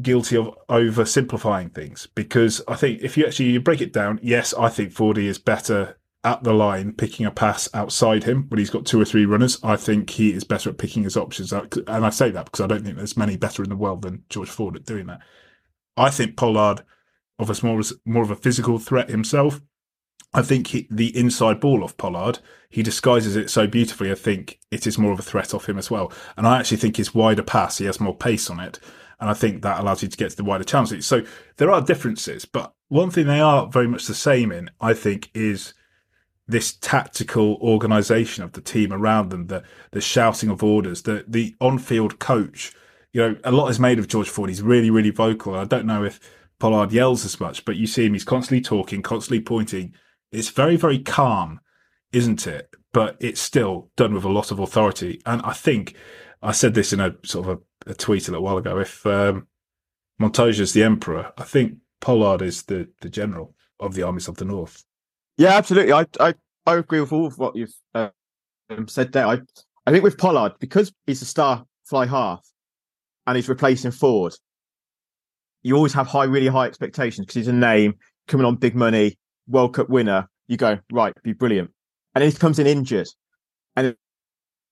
guilty 0.00 0.36
of 0.36 0.54
oversimplifying 0.68 1.72
things 1.72 2.08
because 2.14 2.60
I 2.66 2.74
think 2.74 3.02
if 3.02 3.16
you 3.16 3.26
actually 3.26 3.50
you 3.50 3.60
break 3.60 3.80
it 3.80 3.92
down, 3.92 4.18
yes, 4.22 4.52
I 4.54 4.68
think 4.68 4.92
Fordy 4.92 5.28
is 5.28 5.38
better 5.38 5.96
at 6.24 6.42
the 6.42 6.52
line 6.52 6.92
picking 6.92 7.26
a 7.26 7.30
pass 7.30 7.68
outside 7.74 8.24
him 8.24 8.46
when 8.48 8.58
he's 8.58 8.70
got 8.70 8.86
two 8.86 9.00
or 9.00 9.04
three 9.04 9.26
runners. 9.26 9.58
I 9.62 9.76
think 9.76 10.10
he 10.10 10.32
is 10.32 10.42
better 10.42 10.70
at 10.70 10.78
picking 10.78 11.04
his 11.04 11.16
options. 11.16 11.52
And 11.52 11.84
I 11.86 12.10
say 12.10 12.30
that 12.30 12.46
because 12.46 12.60
I 12.60 12.66
don't 12.66 12.82
think 12.82 12.96
there's 12.96 13.16
many 13.16 13.36
better 13.36 13.62
in 13.62 13.68
the 13.68 13.76
world 13.76 14.02
than 14.02 14.24
George 14.30 14.48
Ford 14.48 14.76
at 14.76 14.86
doing 14.86 15.06
that. 15.06 15.20
I 15.96 16.10
think 16.10 16.36
Pollard 16.36 16.82
offers 17.38 17.62
more, 17.62 17.80
more 18.04 18.22
of 18.22 18.30
a 18.30 18.36
physical 18.36 18.78
threat 18.78 19.10
himself. 19.10 19.60
I 20.32 20.42
think 20.42 20.68
he, 20.68 20.88
the 20.90 21.16
inside 21.16 21.60
ball 21.60 21.84
off 21.84 21.96
Pollard, 21.96 22.40
he 22.68 22.82
disguises 22.82 23.36
it 23.36 23.50
so 23.50 23.68
beautifully. 23.68 24.10
I 24.10 24.16
think 24.16 24.58
it 24.70 24.86
is 24.86 24.98
more 24.98 25.12
of 25.12 25.20
a 25.20 25.22
threat 25.22 25.54
off 25.54 25.68
him 25.68 25.78
as 25.78 25.90
well. 25.90 26.12
And 26.36 26.46
I 26.46 26.58
actually 26.58 26.78
think 26.78 26.96
his 26.96 27.14
wider 27.14 27.42
pass, 27.42 27.78
he 27.78 27.84
has 27.84 28.00
more 28.00 28.16
pace 28.16 28.50
on 28.50 28.58
it. 28.58 28.80
And 29.20 29.30
I 29.30 29.34
think 29.34 29.62
that 29.62 29.78
allows 29.78 30.02
you 30.02 30.08
to 30.08 30.16
get 30.16 30.30
to 30.30 30.36
the 30.36 30.44
wider 30.44 30.64
chances. 30.64 31.06
So 31.06 31.22
there 31.56 31.70
are 31.70 31.80
differences, 31.80 32.44
but 32.44 32.74
one 32.88 33.10
thing 33.10 33.26
they 33.26 33.40
are 33.40 33.68
very 33.68 33.86
much 33.86 34.06
the 34.06 34.14
same 34.14 34.50
in, 34.50 34.70
I 34.80 34.92
think, 34.92 35.30
is 35.34 35.72
this 36.46 36.74
tactical 36.76 37.56
organisation 37.62 38.44
of 38.44 38.52
the 38.52 38.60
team 38.60 38.92
around 38.92 39.30
them, 39.30 39.46
the 39.46 39.62
the 39.92 40.00
shouting 40.00 40.50
of 40.50 40.62
orders, 40.62 41.02
the 41.02 41.24
the 41.26 41.54
on 41.60 41.78
field 41.78 42.18
coach. 42.18 42.72
You 43.12 43.20
know, 43.20 43.36
a 43.44 43.52
lot 43.52 43.68
is 43.68 43.78
made 43.78 43.98
of 43.98 44.08
George 44.08 44.28
Ford. 44.28 44.50
He's 44.50 44.62
really, 44.62 44.90
really 44.90 45.10
vocal. 45.10 45.54
I 45.54 45.64
don't 45.64 45.86
know 45.86 46.02
if 46.02 46.18
Pollard 46.58 46.92
yells 46.92 47.24
as 47.24 47.38
much, 47.38 47.64
but 47.64 47.76
you 47.76 47.86
see 47.86 48.06
him, 48.06 48.14
he's 48.14 48.24
constantly 48.24 48.60
talking, 48.60 49.02
constantly 49.02 49.40
pointing. 49.40 49.94
It's 50.32 50.48
very, 50.48 50.76
very 50.76 50.98
calm, 50.98 51.60
isn't 52.12 52.46
it? 52.46 52.70
But 52.92 53.16
it's 53.20 53.40
still 53.40 53.90
done 53.96 54.14
with 54.14 54.24
a 54.24 54.28
lot 54.28 54.50
of 54.50 54.58
authority. 54.58 55.20
And 55.26 55.42
I 55.42 55.52
think 55.52 55.94
I 56.42 56.52
said 56.52 56.74
this 56.74 56.92
in 56.92 57.00
a 57.00 57.14
sort 57.24 57.48
of 57.48 57.58
a, 57.86 57.90
a 57.90 57.94
tweet 57.94 58.28
a 58.28 58.32
little 58.32 58.44
while 58.44 58.58
ago. 58.58 58.78
If 58.78 59.06
um, 59.06 59.46
Montoya's 60.18 60.72
the 60.72 60.82
emperor, 60.82 61.32
I 61.38 61.44
think 61.44 61.78
Pollard 62.00 62.42
is 62.42 62.64
the, 62.64 62.88
the 63.00 63.08
general 63.08 63.54
of 63.78 63.94
the 63.94 64.02
armies 64.02 64.26
of 64.26 64.36
the 64.36 64.44
north. 64.44 64.84
Yeah, 65.36 65.50
absolutely. 65.56 65.92
I 65.92 66.06
I, 66.20 66.34
I 66.66 66.76
agree 66.76 67.00
with 67.00 67.12
all 67.12 67.26
of 67.26 67.38
what 67.38 67.56
you've 67.56 67.74
uh, 67.94 68.10
said 68.86 69.12
there. 69.12 69.26
I 69.26 69.40
I 69.86 69.90
think 69.92 70.04
with 70.04 70.18
Pollard 70.18 70.54
because 70.60 70.92
he's 71.06 71.22
a 71.22 71.26
star 71.26 71.64
fly 71.84 72.06
half, 72.06 72.46
and 73.26 73.36
he's 73.36 73.48
replacing 73.48 73.90
Ford, 73.90 74.34
You 75.62 75.76
always 75.76 75.94
have 75.94 76.06
high, 76.06 76.24
really 76.24 76.46
high 76.46 76.66
expectations 76.66 77.26
because 77.26 77.34
he's 77.36 77.48
a 77.48 77.52
name 77.52 77.94
coming 78.28 78.46
on 78.46 78.56
big 78.56 78.74
money, 78.74 79.18
World 79.48 79.74
Cup 79.74 79.88
winner. 79.88 80.28
You 80.46 80.58
go 80.58 80.78
right, 80.92 81.14
be 81.22 81.32
brilliant, 81.32 81.70
and 82.14 82.22
then 82.22 82.30
he 82.30 82.36
comes 82.36 82.58
in 82.58 82.66
injured, 82.66 83.08
and 83.76 83.96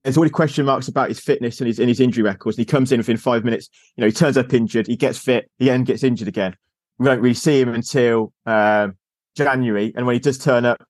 there's 0.05 0.17
already 0.19 0.31
question 0.31 0.67
marks 0.67 0.89
about 0.89 1.09
his 1.09 1.21
fitness 1.21 1.61
and 1.61 1.67
his 1.67 1.79
and 1.79 1.89
his 1.89 2.01
injury 2.01 2.23
records. 2.23 2.59
And 2.59 2.63
he 2.67 2.71
comes 2.71 2.93
in 2.93 2.99
within 2.99 3.17
five 3.17 3.45
minutes. 3.45 3.71
You 3.97 4.03
know, 4.03 4.07
he 4.09 4.13
turns 4.13 4.37
up 4.37 4.53
injured, 4.53 4.87
he 4.87 4.97
gets 4.97 5.19
fit, 5.19 5.51
he 5.59 5.67
then 5.67 5.85
gets 5.85 6.03
injured 6.05 6.29
again. 6.29 6.55
We 6.99 7.07
don't 7.07 7.21
really 7.21 7.35
see 7.35 7.61
him 7.61 7.71
until 7.71 8.33
um, 8.45 8.97
January, 9.37 9.93
and 9.97 10.07
when 10.07 10.15
he 10.15 10.21
does 10.21 10.39
turn 10.39 10.65
up, 10.65 10.83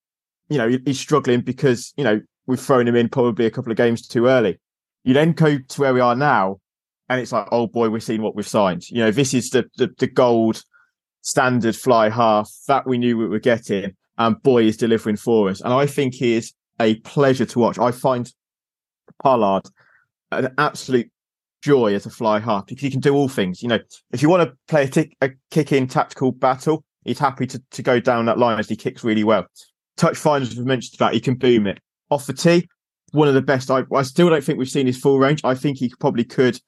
you 0.48 0.58
know 0.58 0.76
he's 0.84 1.00
struggling 1.00 1.40
because 1.40 1.92
you 1.96 2.04
know 2.04 2.20
we've 2.46 2.60
thrown 2.60 2.88
him 2.88 2.96
in 2.96 3.08
probably 3.08 3.46
a 3.46 3.50
couple 3.50 3.70
of 3.70 3.78
games 3.78 4.06
too 4.06 4.26
early. 4.26 4.58
You 5.04 5.14
then 5.14 5.32
go 5.32 5.58
to 5.58 5.80
where 5.80 5.94
we 5.94 6.00
are 6.00 6.14
now, 6.14 6.58
and 7.08 7.20
it's 7.20 7.32
like, 7.32 7.48
oh 7.52 7.66
boy, 7.66 7.90
we're 7.90 8.00
seeing 8.00 8.22
what 8.22 8.34
we've 8.34 8.46
signed. 8.46 8.88
You 8.88 8.98
know, 8.98 9.10
this 9.10 9.34
is 9.34 9.50
the 9.50 9.64
the, 9.76 9.90
the 9.98 10.06
gold 10.06 10.62
standard 11.22 11.76
fly 11.76 12.08
half 12.08 12.50
that 12.66 12.86
we 12.86 12.98
knew 12.98 13.16
we 13.16 13.28
were 13.28 13.38
getting, 13.38 13.96
and 14.18 14.42
boy 14.42 14.64
is 14.64 14.76
delivering 14.76 15.16
for 15.16 15.48
us. 15.48 15.60
And 15.60 15.72
I 15.72 15.86
think 15.86 16.14
he 16.14 16.34
is 16.34 16.52
a 16.80 16.96
pleasure 17.00 17.46
to 17.46 17.58
watch. 17.58 17.78
I 17.78 17.92
find 17.92 18.30
Pollard 19.22 19.62
an 20.30 20.54
absolute 20.58 21.10
joy 21.62 21.94
as 21.94 22.06
a 22.06 22.10
fly 22.10 22.40
half 22.40 22.66
because 22.66 22.82
he 22.82 22.90
can 22.90 23.00
do 23.00 23.14
all 23.14 23.28
things. 23.28 23.62
You 23.62 23.68
know, 23.68 23.78
if 24.12 24.22
you 24.22 24.28
want 24.28 24.48
to 24.48 24.56
play 24.68 24.84
a, 24.84 24.88
tick, 24.88 25.16
a 25.20 25.30
kick 25.50 25.72
in 25.72 25.86
tactical 25.86 26.32
battle, 26.32 26.84
he's 27.04 27.18
happy 27.18 27.46
to, 27.46 27.62
to 27.70 27.82
go 27.82 28.00
down 28.00 28.26
that 28.26 28.38
line 28.38 28.58
as 28.58 28.68
he 28.68 28.76
kicks 28.76 29.04
really 29.04 29.24
well. 29.24 29.46
Touch 29.96 30.16
finds, 30.16 30.56
we've 30.56 30.66
mentioned 30.66 30.98
that 30.98 31.14
he 31.14 31.20
can 31.20 31.34
boom 31.34 31.66
it 31.66 31.78
off 32.10 32.26
the 32.26 32.32
tee. 32.32 32.68
One 33.12 33.28
of 33.28 33.34
the 33.34 33.42
best. 33.42 33.70
I, 33.70 33.82
I 33.94 34.02
still 34.02 34.30
don't 34.30 34.42
think 34.42 34.58
we've 34.58 34.68
seen 34.68 34.86
his 34.86 34.98
full 34.98 35.18
range. 35.18 35.40
I 35.44 35.54
think 35.54 35.78
he 35.78 35.92
probably 36.00 36.24
could 36.24 36.58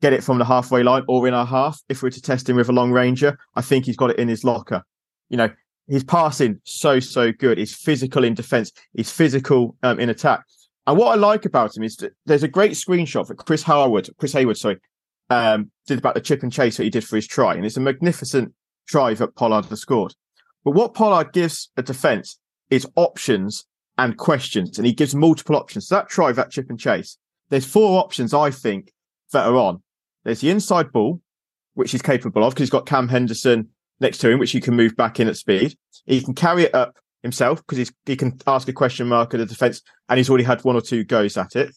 get 0.00 0.14
it 0.14 0.24
from 0.24 0.38
the 0.38 0.44
halfway 0.44 0.82
line 0.82 1.02
or 1.08 1.28
in 1.28 1.34
our 1.34 1.44
half. 1.44 1.80
If 1.88 2.02
we 2.02 2.06
were 2.06 2.12
to 2.12 2.22
test 2.22 2.48
him 2.48 2.56
with 2.56 2.70
a 2.70 2.72
long 2.72 2.90
ranger, 2.90 3.38
I 3.54 3.60
think 3.60 3.84
he's 3.84 3.96
got 3.96 4.10
it 4.10 4.18
in 4.18 4.28
his 4.28 4.44
locker. 4.44 4.82
You 5.28 5.36
know, 5.36 5.50
his 5.88 6.04
passing 6.04 6.60
so 6.64 7.00
so 7.00 7.32
good. 7.32 7.58
He's 7.58 7.74
physical 7.74 8.24
in 8.24 8.34
defence. 8.34 8.72
He's 8.94 9.10
physical 9.10 9.76
um, 9.82 10.00
in 10.00 10.08
attack. 10.08 10.44
And 10.86 10.96
what 10.96 11.12
I 11.12 11.16
like 11.16 11.44
about 11.44 11.76
him 11.76 11.82
is 11.82 11.96
that 11.96 12.12
there's 12.24 12.42
a 12.42 12.48
great 12.48 12.72
screenshot 12.72 13.26
that 13.28 13.36
Chris 13.36 13.62
Howard, 13.62 14.08
Chris 14.18 14.32
Hayward, 14.32 14.56
sorry, 14.56 14.78
um, 15.28 15.70
did 15.86 15.98
about 15.98 16.14
the 16.14 16.20
chip 16.20 16.42
and 16.42 16.52
chase 16.52 16.78
that 16.78 16.84
he 16.84 16.90
did 16.90 17.04
for 17.04 17.16
his 17.16 17.26
try, 17.26 17.54
and 17.54 17.66
it's 17.66 17.76
a 17.76 17.80
magnificent 17.80 18.54
try 18.90 19.14
that 19.14 19.36
Pollard 19.36 19.66
has 19.66 19.80
scored. 19.80 20.14
But 20.64 20.72
what 20.72 20.94
Pollard 20.94 21.32
gives 21.32 21.70
a 21.76 21.82
defence 21.82 22.38
is 22.70 22.86
options 22.96 23.66
and 23.98 24.16
questions, 24.16 24.78
and 24.78 24.86
he 24.86 24.92
gives 24.92 25.14
multiple 25.14 25.56
options. 25.56 25.88
So 25.88 25.96
that 25.96 26.08
try, 26.08 26.32
that 26.32 26.50
chip 26.50 26.70
and 26.70 26.78
chase, 26.78 27.18
there's 27.50 27.66
four 27.66 27.98
options 28.02 28.34
I 28.34 28.50
think 28.50 28.92
that 29.32 29.46
are 29.46 29.56
on. 29.56 29.82
There's 30.24 30.40
the 30.40 30.50
inside 30.50 30.92
ball, 30.92 31.20
which 31.74 31.92
he's 31.92 32.02
capable 32.02 32.44
of 32.44 32.54
because 32.54 32.64
he's 32.64 32.70
got 32.70 32.86
Cam 32.86 33.08
Henderson 33.08 33.68
next 34.00 34.18
to 34.18 34.30
him, 34.30 34.38
which 34.38 34.52
he 34.52 34.60
can 34.60 34.74
move 34.74 34.96
back 34.96 35.20
in 35.20 35.28
at 35.28 35.36
speed. 35.36 35.76
He 36.06 36.22
can 36.22 36.34
carry 36.34 36.64
it 36.64 36.74
up 36.74 36.96
himself 37.22 37.62
because 37.66 37.92
he 38.06 38.16
can 38.16 38.38
ask 38.46 38.68
a 38.68 38.72
question 38.72 39.06
mark 39.06 39.34
at 39.34 39.38
the 39.38 39.46
defence, 39.46 39.82
and 40.08 40.18
he's 40.18 40.28
already 40.28 40.44
had 40.44 40.64
one 40.64 40.76
or 40.76 40.80
two 40.80 41.04
goes 41.04 41.36
at 41.36 41.56
it. 41.56 41.74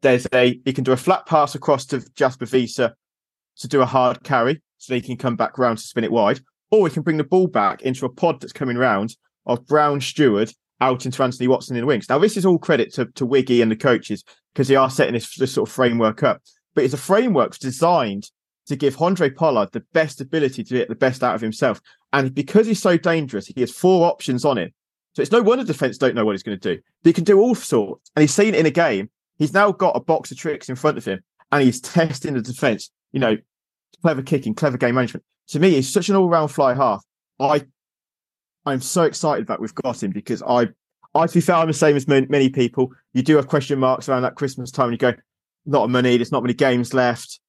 There's 0.00 0.26
a 0.32 0.60
he 0.64 0.72
can 0.72 0.84
do 0.84 0.92
a 0.92 0.96
flat 0.96 1.26
pass 1.26 1.54
across 1.54 1.86
to 1.86 2.04
Jasper 2.14 2.46
Wiese 2.46 2.76
to 2.76 3.68
do 3.68 3.80
a 3.80 3.86
hard 3.86 4.22
carry, 4.22 4.62
so 4.78 4.94
he 4.94 5.00
can 5.00 5.16
come 5.16 5.36
back 5.36 5.58
round 5.58 5.78
to 5.78 5.84
spin 5.84 6.04
it 6.04 6.12
wide, 6.12 6.40
or 6.70 6.86
he 6.86 6.94
can 6.94 7.02
bring 7.02 7.16
the 7.16 7.24
ball 7.24 7.46
back 7.46 7.82
into 7.82 8.06
a 8.06 8.12
pod 8.12 8.40
that's 8.40 8.52
coming 8.52 8.76
round 8.76 9.16
of 9.46 9.66
Brown 9.66 10.00
Stewart 10.00 10.52
out 10.80 11.04
into 11.04 11.22
Anthony 11.22 11.48
Watson 11.48 11.76
in 11.76 11.82
the 11.82 11.86
wings. 11.86 12.08
Now, 12.08 12.18
this 12.18 12.36
is 12.36 12.46
all 12.46 12.58
credit 12.58 12.92
to, 12.94 13.06
to 13.06 13.26
Wiggy 13.26 13.62
and 13.62 13.70
the 13.70 13.76
coaches 13.76 14.22
because 14.52 14.68
they 14.68 14.76
are 14.76 14.90
setting 14.90 15.14
this, 15.14 15.36
this 15.36 15.52
sort 15.52 15.68
of 15.68 15.74
framework 15.74 16.22
up. 16.22 16.40
But 16.74 16.84
it's 16.84 16.94
a 16.94 16.98
framework 16.98 17.58
designed 17.58 18.30
to 18.66 18.76
give 18.76 18.96
Handré 18.96 19.34
Pollard 19.34 19.70
the 19.72 19.84
best 19.92 20.20
ability 20.20 20.62
to 20.62 20.74
get 20.74 20.88
the 20.88 20.94
best 20.94 21.24
out 21.24 21.34
of 21.34 21.40
himself. 21.40 21.80
And 22.12 22.34
because 22.34 22.66
he's 22.66 22.80
so 22.80 22.96
dangerous, 22.96 23.46
he 23.46 23.60
has 23.60 23.70
four 23.70 24.06
options 24.06 24.44
on 24.44 24.58
him. 24.58 24.70
So 25.14 25.22
it's 25.22 25.32
no 25.32 25.42
wonder 25.42 25.64
defense 25.64 25.98
don't 25.98 26.14
know 26.14 26.24
what 26.24 26.32
he's 26.32 26.42
going 26.42 26.58
to 26.58 26.76
do. 26.76 26.80
But 27.02 27.08
he 27.08 27.12
can 27.12 27.24
do 27.24 27.40
all 27.40 27.54
sorts. 27.54 28.10
And 28.14 28.22
he's 28.22 28.34
seen 28.34 28.54
it 28.54 28.60
in 28.60 28.66
a 28.66 28.70
game. 28.70 29.10
He's 29.38 29.54
now 29.54 29.72
got 29.72 29.96
a 29.96 30.00
box 30.00 30.30
of 30.30 30.38
tricks 30.38 30.68
in 30.68 30.76
front 30.76 30.98
of 30.98 31.04
him 31.04 31.20
and 31.50 31.62
he's 31.62 31.80
testing 31.80 32.34
the 32.34 32.42
defense. 32.42 32.90
You 33.12 33.20
know, 33.20 33.36
clever 34.02 34.22
kicking, 34.22 34.54
clever 34.54 34.78
game 34.78 34.94
management. 34.94 35.24
To 35.48 35.60
me, 35.60 35.70
he's 35.72 35.92
such 35.92 36.08
an 36.08 36.16
all-round 36.16 36.50
fly 36.50 36.74
half. 36.74 37.04
I, 37.40 37.64
I'm 38.66 38.80
so 38.80 39.04
excited 39.04 39.46
that 39.46 39.60
we've 39.60 39.74
got 39.74 40.02
him 40.02 40.10
because 40.10 40.42
I, 40.42 40.68
I 41.14 41.26
to 41.26 41.34
be 41.34 41.40
fair, 41.40 41.56
I'm 41.56 41.68
the 41.68 41.72
same 41.72 41.96
as 41.96 42.06
many 42.06 42.48
people. 42.50 42.92
You 43.14 43.22
do 43.22 43.36
have 43.36 43.48
question 43.48 43.78
marks 43.78 44.08
around 44.08 44.22
that 44.22 44.34
Christmas 44.34 44.70
time, 44.70 44.88
and 44.88 44.92
you 44.92 44.98
go, 44.98 45.14
"Not 45.64 45.84
of 45.84 45.90
money. 45.90 46.16
There's 46.16 46.32
not 46.32 46.42
many 46.42 46.54
games 46.54 46.92
left. 46.92 47.40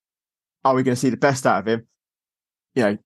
Are 0.63 0.75
we 0.75 0.83
going 0.83 0.95
to 0.95 0.99
see 0.99 1.09
the 1.09 1.17
best 1.17 1.45
out 1.45 1.59
of 1.59 1.67
him?" 1.67 1.87
You 2.75 2.83
know, 2.83 2.97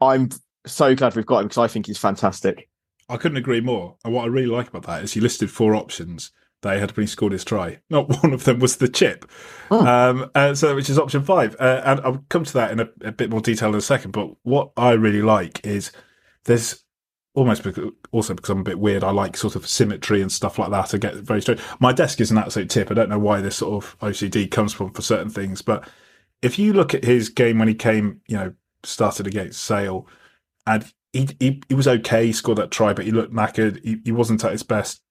I'm 0.00 0.30
so 0.66 0.94
glad 0.94 1.14
we've 1.14 1.26
got 1.26 1.40
him 1.40 1.46
because 1.46 1.58
I 1.58 1.68
think 1.68 1.86
he's 1.86 1.98
fantastic. 1.98 2.68
I 3.08 3.16
couldn't 3.16 3.36
agree 3.36 3.60
more. 3.60 3.96
And 4.04 4.14
what 4.14 4.24
I 4.24 4.28
really 4.28 4.46
like 4.46 4.68
about 4.68 4.84
that 4.84 5.02
is 5.04 5.12
he 5.12 5.20
listed 5.20 5.50
four 5.50 5.74
options 5.74 6.30
they 6.62 6.78
had 6.78 6.96
when 6.96 7.02
he 7.04 7.06
scored 7.06 7.32
his 7.32 7.44
try. 7.44 7.80
Not 7.90 8.08
one 8.22 8.32
of 8.32 8.44
them 8.44 8.58
was 8.58 8.76
the 8.76 8.88
chip. 8.88 9.30
Oh. 9.70 9.86
Um, 9.86 10.30
uh, 10.34 10.54
so 10.54 10.74
which 10.74 10.90
is 10.90 10.98
option 10.98 11.22
five. 11.22 11.54
Uh, 11.60 11.82
and 11.84 12.00
I'll 12.00 12.24
come 12.28 12.44
to 12.44 12.52
that 12.54 12.70
in 12.70 12.80
a, 12.80 12.88
a, 13.02 13.12
bit 13.12 13.30
more 13.30 13.40
detail 13.40 13.68
in 13.70 13.74
a 13.74 13.80
second. 13.80 14.12
But 14.12 14.30
what 14.42 14.72
I 14.76 14.92
really 14.92 15.22
like 15.22 15.64
is 15.66 15.92
there's 16.44 16.84
almost 17.34 17.62
because, 17.62 17.90
also 18.10 18.34
because 18.34 18.50
I'm 18.50 18.60
a 18.60 18.64
bit 18.64 18.78
weird. 18.78 19.04
I 19.04 19.10
like 19.10 19.36
sort 19.36 19.56
of 19.56 19.66
symmetry 19.66 20.22
and 20.22 20.30
stuff 20.30 20.58
like 20.58 20.70
that. 20.70 20.94
I 20.94 20.98
get 20.98 21.14
very 21.16 21.42
straight. 21.42 21.60
My 21.80 21.92
desk 21.92 22.20
is 22.20 22.30
an 22.30 22.38
absolute 22.38 22.70
tip. 22.70 22.90
I 22.90 22.94
don't 22.94 23.08
know 23.08 23.18
why 23.18 23.40
this 23.40 23.56
sort 23.56 23.84
of 23.84 23.98
OCD 24.00 24.50
comes 24.50 24.72
from 24.72 24.92
for 24.92 25.02
certain 25.02 25.30
things, 25.30 25.62
but 25.62 25.88
if 26.42 26.58
you 26.58 26.72
look 26.72 26.92
at 26.92 27.04
his 27.04 27.28
game 27.28 27.58
when 27.58 27.68
he 27.68 27.74
came, 27.74 28.20
you 28.26 28.36
know, 28.36 28.52
started 28.82 29.26
against 29.26 29.62
Sale, 29.62 30.06
and 30.66 30.92
he, 31.12 31.28
he, 31.38 31.62
he 31.68 31.74
was 31.74 31.88
okay. 31.88 32.26
He 32.26 32.32
scored 32.32 32.58
that 32.58 32.70
try, 32.70 32.92
but 32.92 33.04
he 33.04 33.12
looked 33.12 33.32
knackered. 33.32 33.82
He, 33.84 34.00
he 34.04 34.12
wasn't 34.12 34.44
at 34.44 34.52
his 34.52 34.62
best 34.62 35.01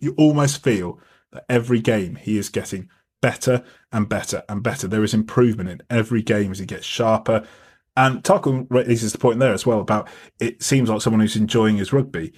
you 0.00 0.14
almost 0.16 0.62
feel 0.62 1.00
that 1.32 1.44
every 1.48 1.80
game 1.80 2.16
he 2.16 2.38
is 2.38 2.48
getting 2.48 2.88
better 3.20 3.64
and 3.92 4.08
better 4.08 4.42
and 4.48 4.62
better. 4.62 4.86
There 4.86 5.04
is 5.04 5.14
improvement 5.14 5.68
in 5.68 5.82
every 5.90 6.22
game 6.22 6.52
as 6.52 6.58
he 6.58 6.66
gets 6.66 6.86
sharper. 6.86 7.46
And 7.96 8.22
Tarkle 8.22 8.66
raises 8.70 9.12
the 9.12 9.18
point 9.18 9.38
there 9.38 9.54
as 9.54 9.64
well 9.64 9.80
about 9.80 10.08
it 10.38 10.62
seems 10.62 10.90
like 10.90 11.00
someone 11.00 11.20
who's 11.20 11.36
enjoying 11.36 11.76
his 11.76 11.92
rugby. 11.92 12.32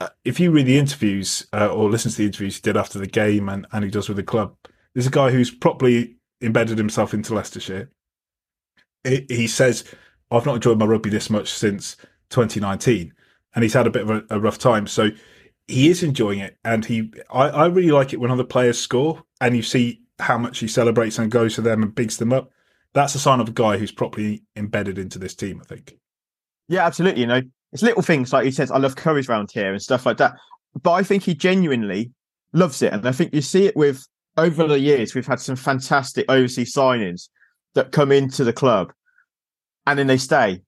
Uh, 0.00 0.08
if 0.24 0.38
you 0.38 0.50
read 0.50 0.66
the 0.66 0.78
interviews 0.78 1.46
uh, 1.52 1.72
or 1.72 1.88
listen 1.88 2.10
to 2.10 2.18
the 2.18 2.26
interviews 2.26 2.56
he 2.56 2.60
did 2.60 2.76
after 2.76 2.98
the 2.98 3.06
game 3.06 3.48
and, 3.48 3.66
and 3.72 3.84
he 3.84 3.90
does 3.90 4.08
with 4.08 4.16
the 4.16 4.22
club, 4.22 4.54
there's 4.94 5.06
a 5.06 5.10
guy 5.10 5.30
who's 5.30 5.50
properly 5.50 6.16
embedded 6.42 6.76
himself 6.76 7.14
into 7.14 7.34
Leicestershire. 7.34 7.90
It, 9.04 9.30
he 9.30 9.46
says, 9.46 9.84
I've 10.30 10.44
not 10.44 10.56
enjoyed 10.56 10.78
my 10.78 10.86
rugby 10.86 11.08
this 11.08 11.30
much 11.30 11.52
since 11.52 11.96
2019. 12.30 13.14
And 13.54 13.62
he's 13.62 13.72
had 13.72 13.86
a 13.86 13.90
bit 13.90 14.02
of 14.02 14.10
a, 14.10 14.22
a 14.30 14.40
rough 14.40 14.58
time. 14.58 14.86
So 14.86 15.10
he 15.68 15.88
is 15.88 16.02
enjoying 16.02 16.38
it, 16.38 16.56
and 16.64 16.84
he 16.84 17.12
I, 17.30 17.48
I 17.48 17.66
really 17.66 17.90
like 17.90 18.12
it 18.12 18.20
when 18.20 18.30
other 18.30 18.44
players 18.44 18.78
score, 18.78 19.22
and 19.40 19.56
you 19.56 19.62
see 19.62 20.02
how 20.18 20.38
much 20.38 20.58
he 20.58 20.68
celebrates 20.68 21.18
and 21.18 21.30
goes 21.30 21.54
to 21.56 21.60
them 21.60 21.82
and 21.82 21.94
bigs 21.94 22.16
them 22.16 22.32
up. 22.32 22.50
That's 22.94 23.14
a 23.14 23.18
sign 23.18 23.40
of 23.40 23.48
a 23.48 23.52
guy 23.52 23.76
who's 23.76 23.92
properly 23.92 24.42
embedded 24.56 24.98
into 24.98 25.18
this 25.18 25.34
team. 25.34 25.60
I 25.60 25.64
think. 25.64 25.96
Yeah, 26.68 26.86
absolutely. 26.86 27.22
You 27.22 27.26
know, 27.26 27.42
it's 27.72 27.82
little 27.82 28.02
things 28.02 28.32
like 28.32 28.44
he 28.44 28.50
says, 28.50 28.70
"I 28.70 28.78
love 28.78 28.96
curries 28.96 29.28
around 29.28 29.50
here" 29.52 29.72
and 29.72 29.82
stuff 29.82 30.06
like 30.06 30.18
that. 30.18 30.36
But 30.82 30.92
I 30.92 31.02
think 31.02 31.22
he 31.22 31.34
genuinely 31.34 32.12
loves 32.52 32.82
it, 32.82 32.92
and 32.92 33.06
I 33.06 33.12
think 33.12 33.34
you 33.34 33.42
see 33.42 33.66
it 33.66 33.76
with 33.76 34.06
over 34.36 34.66
the 34.66 34.78
years. 34.78 35.14
We've 35.14 35.26
had 35.26 35.40
some 35.40 35.56
fantastic 35.56 36.30
overseas 36.30 36.74
signings 36.74 37.28
that 37.74 37.92
come 37.92 38.12
into 38.12 38.44
the 38.44 38.52
club, 38.52 38.92
and 39.86 39.98
then 39.98 40.06
they 40.06 40.18
stay 40.18 40.62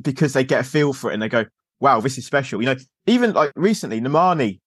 because 0.00 0.32
they 0.32 0.44
get 0.44 0.60
a 0.60 0.64
feel 0.64 0.92
for 0.92 1.10
it 1.10 1.14
and 1.14 1.22
they 1.22 1.28
go, 1.28 1.44
wow, 1.80 2.00
this 2.00 2.18
is 2.18 2.26
special. 2.26 2.60
You 2.60 2.66
know, 2.66 2.76
even 3.06 3.32
like 3.32 3.52
recently, 3.56 4.00
Nemani. 4.00 4.60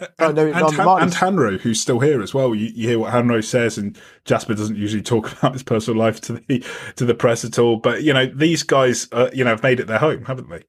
Uh, 0.00 0.06
and, 0.18 0.36
no, 0.36 0.46
and, 0.46 0.74
Han- 0.76 1.02
and 1.02 1.12
Hanro, 1.12 1.60
who's 1.60 1.80
still 1.80 2.00
here 2.00 2.22
as 2.22 2.34
well. 2.34 2.54
You, 2.54 2.70
you, 2.74 2.88
hear 2.88 2.98
what 2.98 3.12
Hanro 3.12 3.44
says, 3.44 3.78
and 3.78 3.96
Jasper 4.24 4.54
doesn't 4.54 4.76
usually 4.76 5.02
talk 5.02 5.32
about 5.38 5.52
his 5.52 5.62
personal 5.62 5.98
life 5.98 6.20
to 6.22 6.34
the 6.34 6.64
to 6.96 7.04
the 7.04 7.14
press 7.14 7.44
at 7.44 7.58
all. 7.58 7.76
But 7.76 8.02
you 8.02 8.12
know, 8.12 8.26
these 8.26 8.62
guys, 8.62 9.08
uh, 9.12 9.30
you 9.32 9.44
know, 9.44 9.50
have 9.50 9.62
made 9.62 9.80
it 9.80 9.86
their 9.86 9.98
home, 9.98 10.24
haven't 10.24 10.48
they? 10.50 10.64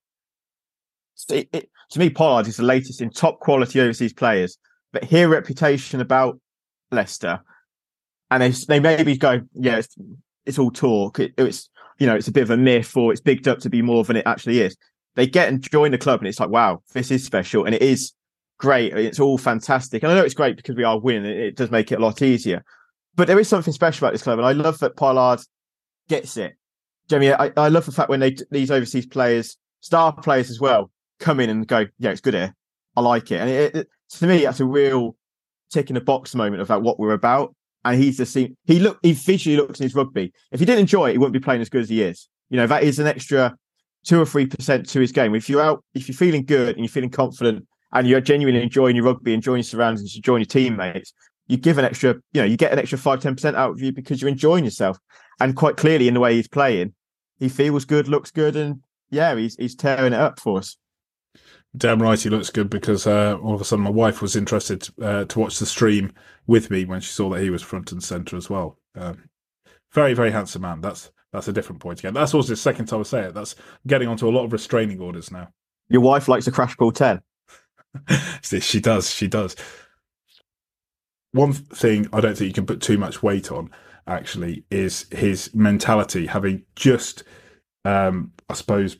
It, 1.29 1.49
it, 1.53 1.69
to 1.91 1.99
me, 1.99 2.09
Pollard 2.09 2.47
is 2.47 2.57
the 2.57 2.63
latest 2.63 3.01
in 3.01 3.09
top 3.09 3.39
quality 3.39 3.79
overseas 3.79 4.13
players, 4.13 4.57
but 4.91 5.03
hear 5.03 5.29
reputation 5.29 6.01
about 6.01 6.39
Leicester, 6.91 7.39
and 8.29 8.43
they 8.43 8.49
they 8.49 8.79
maybe 8.79 9.17
go, 9.17 9.41
yeah, 9.53 9.77
it's, 9.77 9.95
it's 10.45 10.59
all 10.59 10.71
talk. 10.71 11.19
It, 11.19 11.33
it's 11.37 11.69
you 11.97 12.07
know, 12.07 12.15
it's 12.15 12.27
a 12.27 12.31
bit 12.31 12.43
of 12.43 12.49
a 12.49 12.57
myth, 12.57 12.95
or 12.97 13.11
it's 13.11 13.21
bigged 13.21 13.47
up 13.47 13.59
to 13.59 13.69
be 13.69 13.81
more 13.81 14.03
than 14.03 14.17
it 14.17 14.27
actually 14.27 14.59
is 14.59 14.75
they 15.15 15.27
get 15.27 15.49
and 15.49 15.61
join 15.61 15.91
the 15.91 15.97
club, 15.97 16.19
and 16.19 16.27
it's 16.27 16.39
like, 16.39 16.49
wow, 16.49 16.81
this 16.93 17.11
is 17.11 17.23
special, 17.23 17.65
and 17.65 17.75
it 17.75 17.81
is 17.81 18.13
great. 18.57 18.93
It's 18.93 19.19
all 19.19 19.37
fantastic, 19.37 20.03
and 20.03 20.11
I 20.11 20.15
know 20.15 20.23
it's 20.23 20.33
great 20.33 20.57
because 20.57 20.75
we 20.75 20.83
are 20.83 20.99
winning. 20.99 21.25
It, 21.25 21.55
does 21.55 21.71
make 21.71 21.91
it 21.91 21.99
a 21.99 22.01
lot 22.01 22.21
easier, 22.21 22.63
but 23.15 23.27
there 23.27 23.39
is 23.39 23.47
something 23.47 23.73
special 23.73 24.05
about 24.05 24.13
this 24.13 24.23
club, 24.23 24.39
and 24.39 24.47
I 24.47 24.53
love 24.53 24.79
that 24.79 24.95
Pollard 24.95 25.41
gets 26.09 26.37
it. 26.37 26.55
Jamie, 27.09 27.33
I, 27.33 27.51
I 27.57 27.67
love 27.67 27.85
the 27.85 27.91
fact 27.91 28.09
when 28.09 28.19
they 28.19 28.35
these 28.49 28.71
overseas 28.71 29.05
players, 29.05 29.57
star 29.81 30.13
players 30.13 30.49
as 30.49 30.59
well, 30.59 30.91
come 31.19 31.39
in 31.39 31.49
and 31.49 31.67
go, 31.67 31.85
yeah, 31.99 32.11
it's 32.11 32.21
good 32.21 32.33
here. 32.33 32.55
I 32.95 33.01
like 33.01 33.31
it, 33.31 33.41
and 33.41 33.49
it, 33.49 33.75
it, 33.75 33.87
to 34.11 34.27
me, 34.27 34.43
that's 34.43 34.59
a 34.59 34.65
real 34.65 35.15
tick 35.71 35.89
in 35.89 35.95
the 35.95 36.01
box 36.01 36.35
moment 36.35 36.61
about 36.61 36.83
what 36.83 36.99
we're 36.99 37.13
about. 37.13 37.55
And 37.85 38.01
he's 38.01 38.15
the 38.15 38.25
same. 38.25 38.55
He 38.63 38.79
look, 38.79 38.97
he 39.03 39.11
visually 39.11 39.57
looks 39.57 39.81
in 39.81 39.83
his 39.83 39.93
rugby. 39.93 40.31
If 40.53 40.61
he 40.61 40.65
didn't 40.65 40.81
enjoy 40.81 41.09
it, 41.09 41.13
he 41.13 41.17
wouldn't 41.17 41.33
be 41.33 41.39
playing 41.39 41.59
as 41.59 41.67
good 41.67 41.81
as 41.81 41.89
he 41.89 42.01
is. 42.01 42.29
You 42.49 42.55
know, 42.55 42.67
that 42.67 42.83
is 42.83 42.97
an 42.97 43.07
extra 43.07 43.57
two 44.03 44.21
or 44.21 44.25
three 44.25 44.45
percent 44.45 44.87
to 44.89 44.99
his 44.99 45.11
game. 45.11 45.35
If 45.35 45.49
you're 45.49 45.61
out, 45.61 45.83
if 45.93 46.07
you're 46.07 46.15
feeling 46.15 46.45
good 46.45 46.75
and 46.75 46.79
you're 46.79 46.89
feeling 46.89 47.09
confident 47.09 47.67
and 47.91 48.07
you're 48.07 48.21
genuinely 48.21 48.61
enjoying 48.61 48.95
your 48.95 49.05
rugby, 49.05 49.33
enjoying 49.33 49.59
your 49.59 49.63
surroundings, 49.63 50.15
enjoying 50.15 50.41
your 50.41 50.47
teammates, 50.47 51.13
you 51.47 51.57
give 51.57 51.77
an 51.77 51.85
extra, 51.85 52.15
you 52.33 52.41
know, 52.41 52.45
you 52.45 52.57
get 52.57 52.71
an 52.71 52.79
extra 52.79 52.97
five, 52.97 53.21
ten 53.21 53.35
percent 53.35 53.55
out 53.55 53.71
of 53.71 53.81
you 53.81 53.91
because 53.91 54.21
you're 54.21 54.29
enjoying 54.29 54.63
yourself. 54.63 54.97
And 55.39 55.55
quite 55.55 55.77
clearly 55.77 56.07
in 56.07 56.13
the 56.13 56.19
way 56.19 56.35
he's 56.35 56.47
playing, 56.47 56.93
he 57.39 57.49
feels 57.49 57.85
good, 57.85 58.07
looks 58.07 58.31
good, 58.31 58.55
and 58.55 58.81
yeah, 59.09 59.35
he's 59.35 59.55
he's 59.55 59.75
tearing 59.75 60.13
it 60.13 60.19
up 60.19 60.39
for 60.39 60.59
us. 60.59 60.77
Damn 61.75 62.01
right, 62.01 62.19
he 62.21 62.29
looks 62.29 62.51
good 62.51 62.69
because 62.69 63.07
uh, 63.07 63.35
all 63.41 63.55
of 63.55 63.61
a 63.61 63.65
sudden 63.65 63.83
my 63.83 63.89
wife 63.89 64.21
was 64.21 64.35
interested 64.35 64.87
uh, 65.01 65.25
to 65.25 65.39
watch 65.39 65.57
the 65.57 65.65
stream 65.65 66.13
with 66.45 66.69
me 66.69 66.85
when 66.85 67.01
she 67.01 67.11
saw 67.11 67.29
that 67.29 67.41
he 67.41 67.49
was 67.49 67.63
front 67.63 67.91
and 67.91 68.03
center 68.03 68.37
as 68.37 68.47
well. 68.47 68.77
Um, 68.95 69.23
very, 69.91 70.13
very 70.13 70.29
handsome 70.29 70.61
man. 70.61 70.81
That's 70.81 71.11
that's 71.33 71.47
a 71.47 71.53
different 71.53 71.81
point 71.81 71.99
again. 71.99 72.13
That's 72.13 72.33
also 72.33 72.49
the 72.49 72.55
second 72.55 72.85
time 72.85 72.99
I 72.99 73.03
say 73.03 73.23
it. 73.23 73.33
That's 73.33 73.55
getting 73.87 74.07
onto 74.07 74.29
a 74.29 74.31
lot 74.31 74.45
of 74.45 74.53
restraining 74.53 75.01
orders 75.01 75.31
now. 75.31 75.49
Your 75.89 76.01
wife 76.01 76.27
likes 76.27 76.47
a 76.47 76.51
crash 76.51 76.77
ball 76.77 76.91
10. 76.91 77.21
she 78.41 78.79
does. 78.79 79.09
She 79.09 79.27
does. 79.27 79.55
One 81.31 81.51
thing 81.51 82.07
I 82.13 82.21
don't 82.21 82.37
think 82.37 82.47
you 82.47 82.53
can 82.53 82.67
put 82.67 82.81
too 82.81 82.99
much 82.99 83.23
weight 83.23 83.51
on, 83.51 83.71
actually, 84.05 84.63
is 84.69 85.07
his 85.11 85.53
mentality, 85.55 86.27
having 86.27 86.63
just, 86.75 87.23
um, 87.83 88.31
I 88.47 88.53
suppose, 88.53 88.97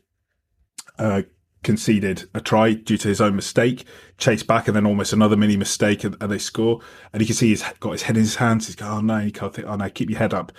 uh, 0.98 1.22
conceded 1.62 2.28
a 2.34 2.42
try 2.42 2.74
due 2.74 2.98
to 2.98 3.08
his 3.08 3.22
own 3.22 3.36
mistake, 3.36 3.86
chased 4.18 4.48
back, 4.48 4.68
and 4.68 4.76
then 4.76 4.88
almost 4.88 5.14
another 5.14 5.38
mini 5.38 5.56
mistake, 5.56 6.04
and, 6.04 6.18
and 6.20 6.32
they 6.32 6.40
score. 6.40 6.82
And 7.14 7.22
you 7.22 7.28
can 7.28 7.36
see 7.36 7.50
he's 7.50 7.64
got 7.80 7.92
his 7.92 8.02
head 8.02 8.18
in 8.18 8.24
his 8.24 8.36
hands. 8.38 8.66
He's 8.66 8.76
going, 8.76 8.92
"Oh 8.92 9.02
no, 9.02 9.20
you 9.20 9.32
can't 9.32 9.54
think. 9.54 9.68
Oh 9.68 9.76
no, 9.76 9.88
keep 9.92 10.10
your 10.10 10.20
head 10.20 10.34
up." 10.34 10.52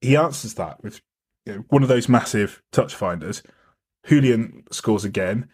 He 0.00 0.16
answers 0.16 0.54
that 0.54 0.82
with 0.82 1.00
you 1.46 1.54
know, 1.54 1.64
one 1.68 1.82
of 1.82 1.88
those 1.88 2.08
massive 2.08 2.62
touch 2.72 2.94
finders. 2.94 3.42
Julian 4.06 4.64
scores 4.70 5.04
again. 5.04 5.48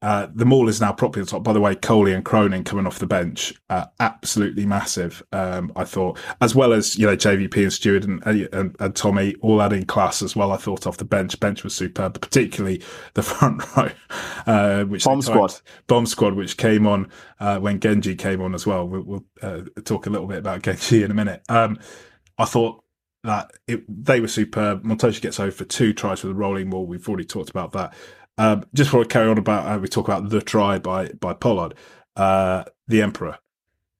Uh, 0.00 0.28
the 0.32 0.44
maul 0.44 0.68
is 0.68 0.80
now 0.80 0.92
properly 0.92 1.22
on 1.22 1.26
top. 1.26 1.42
By 1.42 1.52
the 1.52 1.60
way, 1.60 1.74
Coley 1.74 2.12
and 2.12 2.24
Cronin 2.24 2.62
coming 2.62 2.86
off 2.86 3.00
the 3.00 3.06
bench, 3.06 3.52
uh, 3.68 3.86
absolutely 3.98 4.64
massive. 4.64 5.24
Um, 5.32 5.72
I 5.74 5.82
thought, 5.82 6.20
as 6.40 6.54
well 6.54 6.72
as 6.72 6.96
you 6.96 7.04
know 7.04 7.16
JVP 7.16 7.62
and 7.64 7.72
Stewart 7.72 8.04
and, 8.04 8.22
and, 8.24 8.76
and, 8.78 8.94
Tommy 8.94 9.34
all 9.40 9.60
adding 9.60 9.84
class 9.84 10.22
as 10.22 10.36
well. 10.36 10.52
I 10.52 10.56
thought 10.56 10.86
off 10.86 10.98
the 10.98 11.04
bench, 11.04 11.40
bench 11.40 11.64
was 11.64 11.74
superb, 11.74 12.20
particularly 12.20 12.80
the 13.14 13.22
front 13.24 13.76
row, 13.76 13.90
uh, 14.46 14.84
which 14.84 15.04
bomb 15.04 15.20
squad, 15.20 15.60
bomb 15.88 16.06
squad, 16.06 16.34
which 16.34 16.56
came 16.56 16.86
on 16.86 17.08
uh, 17.40 17.58
when 17.58 17.80
Genji 17.80 18.14
came 18.14 18.40
on 18.40 18.54
as 18.54 18.64
well. 18.64 18.86
We'll, 18.86 19.02
we'll 19.02 19.24
uh, 19.42 19.62
talk 19.84 20.06
a 20.06 20.10
little 20.10 20.28
bit 20.28 20.38
about 20.38 20.62
Genji 20.62 21.02
in 21.02 21.10
a 21.10 21.14
minute. 21.14 21.42
Um, 21.48 21.76
I 22.38 22.44
thought 22.44 22.84
that 23.24 23.50
it, 23.66 23.84
they 23.88 24.20
were 24.20 24.28
superb. 24.28 24.84
Montoya 24.84 25.12
gets 25.12 25.40
over 25.40 25.64
two 25.64 25.92
tries 25.92 26.22
with 26.22 26.32
a 26.32 26.34
rolling 26.34 26.70
maul. 26.70 26.86
We've 26.86 27.08
already 27.08 27.24
talked 27.24 27.50
about 27.50 27.72
that. 27.72 27.94
Um, 28.38 28.64
just 28.74 28.88
before 28.88 29.02
I 29.02 29.06
carry 29.06 29.28
on 29.28 29.38
about 29.38 29.66
how 29.66 29.78
we 29.78 29.88
talk 29.88 30.06
about 30.06 30.30
the 30.30 30.40
try 30.40 30.78
by 30.78 31.08
by 31.08 31.34
Pollard, 31.34 31.74
uh, 32.16 32.64
the 32.86 33.02
Emperor 33.02 33.38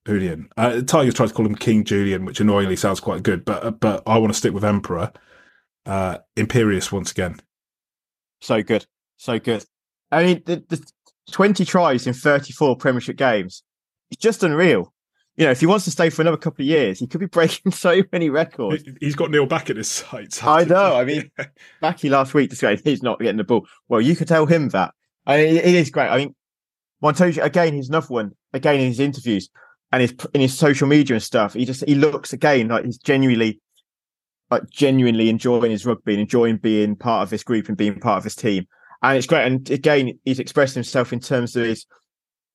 Julian. 0.07 0.49
Uh, 0.57 0.81
Tigers 0.83 1.15
tried 1.15 1.29
to 1.29 1.35
call 1.35 1.47
him 1.47 1.57
King 1.57 1.85
Julian, 1.85 2.25
which 2.25 2.41
annoyingly 2.41 2.77
sounds 2.77 3.01
quite 3.01 3.23
good, 3.23 3.45
but 3.45 3.65
uh, 3.65 3.71
but 3.73 4.03
I 4.07 4.19
want 4.19 4.33
to 4.33 4.39
stick 4.39 4.53
with 4.53 4.65
Emperor. 4.65 5.13
Uh, 5.85 6.19
Imperious 6.37 6.93
once 6.93 7.11
again. 7.11 7.41
So 8.41 8.63
good, 8.63 8.87
so 9.17 9.39
good. 9.39 9.65
I 10.13 10.23
mean, 10.23 10.43
the, 10.45 10.63
the 10.69 10.87
twenty 11.31 11.65
tries 11.65 12.07
in 12.07 12.13
thirty-four 12.13 12.77
Premiership 12.77 13.17
games. 13.17 13.63
It's 14.11 14.21
just 14.21 14.43
unreal. 14.43 14.93
You 15.39 15.45
know, 15.45 15.53
if 15.53 15.61
he 15.61 15.67
wants 15.67 15.85
to 15.85 15.93
stay 15.93 16.11
for 16.11 16.21
another 16.21 16.37
couple 16.37 16.65
of 16.65 16.67
years, 16.67 16.99
he 16.99 17.07
could 17.07 17.21
be 17.21 17.27
breaking 17.39 17.71
so 17.71 18.03
many 18.13 18.29
records. 18.29 18.83
He's 19.01 19.15
got 19.15 19.31
Neil 19.31 19.47
Back 19.47 19.71
at 19.71 19.77
his 19.77 19.89
sights. 19.89 20.43
I 20.43 20.65
know. 20.65 20.97
I 20.97 21.05
mean, 21.05 21.31
Backy 21.81 22.11
last 22.11 22.35
week 22.35 22.51
just 22.51 22.61
going, 22.61 22.81
he's 22.83 23.05
not 23.05 23.21
getting 23.21 23.37
the 23.37 23.45
ball. 23.45 23.67
Well, 23.89 24.01
you 24.01 24.17
could 24.17 24.27
tell 24.27 24.47
him 24.47 24.69
that. 24.71 24.93
I 25.27 25.37
mean, 25.37 25.57
it 25.57 25.65
is 25.65 25.91
great. 25.91 26.09
I 26.09 26.19
mean, 26.19 26.35
Montoya 27.01 27.45
again, 27.45 27.75
he's 27.75 27.89
another 27.89 28.09
one. 28.09 28.33
Again, 28.53 28.81
in 28.81 28.89
his 28.89 28.99
interviews 28.99 29.49
and 29.93 30.03
his 30.03 30.15
in 30.35 30.41
his 30.41 30.59
social 30.59 30.89
media 30.89 31.15
and 31.15 31.23
stuff, 31.23 31.55
he 31.55 31.65
just 31.65 31.85
he 31.87 31.95
looks 31.95 32.33
again 32.33 32.69
like 32.69 32.85
he's 32.85 32.99
genuinely, 32.99 33.61
like 34.51 34.69
genuinely 34.71 35.29
enjoying 35.29 35.71
his 35.71 35.87
rugby 35.87 36.15
and 36.15 36.23
enjoying 36.23 36.57
being 36.57 36.97
part 36.97 37.23
of 37.23 37.31
this 37.31 37.45
group 37.45 37.69
and 37.69 37.77
being 37.77 38.01
part 38.01 38.19
of 38.19 38.25
this 38.25 38.35
team. 38.35 38.67
And 39.03 39.17
it's 39.17 39.27
great. 39.29 39.47
And 39.47 39.71
again, 39.71 40.19
he's 40.25 40.41
expressed 40.41 40.75
himself 40.75 41.13
in 41.13 41.21
terms 41.21 41.55
of 41.55 41.65
his 41.65 41.87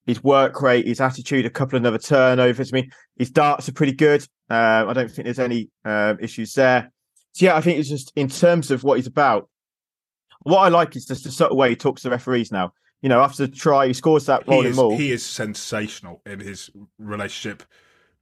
his 0.05 0.23
work 0.23 0.61
rate, 0.61 0.87
his 0.87 1.01
attitude, 1.01 1.45
a 1.45 1.49
couple 1.49 1.77
of 1.77 1.85
other 1.85 1.97
turnovers. 1.97 2.73
I 2.73 2.75
mean, 2.75 2.91
his 3.17 3.31
darts 3.31 3.69
are 3.69 3.73
pretty 3.73 3.93
good. 3.93 4.27
Uh, 4.49 4.85
I 4.87 4.93
don't 4.93 5.09
think 5.09 5.25
there's 5.25 5.39
any 5.39 5.69
uh, 5.85 6.15
issues 6.19 6.53
there. 6.53 6.91
So 7.33 7.45
yeah, 7.45 7.55
I 7.55 7.61
think 7.61 7.79
it's 7.79 7.89
just 7.89 8.11
in 8.15 8.27
terms 8.27 8.71
of 8.71 8.83
what 8.83 8.97
he's 8.97 9.07
about. 9.07 9.49
What 10.43 10.59
I 10.59 10.67
like 10.67 10.95
is 10.95 11.05
just 11.05 11.23
the 11.23 11.31
subtle 11.31 11.57
way 11.57 11.69
he 11.69 11.75
talks 11.75 12.01
to 12.01 12.09
the 12.09 12.11
referees 12.11 12.51
now. 12.51 12.73
You 13.01 13.09
know, 13.09 13.21
after 13.21 13.47
the 13.47 13.53
try, 13.53 13.87
he 13.87 13.93
scores 13.93 14.25
that 14.27 14.47
rolling 14.47 14.65
he 14.65 14.69
is, 14.71 14.75
maul. 14.75 14.97
He 14.97 15.11
is 15.11 15.25
sensational 15.25 16.21
in 16.25 16.39
his 16.39 16.69
relationship 16.99 17.63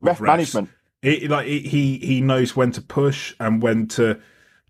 Ref 0.02 0.20
with 0.20 0.28
refs. 0.28 0.32
management. 0.32 0.70
He, 1.02 1.28
like 1.28 1.48
he 1.48 1.98
he 1.98 2.22
knows 2.22 2.56
when 2.56 2.72
to 2.74 2.82
push 2.82 3.36
and 3.40 3.62
when 3.62 3.88
to 3.90 4.20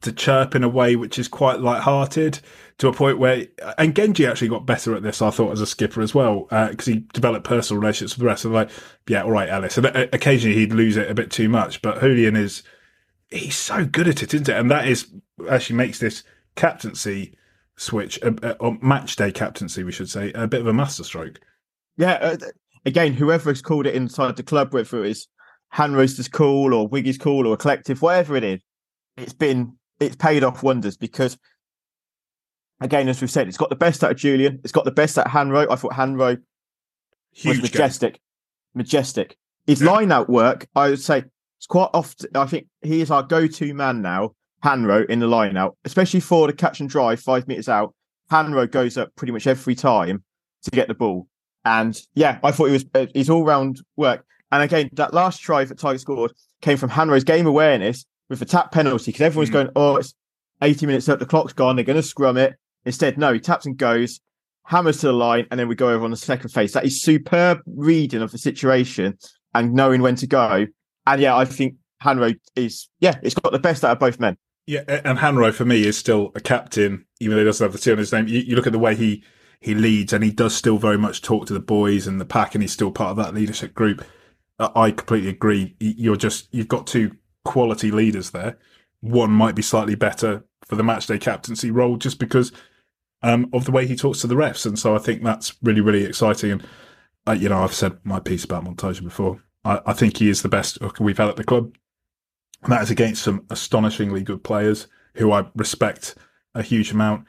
to 0.01 0.11
chirp 0.11 0.55
in 0.55 0.63
a 0.63 0.69
way 0.69 0.95
which 0.95 1.19
is 1.19 1.27
quite 1.27 1.59
light-hearted 1.59 2.39
to 2.77 2.87
a 2.87 2.93
point 2.93 3.19
where 3.19 3.45
and 3.77 3.95
Genji 3.95 4.25
actually 4.25 4.47
got 4.47 4.65
better 4.65 4.95
at 4.95 5.03
this 5.03 5.21
I 5.21 5.29
thought 5.29 5.51
as 5.51 5.61
a 5.61 5.67
skipper 5.67 6.01
as 6.01 6.15
well 6.15 6.47
because 6.49 6.85
he 6.85 7.05
developed 7.13 7.45
personal 7.45 7.81
relationships 7.81 8.15
with 8.15 8.21
the 8.21 8.25
rest 8.25 8.45
of 8.45 8.51
the 8.51 8.57
like 8.57 8.69
yeah 9.07 9.23
all 9.23 9.31
right 9.31 9.49
Ellis 9.49 9.77
and 9.77 9.85
uh, 9.87 10.07
occasionally 10.13 10.55
he'd 10.55 10.73
lose 10.73 10.97
it 10.97 11.09
a 11.09 11.13
bit 11.13 11.31
too 11.31 11.49
much 11.49 11.81
but 11.81 11.99
Julian 11.99 12.35
is 12.35 12.63
he's 13.29 13.57
so 13.57 13.85
good 13.85 14.07
at 14.07 14.23
it 14.23 14.33
isn't 14.33 14.49
it? 14.49 14.57
And 14.57 14.71
that 14.71 14.87
is 14.87 15.07
actually 15.49 15.77
makes 15.77 15.99
this 15.99 16.23
captaincy 16.55 17.37
switch 17.77 18.19
uh, 18.23 18.33
uh, 18.43 18.55
or 18.59 18.77
match 18.81 19.15
day 19.15 19.31
captaincy 19.31 19.83
we 19.83 19.91
should 19.91 20.09
say 20.09 20.31
a 20.33 20.47
bit 20.47 20.61
of 20.61 20.67
a 20.67 20.73
masterstroke 20.73 21.39
Yeah, 21.97 22.13
uh, 22.13 22.37
again, 22.85 23.13
whoever 23.13 23.49
has 23.49 23.61
called 23.61 23.85
it 23.85 23.95
inside 23.95 24.35
the 24.35 24.43
club, 24.43 24.73
whether 24.73 25.03
it's 25.05 25.27
hand 25.69 25.95
roasters 25.95 26.27
cool 26.27 26.73
or 26.73 26.87
Wiggy's 26.87 27.17
call 27.17 27.47
or 27.47 27.53
a 27.53 27.57
collective, 27.57 28.01
whatever 28.01 28.35
it 28.35 28.43
is, 28.43 28.61
it's 29.17 29.33
been 29.33 29.77
it's 30.01 30.15
paid 30.15 30.43
off 30.43 30.63
wonders 30.63 30.97
because 30.97 31.37
again, 32.81 33.07
as 33.07 33.21
we've 33.21 33.31
said, 33.31 33.47
it's 33.47 33.57
got 33.57 33.69
the 33.69 33.75
best 33.75 34.03
out 34.03 34.11
of 34.11 34.17
Julian, 34.17 34.59
it's 34.63 34.71
got 34.71 34.85
the 34.85 34.91
best 34.91 35.17
out 35.17 35.27
of 35.27 35.31
Hanro. 35.31 35.67
I 35.69 35.75
thought 35.75 35.93
Hanro 35.93 36.37
was 36.37 36.37
huge 37.31 37.55
game. 37.57 37.61
majestic, 37.63 38.19
majestic. 38.73 39.37
His 39.67 39.81
Yeah. 39.81 39.91
line 39.91 40.11
out 40.11 40.29
work, 40.29 40.67
I 40.75 40.89
would 40.89 40.99
say, 40.99 41.23
it's 41.57 41.67
quite 41.67 41.89
often. 41.93 42.29
I 42.35 42.45
think 42.47 42.67
he 42.81 43.01
is 43.01 43.11
our 43.11 43.21
go-to 43.23 43.73
man 43.73 44.01
now. 44.01 44.31
Hanro 44.63 45.03
in 45.09 45.19
the 45.19 45.27
line 45.27 45.57
out, 45.57 45.75
especially 45.85 46.19
for 46.19 46.45
the 46.45 46.53
catch 46.53 46.79
and 46.81 46.89
drive 46.89 47.19
five 47.19 47.47
meters 47.47 47.67
out. 47.67 47.95
Hanro 48.29 48.69
goes 48.69 48.95
up 48.95 49.09
pretty 49.15 49.33
much 49.33 49.47
every 49.47 49.73
time 49.73 50.23
to 50.63 50.71
get 50.71 50.87
the 50.87 50.93
ball, 50.93 51.27
and 51.65 51.99
yeah, 52.13 52.39
I 52.43 52.51
thought 52.51 52.65
he 52.65 52.73
was 52.73 52.85
uh, 52.93 53.07
his 53.15 53.29
all-round 53.29 53.81
work. 53.97 54.23
And 54.51 54.61
again, 54.61 54.89
that 54.93 55.13
last 55.15 55.39
try 55.41 55.63
that 55.65 55.79
Tiger 55.79 55.97
scored 55.97 56.33
came 56.61 56.77
from 56.77 56.91
Hanro's 56.91 57.23
game 57.23 57.47
awareness 57.47 58.05
with 58.31 58.39
the 58.39 58.45
tap 58.45 58.71
penalty 58.71 59.11
because 59.11 59.21
everyone's 59.21 59.49
Mm. 59.49 59.53
going, 59.53 59.69
"Oh, 59.75 59.97
it's 59.97 60.15
80 60.63 60.87
minutes 60.87 61.07
up, 61.09 61.19
the 61.19 61.25
clock's 61.27 61.53
gone, 61.53 61.75
they're 61.75 61.85
going 61.85 61.97
to 61.97 62.03
scrum 62.03 62.37
it." 62.37 62.55
Instead, 62.85 63.17
no, 63.19 63.31
he 63.33 63.39
taps 63.39 63.67
and 63.67 63.77
goes, 63.77 64.19
hammers 64.65 64.99
to 65.01 65.07
the 65.07 65.13
line, 65.13 65.45
and 65.51 65.59
then 65.59 65.67
we 65.67 65.75
go 65.75 65.89
over 65.89 66.03
on 66.05 66.11
the 66.11 66.17
second 66.17 66.49
phase. 66.49 66.73
That 66.73 66.85
is 66.85 67.01
superb 67.01 67.59
reading 67.67 68.21
of 68.21 68.31
the 68.31 68.37
situation 68.37 69.17
and 69.53 69.73
knowing 69.73 70.01
when 70.01 70.15
to 70.15 70.27
go. 70.27 70.65
And 71.05 71.21
yeah, 71.21 71.35
I 71.35 71.45
think 71.45 71.75
Hanro 72.03 72.35
is, 72.55 72.87
yeah, 72.99 73.15
it's 73.21 73.35
got 73.35 73.51
the 73.51 73.59
best 73.59 73.83
out 73.83 73.91
of 73.91 73.99
both 73.99 74.19
men. 74.19 74.37
Yeah, 74.67 74.83
and 74.87 75.17
Hanro 75.19 75.51
for 75.53 75.65
me 75.65 75.85
is 75.85 75.97
still 75.97 76.31
a 76.35 76.39
captain, 76.39 77.05
even 77.19 77.35
though 77.35 77.41
he 77.41 77.45
doesn't 77.45 77.63
have 77.65 77.73
the 77.73 77.79
T 77.79 77.91
on 77.91 77.97
his 77.97 78.13
name. 78.13 78.27
You, 78.27 78.39
you 78.39 78.55
look 78.55 78.67
at 78.67 78.71
the 78.73 78.79
way 78.79 78.95
he 78.95 79.23
he 79.59 79.75
leads, 79.75 80.13
and 80.13 80.23
he 80.23 80.31
does 80.31 80.55
still 80.55 80.77
very 80.77 80.97
much 80.97 81.21
talk 81.21 81.45
to 81.47 81.53
the 81.53 81.59
boys 81.59 82.07
and 82.07 82.19
the 82.21 82.25
pack, 82.25 82.55
and 82.55 82.63
he's 82.63 82.71
still 82.71 82.91
part 82.91 83.11
of 83.11 83.17
that 83.17 83.33
leadership 83.33 83.73
group. 83.73 84.03
I 84.59 84.91
completely 84.91 85.29
agree. 85.29 85.75
You're 85.79 86.15
just 86.15 86.47
you've 86.51 86.67
got 86.67 86.87
two 86.87 87.11
quality 87.43 87.91
leaders 87.91 88.31
there. 88.31 88.57
One 89.01 89.31
might 89.31 89.55
be 89.55 89.61
slightly 89.61 89.95
better 89.95 90.45
for 90.65 90.75
the 90.75 90.83
matchday 90.83 91.19
captaincy 91.19 91.71
role, 91.71 91.97
just 91.97 92.19
because 92.19 92.51
um, 93.23 93.49
of 93.53 93.65
the 93.65 93.71
way 93.71 93.87
he 93.87 93.95
talks 93.95 94.21
to 94.21 94.27
the 94.27 94.35
refs, 94.35 94.65
and 94.65 94.77
so 94.77 94.95
I 94.95 94.99
think 94.99 95.23
that's 95.23 95.55
really 95.61 95.81
really 95.81 96.03
exciting. 96.03 96.51
And 96.51 96.67
uh, 97.27 97.33
you 97.33 97.49
know, 97.49 97.63
I've 97.63 97.73
said 97.73 97.97
my 98.03 98.19
piece 98.19 98.43
about 98.43 98.63
Montoya 98.63 99.01
before. 99.01 99.41
I, 99.63 99.79
I 99.85 99.93
think 99.93 100.17
he 100.17 100.29
is 100.29 100.41
the 100.41 100.49
best 100.49 100.79
we've 100.99 101.17
had 101.17 101.29
at 101.29 101.35
the 101.35 101.43
club. 101.43 101.75
And 102.63 102.71
that 102.71 102.83
is 102.83 102.91
against 102.91 103.23
some 103.23 103.45
astonishingly 103.49 104.21
good 104.23 104.43
players 104.43 104.87
who 105.15 105.31
I 105.31 105.47
respect 105.55 106.15
a 106.53 106.61
huge 106.61 106.91
amount. 106.91 107.25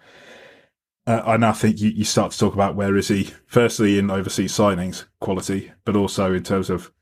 Uh, 1.07 1.23
I 1.25 1.37
now 1.37 1.53
think 1.53 1.81
you, 1.81 1.91
you 1.91 2.05
start 2.05 2.33
to 2.33 2.39
talk 2.39 2.55
about 2.55 2.77
where 2.77 2.97
is 2.97 3.09
he, 3.09 3.33
firstly 3.47 3.99
in 3.99 4.11
overseas 4.11 4.53
signings 4.53 5.07
quality, 5.21 5.73
but 5.85 5.97
also 5.97 6.33
in 6.33 6.43
terms 6.43 6.71
of 6.71 6.93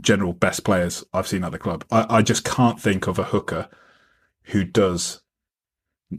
general 0.00 0.32
best 0.32 0.64
players 0.64 1.04
I've 1.12 1.26
seen 1.26 1.44
at 1.44 1.52
the 1.52 1.58
club. 1.58 1.84
I, 1.90 2.18
I 2.18 2.22
just 2.22 2.44
can't 2.44 2.80
think 2.80 3.06
of 3.06 3.18
a 3.18 3.24
hooker 3.24 3.68
who 4.44 4.64
does 4.64 5.22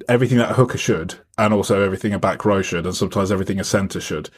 everything 0.10 0.38
that 0.38 0.52
a 0.52 0.56
hooker 0.56 0.78
should, 0.78 1.16
and 1.38 1.54
also 1.54 1.82
everything 1.82 2.14
a 2.14 2.20
back 2.20 2.44
row 2.44 2.62
should, 2.62 2.86
and 2.86 2.96
sometimes 2.96 3.32
everything 3.32 3.60
a 3.60 3.64
centre 3.64 4.02
should. 4.02 4.30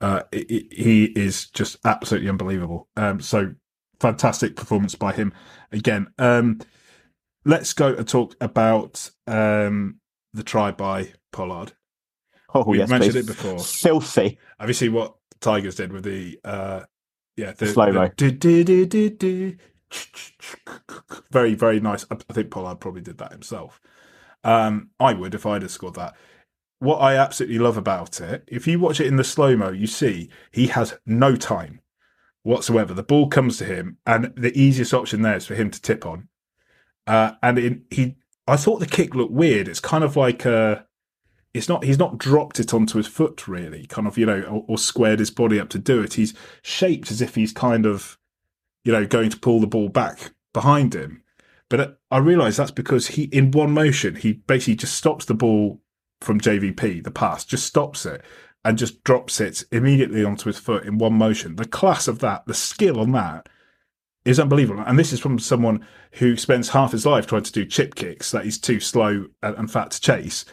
Uh, 0.00 0.22
i 0.32 0.36
i 0.50 0.62
he 0.70 1.04
is 1.16 1.48
just 1.50 1.76
absolutely 1.84 2.28
unbelievable. 2.28 2.88
Um, 2.96 3.20
so 3.20 3.54
fantastic 4.00 4.56
performance 4.56 4.94
by 4.94 5.12
him 5.12 5.32
again. 5.72 6.08
Um, 6.18 6.60
let's 7.44 7.72
go 7.72 7.94
and 7.94 8.06
talk 8.06 8.36
about 8.40 9.10
um, 9.26 9.98
the 10.32 10.42
try 10.42 10.70
by 10.70 11.12
Pollard. 11.32 11.72
Oh, 12.54 12.64
We've 12.64 12.80
yes, 12.80 12.88
mentioned 12.88 13.12
please. 13.12 13.24
it 13.24 13.26
before. 13.26 13.58
Filthy. 13.58 14.38
Have 14.58 14.68
you 14.68 14.74
seen 14.74 14.92
what 14.92 15.14
Tigers 15.40 15.74
did 15.74 15.92
with 15.92 16.04
the 16.04 16.38
uh, 16.44 16.82
yeah 17.38 17.52
the 17.52 17.66
do, 18.86 19.10
do. 19.10 19.56
Very 21.30 21.54
very 21.54 21.80
nice. 21.80 22.04
I 22.10 22.16
I 22.28 22.32
think 22.32 22.50
Pollard 22.50 22.80
probably 22.80 23.00
did 23.00 23.18
that 23.18 23.32
himself. 23.32 23.80
Um, 24.44 24.90
I 25.00 25.14
would 25.14 25.34
if 25.34 25.46
I'd 25.46 25.62
have 25.62 25.70
scored 25.70 25.94
that. 25.94 26.14
What 26.80 26.98
I 26.98 27.16
absolutely 27.16 27.58
love 27.58 27.76
about 27.76 28.20
it, 28.20 28.44
if 28.46 28.66
you 28.66 28.78
watch 28.78 29.00
it 29.00 29.06
in 29.06 29.16
the 29.16 29.24
slow 29.24 29.56
mo, 29.56 29.70
you 29.70 29.86
see 29.86 30.30
he 30.52 30.68
has 30.68 30.94
no 31.06 31.34
time 31.34 31.80
whatsoever. 32.42 32.94
The 32.94 33.02
ball 33.02 33.28
comes 33.28 33.58
to 33.58 33.64
him, 33.64 33.98
and 34.06 34.32
the 34.36 34.56
easiest 34.58 34.94
option 34.94 35.22
there 35.22 35.36
is 35.36 35.46
for 35.46 35.54
him 35.54 35.70
to 35.70 35.80
tip 35.80 36.06
on. 36.06 36.28
Uh, 37.06 37.32
and 37.42 37.58
in, 37.58 37.84
he, 37.90 38.16
I 38.46 38.56
thought 38.56 38.80
the 38.80 38.86
kick 38.86 39.14
looked 39.14 39.32
weird. 39.32 39.68
It's 39.68 39.80
kind 39.80 40.04
of 40.04 40.16
like 40.16 40.44
a, 40.44 40.86
it's 41.58 41.68
not. 41.68 41.84
He's 41.84 41.98
not 41.98 42.18
dropped 42.18 42.60
it 42.60 42.72
onto 42.72 42.98
his 42.98 43.08
foot 43.08 43.48
really, 43.48 43.86
kind 43.86 44.06
of 44.06 44.16
you 44.16 44.26
know, 44.26 44.42
or, 44.42 44.64
or 44.68 44.78
squared 44.78 45.18
his 45.18 45.30
body 45.30 45.58
up 45.58 45.68
to 45.70 45.78
do 45.78 46.00
it. 46.00 46.14
He's 46.14 46.32
shaped 46.62 47.10
as 47.10 47.20
if 47.20 47.34
he's 47.34 47.52
kind 47.52 47.84
of, 47.84 48.16
you 48.84 48.92
know, 48.92 49.04
going 49.04 49.30
to 49.30 49.38
pull 49.38 49.60
the 49.60 49.66
ball 49.66 49.88
back 49.88 50.32
behind 50.54 50.94
him. 50.94 51.22
But 51.68 51.80
uh, 51.80 51.88
I 52.12 52.18
realise 52.18 52.56
that's 52.56 52.70
because 52.70 53.08
he, 53.08 53.24
in 53.24 53.50
one 53.50 53.72
motion, 53.72 54.14
he 54.14 54.34
basically 54.34 54.76
just 54.76 54.94
stops 54.94 55.24
the 55.24 55.34
ball 55.34 55.80
from 56.20 56.40
JVP, 56.40 57.02
the 57.02 57.10
pass, 57.10 57.44
just 57.44 57.66
stops 57.66 58.06
it 58.06 58.22
and 58.64 58.78
just 58.78 59.02
drops 59.02 59.40
it 59.40 59.64
immediately 59.72 60.24
onto 60.24 60.46
his 60.46 60.58
foot 60.58 60.84
in 60.84 60.98
one 60.98 61.14
motion. 61.14 61.56
The 61.56 61.66
class 61.66 62.06
of 62.08 62.20
that, 62.20 62.46
the 62.46 62.54
skill 62.54 63.00
on 63.00 63.12
that 63.12 63.48
is 64.24 64.38
unbelievable. 64.38 64.82
And 64.86 64.98
this 64.98 65.12
is 65.12 65.20
from 65.20 65.38
someone 65.38 65.86
who 66.12 66.36
spends 66.36 66.70
half 66.70 66.92
his 66.92 67.06
life 67.06 67.26
trying 67.26 67.42
to 67.42 67.52
do 67.52 67.64
chip 67.64 67.94
kicks 67.94 68.30
that 68.30 68.44
he's 68.44 68.58
too 68.58 68.78
slow 68.80 69.26
and, 69.42 69.56
and 69.56 69.70
fat 69.70 69.90
to 69.92 70.00
chase. 70.00 70.44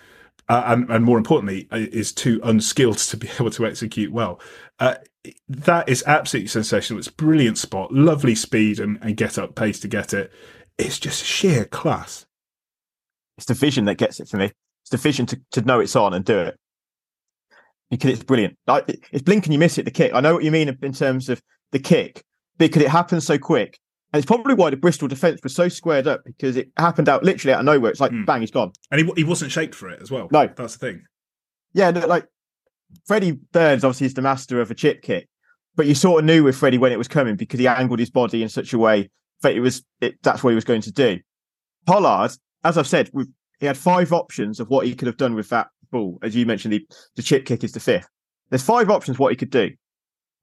Uh, 0.47 0.63
and, 0.67 0.89
and 0.91 1.03
more 1.03 1.17
importantly, 1.17 1.67
uh, 1.71 1.77
is 1.77 2.13
too 2.13 2.39
unskilled 2.43 2.99
to 2.99 3.17
be 3.17 3.27
able 3.39 3.49
to 3.49 3.65
execute 3.65 4.11
well. 4.11 4.39
Uh, 4.79 4.95
that 5.47 5.89
is 5.89 6.03
absolutely 6.05 6.47
sensational. 6.47 6.99
It's 6.99 7.07
brilliant 7.07 7.57
spot, 7.57 7.91
lovely 7.91 8.35
speed 8.35 8.79
and, 8.79 8.99
and 9.01 9.17
get 9.17 9.37
up 9.39 9.55
pace 9.55 9.79
to 9.79 9.87
get 9.87 10.13
it. 10.13 10.31
It's 10.77 10.99
just 10.99 11.23
sheer 11.23 11.65
class. 11.65 12.25
It's 13.37 13.47
the 13.47 13.53
vision 13.53 13.85
that 13.85 13.95
gets 13.95 14.19
it 14.19 14.27
for 14.27 14.37
me. 14.37 14.51
It's 14.83 14.91
the 14.91 14.97
vision 14.97 15.25
to, 15.27 15.41
to 15.51 15.61
know 15.61 15.79
it's 15.79 15.95
on 15.95 16.13
and 16.13 16.23
do 16.23 16.37
it. 16.37 16.57
Because 17.89 18.11
it's 18.11 18.23
brilliant. 18.23 18.57
Like, 18.67 18.85
it's 19.11 19.23
blink 19.23 19.45
and 19.45 19.53
you 19.53 19.59
miss 19.59 19.77
it, 19.77 19.85
the 19.85 19.91
kick. 19.91 20.13
I 20.13 20.19
know 20.19 20.33
what 20.33 20.43
you 20.43 20.51
mean 20.51 20.77
in 20.81 20.93
terms 20.93 21.29
of 21.29 21.41
the 21.71 21.79
kick, 21.79 22.23
because 22.57 22.81
it 22.81 22.89
happens 22.89 23.25
so 23.25 23.37
quick. 23.37 23.79
And 24.13 24.19
it's 24.23 24.25
probably 24.25 24.53
why 24.53 24.69
the 24.69 24.77
Bristol 24.77 25.07
defence 25.07 25.41
was 25.43 25.53
so 25.53 25.67
squared 25.67 26.07
up 26.07 26.23
because 26.25 26.55
it 26.55 26.69
happened 26.77 27.09
out 27.09 27.23
literally 27.23 27.53
out 27.53 27.59
of 27.59 27.65
nowhere. 27.65 27.91
It's 27.91 27.99
like, 27.99 28.11
Hmm. 28.11 28.23
bang, 28.25 28.41
he's 28.41 28.51
gone. 28.51 28.71
And 28.91 29.01
he, 29.01 29.11
he 29.17 29.23
wasn't 29.23 29.51
shaped 29.51 29.75
for 29.75 29.89
it 29.89 30.01
as 30.01 30.09
well. 30.11 30.29
No. 30.31 30.47
That's 30.55 30.77
the 30.77 30.87
thing. 30.87 31.03
Yeah, 31.73 31.91
no, 31.91 32.05
like 32.07 32.25
Freddie 33.05 33.33
Burns 33.51 33.83
obviously 33.83 34.07
is 34.07 34.13
the 34.13 34.21
master 34.21 34.61
of 34.61 34.71
a 34.71 34.75
chip 34.75 35.01
kick, 35.01 35.27
but 35.75 35.85
you 35.87 35.95
sort 35.95 36.19
of 36.19 36.25
knew 36.25 36.43
with 36.43 36.55
Freddie 36.55 36.77
when 36.77 36.91
it 36.93 36.97
was 36.97 37.07
coming 37.09 37.35
because 37.35 37.59
he 37.59 37.67
angled 37.67 37.99
his 37.99 38.09
body 38.09 38.41
in 38.41 38.47
such 38.49 38.71
a 38.71 38.77
way 38.77 39.09
that 39.41 39.53
it 39.53 39.59
was 39.59 39.83
it, 39.99 40.15
that's 40.23 40.43
what 40.43 40.51
he 40.51 40.55
was 40.55 40.63
going 40.63 40.81
to 40.81 40.91
do. 40.91 41.19
Pollard, 41.85 42.31
as 42.63 42.77
I've 42.77 42.87
said, 42.87 43.09
he 43.59 43.65
had 43.65 43.77
five 43.77 44.13
options 44.13 44.59
of 44.61 44.69
what 44.69 44.85
he 44.85 44.95
could 44.95 45.07
have 45.07 45.17
done 45.17 45.35
with 45.35 45.49
that 45.49 45.67
ball. 45.91 46.17
As 46.23 46.35
you 46.35 46.45
mentioned, 46.45 46.73
the, 46.73 46.87
the 47.15 47.21
chip 47.21 47.45
kick 47.45 47.63
is 47.63 47.73
the 47.73 47.79
fifth. 47.79 48.07
There's 48.49 48.63
five 48.63 48.89
options 48.89 49.19
what 49.19 49.31
he 49.31 49.35
could 49.35 49.49
do. 49.49 49.71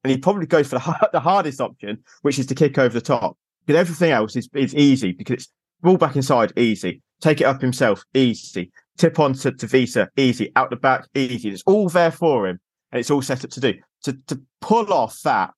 and 0.03 0.11
he 0.11 0.17
probably 0.17 0.45
goes 0.45 0.67
for 0.67 0.77
the, 0.77 1.09
the 1.13 1.19
hardest 1.19 1.59
option, 1.61 2.03
which 2.21 2.37
is 2.37 2.45
to 2.47 2.55
kick 2.55 2.77
over 2.77 2.93
the 2.93 3.01
top. 3.01 3.37
Because 3.65 3.79
everything 3.79 4.11
else 4.11 4.35
is, 4.35 4.49
is 4.53 4.75
easy 4.75 5.13
because 5.13 5.35
it's 5.35 5.51
ball 5.81 5.97
back 5.97 6.15
inside, 6.15 6.53
easy. 6.57 7.01
Take 7.21 7.41
it 7.41 7.45
up 7.45 7.61
himself, 7.61 8.03
easy. 8.13 8.71
Tip 8.97 9.19
on 9.19 9.33
to, 9.33 9.51
to 9.51 9.67
Wiese, 9.67 9.97
easy. 10.17 10.51
Out 10.55 10.69
the 10.69 10.75
back, 10.75 11.07
easy. 11.15 11.49
It's 11.49 11.63
all 11.65 11.89
there 11.89 12.11
for 12.11 12.47
him, 12.47 12.59
and 12.91 12.99
it's 12.99 13.09
all 13.09 13.21
set 13.21 13.43
up 13.43 13.51
to 13.51 13.59
do. 13.59 13.73
To 14.03 14.13
to 14.27 14.41
pull 14.61 14.91
off 14.91 15.19
that 15.23 15.51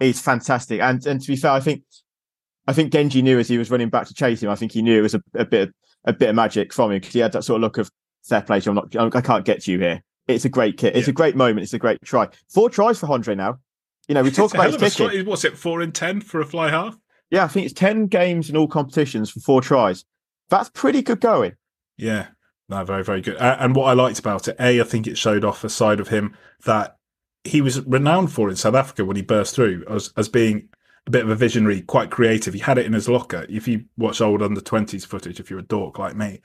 is 0.00 0.20
fantastic. 0.20 0.80
And 0.80 1.04
and 1.06 1.20
to 1.20 1.26
be 1.26 1.36
fair, 1.36 1.52
I 1.52 1.60
think 1.60 1.82
I 2.66 2.72
think 2.72 2.92
Genji 2.92 3.22
knew 3.22 3.38
as 3.38 3.48
he 3.48 3.58
was 3.58 3.70
running 3.70 3.88
back 3.88 4.06
to 4.08 4.14
chase 4.14 4.42
him. 4.42 4.50
I 4.50 4.56
think 4.56 4.72
he 4.72 4.82
knew 4.82 4.98
it 4.98 5.02
was 5.02 5.14
a, 5.14 5.22
a 5.34 5.44
bit 5.44 5.72
a 6.04 6.12
bit 6.12 6.28
of 6.28 6.34
magic 6.34 6.72
from 6.72 6.92
him 6.92 6.98
because 6.98 7.12
he 7.12 7.20
had 7.20 7.32
that 7.32 7.44
sort 7.44 7.56
of 7.56 7.62
look 7.62 7.78
of 7.78 7.90
fair 8.24 8.42
play. 8.42 8.60
I'm 8.66 8.74
not. 8.74 8.94
I 9.16 9.20
can't 9.20 9.44
get 9.44 9.62
to 9.62 9.72
you 9.72 9.78
here. 9.78 10.02
It's 10.28 10.44
a 10.44 10.48
great 10.48 10.76
kit. 10.76 10.96
It's 10.96 11.06
yeah. 11.06 11.12
a 11.12 11.14
great 11.14 11.36
moment. 11.36 11.60
It's 11.60 11.74
a 11.74 11.78
great 11.78 12.00
try. 12.04 12.28
Four 12.48 12.70
tries 12.70 12.98
for 12.98 13.10
Andre 13.10 13.34
now. 13.34 13.58
You 14.08 14.14
know, 14.14 14.22
we 14.22 14.30
talk 14.30 14.54
about 14.54 14.72
his 14.72 14.94
kicking. 14.94 15.26
What's 15.26 15.44
it? 15.44 15.56
Four 15.56 15.82
in 15.82 15.92
ten 15.92 16.20
for 16.20 16.40
a 16.40 16.46
fly 16.46 16.70
half. 16.70 16.96
Yeah, 17.30 17.44
I 17.44 17.48
think 17.48 17.66
it's 17.66 17.74
ten 17.74 18.06
games 18.06 18.48
in 18.50 18.56
all 18.56 18.68
competitions 18.68 19.30
for 19.30 19.40
four 19.40 19.60
tries. 19.60 20.04
That's 20.48 20.68
pretty 20.70 21.02
good 21.02 21.20
going. 21.20 21.54
Yeah, 21.96 22.28
no, 22.68 22.84
very 22.84 23.02
very 23.02 23.20
good. 23.20 23.36
And 23.36 23.74
what 23.74 23.86
I 23.86 23.92
liked 23.94 24.18
about 24.18 24.48
it, 24.48 24.56
a, 24.60 24.80
I 24.80 24.84
think 24.84 25.06
it 25.06 25.18
showed 25.18 25.44
off 25.44 25.64
a 25.64 25.68
side 25.68 26.00
of 26.00 26.08
him 26.08 26.36
that 26.64 26.96
he 27.44 27.60
was 27.60 27.80
renowned 27.82 28.32
for 28.32 28.48
in 28.48 28.56
South 28.56 28.74
Africa 28.74 29.04
when 29.04 29.16
he 29.16 29.22
burst 29.22 29.54
through 29.54 29.84
as 29.88 30.12
as 30.16 30.28
being 30.28 30.68
a 31.06 31.10
bit 31.10 31.22
of 31.22 31.30
a 31.30 31.36
visionary, 31.36 31.82
quite 31.82 32.10
creative. 32.10 32.54
He 32.54 32.60
had 32.60 32.78
it 32.78 32.86
in 32.86 32.92
his 32.92 33.08
locker. 33.08 33.46
If 33.48 33.68
you 33.68 33.84
watch 33.96 34.20
old 34.20 34.42
under 34.42 34.60
twenties 34.60 35.04
footage, 35.04 35.40
if 35.40 35.50
you're 35.50 35.60
a 35.60 35.62
dork 35.62 35.98
like 35.98 36.16
me, 36.16 36.40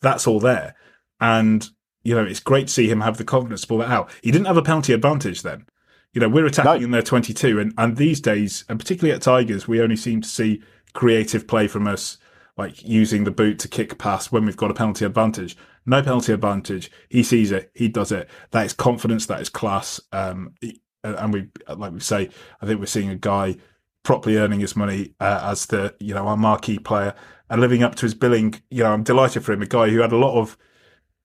that's 0.00 0.26
all 0.26 0.40
there. 0.40 0.74
And 1.20 1.68
you 2.02 2.14
know, 2.14 2.24
it's 2.24 2.40
great 2.40 2.66
to 2.66 2.72
see 2.72 2.88
him 2.88 3.00
have 3.00 3.16
the 3.16 3.24
confidence 3.24 3.62
to 3.62 3.66
pull 3.66 3.78
that 3.78 3.90
out. 3.90 4.10
He 4.22 4.30
didn't 4.30 4.46
have 4.46 4.58
a 4.58 4.62
penalty 4.62 4.92
advantage 4.92 5.42
then. 5.42 5.66
You 6.14 6.20
know, 6.20 6.28
we're 6.28 6.46
attacking 6.46 6.80
no. 6.80 6.84
in 6.84 6.90
their 6.92 7.02
22, 7.02 7.58
and, 7.58 7.74
and 7.76 7.96
these 7.96 8.20
days, 8.20 8.64
and 8.68 8.78
particularly 8.78 9.14
at 9.14 9.22
Tigers, 9.22 9.66
we 9.66 9.80
only 9.80 9.96
seem 9.96 10.20
to 10.20 10.28
see 10.28 10.62
creative 10.92 11.48
play 11.48 11.66
from 11.66 11.88
us, 11.88 12.18
like 12.56 12.84
using 12.84 13.24
the 13.24 13.32
boot 13.32 13.58
to 13.58 13.68
kick 13.68 13.98
past 13.98 14.30
when 14.30 14.46
we've 14.46 14.56
got 14.56 14.70
a 14.70 14.74
penalty 14.74 15.04
advantage. 15.04 15.56
No 15.84 16.02
penalty 16.02 16.32
advantage. 16.32 16.88
He 17.08 17.24
sees 17.24 17.50
it. 17.50 17.72
He 17.74 17.88
does 17.88 18.12
it. 18.12 18.30
That 18.52 18.64
is 18.64 18.72
confidence. 18.72 19.26
That 19.26 19.40
is 19.40 19.48
class. 19.48 20.00
Um, 20.12 20.54
and 21.02 21.32
we, 21.32 21.48
like 21.68 21.92
we 21.92 22.00
say, 22.00 22.30
I 22.62 22.66
think 22.66 22.78
we're 22.78 22.86
seeing 22.86 23.10
a 23.10 23.16
guy 23.16 23.56
properly 24.04 24.36
earning 24.36 24.60
his 24.60 24.76
money 24.76 25.14
uh, 25.20 25.40
as 25.42 25.66
the, 25.66 25.96
you 25.98 26.14
know, 26.14 26.28
our 26.28 26.36
marquee 26.36 26.78
player 26.78 27.14
and 27.50 27.60
living 27.60 27.82
up 27.82 27.96
to 27.96 28.02
his 28.02 28.14
billing. 28.14 28.54
You 28.70 28.84
know, 28.84 28.92
I'm 28.92 29.02
delighted 29.02 29.44
for 29.44 29.52
him. 29.52 29.62
A 29.62 29.66
guy 29.66 29.90
who 29.90 29.98
had 29.98 30.12
a 30.12 30.16
lot 30.16 30.38
of 30.38 30.56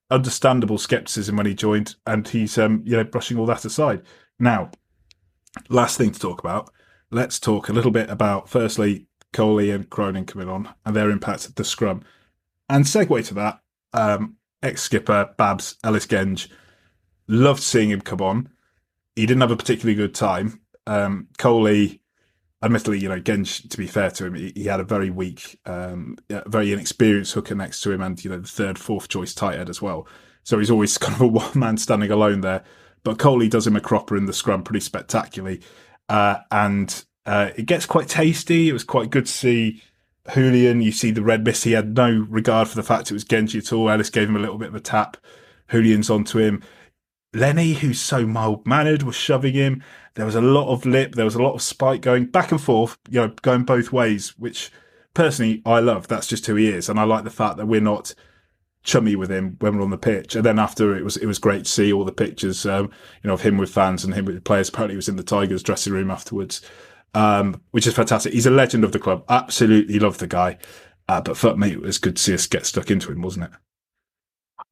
understandable 0.09 0.79
skepticism 0.79 1.37
when 1.37 1.45
he 1.45 1.53
joined, 1.53 1.95
and 2.07 2.27
he's, 2.27 2.57
um, 2.57 2.81
you 2.85 2.97
know, 2.97 3.03
brushing 3.03 3.37
all 3.37 3.45
that 3.45 3.65
aside. 3.65 4.01
Now, 4.39 4.71
last 5.67 5.97
thing 5.97 6.11
to 6.11 6.19
talk 6.19 6.39
about. 6.39 6.71
Let's 7.11 7.39
talk 7.39 7.69
a 7.69 7.73
little 7.73 7.91
bit 7.91 8.09
about 8.09 8.49
firstly 8.49 9.07
Coley 9.33 9.71
and 9.71 9.89
Cronin 9.89 10.25
coming 10.25 10.47
on 10.47 10.69
and 10.85 10.95
their 10.95 11.09
impact 11.09 11.45
at 11.45 11.55
the 11.55 11.63
scrum, 11.63 12.03
and 12.69 12.85
segue 12.85 13.25
to 13.27 13.33
that. 13.35 13.59
Um, 13.93 14.37
ex 14.61 14.83
skipper 14.83 15.33
Babs 15.37 15.75
Ellis 15.83 16.05
Genge, 16.05 16.47
loved 17.27 17.61
seeing 17.61 17.89
him 17.89 18.01
come 18.01 18.21
on. 18.21 18.49
He 19.15 19.25
didn't 19.25 19.41
have 19.41 19.51
a 19.51 19.57
particularly 19.57 19.95
good 19.95 20.15
time. 20.15 20.61
Um, 20.85 21.27
Coley, 21.37 22.01
admittedly, 22.63 22.99
you 22.99 23.09
know, 23.09 23.19
Genge, 23.19 23.67
to 23.69 23.77
be 23.77 23.87
fair 23.87 24.11
to 24.11 24.25
him, 24.25 24.35
he, 24.35 24.53
he 24.55 24.65
had 24.65 24.79
a 24.79 24.85
very 24.85 25.09
weak, 25.09 25.59
um, 25.65 26.17
very 26.47 26.71
inexperienced 26.71 27.33
hooker 27.33 27.55
next 27.55 27.81
to 27.81 27.91
him, 27.91 28.01
and 28.01 28.23
you 28.23 28.29
know 28.29 28.39
the 28.39 28.47
third, 28.47 28.77
fourth 28.77 29.07
choice 29.07 29.33
tight 29.33 29.59
end 29.59 29.69
as 29.69 29.81
well. 29.81 30.07
So 30.43 30.59
he's 30.59 30.71
always 30.71 30.97
kind 30.99 31.15
of 31.15 31.21
a 31.21 31.27
one 31.27 31.57
man 31.57 31.77
standing 31.77 32.11
alone 32.11 32.41
there. 32.41 32.63
But 33.03 33.19
Coley 33.19 33.47
does 33.47 33.65
him 33.65 33.75
a 33.75 33.81
cropper 33.81 34.17
in 34.17 34.25
the 34.25 34.33
scrum 34.33 34.63
pretty 34.63 34.81
spectacularly. 34.81 35.61
Uh, 36.07 36.37
and 36.51 37.05
uh, 37.25 37.51
it 37.55 37.65
gets 37.65 37.85
quite 37.85 38.07
tasty. 38.07 38.69
It 38.69 38.73
was 38.73 38.83
quite 38.83 39.09
good 39.09 39.25
to 39.25 39.31
see 39.31 39.81
Julian. 40.33 40.81
You 40.81 40.91
see 40.91 41.11
the 41.11 41.21
red 41.21 41.43
mist. 41.43 41.63
He 41.63 41.73
had 41.73 41.95
no 41.95 42.25
regard 42.29 42.67
for 42.67 42.75
the 42.75 42.83
fact 42.83 43.09
it 43.09 43.13
was 43.13 43.23
Genji 43.23 43.59
at 43.59 43.71
all. 43.71 43.89
Ellis 43.89 44.09
gave 44.09 44.29
him 44.29 44.35
a 44.35 44.39
little 44.39 44.57
bit 44.57 44.69
of 44.69 44.75
a 44.75 44.79
tap. 44.79 45.17
Julian's 45.71 46.09
onto 46.09 46.39
him. 46.39 46.63
Lenny, 47.33 47.73
who's 47.73 48.01
so 48.01 48.25
mild 48.25 48.65
mannered, 48.65 49.03
was 49.03 49.15
shoving 49.15 49.53
him. 49.53 49.83
There 50.15 50.25
was 50.25 50.35
a 50.35 50.41
lot 50.41 50.71
of 50.71 50.85
lip. 50.85 51.13
There 51.13 51.25
was 51.25 51.35
a 51.35 51.41
lot 51.41 51.53
of 51.53 51.61
spike 51.61 52.01
going 52.01 52.25
back 52.25 52.51
and 52.51 52.59
forth, 52.59 52.97
you 53.09 53.21
know, 53.21 53.33
going 53.43 53.63
both 53.63 53.91
ways, 53.91 54.29
which 54.39 54.71
personally 55.13 55.61
I 55.65 55.79
love. 55.79 56.07
That's 56.07 56.27
just 56.27 56.47
who 56.47 56.55
he 56.55 56.67
is. 56.67 56.89
And 56.89 56.99
I 56.99 57.03
like 57.03 57.23
the 57.23 57.29
fact 57.29 57.57
that 57.57 57.67
we're 57.67 57.81
not 57.81 58.15
chummy 58.89 59.15
with 59.15 59.31
him 59.31 59.55
when 59.59 59.77
we're 59.77 59.83
on 59.83 59.91
the 59.91 59.97
pitch. 59.97 60.35
And 60.35 60.43
then 60.43 60.59
after 60.59 60.95
it 60.95 61.03
was 61.03 61.15
it 61.17 61.27
was 61.27 61.39
great 61.39 61.65
to 61.65 61.71
see 61.71 61.93
all 61.93 62.03
the 62.03 62.11
pictures, 62.11 62.65
um, 62.65 62.91
you 63.23 63.27
know, 63.27 63.33
of 63.33 63.41
him 63.41 63.57
with 63.57 63.69
fans 63.69 64.03
and 64.03 64.13
him 64.13 64.25
with 64.25 64.43
players. 64.43 64.69
Apparently, 64.69 64.93
he 64.93 64.97
was 64.97 65.09
in 65.09 65.15
the 65.15 65.23
Tigers 65.23 65.63
dressing 65.63 65.93
room 65.93 66.11
afterwards, 66.11 66.61
um, 67.13 67.61
which 67.71 67.87
is 67.87 67.93
fantastic. 67.93 68.33
He's 68.33 68.45
a 68.45 68.51
legend 68.51 68.83
of 68.83 68.91
the 68.91 68.99
club. 68.99 69.23
Absolutely 69.29 69.99
love 69.99 70.17
the 70.17 70.27
guy. 70.27 70.57
Uh, 71.07 71.21
but 71.21 71.37
fuck 71.37 71.57
me, 71.57 71.71
it 71.71 71.81
was 71.81 71.97
good 71.97 72.15
to 72.17 72.21
see 72.21 72.33
us 72.33 72.45
get 72.45 72.65
stuck 72.65 72.91
into 72.91 73.11
him, 73.11 73.21
wasn't 73.21 73.45
it? 73.45 73.51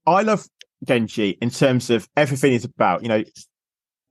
I 0.05 0.21
love 0.21 0.45
Genji 0.83 1.37
in 1.41 1.49
terms 1.49 1.89
of 1.89 2.07
everything 2.15 2.51
he's 2.51 2.65
about. 2.65 3.03
You 3.03 3.09
know, 3.09 3.23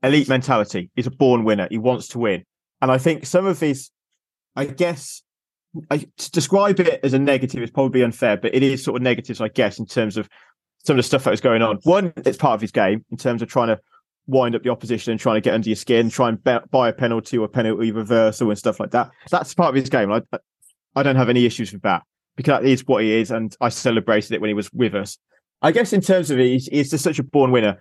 elite 0.03 0.29
mentality. 0.29 0.91
He's 0.95 1.07
a 1.07 1.11
born 1.11 1.45
winner. 1.45 1.69
He 1.71 1.79
wants 1.79 2.09
to 2.09 2.19
win. 2.19 2.45
And 2.83 2.91
I 2.91 2.99
think 2.99 3.27
some 3.27 3.47
of 3.47 3.61
his, 3.61 3.91
I 4.55 4.67
guess, 4.67 5.23
I, 5.91 5.99
to 5.99 6.31
describe 6.31 6.81
it 6.81 7.01
as 7.03 7.13
a 7.13 7.19
negative 7.19 7.63
is 7.63 7.71
probably 7.71 8.03
unfair, 8.03 8.37
but 8.37 8.55
it 8.55 8.63
is 8.63 8.83
sort 8.83 8.97
of 8.97 9.03
negatives, 9.03 9.41
I 9.41 9.49
guess, 9.49 9.79
in 9.79 9.87
terms 9.87 10.17
of 10.17 10.29
some 10.85 10.95
of 10.95 10.99
the 10.99 11.03
stuff 11.03 11.25
that 11.25 11.31
was 11.31 11.41
going 11.41 11.63
on. 11.63 11.79
One, 11.83 12.13
it's 12.25 12.39
part 12.39 12.55
of 12.55 12.61
his 12.61 12.71
game 12.71 13.05
in 13.11 13.17
terms 13.17 13.43
of 13.43 13.49
trying 13.49 13.69
to 13.69 13.81
wind 14.27 14.55
up 14.55 14.63
the 14.63 14.71
opposition 14.71 15.11
and 15.11 15.21
trying 15.21 15.37
to 15.37 15.41
get 15.41 15.55
under 15.55 15.69
your 15.69 15.77
skin, 15.77 16.11
try 16.11 16.29
and 16.29 16.43
be- 16.43 16.59
buy 16.71 16.89
a 16.89 16.93
penalty 16.93 17.39
or 17.39 17.49
penalty 17.49 17.93
reversal 17.93 18.49
and 18.51 18.59
stuff 18.59 18.81
like 18.81 18.91
that. 18.91 19.11
That's 19.31 19.55
part 19.55 19.71
of 19.71 19.75
his 19.75 19.89
game. 19.89 20.13
I, 20.13 20.23
I 20.95 21.03
don't 21.03 21.17
have 21.17 21.29
any 21.29 21.45
issues 21.45 21.73
with 21.73 21.83
that 21.83 22.03
because 22.37 22.61
that 22.61 22.69
is 22.69 22.87
what 22.87 23.03
he 23.03 23.13
is, 23.13 23.31
and 23.31 23.55
I 23.61 23.69
celebrated 23.69 24.33
it 24.33 24.41
when 24.41 24.49
he 24.49 24.55
was 24.55 24.73
with 24.73 24.95
us. 24.95 25.19
I 25.63 25.73
guess 25.73 25.93
in 25.93 26.01
terms 26.01 26.31
of 26.31 26.39
it, 26.39 26.47
he's, 26.47 26.67
he's 26.67 26.91
just 26.91 27.05
such 27.05 27.19
a 27.19 27.23
born 27.23 27.51
winner. 27.51 27.79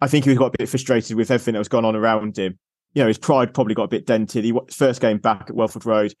I 0.00 0.08
think 0.08 0.24
he 0.24 0.34
got 0.34 0.54
a 0.54 0.58
bit 0.58 0.68
frustrated 0.68 1.16
with 1.16 1.30
everything 1.30 1.54
that 1.54 1.58
was 1.58 1.68
going 1.68 1.84
on 1.84 1.96
around 1.96 2.38
him. 2.38 2.58
You 2.94 3.02
know, 3.02 3.08
his 3.08 3.18
pride 3.18 3.52
probably 3.52 3.74
got 3.74 3.84
a 3.84 3.88
bit 3.88 4.06
dented. 4.06 4.44
He 4.44 4.58
first 4.70 5.00
game 5.00 5.18
back 5.18 5.46
at 5.50 5.54
Welford 5.54 5.84
Road, 5.84 6.14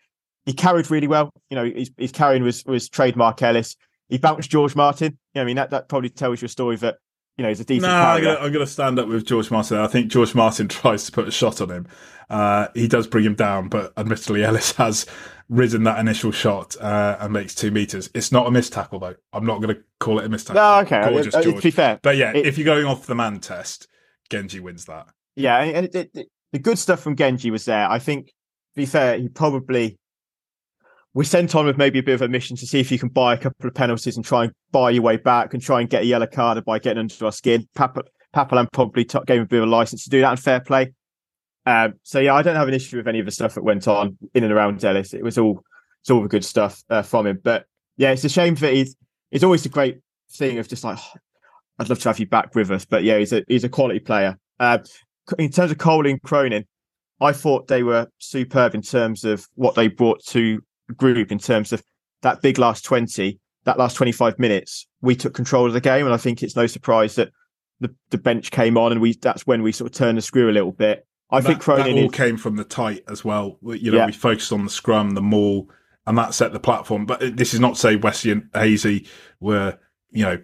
he 0.48 0.54
carried 0.54 0.90
really 0.90 1.06
well. 1.06 1.30
You 1.50 1.56
know, 1.56 1.64
his, 1.64 1.90
his 1.98 2.10
carrying 2.10 2.42
was 2.42 2.64
was 2.64 2.88
trademark 2.88 3.42
Ellis. 3.42 3.76
He 4.08 4.16
bounced 4.16 4.48
George 4.48 4.74
Martin. 4.74 5.18
You 5.34 5.40
know, 5.40 5.42
I 5.42 5.44
mean 5.44 5.56
that 5.56 5.68
that 5.70 5.90
probably 5.90 6.08
tells 6.08 6.40
you 6.40 6.46
a 6.46 6.48
story 6.48 6.76
that 6.76 6.96
you 7.36 7.42
know 7.42 7.50
he's 7.50 7.60
a 7.60 7.66
decent. 7.66 7.82
No, 7.82 7.94
I'm 7.94 8.26
I'm 8.26 8.50
gonna, 8.50 8.66
stand 8.66 8.98
up 8.98 9.08
with 9.08 9.26
George 9.26 9.50
Martin. 9.50 9.76
I 9.76 9.88
think 9.88 10.10
George 10.10 10.34
Martin 10.34 10.66
tries 10.68 11.04
to 11.04 11.12
put 11.12 11.28
a 11.28 11.30
shot 11.30 11.60
on 11.60 11.70
him. 11.70 11.86
Uh, 12.30 12.68
he 12.74 12.88
does 12.88 13.06
bring 13.06 13.26
him 13.26 13.34
down, 13.34 13.68
but 13.68 13.92
admittedly 13.98 14.42
Ellis 14.44 14.72
has 14.72 15.04
risen 15.50 15.82
that 15.82 15.98
initial 15.98 16.32
shot 16.32 16.76
uh, 16.80 17.18
and 17.20 17.34
makes 17.34 17.54
two 17.54 17.70
meters. 17.70 18.08
It's 18.14 18.32
not 18.32 18.46
a 18.46 18.50
missed 18.50 18.72
tackle 18.72 19.00
though. 19.00 19.16
I'm 19.34 19.44
not 19.44 19.60
going 19.60 19.74
to 19.74 19.82
call 20.00 20.18
it 20.18 20.24
a 20.24 20.30
missed 20.30 20.46
tackle. 20.46 20.62
No, 20.62 20.78
okay. 20.80 21.10
Gorgeous, 21.10 21.34
uh, 21.34 21.42
George. 21.42 21.56
To 21.56 21.62
be 21.62 21.70
fair, 21.70 22.00
but 22.02 22.16
yeah, 22.16 22.32
it, 22.32 22.46
if 22.46 22.56
you're 22.56 22.64
going 22.64 22.86
off 22.86 23.04
the 23.04 23.14
man 23.14 23.40
test, 23.40 23.86
Genji 24.30 24.60
wins 24.60 24.86
that. 24.86 25.08
Yeah, 25.36 25.58
and 25.58 25.92
the 25.92 26.58
good 26.58 26.78
stuff 26.78 27.00
from 27.00 27.16
Genji 27.16 27.50
was 27.50 27.66
there. 27.66 27.86
I 27.86 27.98
think, 27.98 28.28
to 28.28 28.32
be 28.76 28.86
fair, 28.86 29.18
he 29.18 29.28
probably 29.28 29.98
we 31.18 31.24
sent 31.24 31.56
on 31.56 31.66
with 31.66 31.76
maybe 31.76 31.98
a 31.98 32.02
bit 32.02 32.14
of 32.14 32.22
a 32.22 32.28
mission 32.28 32.56
to 32.56 32.64
see 32.64 32.78
if 32.78 32.92
you 32.92 32.98
can 32.98 33.08
buy 33.08 33.34
a 33.34 33.36
couple 33.36 33.66
of 33.66 33.74
penalties 33.74 34.14
and 34.14 34.24
try 34.24 34.44
and 34.44 34.52
buy 34.70 34.88
your 34.88 35.02
way 35.02 35.16
back 35.16 35.52
and 35.52 35.60
try 35.60 35.80
and 35.80 35.90
get 35.90 36.02
a 36.02 36.06
yellow 36.06 36.28
card 36.28 36.64
by 36.64 36.78
getting 36.78 37.00
under 37.00 37.24
our 37.24 37.32
skin. 37.32 37.68
Pap- 37.74 38.06
Pat 38.32 38.52
Lam 38.52 38.68
probably 38.72 39.04
t- 39.04 39.18
gave 39.26 39.38
him 39.38 39.42
a 39.42 39.46
bit 39.46 39.60
of 39.60 39.68
a 39.68 39.68
license 39.68 40.04
to 40.04 40.10
do 40.10 40.20
that 40.20 40.30
and 40.30 40.38
fair 40.38 40.60
play. 40.60 40.92
Um, 41.66 41.94
so 42.04 42.20
yeah, 42.20 42.34
I 42.34 42.42
don't 42.42 42.54
have 42.54 42.68
an 42.68 42.74
issue 42.74 42.98
with 42.98 43.08
any 43.08 43.18
of 43.18 43.26
the 43.26 43.32
stuff 43.32 43.54
that 43.56 43.64
went 43.64 43.88
on 43.88 44.16
in 44.32 44.44
and 44.44 44.52
around 44.52 44.84
Ellis. 44.84 45.12
It 45.12 45.24
was 45.24 45.38
all 45.38 45.64
it's 46.02 46.10
all 46.10 46.22
the 46.22 46.28
good 46.28 46.44
stuff 46.44 46.84
uh, 46.88 47.02
from 47.02 47.26
him. 47.26 47.40
But 47.42 47.66
yeah, 47.96 48.12
it's 48.12 48.22
a 48.22 48.28
shame 48.28 48.54
that 48.54 48.72
he's 48.72 48.94
it's 49.32 49.42
always 49.42 49.66
a 49.66 49.70
great 49.70 49.98
thing 50.30 50.60
of 50.60 50.68
just 50.68 50.84
like 50.84 50.98
oh, 51.00 51.18
I'd 51.80 51.88
love 51.88 51.98
to 51.98 52.10
have 52.10 52.20
you 52.20 52.28
back 52.28 52.54
with 52.54 52.70
us. 52.70 52.84
But 52.84 53.02
yeah, 53.02 53.18
he's 53.18 53.32
a 53.32 53.42
he's 53.48 53.64
a 53.64 53.68
quality 53.68 53.98
player. 53.98 54.38
Uh, 54.60 54.78
in 55.36 55.50
terms 55.50 55.72
of 55.72 55.78
Cole 55.78 56.06
and 56.06 56.22
Cronin, 56.22 56.64
I 57.20 57.32
thought 57.32 57.66
they 57.66 57.82
were 57.82 58.06
superb 58.18 58.76
in 58.76 58.82
terms 58.82 59.24
of 59.24 59.48
what 59.56 59.74
they 59.74 59.88
brought 59.88 60.24
to 60.26 60.62
group 60.96 61.32
in 61.32 61.38
terms 61.38 61.72
of 61.72 61.82
that 62.22 62.42
big 62.42 62.58
last 62.58 62.84
20, 62.84 63.38
that 63.64 63.78
last 63.78 63.94
25 63.94 64.38
minutes, 64.38 64.86
we 65.00 65.14
took 65.14 65.34
control 65.34 65.66
of 65.66 65.72
the 65.72 65.80
game. 65.80 66.04
And 66.04 66.14
I 66.14 66.18
think 66.18 66.42
it's 66.42 66.56
no 66.56 66.66
surprise 66.66 67.14
that 67.16 67.30
the, 67.80 67.94
the 68.10 68.18
bench 68.18 68.50
came 68.50 68.76
on 68.76 68.92
and 68.92 69.00
we 69.00 69.14
that's 69.14 69.46
when 69.46 69.62
we 69.62 69.72
sort 69.72 69.90
of 69.90 69.96
turned 69.96 70.18
the 70.18 70.22
screw 70.22 70.50
a 70.50 70.52
little 70.52 70.72
bit. 70.72 71.06
I 71.30 71.40
that, 71.40 71.46
think 71.46 71.60
Cronin 71.60 71.94
that 71.94 72.02
all 72.02 72.08
is, 72.08 72.16
came 72.16 72.36
from 72.36 72.56
the 72.56 72.64
tight 72.64 73.04
as 73.08 73.24
well. 73.24 73.58
You 73.62 73.92
know, 73.92 73.98
yeah. 73.98 74.06
we 74.06 74.12
focused 74.12 74.52
on 74.52 74.64
the 74.64 74.70
scrum, 74.70 75.10
the 75.10 75.22
maul, 75.22 75.70
and 76.06 76.16
that 76.16 76.34
set 76.34 76.52
the 76.52 76.60
platform. 76.60 77.06
But 77.06 77.36
this 77.36 77.52
is 77.52 77.60
not 77.60 77.74
to 77.74 77.80
say 77.80 77.96
Wesley 77.96 78.32
and 78.32 78.48
Hazy 78.54 79.06
were, 79.40 79.78
you 80.10 80.24
know, 80.24 80.42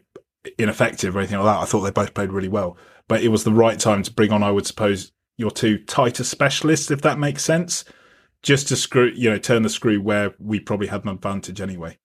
ineffective 0.58 1.16
or 1.16 1.20
anything 1.20 1.38
like 1.38 1.46
that. 1.46 1.62
I 1.62 1.64
thought 1.64 1.80
they 1.80 1.90
both 1.90 2.12
played 2.12 2.32
really 2.32 2.48
well. 2.48 2.76
But 3.08 3.22
it 3.22 3.28
was 3.28 3.44
the 3.44 3.52
right 3.52 3.78
time 3.78 4.02
to 4.02 4.12
bring 4.12 4.30
on, 4.30 4.42
I 4.42 4.50
would 4.50 4.66
suppose, 4.66 5.12
your 5.36 5.50
two 5.50 5.78
tighter 5.78 6.22
specialists, 6.22 6.90
if 6.90 7.00
that 7.02 7.18
makes 7.18 7.42
sense 7.42 7.84
just 8.44 8.68
to 8.68 8.76
screw, 8.76 9.10
you 9.16 9.30
know, 9.30 9.38
turn 9.38 9.62
the 9.62 9.68
screw 9.68 10.00
where 10.00 10.34
we 10.38 10.60
probably 10.60 10.86
had 10.86 11.02
an 11.02 11.10
advantage 11.10 11.60
anyway. 11.60 11.98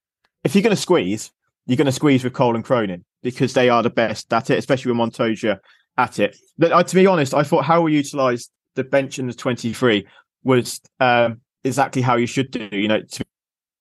If 0.43 0.55
you're 0.55 0.63
going 0.63 0.75
to 0.75 0.81
squeeze, 0.81 1.31
you're 1.67 1.77
going 1.77 1.85
to 1.85 1.91
squeeze 1.91 2.23
with 2.23 2.33
Cole 2.33 2.55
and 2.55 2.63
Cronin 2.63 3.05
because 3.21 3.53
they 3.53 3.69
are 3.69 3.83
the 3.83 3.89
best 3.89 4.31
at 4.33 4.49
it, 4.49 4.57
especially 4.57 4.89
with 4.89 4.97
Montoya 4.97 5.59
at 5.97 6.17
it. 6.17 6.37
But 6.57 6.71
uh, 6.71 6.81
to 6.81 6.95
be 6.95 7.05
honest, 7.05 7.33
I 7.33 7.43
thought 7.43 7.65
how 7.65 7.81
we 7.81 7.93
utilised 7.93 8.51
the 8.75 8.85
bench 8.85 9.19
in 9.19 9.27
the 9.27 9.33
23 9.33 10.07
was 10.43 10.79
um, 11.01 11.41
exactly 11.65 12.01
how 12.01 12.15
you 12.15 12.25
should 12.25 12.51
do. 12.51 12.69
You 12.71 12.87
know, 12.87 13.01
to 13.01 13.25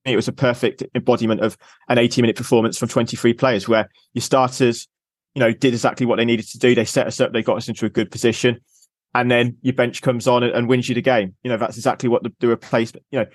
me, 0.05 0.13
it 0.13 0.17
was 0.17 0.27
a 0.27 0.33
perfect 0.33 0.83
embodiment 0.97 1.41
of 1.41 1.57
an 1.89 1.99
80 1.99 2.23
minute 2.23 2.37
performance 2.37 2.77
from 2.77 2.89
23 2.89 3.35
players 3.35 3.69
where 3.69 3.89
your 4.15 4.23
starters, 4.23 4.89
you 5.35 5.41
know, 5.41 5.53
did 5.53 5.75
exactly 5.75 6.07
what 6.07 6.17
they 6.17 6.25
needed 6.25 6.49
to 6.49 6.59
do. 6.59 6.75
They 6.75 6.85
set 6.85 7.07
us 7.07 7.21
up, 7.21 7.33
they 7.33 7.43
got 7.43 7.57
us 7.57 7.69
into 7.69 7.87
a 7.87 7.91
good 7.91 8.11
position. 8.11 8.61
And 9.15 9.31
then 9.31 9.57
your 9.63 9.75
bench 9.75 10.03
comes 10.03 10.29
on 10.29 10.43
and, 10.43 10.53
and 10.53 10.69
wins 10.69 10.89
you 10.89 10.95
the 10.95 11.03
game. 11.03 11.35
You 11.43 11.51
know, 11.51 11.57
that's 11.57 11.77
exactly 11.77 12.09
what 12.09 12.23
the, 12.23 12.33
the 12.41 12.49
replacement, 12.49 13.05
you 13.11 13.21
know, 13.21 13.27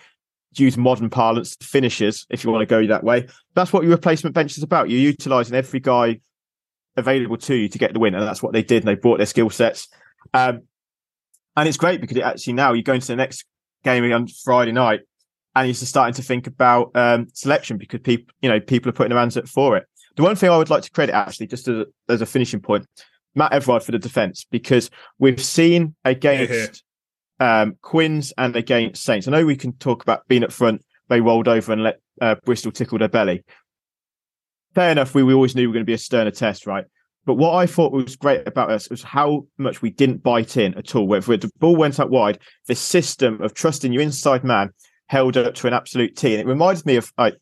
use 0.56 0.78
modern 0.78 1.10
parlance, 1.10 1.56
finishes, 1.62 2.26
if 2.30 2.44
you 2.44 2.52
want 2.52 2.62
to 2.62 2.66
go 2.66 2.86
that 2.88 3.04
way. 3.04 3.28
That's 3.56 3.74
what 3.74 3.84
your 3.84 3.92
replacement 3.92 4.36
bench 4.36 4.58
is 4.58 4.64
about. 4.64 4.90
You're 4.90 5.00
utilizing 5.00 5.56
every 5.56 5.80
guy 5.80 6.20
available 6.96 7.38
to 7.38 7.56
you 7.56 7.70
to 7.70 7.78
get 7.78 7.94
the 7.94 8.00
win. 8.00 8.14
And 8.14 8.24
that's 8.24 8.44
what 8.44 8.54
they 8.54 8.64
did. 8.64 8.84
And 8.84 8.88
they 8.88 8.96
brought 8.96 9.18
their 9.18 9.26
skill 9.26 9.50
sets. 9.50 9.88
Um, 10.34 10.62
and 11.56 11.68
it's 11.68 11.78
great 11.78 12.02
because 12.02 12.18
it 12.18 12.24
actually 12.24 12.54
now 12.54 12.74
you're 12.74 12.84
going 12.84 13.02
to 13.02 13.08
the 13.08 13.16
next 13.16 13.46
game 13.84 14.12
on 14.12 14.28
Friday 14.28 14.72
night 14.72 15.02
and 15.56 15.68
you're 15.68 15.76
starting 15.76 16.16
to 16.16 16.24
think 16.24 16.48
about 16.48 16.92
um, 16.96 17.28
selection 17.34 17.78
because 17.78 18.02
people, 18.02 18.34
you 18.42 18.50
know, 18.50 18.60
people 18.60 18.90
are 18.90 18.94
putting 18.94 19.10
their 19.10 19.20
hands 19.20 19.38
up 19.38 19.48
for 19.48 19.78
it. 19.78 19.86
The 20.16 20.24
one 20.24 20.36
thing 20.36 20.50
I 20.50 20.58
would 20.58 20.70
like 20.70 20.84
to 20.84 20.92
credit 20.92 21.14
actually, 21.14 21.48
just 21.48 21.68
as 21.68 21.86
as 22.08 22.22
a 22.22 22.26
finishing 22.26 22.60
point, 22.60 22.88
Matt 23.36 23.54
Everard 23.54 23.84
for 23.84 23.92
the 23.92 24.00
defence 24.00 24.46
because 24.50 24.90
we've 25.20 25.42
seen 25.42 25.96
against 26.06 26.84
um, 27.40 27.78
Quins 27.82 28.34
and 28.38 28.56
against 28.56 29.04
Saints. 29.04 29.28
I 29.28 29.32
know 29.32 29.46
we 29.46 29.56
can 29.56 29.74
talk 29.74 30.04
about 30.04 30.28
being 30.28 30.44
up 30.44 30.52
front. 30.52 30.84
They 31.10 31.22
rolled 31.22 31.48
over 31.48 31.74
and 31.74 31.84
let 31.84 32.00
uh, 32.22 32.36
Bristol 32.46 32.72
tickle 32.72 32.98
their 32.98 33.10
belly. 33.10 33.44
Fair 34.76 34.92
enough. 34.92 35.14
We, 35.14 35.24
we 35.24 35.34
always 35.34 35.56
knew 35.56 35.64
we 35.64 35.68
were 35.68 35.74
going 35.74 35.86
to 35.86 35.90
be 35.90 35.94
a 35.94 35.98
sterner 35.98 36.32
test, 36.32 36.66
right? 36.66 36.86
But 37.26 37.36
what 37.36 37.54
I 37.54 37.66
thought 37.66 37.94
was 37.94 38.16
great 38.16 38.48
about 38.48 38.70
us 38.70 38.90
was 38.90 39.02
how 39.02 39.46
much 39.58 39.82
we 39.82 39.90
didn't 39.90 40.24
bite 40.24 40.58
in 40.58 40.74
at 40.76 40.96
all. 40.96 41.08
Whether 41.08 41.38
the 41.38 41.52
ball 41.60 41.76
went 41.76 42.00
out 42.00 42.10
wide, 42.10 42.40
the 42.68 42.76
system 42.76 43.42
of 43.42 43.54
trusting 43.54 43.94
your 43.94 44.02
inside 44.02 44.44
man 44.44 44.72
held 45.08 45.38
up 45.38 45.54
to 45.56 45.68
an 45.68 45.74
absolute 45.74 46.18
T. 46.18 46.34
And 46.34 46.42
it 46.42 46.48
reminds 46.48 46.86
me 46.86 46.98
of 46.98 47.12
like 47.18 47.38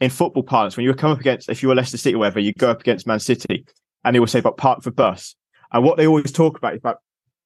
in 0.00 0.10
football 0.10 0.42
parlance, 0.42 0.76
when 0.76 0.84
you 0.84 0.94
come 0.94 1.10
up 1.10 1.20
against, 1.20 1.48
if 1.48 1.62
you 1.62 1.68
were 1.68 1.74
Leicester 1.74 1.96
City 1.96 2.14
or 2.14 2.18
whatever, 2.18 2.40
you 2.40 2.52
go 2.52 2.70
up 2.70 2.80
against 2.80 3.06
Man 3.06 3.18
City 3.18 3.64
and 4.04 4.14
they 4.14 4.20
will 4.20 4.26
say 4.26 4.38
about 4.38 4.56
park 4.56 4.82
for 4.82 4.90
bus. 4.90 5.34
And 5.72 5.84
what 5.84 5.96
they 5.96 6.06
always 6.06 6.32
talk 6.32 6.56
about 6.56 6.74
is 6.74 6.78
about 6.78 6.98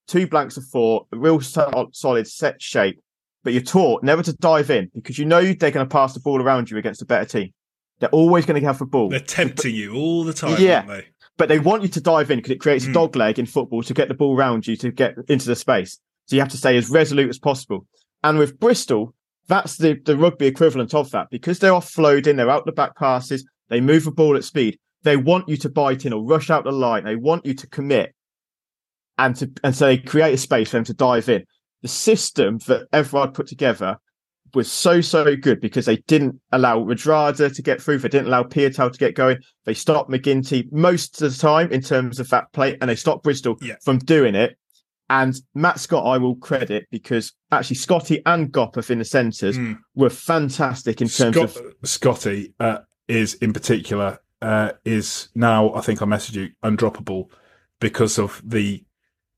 two 0.07 0.27
blanks 0.27 0.57
of 0.57 0.65
four, 0.65 1.07
a 1.13 1.17
real 1.17 1.41
solid 1.41 2.27
set 2.27 2.61
shape, 2.61 3.01
but 3.45 3.53
you're 3.53 3.63
taught 3.63 4.03
never 4.03 4.23
to 4.23 4.33
dive 4.35 4.71
in 4.71 4.91
because 4.95 5.19
you 5.19 5.25
know 5.25 5.43
they're 5.43 5.71
going 5.71 5.87
to 5.87 5.93
pass 5.93 6.15
the 6.15 6.21
ball 6.21 6.43
around 6.43 6.71
you 6.71 6.77
against 6.77 7.03
a 7.03 7.07
better 7.07 7.25
team. 7.25 7.53
They're 8.01 8.09
always 8.11 8.47
going 8.47 8.61
to 8.61 8.67
have 8.67 8.79
the 8.79 8.87
ball. 8.87 9.09
They're 9.09 9.21
tempting 9.21 9.75
you 9.75 9.95
all 9.95 10.25
the 10.25 10.33
time, 10.33 10.57
yeah. 10.61 10.83
They? 10.83 11.07
But 11.37 11.49
they 11.49 11.59
want 11.59 11.83
you 11.83 11.89
to 11.89 12.01
dive 12.01 12.31
in 12.31 12.39
because 12.39 12.51
it 12.53 12.61
creates 12.61 12.85
a 12.85 12.89
Mm. 12.89 12.95
dog 12.95 13.17
leg 13.17 13.39
in 13.39 13.47
football 13.47 13.83
to 13.83 13.95
get 13.95 14.09
the 14.09 14.15
ball 14.15 14.37
around 14.37 14.67
you 14.67 14.77
to 14.77 14.91
get 14.91 15.15
into 15.29 15.47
the 15.47 15.57
space. 15.57 15.99
So 16.27 16.37
you 16.37 16.43
have 16.43 16.51
to 16.51 16.57
stay 16.57 16.77
as 16.77 16.91
resolute 16.91 17.29
as 17.29 17.39
possible. 17.39 17.87
And 18.23 18.39
with 18.39 18.59
Bristol, 18.59 19.15
that's 19.47 19.77
the, 19.77 19.95
the 20.05 20.17
rugby 20.17 20.47
equivalent 20.47 20.95
of 20.95 21.11
that 21.13 21.29
because 21.31 21.59
they're 21.59 21.73
offloading, 21.73 22.37
they're 22.37 22.51
out 22.51 22.67
the 22.67 22.73
back 22.73 22.97
passes, 22.97 23.49
they 23.69 23.81
move 23.81 24.05
the 24.05 24.11
ball 24.11 24.37
at 24.37 24.45
speed. 24.45 24.79
They 25.03 25.17
want 25.17 25.49
you 25.49 25.57
to 25.59 25.69
bite 25.69 26.05
in 26.07 26.13
or 26.13 26.25
rush 26.25 26.51
out 26.51 26.65
the 26.65 26.73
line. 26.73 27.05
They 27.05 27.17
want 27.17 27.47
you 27.47 27.55
to 27.55 27.67
commit 27.69 28.15
and 29.17 29.35
to 29.37 29.51
and 29.65 29.75
so 29.75 29.87
they 29.87 29.99
create 29.99 30.35
a 30.35 30.39
space 30.39 30.71
for 30.71 30.77
them 30.79 30.85
to 30.85 30.95
dive 30.95 31.29
in. 31.29 31.45
The 31.83 31.89
system 31.89 32.59
that 32.67 32.87
Everard 32.93 33.35
put 33.35 33.47
together 33.47 33.97
was 34.55 34.71
so 34.73 35.01
so 35.01 35.37
good 35.37 35.61
because 35.61 35.87
they 35.87 35.97
didn't 36.09 36.41
allow 36.53 36.81
Radradra 36.81 37.55
to 37.55 37.63
get 37.63 37.81
through. 37.83 37.99
They 37.99 38.09
didn't 38.09 38.29
allow 38.29 38.43
Piutau 38.45 38.91
to 38.91 38.99
get 38.99 39.15
going. 39.15 39.39
They 39.67 39.75
stopped 39.75 40.11
MacGinty 40.11 40.73
most 40.73 41.21
of 41.21 41.33
the 41.33 41.39
time 41.39 41.71
in 41.71 41.83
terms 41.83 42.19
of 42.19 42.29
that 42.31 42.51
play, 42.53 42.77
and 42.81 42.89
they 42.91 42.97
stopped 42.97 43.25
Bristol 43.25 43.57
Yeah. 43.61 43.77
from 43.85 43.99
doing 43.99 44.35
it. 44.35 44.57
And 45.11 45.35
Matt 45.55 45.81
Scott, 45.81 46.05
I 46.07 46.19
will 46.19 46.37
credit 46.37 46.87
because 46.91 47.33
actually 47.51 47.77
Scotty 47.77 48.21
and 48.27 48.53
Gopperth 48.53 48.91
in 48.91 48.99
the 48.99 49.05
centres 49.05 49.57
Mm. 49.57 49.79
were 49.95 50.11
fantastic 50.11 51.01
in 51.01 51.09
terms 51.09 51.37
Scott, 51.37 51.57
of 51.57 51.75
Scotty 51.89 52.55
uh, 52.61 52.79
is 53.07 53.35
in 53.35 53.53
particular 53.53 54.19
uh, 54.43 54.73
is 54.85 55.29
now 55.35 55.73
I 55.75 55.81
think 55.81 56.03
I 56.03 56.05
messaged 56.05 56.35
you 56.35 56.51
undroppable 56.65 57.29
because 57.81 58.19
of 58.19 58.41
the 58.45 58.85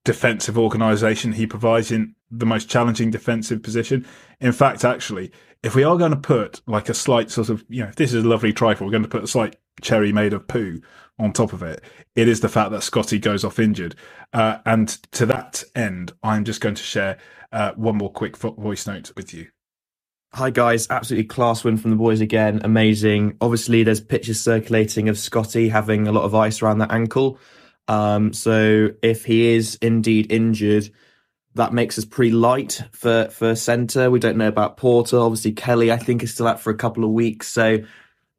defensive 0.05 0.59
organisation 0.59 1.33
he 1.33 1.47
provides 1.47 1.91
in 1.91 2.15
the 2.31 2.47
most 2.47 2.71
challenging 2.71 3.11
defensive 3.11 3.63
position. 3.63 4.07
In 4.41 4.53
fact, 4.53 4.85
actually, 4.85 5.33
if 5.63 5.75
we 5.75 5.85
are 5.85 5.99
going 5.99 6.13
to 6.13 6.17
put 6.17 6.61
like 6.67 6.89
a 6.89 6.95
slight 6.95 7.31
sort 7.31 7.49
of 7.49 7.65
you 7.69 7.83
know 7.83 7.89
if 7.89 7.97
this 7.97 8.13
is 8.13 8.25
a 8.25 8.29
lovely 8.29 8.53
trifle, 8.53 8.87
we're 8.87 8.93
going 8.93 9.03
to 9.03 9.09
put 9.09 9.25
a 9.25 9.29
slight 9.29 9.57
cherry 9.81 10.13
made 10.13 10.33
of 10.33 10.49
poo 10.49 10.81
on 11.19 11.33
top 11.33 11.53
of 11.53 11.63
it. 11.63 11.83
It 12.15 12.29
is 12.29 12.41
the 12.41 12.49
fact 12.49 12.71
that 12.71 12.83
Scotty 12.83 13.19
goes 13.19 13.45
off 13.45 13.59
injured, 13.59 13.95
uh, 14.33 14.59
and 14.65 14.89
to 15.13 15.27
that 15.27 15.65
end, 15.75 16.13
I'm 16.23 16.45
just 16.45 16.61
going 16.61 16.75
to 16.75 16.83
share 16.83 17.19
uh, 17.53 17.73
one 17.73 17.97
more 17.97 18.13
quick 18.13 18.37
voice 18.37 18.87
note 18.87 19.13
with 19.17 19.35
you. 19.35 19.49
Hi 20.33 20.51
guys, 20.51 20.87
absolutely 20.91 21.27
class 21.27 21.65
win 21.65 21.77
from 21.77 21.91
the 21.91 21.97
boys 21.97 22.21
again. 22.21 22.61
Amazing. 22.63 23.37
Obviously, 23.41 23.83
there's 23.83 24.01
pictures 24.01 24.41
circulating 24.41 25.09
of 25.09 25.19
Scotty 25.19 25.69
having 25.69 26.07
a 26.07 26.13
lot 26.13 26.23
of 26.23 26.37
ice 26.37 26.63
around 26.63 26.79
that 26.79 26.93
ankle. 26.93 27.41
Um, 27.89 28.33
so 28.33 28.91
if 29.03 29.25
he 29.25 29.49
is 29.49 29.77
indeed 29.83 30.31
injured, 30.31 30.89
that 31.57 31.73
makes 31.73 31.99
us 31.99 32.05
pretty 32.05 32.31
light 32.31 32.81
for 32.93 33.29
for 33.31 33.57
centre. 33.57 34.09
We 34.09 34.21
don't 34.21 34.37
know 34.37 34.47
about 34.47 34.77
Porter. 34.77 35.19
Obviously, 35.19 35.51
Kelly, 35.51 35.91
I 35.91 35.97
think, 35.97 36.23
is 36.23 36.33
still 36.33 36.47
out 36.47 36.61
for 36.61 36.71
a 36.71 36.77
couple 36.77 37.03
of 37.03 37.11
weeks. 37.11 37.49
So, 37.49 37.79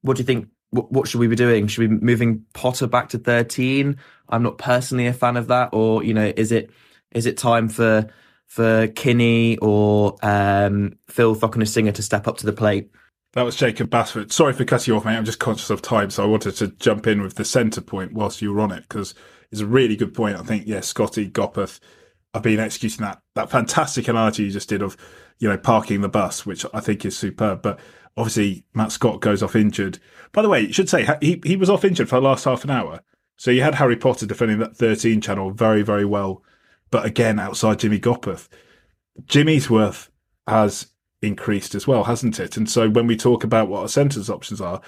what 0.02 0.16
do 0.16 0.22
you 0.22 0.26
think? 0.26 0.48
What, 0.70 0.90
what 0.94 1.10
should 1.10 1.20
we 1.20 1.28
be 1.28 1.36
doing? 1.36 1.68
Should 1.68 1.90
we 1.90 1.98
be 1.98 2.06
moving 2.06 2.46
Potter 2.54 2.88
back 2.88 3.10
to 3.10 3.18
13? 3.18 3.98
I'm 4.30 4.44
not 4.44 4.58
personally 4.58 5.08
a 5.08 5.14
fan 5.14 5.36
of 5.36 5.48
that. 5.48 5.72
Or 5.74 6.06
you 6.06 6.14
know, 6.14 6.32
is 6.38 6.54
it 6.54 6.70
is 7.12 7.26
it 7.26 7.38
time 7.38 7.68
for 7.68 8.08
for 8.52 8.90
Kinney 8.90 9.58
or 9.60 10.18
um, 10.22 10.98
Phil 11.08 11.36
Singer 11.66 11.94
to 11.94 12.04
step 12.04 12.28
up 12.28 12.36
to 12.36 12.46
the 12.46 12.52
plate? 12.52 12.92
That 13.32 13.44
was 13.44 13.56
Jacob 13.56 13.90
Basford. 13.90 14.34
Sorry 14.34 14.52
for 14.52 14.66
cutting 14.66 14.92
you 14.92 14.98
off, 14.98 15.06
mate. 15.06 15.16
I'm 15.16 15.24
just 15.24 15.40
conscious 15.40 15.70
of 15.70 15.82
time, 15.82 16.10
so 16.10 16.22
I 16.22 16.28
wanted 16.28 16.58
to 16.58 16.68
jump 16.68 17.08
in 17.08 17.22
with 17.22 17.36
the 17.36 17.46
centre 17.46 17.80
point 17.80 18.12
whilst 18.12 18.42
you 18.42 18.54
were 18.54 18.60
on 18.60 18.74
it 18.74 18.82
because 18.82 19.16
it's 19.54 19.62
a 19.62 19.66
really 19.66 19.96
good 19.96 20.14
point. 20.14 20.36
I 20.36 20.44
think, 20.44 20.68
yeah, 20.68 20.82
Scotty 20.82 21.30
Gopperth 21.30 21.80
have 22.34 22.44
been 22.44 22.60
executing 22.60 23.06
that 23.06 23.22
that 23.36 23.50
fantastic 23.50 24.10
analogy 24.10 24.44
you 24.44 24.52
just 24.52 24.68
did 24.68 24.82
of, 24.82 24.98
you 25.40 25.48
know, 25.48 25.58
parking 25.58 26.02
the 26.02 26.10
bus, 26.10 26.46
which 26.46 26.66
I 26.74 26.82
think 26.82 27.06
is 27.06 27.18
superb. 27.18 27.62
But 27.62 27.80
obviously, 28.18 28.66
Matt 28.74 28.92
Scott 28.92 29.22
goes 29.22 29.42
off 29.42 29.56
injured. 29.56 29.98
By 30.34 30.42
the 30.42 30.50
way, 30.50 30.60
you 30.60 30.74
should 30.74 30.90
say 30.90 31.08
he 31.22 31.40
he 31.46 31.56
was 31.56 31.70
off 31.70 31.86
injured 31.86 32.10
for 32.10 32.18
the 32.18 32.28
last 32.28 32.44
half 32.44 32.66
an 32.66 32.70
hour. 32.70 33.00
So 33.38 33.50
you 33.50 33.62
had 33.62 33.76
Harry 33.76 33.96
Potter 33.96 34.26
defending 34.26 34.60
that 34.60 34.76
13 34.76 35.22
channel 35.22 35.52
very 35.52 35.84
very 35.84 36.06
well, 36.06 36.44
but 36.92 37.06
again 37.06 37.40
outside 37.40 37.80
Jimmy 37.80 38.00
Gopperth, 38.00 38.48
Jimmy's 39.26 39.70
worth 39.70 40.10
has 40.48 40.88
increased 41.22 41.76
as 41.76 41.88
well, 41.88 42.04
hasn't 42.04 42.40
it? 42.40 42.58
And 42.58 42.70
so 42.70 42.90
when 42.90 43.08
we 43.08 43.16
talk 43.16 43.44
about 43.44 43.70
what 43.70 43.82
our 43.82 43.88
centres 43.88 44.30
options 44.30 44.62
are, 44.62 44.82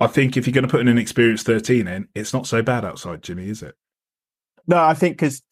I 0.00 0.06
think 0.06 0.36
if 0.36 0.46
you're 0.46 0.54
going 0.54 0.66
to 0.66 0.70
put 0.70 0.80
an 0.80 0.88
inexperienced 0.88 1.46
13 1.46 1.86
in, 1.86 2.08
it's 2.14 2.32
not 2.32 2.46
so 2.46 2.62
bad 2.62 2.84
outside 2.84 3.22
Jimmy, 3.22 3.48
is 3.48 3.62
it? 3.62 3.74
No, 4.66 4.78
I 4.78 4.94
think 4.94 5.18
because 5.18 5.42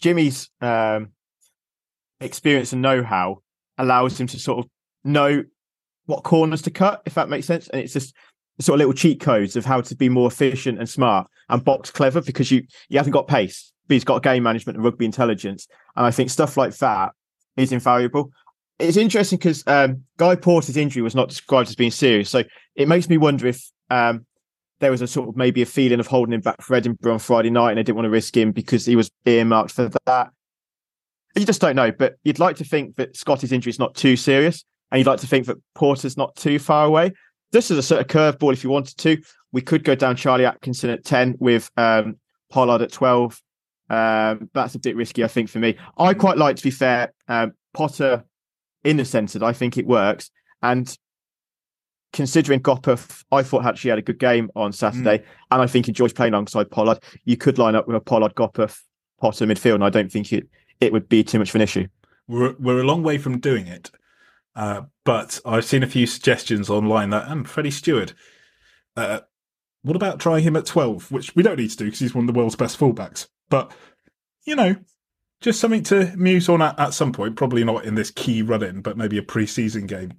Jimmy's 0.00 0.50
um, 0.60 1.10
experience 2.20 2.72
and 2.72 2.82
know-how 2.82 3.42
allows 3.78 4.18
him 4.18 4.26
to 4.28 4.38
sort 4.38 4.64
of 4.64 4.70
know 5.04 5.44
what 6.06 6.24
corners 6.24 6.62
to 6.62 6.70
cut, 6.70 7.02
if 7.06 7.14
that 7.14 7.28
makes 7.28 7.46
sense. 7.46 7.68
And 7.68 7.80
it's 7.82 7.92
just 7.92 8.14
sort 8.60 8.74
of 8.76 8.78
little 8.78 8.94
cheat 8.94 9.20
codes 9.20 9.56
of 9.56 9.64
how 9.64 9.80
to 9.82 9.96
be 9.96 10.08
more 10.08 10.28
efficient 10.28 10.78
and 10.78 10.88
smart 10.88 11.28
and 11.48 11.64
box 11.64 11.90
clever 11.90 12.20
because 12.20 12.50
you 12.50 12.62
you 12.88 12.98
haven't 12.98 13.12
got 13.12 13.26
pace, 13.26 13.72
he's 13.88 14.04
got 14.04 14.22
game 14.22 14.42
management 14.42 14.76
and 14.76 14.84
rugby 14.84 15.04
intelligence. 15.04 15.66
And 15.96 16.06
I 16.06 16.10
think 16.10 16.30
stuff 16.30 16.56
like 16.56 16.76
that 16.78 17.12
is 17.56 17.72
invaluable. 17.72 18.30
It's 18.78 18.96
interesting 18.96 19.38
because 19.38 19.62
um, 19.66 20.02
Guy 20.16 20.34
Porter's 20.36 20.76
injury 20.76 21.02
was 21.02 21.14
not 21.14 21.28
described 21.28 21.68
as 21.68 21.76
being 21.76 21.92
serious, 21.92 22.28
so 22.28 22.42
it 22.74 22.88
makes 22.88 23.08
me 23.08 23.18
wonder 23.18 23.46
if 23.46 23.64
um, 23.88 24.26
there 24.80 24.90
was 24.90 25.00
a 25.00 25.06
sort 25.06 25.28
of 25.28 25.36
maybe 25.36 25.62
a 25.62 25.66
feeling 25.66 26.00
of 26.00 26.08
holding 26.08 26.32
him 26.32 26.40
back 26.40 26.60
for 26.60 26.74
Edinburgh 26.74 27.12
on 27.12 27.18
Friday 27.20 27.50
night, 27.50 27.70
and 27.70 27.78
they 27.78 27.84
didn't 27.84 27.96
want 27.96 28.06
to 28.06 28.10
risk 28.10 28.36
him 28.36 28.50
because 28.50 28.84
he 28.84 28.96
was 28.96 29.10
earmarked 29.26 29.70
for 29.70 29.90
that. 30.06 30.30
You 31.36 31.46
just 31.46 31.60
don't 31.60 31.76
know, 31.76 31.92
but 31.92 32.16
you'd 32.24 32.40
like 32.40 32.56
to 32.56 32.64
think 32.64 32.96
that 32.96 33.16
Scotty's 33.16 33.52
injury 33.52 33.70
is 33.70 33.78
not 33.78 33.94
too 33.94 34.16
serious, 34.16 34.64
and 34.90 34.98
you'd 34.98 35.06
like 35.06 35.20
to 35.20 35.26
think 35.28 35.46
that 35.46 35.56
Porter's 35.74 36.16
not 36.16 36.34
too 36.34 36.58
far 36.58 36.84
away. 36.84 37.12
This 37.52 37.70
is 37.70 37.78
a 37.78 37.82
sort 37.82 38.00
of 38.00 38.08
curveball 38.08 38.52
if 38.52 38.64
you 38.64 38.70
wanted 38.70 38.96
to. 38.98 39.18
We 39.52 39.60
could 39.60 39.84
go 39.84 39.94
down 39.94 40.16
Charlie 40.16 40.46
Atkinson 40.46 40.90
at 40.90 41.04
10 41.04 41.36
with 41.38 41.70
um, 41.76 42.16
Pollard 42.50 42.82
at 42.82 42.90
12. 42.90 43.40
Um, 43.90 44.50
that's 44.54 44.74
a 44.74 44.78
bit 44.78 44.96
risky, 44.96 45.24
I 45.24 45.28
think, 45.28 45.48
for 45.48 45.58
me. 45.58 45.76
I 45.98 46.14
quite 46.14 46.38
like, 46.38 46.56
to 46.56 46.62
be 46.62 46.70
fair, 46.70 47.12
um, 47.28 47.52
Potter 47.72 48.24
in 48.82 48.96
the 48.96 49.04
centre. 49.04 49.44
I 49.44 49.52
think 49.52 49.76
it 49.76 49.86
works. 49.86 50.30
And 50.62 50.96
considering 52.12 52.60
Gopperth, 52.60 53.24
I 53.30 53.42
thought 53.42 53.66
actually 53.66 53.90
had 53.90 53.98
a 53.98 54.02
good 54.02 54.18
game 54.18 54.50
on 54.54 54.72
Saturday, 54.72 55.24
and 55.50 55.62
I 55.62 55.66
think 55.66 55.88
enjoys 55.88 56.12
playing 56.12 56.32
alongside 56.32 56.70
Pollard. 56.70 57.02
You 57.24 57.36
could 57.36 57.58
line 57.58 57.74
up 57.74 57.86
with 57.86 57.96
a 57.96 58.00
Pollard, 58.00 58.34
Gopperth, 58.34 58.80
Potter 59.20 59.46
midfield, 59.46 59.74
and 59.74 59.84
I 59.84 59.90
don't 59.90 60.10
think 60.10 60.32
it, 60.32 60.48
it 60.80 60.92
would 60.92 61.08
be 61.08 61.24
too 61.24 61.38
much 61.38 61.50
of 61.50 61.56
an 61.56 61.60
issue. 61.60 61.86
We're, 62.26 62.54
we're 62.58 62.80
a 62.80 62.86
long 62.86 63.02
way 63.02 63.18
from 63.18 63.40
doing 63.40 63.66
it. 63.66 63.90
Uh, 64.56 64.82
but 65.04 65.40
I've 65.44 65.64
seen 65.64 65.82
a 65.82 65.88
few 65.88 66.06
suggestions 66.06 66.70
online 66.70 67.10
that, 67.10 67.28
um, 67.28 67.44
Freddie 67.44 67.72
Steward, 67.72 68.12
uh, 68.96 69.20
what 69.82 69.96
about 69.96 70.20
trying 70.20 70.44
him 70.44 70.56
at 70.56 70.64
12? 70.64 71.10
Which 71.10 71.34
we 71.34 71.42
don't 71.42 71.58
need 71.58 71.70
to 71.70 71.76
do 71.76 71.84
because 71.86 71.98
he's 71.98 72.14
one 72.14 72.28
of 72.28 72.32
the 72.32 72.38
world's 72.38 72.56
best 72.56 72.78
fullbacks. 72.78 73.28
But, 73.54 73.72
you 74.44 74.56
know, 74.56 74.74
just 75.40 75.60
something 75.60 75.84
to 75.84 76.12
muse 76.16 76.48
on 76.48 76.60
at, 76.60 76.78
at 76.80 76.92
some 76.92 77.12
point. 77.12 77.36
Probably 77.36 77.62
not 77.62 77.84
in 77.84 77.94
this 77.94 78.10
key 78.10 78.42
run-in, 78.42 78.80
but 78.82 78.96
maybe 78.96 79.16
a 79.16 79.22
pre-season 79.22 79.86
game. 79.86 80.14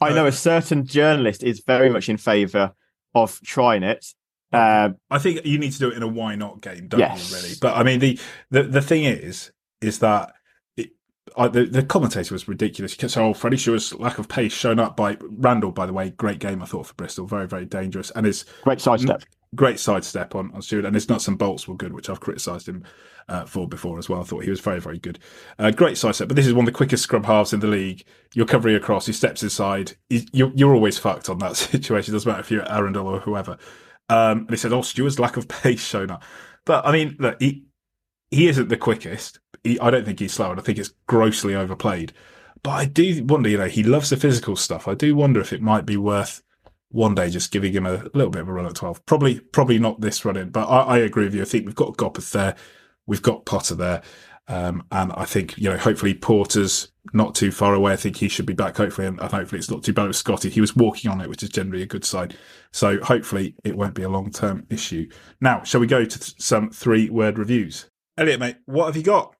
I 0.00 0.12
know 0.12 0.26
a 0.26 0.32
certain 0.32 0.86
journalist 0.86 1.42
is 1.42 1.62
very 1.66 1.90
much 1.90 2.08
in 2.08 2.18
favour 2.18 2.72
of 3.14 3.40
trying 3.42 3.82
it. 3.82 4.06
Um, 4.52 4.96
I 5.10 5.18
think 5.18 5.44
you 5.44 5.58
need 5.58 5.72
to 5.72 5.78
do 5.78 5.88
it 5.90 5.96
in 5.96 6.02
a 6.02 6.08
why 6.08 6.36
not 6.36 6.60
game, 6.60 6.86
don't 6.86 7.00
Yes. 7.00 7.30
you? 7.30 7.36
Really, 7.36 7.54
but 7.60 7.76
I 7.76 7.82
mean 7.82 8.00
the 8.00 8.20
the, 8.50 8.64
the 8.64 8.82
thing 8.82 9.04
is, 9.04 9.50
is 9.80 9.98
that 10.00 10.34
I, 11.36 11.48
the 11.48 11.64
the 11.64 11.82
commentator 11.82 12.34
was 12.34 12.46
ridiculous. 12.48 12.92
He 12.92 12.98
kept 12.98 13.12
saying, 13.12 13.26
"Oh, 13.26 13.32
Freddie 13.34 13.56
Steward's 13.56 13.94
lack 13.94 14.18
of 14.18 14.28
pace 14.28 14.52
shown 14.52 14.78
up 14.78 14.96
by 14.96 15.16
Randall." 15.22 15.72
By 15.72 15.86
the 15.86 15.92
way, 15.94 16.10
great 16.10 16.38
game 16.38 16.62
I 16.62 16.66
thought 16.66 16.86
for 16.86 16.94
Bristol, 16.94 17.26
very 17.26 17.46
very 17.48 17.64
dangerous, 17.64 18.10
and 18.10 18.26
his 18.26 18.44
great 18.62 18.80
sidestep. 18.80 19.22
Great 19.54 19.78
sidestep 19.78 20.34
on, 20.34 20.50
on 20.52 20.62
Steward, 20.62 20.86
and 20.86 20.94
his 20.94 21.08
nuts 21.08 21.28
and 21.28 21.38
bolts 21.38 21.68
were 21.68 21.76
good, 21.76 21.92
which 21.92 22.08
I've 22.08 22.20
criticised 22.20 22.68
him 22.68 22.84
uh, 23.28 23.44
for 23.44 23.68
before 23.68 23.98
as 23.98 24.08
well. 24.08 24.20
I 24.20 24.24
thought 24.24 24.44
he 24.44 24.50
was 24.50 24.60
very, 24.60 24.80
very 24.80 24.98
good. 24.98 25.18
Uh, 25.58 25.70
great 25.70 25.98
sidestep, 25.98 26.28
but 26.28 26.36
this 26.36 26.46
is 26.46 26.54
one 26.54 26.66
of 26.66 26.72
the 26.72 26.76
quickest 26.76 27.02
scrub 27.02 27.26
halves 27.26 27.52
in 27.52 27.60
the 27.60 27.66
league. 27.66 28.04
You're 28.34 28.46
covering 28.46 28.76
across, 28.76 29.06
he 29.06 29.12
steps 29.12 29.42
inside. 29.42 29.92
He, 30.08 30.26
you're, 30.32 30.52
you're 30.54 30.74
always 30.74 30.98
fucked 30.98 31.28
on 31.28 31.38
that 31.38 31.56
situation. 31.56 32.14
doesn't 32.14 32.28
matter 32.28 32.40
if 32.40 32.50
you're 32.50 32.64
Arundell 32.64 33.04
or 33.04 33.20
whoever. 33.20 33.58
Um, 34.08 34.38
and 34.40 34.50
he 34.50 34.56
said, 34.56 34.72
"Oh, 34.72 34.82
Steward's 34.82 35.18
lack 35.18 35.36
of 35.36 35.48
pace 35.62 35.84
shown 35.84 36.10
up." 36.10 36.22
But 36.64 36.86
I 36.86 36.92
mean, 36.92 37.16
look, 37.18 37.40
he 37.40 37.64
he 38.30 38.48
isn't 38.48 38.68
the 38.68 38.76
quickest. 38.76 39.40
He, 39.64 39.78
I 39.80 39.90
don't 39.90 40.04
think 40.04 40.18
he's 40.18 40.32
slow, 40.32 40.50
and 40.50 40.60
I 40.60 40.62
think 40.62 40.78
it's 40.78 40.92
grossly 41.06 41.54
overplayed. 41.54 42.12
But 42.62 42.70
I 42.70 42.84
do 42.84 43.24
wonder, 43.24 43.48
you 43.48 43.58
know, 43.58 43.66
he 43.66 43.82
loves 43.82 44.10
the 44.10 44.16
physical 44.16 44.56
stuff. 44.56 44.86
I 44.86 44.94
do 44.94 45.16
wonder 45.16 45.40
if 45.40 45.52
it 45.52 45.62
might 45.62 45.84
be 45.86 45.96
worth 45.96 46.42
one 46.92 47.14
day 47.14 47.30
just 47.30 47.50
giving 47.50 47.72
him 47.72 47.86
a 47.86 48.04
little 48.14 48.30
bit 48.30 48.42
of 48.42 48.48
a 48.48 48.52
run 48.52 48.66
at 48.66 48.74
12. 48.74 49.04
Probably 49.06 49.40
probably 49.40 49.78
not 49.78 50.00
this 50.00 50.24
run 50.24 50.36
in, 50.36 50.50
but 50.50 50.66
I, 50.66 50.96
I 50.96 50.98
agree 50.98 51.24
with 51.24 51.34
you. 51.34 51.42
I 51.42 51.46
think 51.46 51.66
we've 51.66 51.74
got 51.74 51.96
Gopperth 51.96 52.30
there, 52.32 52.54
we've 53.06 53.22
got 53.22 53.46
Potter 53.46 53.74
there. 53.74 54.02
Um, 54.48 54.84
and 54.90 55.12
I 55.14 55.24
think, 55.24 55.56
you 55.56 55.70
know, 55.70 55.78
hopefully 55.78 56.14
Porter's 56.14 56.88
not 57.12 57.34
too 57.34 57.52
far 57.52 57.74
away. 57.74 57.92
I 57.92 57.96
think 57.96 58.16
he 58.16 58.28
should 58.28 58.46
be 58.46 58.52
back, 58.52 58.76
hopefully, 58.76 59.06
and, 59.06 59.20
hopefully 59.20 59.58
it's 59.58 59.70
not 59.70 59.84
too 59.84 59.92
bad 59.92 60.08
with 60.08 60.16
Scotty. 60.16 60.50
He 60.50 60.60
was 60.60 60.74
walking 60.74 61.10
on 61.10 61.20
it, 61.20 61.28
which 61.28 61.42
is 61.42 61.48
generally 61.48 61.82
a 61.82 61.86
good 61.86 62.04
sign. 62.04 62.32
So 62.72 62.98
hopefully 63.00 63.54
it 63.64 63.76
won't 63.76 63.94
be 63.94 64.02
a 64.02 64.08
long 64.08 64.30
term 64.30 64.66
issue. 64.68 65.08
Now, 65.40 65.62
shall 65.62 65.80
we 65.80 65.86
go 65.86 66.04
to 66.04 66.18
th- 66.18 66.34
some 66.42 66.70
three 66.70 67.08
word 67.08 67.38
reviews? 67.38 67.88
Elliott, 68.18 68.40
mate, 68.40 68.56
what 68.66 68.86
have 68.86 68.96
you 68.96 69.02
got? 69.02 69.34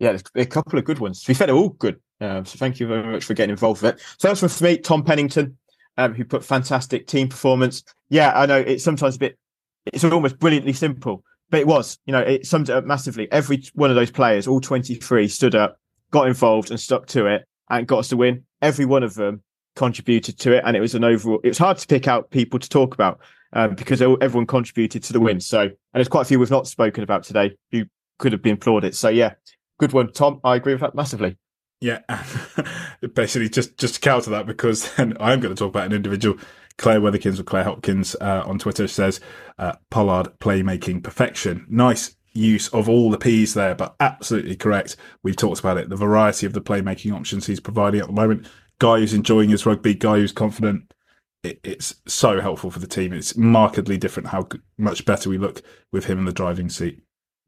Yeah, 0.00 0.18
a 0.34 0.46
couple 0.46 0.78
of 0.78 0.84
good 0.84 0.98
ones. 0.98 1.22
To 1.22 1.28
be 1.28 1.34
fair, 1.34 1.46
they're 1.46 1.56
all 1.56 1.68
good. 1.70 2.00
Um, 2.20 2.44
so 2.44 2.58
thank 2.58 2.80
you 2.80 2.86
very 2.86 3.06
much 3.12 3.24
for 3.24 3.34
getting 3.34 3.50
involved 3.50 3.82
with 3.82 3.94
it. 3.94 4.00
First 4.18 4.42
one 4.42 4.48
for 4.48 4.64
me, 4.64 4.78
Tom 4.78 5.04
Pennington, 5.04 5.56
um, 5.96 6.14
who 6.14 6.24
put 6.24 6.44
fantastic 6.44 7.06
team 7.06 7.28
performance. 7.28 7.84
Yeah, 8.08 8.32
I 8.34 8.46
know 8.46 8.58
it's 8.58 8.84
sometimes 8.84 9.16
a 9.16 9.18
bit, 9.18 9.38
it's 9.86 10.04
almost 10.04 10.38
brilliantly 10.38 10.72
simple, 10.72 11.24
but 11.50 11.60
it 11.60 11.66
was. 11.66 11.98
You 12.06 12.12
know, 12.12 12.20
it 12.20 12.46
summed 12.46 12.68
it 12.68 12.76
up 12.76 12.84
massively. 12.84 13.30
Every 13.30 13.62
one 13.74 13.90
of 13.90 13.96
those 13.96 14.10
players, 14.10 14.46
all 14.46 14.60
23, 14.60 15.28
stood 15.28 15.54
up, 15.54 15.78
got 16.10 16.26
involved, 16.26 16.70
and 16.70 16.80
stuck 16.80 17.06
to 17.08 17.26
it, 17.26 17.46
and 17.70 17.86
got 17.86 18.00
us 18.00 18.08
to 18.08 18.16
win. 18.16 18.44
Every 18.62 18.84
one 18.84 19.02
of 19.02 19.14
them 19.14 19.42
contributed 19.76 20.38
to 20.40 20.52
it, 20.52 20.64
and 20.66 20.76
it 20.76 20.80
was 20.80 20.94
an 20.94 21.04
overall. 21.04 21.40
It 21.44 21.48
was 21.48 21.58
hard 21.58 21.78
to 21.78 21.86
pick 21.86 22.08
out 22.08 22.30
people 22.30 22.58
to 22.58 22.68
talk 22.68 22.94
about 22.94 23.20
um, 23.52 23.74
because 23.74 24.02
everyone 24.02 24.46
contributed 24.46 25.02
to 25.04 25.12
the 25.12 25.20
win. 25.20 25.40
So, 25.40 25.62
and 25.62 25.74
there's 25.92 26.08
quite 26.08 26.22
a 26.22 26.24
few 26.26 26.38
we've 26.38 26.50
not 26.50 26.66
spoken 26.66 27.04
about 27.04 27.24
today 27.24 27.56
who 27.70 27.84
could 28.18 28.32
have 28.32 28.42
been 28.42 28.54
applauded. 28.54 28.94
So, 28.94 29.08
yeah, 29.08 29.34
good 29.78 29.92
one, 29.92 30.12
Tom. 30.12 30.40
I 30.44 30.56
agree 30.56 30.74
with 30.74 30.82
that 30.82 30.94
massively. 30.94 31.36
Yeah, 31.84 32.00
basically 33.14 33.50
just 33.50 33.76
just 33.76 33.96
to 33.96 34.00
counter 34.00 34.30
that 34.30 34.46
because 34.46 34.90
then 34.94 35.18
I'm 35.20 35.38
going 35.40 35.54
to 35.54 35.58
talk 35.58 35.68
about 35.68 35.84
an 35.84 35.92
individual. 35.92 36.38
Claire 36.78 36.98
Weatherkins 36.98 37.38
or 37.38 37.42
Claire 37.42 37.64
Hopkins 37.64 38.16
uh, 38.22 38.42
on 38.46 38.58
Twitter 38.58 38.88
says 38.88 39.20
uh, 39.58 39.74
Pollard 39.90 40.32
playmaking 40.40 41.02
perfection. 41.02 41.66
Nice 41.68 42.16
use 42.32 42.68
of 42.68 42.88
all 42.88 43.10
the 43.10 43.18
P's 43.18 43.52
there, 43.52 43.74
but 43.74 43.96
absolutely 44.00 44.56
correct. 44.56 44.96
We've 45.22 45.36
talked 45.36 45.60
about 45.60 45.76
it. 45.76 45.90
The 45.90 45.96
variety 45.96 46.46
of 46.46 46.54
the 46.54 46.62
playmaking 46.62 47.14
options 47.14 47.46
he's 47.46 47.60
providing 47.60 48.00
at 48.00 48.06
the 48.06 48.14
moment. 48.14 48.48
Guy 48.78 49.00
who's 49.00 49.12
enjoying 49.12 49.50
his 49.50 49.66
rugby, 49.66 49.92
guy 49.92 50.16
who's 50.16 50.32
confident. 50.32 50.90
It, 51.42 51.60
it's 51.62 51.96
so 52.08 52.40
helpful 52.40 52.70
for 52.70 52.78
the 52.78 52.86
team. 52.86 53.12
It's 53.12 53.36
markedly 53.36 53.98
different 53.98 54.30
how 54.30 54.48
much 54.78 55.04
better 55.04 55.28
we 55.28 55.36
look 55.36 55.60
with 55.92 56.06
him 56.06 56.18
in 56.18 56.24
the 56.24 56.32
driving 56.32 56.70
seat. 56.70 57.03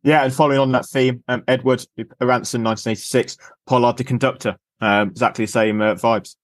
Yeah, 0.07 0.23
and 0.23 0.33
following 0.33 0.61
on 0.61 0.70
that 0.70 0.87
theme, 0.87 1.24
um, 1.27 1.43
Edward 1.49 1.85
Ranson, 2.20 2.62
1986, 2.62 3.39
Pollard 3.66 3.97
the 3.97 4.05
conductor, 4.05 4.57
um, 4.81 5.09
exactly 5.09 5.47
the 5.47 5.51
same 5.51 5.83
uh, 5.83 5.97
vibes. 5.97 6.37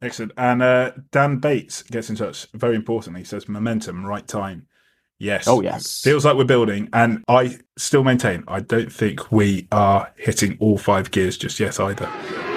Excellent. 0.00 0.30
And 0.36 0.62
uh, 0.62 0.92
Dan 1.10 1.38
Bates 1.38 1.82
gets 1.82 2.10
in 2.10 2.16
touch. 2.16 2.46
Very 2.54 2.76
importantly, 2.76 3.24
says 3.24 3.48
momentum, 3.48 4.06
right 4.06 4.26
time. 4.26 4.68
Yes. 5.18 5.48
Oh, 5.48 5.60
yes. 5.62 6.00
Feels 6.02 6.24
like 6.24 6.36
we're 6.36 6.44
building. 6.44 6.90
And 6.92 7.24
I 7.26 7.58
still 7.76 8.04
maintain, 8.04 8.44
I 8.46 8.60
don't 8.60 8.92
think 8.92 9.32
we 9.32 9.66
are 9.72 10.12
hitting 10.16 10.56
all 10.60 10.78
five 10.78 11.10
gears 11.10 11.36
just 11.36 11.58
yet 11.58 11.80
either. 11.80 12.51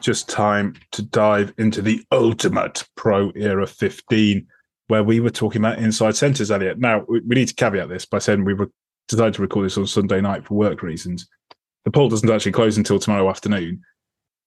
Just 0.00 0.28
time 0.28 0.74
to 0.92 1.02
dive 1.02 1.52
into 1.58 1.82
the 1.82 2.02
ultimate 2.10 2.84
pro 2.96 3.30
era 3.34 3.66
15 3.66 4.46
where 4.88 5.04
we 5.04 5.20
were 5.20 5.30
talking 5.30 5.60
about 5.60 5.78
inside 5.78 6.16
centres, 6.16 6.50
Elliott. 6.50 6.78
Now, 6.78 7.04
we 7.08 7.20
need 7.20 7.48
to 7.48 7.54
caveat 7.54 7.88
this 7.88 8.04
by 8.04 8.18
saying 8.18 8.44
we 8.44 8.54
were 8.54 8.70
decided 9.08 9.34
to 9.34 9.42
record 9.42 9.66
this 9.66 9.78
on 9.78 9.86
Sunday 9.86 10.20
night 10.20 10.44
for 10.44 10.54
work 10.54 10.82
reasons. 10.82 11.28
The 11.84 11.90
poll 11.90 12.08
doesn't 12.08 12.28
actually 12.28 12.52
close 12.52 12.76
until 12.76 12.98
tomorrow 12.98 13.28
afternoon. 13.30 13.82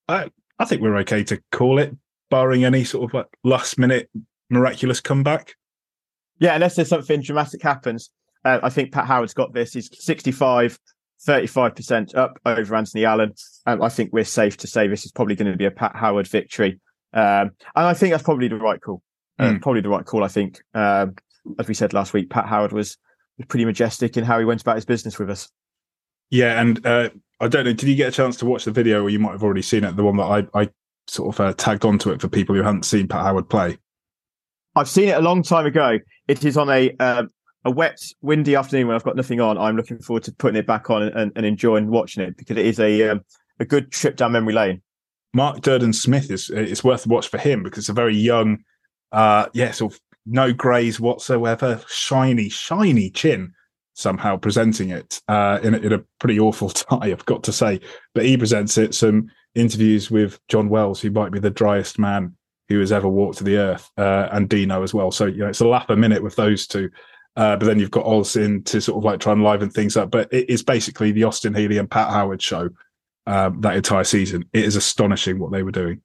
I, 0.07 0.30
I 0.59 0.65
think 0.65 0.81
we're 0.81 0.97
okay 0.97 1.23
to 1.25 1.41
call 1.51 1.80
it, 1.80 1.95
barring 2.30 2.65
any 2.65 2.84
sort 2.84 3.09
of 3.09 3.13
like 3.13 3.27
last 3.43 3.80
minute 3.80 4.09
miraculous 4.49 4.99
comeback. 4.99 5.55
Yeah, 6.39 6.55
unless 6.55 6.75
there's 6.75 6.89
something 6.89 7.21
dramatic 7.21 7.61
happens. 7.61 8.09
Uh, 8.43 8.59
I 8.61 8.69
think 8.69 8.91
Pat 8.91 9.05
Howard's 9.05 9.34
got 9.34 9.53
this. 9.53 9.73
He's 9.73 9.89
65, 10.03 10.77
35% 11.25 12.15
up 12.15 12.39
over 12.45 12.75
Anthony 12.75 13.05
Allen. 13.05 13.33
Um, 13.65 13.81
I 13.81 13.89
think 13.89 14.11
we're 14.11 14.23
safe 14.23 14.57
to 14.57 14.67
say 14.67 14.87
this 14.87 15.05
is 15.05 15.11
probably 15.11 15.35
going 15.35 15.51
to 15.51 15.57
be 15.57 15.65
a 15.65 15.71
Pat 15.71 15.95
Howard 15.95 16.27
victory. 16.27 16.79
Um, 17.13 17.51
and 17.75 17.87
I 17.87 17.93
think 17.93 18.11
that's 18.11 18.23
probably 18.23 18.47
the 18.47 18.57
right 18.57 18.81
call. 18.81 19.01
Uh, 19.39 19.43
Mm. 19.43 19.61
Probably 19.61 19.81
the 19.81 19.89
right 19.89 20.05
call, 20.05 20.23
I 20.23 20.27
think. 20.27 20.61
Um, 20.73 21.15
as 21.59 21.67
we 21.67 21.73
said 21.73 21.93
last 21.93 22.13
week, 22.13 22.29
Pat 22.29 22.45
Howard 22.45 22.71
was, 22.71 22.97
was 23.37 23.47
pretty 23.47 23.65
majestic 23.65 24.15
in 24.15 24.23
how 24.23 24.37
he 24.39 24.45
went 24.45 24.61
about 24.61 24.75
his 24.75 24.85
business 24.85 25.17
with 25.17 25.29
us. 25.29 25.49
Yeah, 26.29 26.61
and 26.61 26.85
uh, 26.85 27.09
I 27.39 27.47
don't 27.47 27.65
know, 27.65 27.73
did 27.73 27.89
you 27.89 27.95
get 27.95 28.09
a 28.09 28.11
chance 28.11 28.37
to 28.37 28.45
watch 28.45 28.65
the 28.65 28.71
video 28.71 29.03
or 29.03 29.09
you 29.09 29.19
might 29.19 29.31
have 29.31 29.43
already 29.43 29.61
seen 29.61 29.83
it, 29.83 29.95
the 29.95 30.03
one 30.03 30.17
that 30.17 30.23
I, 30.53 30.61
I 30.61 30.69
sort 31.07 31.35
of 31.35 31.39
uh, 31.39 31.53
tagged 31.53 31.83
onto 31.83 32.11
it 32.11 32.21
for 32.21 32.27
people 32.27 32.55
who 32.55 32.63
hadn't 32.63 32.85
seen 32.85 33.07
Pat 33.07 33.21
Howard 33.21 33.49
play? 33.49 33.77
I've 34.75 34.89
seen 34.89 35.09
it 35.09 35.17
a 35.17 35.21
long 35.21 35.43
time 35.43 35.65
ago. 35.65 35.99
It 36.27 36.45
is 36.45 36.57
on 36.57 36.69
a 36.69 36.91
um, 36.97 37.29
a 37.65 37.72
wet, 37.72 38.02
windy 38.22 38.56
afternoon 38.56 38.88
when 38.88 38.95
I've 38.95 39.03
got 39.03 39.15
nothing 39.15 39.40
on. 39.40 39.57
I'm 39.57 39.76
looking 39.76 39.99
forward 39.99 40.23
to 40.23 40.31
putting 40.34 40.57
it 40.57 40.68
back 40.68 40.90
on 40.90 41.03
and, 41.03 41.31
and, 41.35 41.45
enjoying 41.45 41.90
watching 41.90 42.23
it 42.23 42.38
because 42.38 42.57
it 42.57 42.65
is 42.65 42.80
a 42.80 43.10
um, 43.10 43.22
a 43.60 43.65
good 43.65 43.91
trip 43.91 44.15
down 44.15 44.34
memory 44.34 44.53
lane. 44.53 44.81
Mark 45.34 45.61
Durden 45.61 45.94
Smith 45.94 46.30
is 46.30 46.49
it's 46.49 46.84
worth 46.84 47.06
a 47.06 47.10
watch 47.10 47.27
for 47.27 47.38
him 47.38 47.64
because 47.64 47.80
it's 47.80 47.90
a 47.90 47.94
very 47.94 48.15
young, 48.15 48.60
uh, 49.11 49.48
yeah, 49.53 49.72
sort 49.72 49.94
of 49.94 49.99
no 50.26 50.53
greys 50.53 50.99
whatsoever, 50.99 51.81
shiny, 51.88 52.49
shiny 52.49 53.10
chin 53.10 53.53
somehow 53.95 54.35
presenting 54.35 54.90
it 54.90 55.22
uh, 55.27 55.60
in, 55.64 55.76
a, 55.76 55.77
in 55.77 55.94
a 55.94 56.03
pretty 56.19 56.40
awful 56.40 56.69
tie, 56.69 57.11
I've 57.11 57.26
got 57.26 57.44
to 57.44 57.52
say. 57.52 57.80
But 58.14 58.26
he 58.26 58.38
presents 58.38 58.77
it. 58.77 58.94
Some 58.94 59.30
interviews 59.56 60.10
with 60.10 60.40
John 60.49 60.69
Wells, 60.69 61.02
who 61.02 61.11
might 61.11 61.31
be 61.31 61.40
the 61.40 61.49
driest 61.49 61.99
man 61.99 62.35
who 62.69 62.80
has 62.80 62.91
ever 62.91 63.07
walked 63.07 63.38
to 63.40 63.44
the 63.44 63.57
earth, 63.57 63.91
uh, 63.98 64.30
and 64.31 64.49
Dino 64.49 64.84
as 64.84 64.94
well. 64.94 65.11
So 65.11 65.26
you 65.26 65.40
know, 65.40 65.48
it's 65.48 65.60
a 65.60 65.68
lap 65.68 65.90
a 65.90 65.95
minute 65.95 66.23
with 66.23 66.35
those 66.35 66.65
two. 66.65 66.90
Uh, 67.35 67.55
but 67.57 67.65
then 67.65 67.80
you've 67.80 67.91
got 67.91 68.05
Olsen 68.05 68.64
to 68.64 68.80
sort 68.80 68.97
of 68.97 69.03
like 69.03 69.19
try 69.19 69.34
and 69.34 69.43
liven 69.43 69.69
things 69.69 69.97
up. 69.97 70.11
But 70.11 70.31
it 70.31 70.49
is 70.49 70.61
basically 70.64 71.11
the 71.11 71.23
Austin 71.23 71.53
Healey 71.53 71.77
and 71.77 71.89
Pat 71.89 72.10
Howard 72.10 72.41
show 72.41 72.69
um, 73.26 73.61
that 73.61 73.76
entire 73.76 74.03
season. 74.03 74.45
It 74.53 74.65
is 74.65 74.76
astonishing 74.76 75.39
what 75.39 75.51
they 75.51 75.64
were 75.64 75.72
doing. 75.72 76.01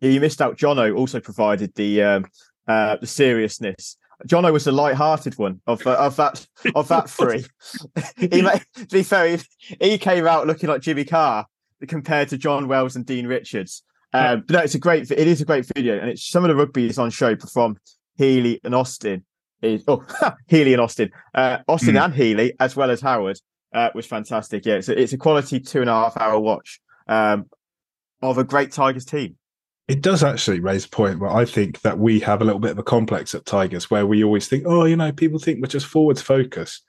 Yeah, 0.00 0.10
you 0.10 0.20
missed 0.20 0.40
out. 0.40 0.56
Jono 0.56 0.96
also 0.96 1.20
provided 1.20 1.74
the 1.74 2.02
um, 2.02 2.26
uh, 2.66 2.96
the 2.96 3.06
seriousness. 3.06 3.96
Jono 4.26 4.50
was 4.50 4.64
the 4.64 4.72
light-hearted 4.72 5.36
one 5.36 5.60
of 5.66 5.86
uh, 5.86 5.92
of 5.92 6.16
that 6.16 6.46
of 6.74 6.88
that 6.88 7.10
three. 7.10 7.44
he, 8.16 8.28
to 8.28 8.86
be 8.90 9.02
fair, 9.02 9.36
he, 9.36 9.42
he 9.80 9.98
came 9.98 10.26
out 10.26 10.46
looking 10.46 10.70
like 10.70 10.80
Jimmy 10.80 11.04
Carr 11.04 11.46
compared 11.86 12.28
to 12.30 12.38
John 12.38 12.68
Wells 12.68 12.96
and 12.96 13.04
Dean 13.04 13.26
Richards. 13.26 13.82
Um, 14.12 14.44
but 14.46 14.54
no, 14.54 14.60
it's 14.60 14.74
a 14.74 14.78
great. 14.78 15.10
It 15.10 15.26
is 15.26 15.40
a 15.40 15.44
great 15.44 15.66
video, 15.66 15.98
and 15.98 16.08
it's 16.08 16.26
some 16.26 16.44
of 16.44 16.48
the 16.48 16.56
rugby 16.56 16.88
is 16.88 16.98
on 16.98 17.10
show 17.10 17.36
from 17.36 17.76
Healy 18.16 18.60
and 18.64 18.74
Austin. 18.74 19.24
Is 19.62 19.84
oh 19.88 20.04
Healey 20.48 20.72
and 20.74 20.82
Austin, 20.82 21.10
uh, 21.34 21.58
Austin 21.68 21.94
Mm. 21.94 22.04
and 22.04 22.14
Healey 22.14 22.52
as 22.60 22.76
well 22.76 22.90
as 22.90 23.00
Howard 23.00 23.38
uh, 23.74 23.90
was 23.94 24.06
fantastic. 24.06 24.66
Yeah, 24.66 24.74
it's 24.74 24.88
a, 24.88 25.00
it's 25.00 25.12
a 25.12 25.18
quality 25.18 25.60
two 25.60 25.80
and 25.80 25.90
a 25.90 25.94
half 25.94 26.16
hour 26.16 26.38
watch 26.38 26.80
um, 27.08 27.46
of 28.22 28.38
a 28.38 28.44
great 28.44 28.72
Tigers 28.72 29.04
team. 29.04 29.36
It 29.88 30.02
does 30.02 30.24
actually 30.24 30.60
raise 30.60 30.84
a 30.84 30.88
point 30.88 31.20
where 31.20 31.30
I 31.30 31.44
think 31.44 31.80
that 31.82 31.98
we 31.98 32.18
have 32.20 32.42
a 32.42 32.44
little 32.44 32.58
bit 32.60 32.72
of 32.72 32.78
a 32.78 32.82
complex 32.82 33.34
at 33.34 33.46
Tigers 33.46 33.88
where 33.90 34.04
we 34.06 34.24
always 34.24 34.48
think, 34.48 34.64
oh, 34.66 34.84
you 34.84 34.96
know, 34.96 35.12
people 35.12 35.38
think 35.38 35.60
we're 35.60 35.68
just 35.68 35.86
forwards 35.86 36.20
focused. 36.20 36.82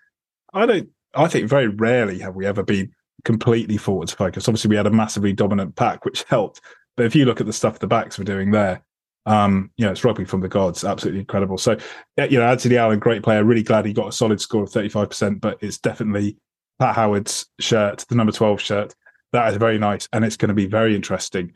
I 0.54 0.66
don't, 0.66 0.90
I 1.14 1.28
think 1.28 1.48
very 1.48 1.68
rarely 1.68 2.20
have 2.20 2.36
we 2.36 2.48
ever 2.48 2.64
been 2.64 2.92
completely 3.24 3.78
forwards 3.78 4.14
focused. 4.14 4.50
Obviously, 4.50 4.70
we 4.70 4.78
had 4.78 4.88
a 4.88 4.92
massively 4.92 5.32
dominant 5.32 5.76
pack, 5.76 6.06
which 6.06 6.24
helped. 6.30 6.60
But 6.96 7.06
if 7.06 7.16
you 7.16 7.26
look 7.26 7.40
at 7.40 7.46
the 7.46 7.54
stuff 7.54 7.78
the 7.80 7.88
backs 7.88 8.18
were 8.18 8.24
doing 8.24 8.50
there, 8.50 8.82
Um, 9.28 9.72
you 9.76 9.86
know, 9.86 9.92
it's 9.92 10.06
rugby 10.06 10.24
from 10.24 10.40
the 10.40 10.48
gods, 10.48 10.86
absolutely 10.86 11.20
incredible. 11.20 11.58
So, 11.58 11.78
you 12.18 12.40
know, 12.40 12.48
Anthony 12.48 12.78
Allen, 12.78 12.98
great 12.98 13.24
player. 13.24 13.44
Really 13.44 13.62
glad 13.62 13.86
he 13.86 13.92
got 13.92 14.08
a 14.08 14.12
solid 14.14 14.40
score 14.40 14.64
of 14.64 14.70
35%, 14.70 15.42
but 15.42 15.58
it's 15.62 15.78
definitely 15.78 16.38
Pat 16.80 16.96
Howard's 16.96 17.46
shirt, 17.60 18.06
the 18.08 18.16
number 18.16 18.32
12 18.32 18.62
shirt. 18.62 18.96
That 19.34 19.52
is 19.52 19.58
very 19.58 19.78
nice. 19.78 20.08
And 20.14 20.24
it's 20.24 20.38
going 20.38 20.48
to 20.48 20.56
be 20.56 20.66
very 20.66 20.96
interesting 20.96 21.52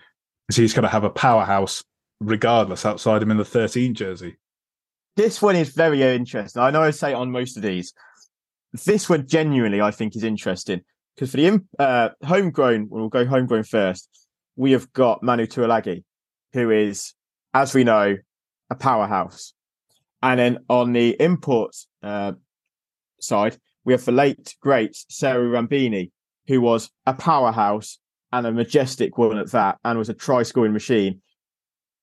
because 0.47 0.57
he's 0.57 0.73
going 0.73 0.83
to 0.83 0.89
have 0.89 1.05
a 1.05 1.09
powerhouse 1.09 1.81
regardless 2.19 2.85
outside 2.85 3.23
him 3.23 3.31
in 3.31 3.37
the 3.37 3.45
13 3.45 3.93
jersey. 3.93 4.37
This 5.15 5.41
one 5.41 5.55
is 5.55 5.69
very 5.69 6.01
interesting. 6.03 6.61
I 6.61 6.71
know 6.71 6.83
I 6.83 6.91
say 6.91 7.13
on 7.13 7.31
most 7.31 7.55
of 7.55 7.63
these. 7.63 7.93
This 8.85 9.09
one 9.09 9.27
genuinely, 9.27 9.81
I 9.81 9.91
think, 9.91 10.15
is 10.15 10.23
interesting 10.23 10.81
because 11.15 11.31
for 11.31 11.37
the 11.37 11.61
uh, 11.79 12.09
homegrown, 12.25 12.87
we'll 12.89 13.09
go 13.09 13.25
homegrown 13.25 13.63
first. 13.63 14.09
We 14.55 14.71
have 14.71 14.91
got 14.93 15.23
Manu 15.23 15.45
Tuilagi, 15.45 16.03
who 16.53 16.69
is 16.69 17.13
as 17.53 17.73
we 17.73 17.83
know, 17.83 18.17
a 18.69 18.75
powerhouse. 18.75 19.53
And 20.23 20.39
then 20.39 20.59
on 20.69 20.93
the 20.93 21.15
import 21.19 21.75
uh, 22.03 22.33
side, 23.19 23.57
we 23.83 23.93
have 23.93 24.05
the 24.05 24.11
late, 24.11 24.55
great 24.61 24.93
Seru 24.93 25.51
Rabeni, 25.51 26.11
who 26.47 26.61
was 26.61 26.89
a 27.05 27.13
powerhouse 27.13 27.97
and 28.31 28.47
a 28.47 28.51
majestic 28.51 29.17
woman 29.17 29.37
at 29.37 29.51
that, 29.51 29.77
and 29.83 29.97
was 29.97 30.09
a 30.09 30.13
try 30.13 30.43
scoring 30.43 30.73
machine. 30.73 31.21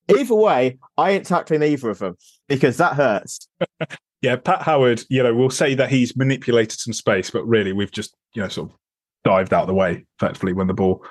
Either 0.09 0.35
way, 0.35 0.79
I 0.97 1.13
ain't 1.13 1.27
tackling 1.27 1.63
either 1.63 1.91
of 1.91 1.99
them 1.99 2.17
because 2.49 2.77
that 2.79 2.95
hurts. 2.95 3.49
yeah, 4.23 4.37
Pat 4.37 4.63
Howard, 4.63 5.05
you 5.09 5.23
know, 5.23 5.35
we'll 5.35 5.51
say 5.51 5.75
that 5.75 5.91
he's 5.91 6.17
manipulated 6.17 6.79
some 6.79 6.93
space, 6.93 7.31
but 7.31 7.47
really 7.47 7.73
we've 7.73 7.93
just, 7.93 8.15
you 8.35 8.43
know, 8.43 8.49
sort 8.49 8.71
of 8.71 8.77
dived 9.25 9.53
out 9.53 9.63
of 9.63 9.69
the 9.69 9.75
way 9.75 10.05
effectively 10.19 10.53
when 10.53 10.67
the 10.67 10.75
ball 10.75 11.05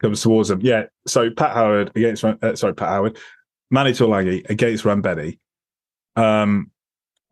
comes 0.00 0.22
towards 0.22 0.50
him. 0.50 0.60
Yeah. 0.62 0.84
So 1.06 1.30
Pat 1.30 1.52
Howard 1.52 1.92
against, 1.96 2.24
uh, 2.24 2.56
sorry, 2.56 2.74
Pat 2.74 2.88
Howard 2.88 3.18
Manu 3.70 3.90
Tuilagi 3.90 4.48
against 4.48 4.84
Rabeni. 4.84 5.38
Um, 6.16 6.70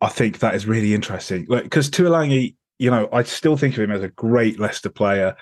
I 0.01 0.07
think 0.07 0.39
that 0.39 0.55
is 0.55 0.65
really 0.65 0.93
interesting. 0.93 1.45
Because 1.45 1.97
like, 1.99 2.55
you 2.79 2.91
know, 2.91 3.09
I 3.11 3.23
still 3.23 3.57
think 3.57 3.75
of 3.75 3.83
him 3.83 3.91
as 3.91 4.03
a 4.03 4.09
great 4.09 4.59
Leicester 4.59 4.89
player. 4.89 5.35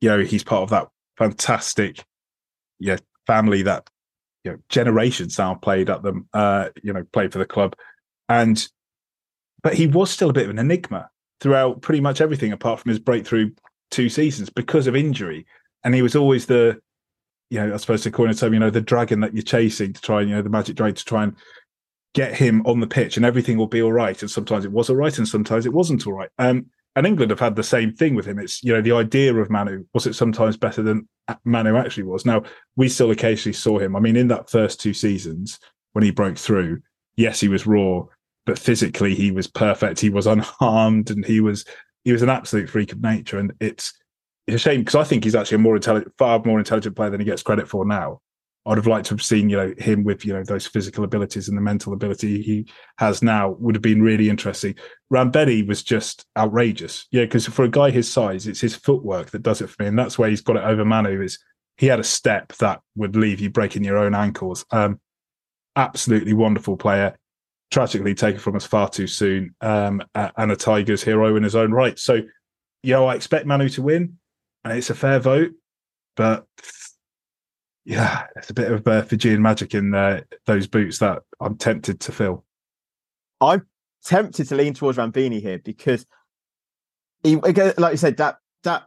You 0.00 0.10
know, 0.10 0.20
he's 0.20 0.44
part 0.44 0.62
of 0.62 0.70
that 0.70 0.88
fantastic, 1.16 2.04
yeah, 2.78 2.98
family 3.26 3.62
that 3.62 3.88
you 4.44 4.52
know 4.52 4.58
generations 4.68 5.38
now 5.38 5.54
played 5.54 5.88
at 5.88 6.02
them. 6.02 6.28
Uh, 6.34 6.68
you 6.82 6.92
know, 6.92 7.04
played 7.12 7.32
for 7.32 7.38
the 7.38 7.46
club, 7.46 7.74
and 8.28 8.68
but 9.62 9.74
he 9.74 9.86
was 9.86 10.10
still 10.10 10.28
a 10.28 10.34
bit 10.34 10.44
of 10.44 10.50
an 10.50 10.58
enigma 10.58 11.08
throughout 11.40 11.80
pretty 11.80 12.00
much 12.00 12.20
everything 12.20 12.52
apart 12.52 12.80
from 12.80 12.90
his 12.90 12.98
breakthrough 12.98 13.50
two 13.90 14.10
seasons 14.10 14.50
because 14.50 14.86
of 14.86 14.94
injury, 14.94 15.46
and 15.84 15.94
he 15.94 16.02
was 16.02 16.14
always 16.14 16.44
the 16.44 16.78
you 17.50 17.60
know, 17.60 17.74
I 17.74 17.76
suppose 17.76 18.02
to 18.02 18.10
coin 18.10 18.30
a 18.30 18.34
term, 18.34 18.54
you 18.54 18.60
know, 18.60 18.70
the 18.70 18.80
dragon 18.80 19.20
that 19.20 19.34
you're 19.34 19.42
chasing 19.42 19.92
to 19.92 20.00
try 20.00 20.20
and, 20.20 20.30
you 20.30 20.36
know, 20.36 20.42
the 20.42 20.50
magic 20.50 20.76
dragon 20.76 20.94
to 20.94 21.04
try 21.04 21.24
and 21.24 21.36
get 22.14 22.34
him 22.34 22.62
on 22.66 22.80
the 22.80 22.86
pitch 22.86 23.16
and 23.16 23.26
everything 23.26 23.58
will 23.58 23.66
be 23.66 23.82
all 23.82 23.92
right. 23.92 24.20
And 24.22 24.30
sometimes 24.30 24.64
it 24.64 24.72
was 24.72 24.88
all 24.88 24.96
right 24.96 25.16
and 25.18 25.28
sometimes 25.28 25.66
it 25.66 25.72
wasn't 25.72 26.06
all 26.06 26.14
right. 26.14 26.30
Um, 26.38 26.66
and 26.96 27.06
England 27.06 27.30
have 27.30 27.40
had 27.40 27.56
the 27.56 27.62
same 27.62 27.92
thing 27.92 28.14
with 28.14 28.24
him. 28.24 28.38
It's, 28.38 28.62
you 28.62 28.72
know, 28.72 28.80
the 28.80 28.92
idea 28.92 29.34
of 29.34 29.50
Manu, 29.50 29.84
was 29.94 30.06
it 30.06 30.14
sometimes 30.14 30.56
better 30.56 30.80
than 30.82 31.08
Manu 31.44 31.76
actually 31.76 32.04
was? 32.04 32.24
Now, 32.24 32.44
we 32.76 32.88
still 32.88 33.10
occasionally 33.10 33.54
saw 33.54 33.78
him. 33.78 33.96
I 33.96 34.00
mean, 34.00 34.16
in 34.16 34.28
that 34.28 34.48
first 34.48 34.80
two 34.80 34.94
seasons 34.94 35.58
when 35.92 36.04
he 36.04 36.12
broke 36.12 36.38
through, 36.38 36.82
yes, 37.16 37.40
he 37.40 37.48
was 37.48 37.66
raw, 37.66 38.02
but 38.46 38.58
physically 38.60 39.14
he 39.14 39.32
was 39.32 39.48
perfect. 39.48 39.98
He 39.98 40.10
was 40.10 40.28
unharmed 40.28 41.10
and 41.10 41.24
he 41.24 41.40
was, 41.40 41.64
he 42.04 42.12
was 42.12 42.22
an 42.22 42.30
absolute 42.30 42.70
freak 42.70 42.92
of 42.92 43.02
nature. 43.02 43.38
And 43.38 43.52
it's, 43.60 43.92
it's 44.46 44.56
a 44.56 44.58
shame 44.58 44.80
because 44.80 44.94
I 44.94 45.04
think 45.04 45.24
he's 45.24 45.34
actually 45.34 45.56
a 45.56 45.58
more 45.58 45.76
intelligent, 45.76 46.12
far 46.18 46.42
more 46.44 46.58
intelligent 46.58 46.96
player 46.96 47.10
than 47.10 47.20
he 47.20 47.26
gets 47.26 47.42
credit 47.42 47.68
for 47.68 47.84
now. 47.84 48.20
I'd 48.66 48.78
have 48.78 48.86
liked 48.86 49.06
to 49.06 49.14
have 49.14 49.22
seen, 49.22 49.50
you 49.50 49.58
know, 49.58 49.74
him 49.76 50.04
with, 50.04 50.24
you 50.24 50.32
know, 50.32 50.42
those 50.42 50.66
physical 50.66 51.04
abilities 51.04 51.48
and 51.48 51.56
the 51.56 51.62
mental 51.62 51.92
ability 51.92 52.40
he 52.40 52.66
has 52.98 53.22
now 53.22 53.50
would 53.60 53.74
have 53.74 53.82
been 53.82 54.00
really 54.00 54.30
interesting. 54.30 54.74
Rabeni 55.12 55.66
was 55.66 55.82
just 55.82 56.24
outrageous. 56.36 57.06
Yeah, 57.10 57.24
because 57.24 57.46
for 57.46 57.64
a 57.64 57.70
guy 57.70 57.90
his 57.90 58.10
size, 58.10 58.46
it's 58.46 58.62
his 58.62 58.74
footwork 58.74 59.30
that 59.30 59.42
does 59.42 59.60
it 59.60 59.68
for 59.68 59.82
me. 59.82 59.88
And 59.88 59.98
that's 59.98 60.18
where 60.18 60.30
he's 60.30 60.40
got 60.40 60.56
it 60.56 60.64
over 60.64 60.82
Manu 60.84 61.20
is 61.20 61.38
he 61.76 61.86
had 61.86 62.00
a 62.00 62.04
step 62.04 62.54
that 62.54 62.80
would 62.96 63.16
leave 63.16 63.38
you 63.38 63.50
breaking 63.50 63.84
your 63.84 63.98
own 63.98 64.14
ankles. 64.14 64.64
Um, 64.70 64.98
absolutely 65.76 66.32
wonderful 66.32 66.78
player. 66.78 67.18
Tragically 67.70 68.14
taken 68.14 68.40
from 68.40 68.56
us 68.56 68.64
far 68.64 68.88
too 68.88 69.08
soon. 69.08 69.54
Um, 69.60 70.02
and 70.14 70.52
a 70.52 70.56
Tigers 70.56 71.02
hero 71.02 71.36
in 71.36 71.42
his 71.42 71.56
own 71.56 71.70
right. 71.70 71.98
So, 71.98 72.22
you 72.82 72.92
know, 72.92 73.08
I 73.08 73.14
expect 73.14 73.44
Manu 73.44 73.68
to 73.70 73.82
win 73.82 74.18
it's 74.64 74.90
a 74.90 74.94
fair 74.94 75.18
vote, 75.18 75.52
but 76.16 76.46
yeah, 77.84 78.26
it's 78.36 78.50
a 78.50 78.54
bit 78.54 78.70
of 78.70 78.86
uh, 78.86 79.02
Fijian 79.02 79.42
magic 79.42 79.74
in 79.74 79.94
uh, 79.94 80.22
those 80.46 80.66
boots 80.66 80.98
that 80.98 81.22
I'm 81.40 81.56
tempted 81.56 82.00
to 82.00 82.12
fill. 82.12 82.44
I'm 83.40 83.66
tempted 84.04 84.48
to 84.48 84.54
lean 84.54 84.74
towards 84.74 84.98
Rabeni 84.98 85.40
here 85.40 85.58
because, 85.58 86.06
he, 87.22 87.34
again, 87.34 87.74
like 87.76 87.92
you 87.92 87.98
said, 87.98 88.16
that 88.16 88.36
that 88.62 88.84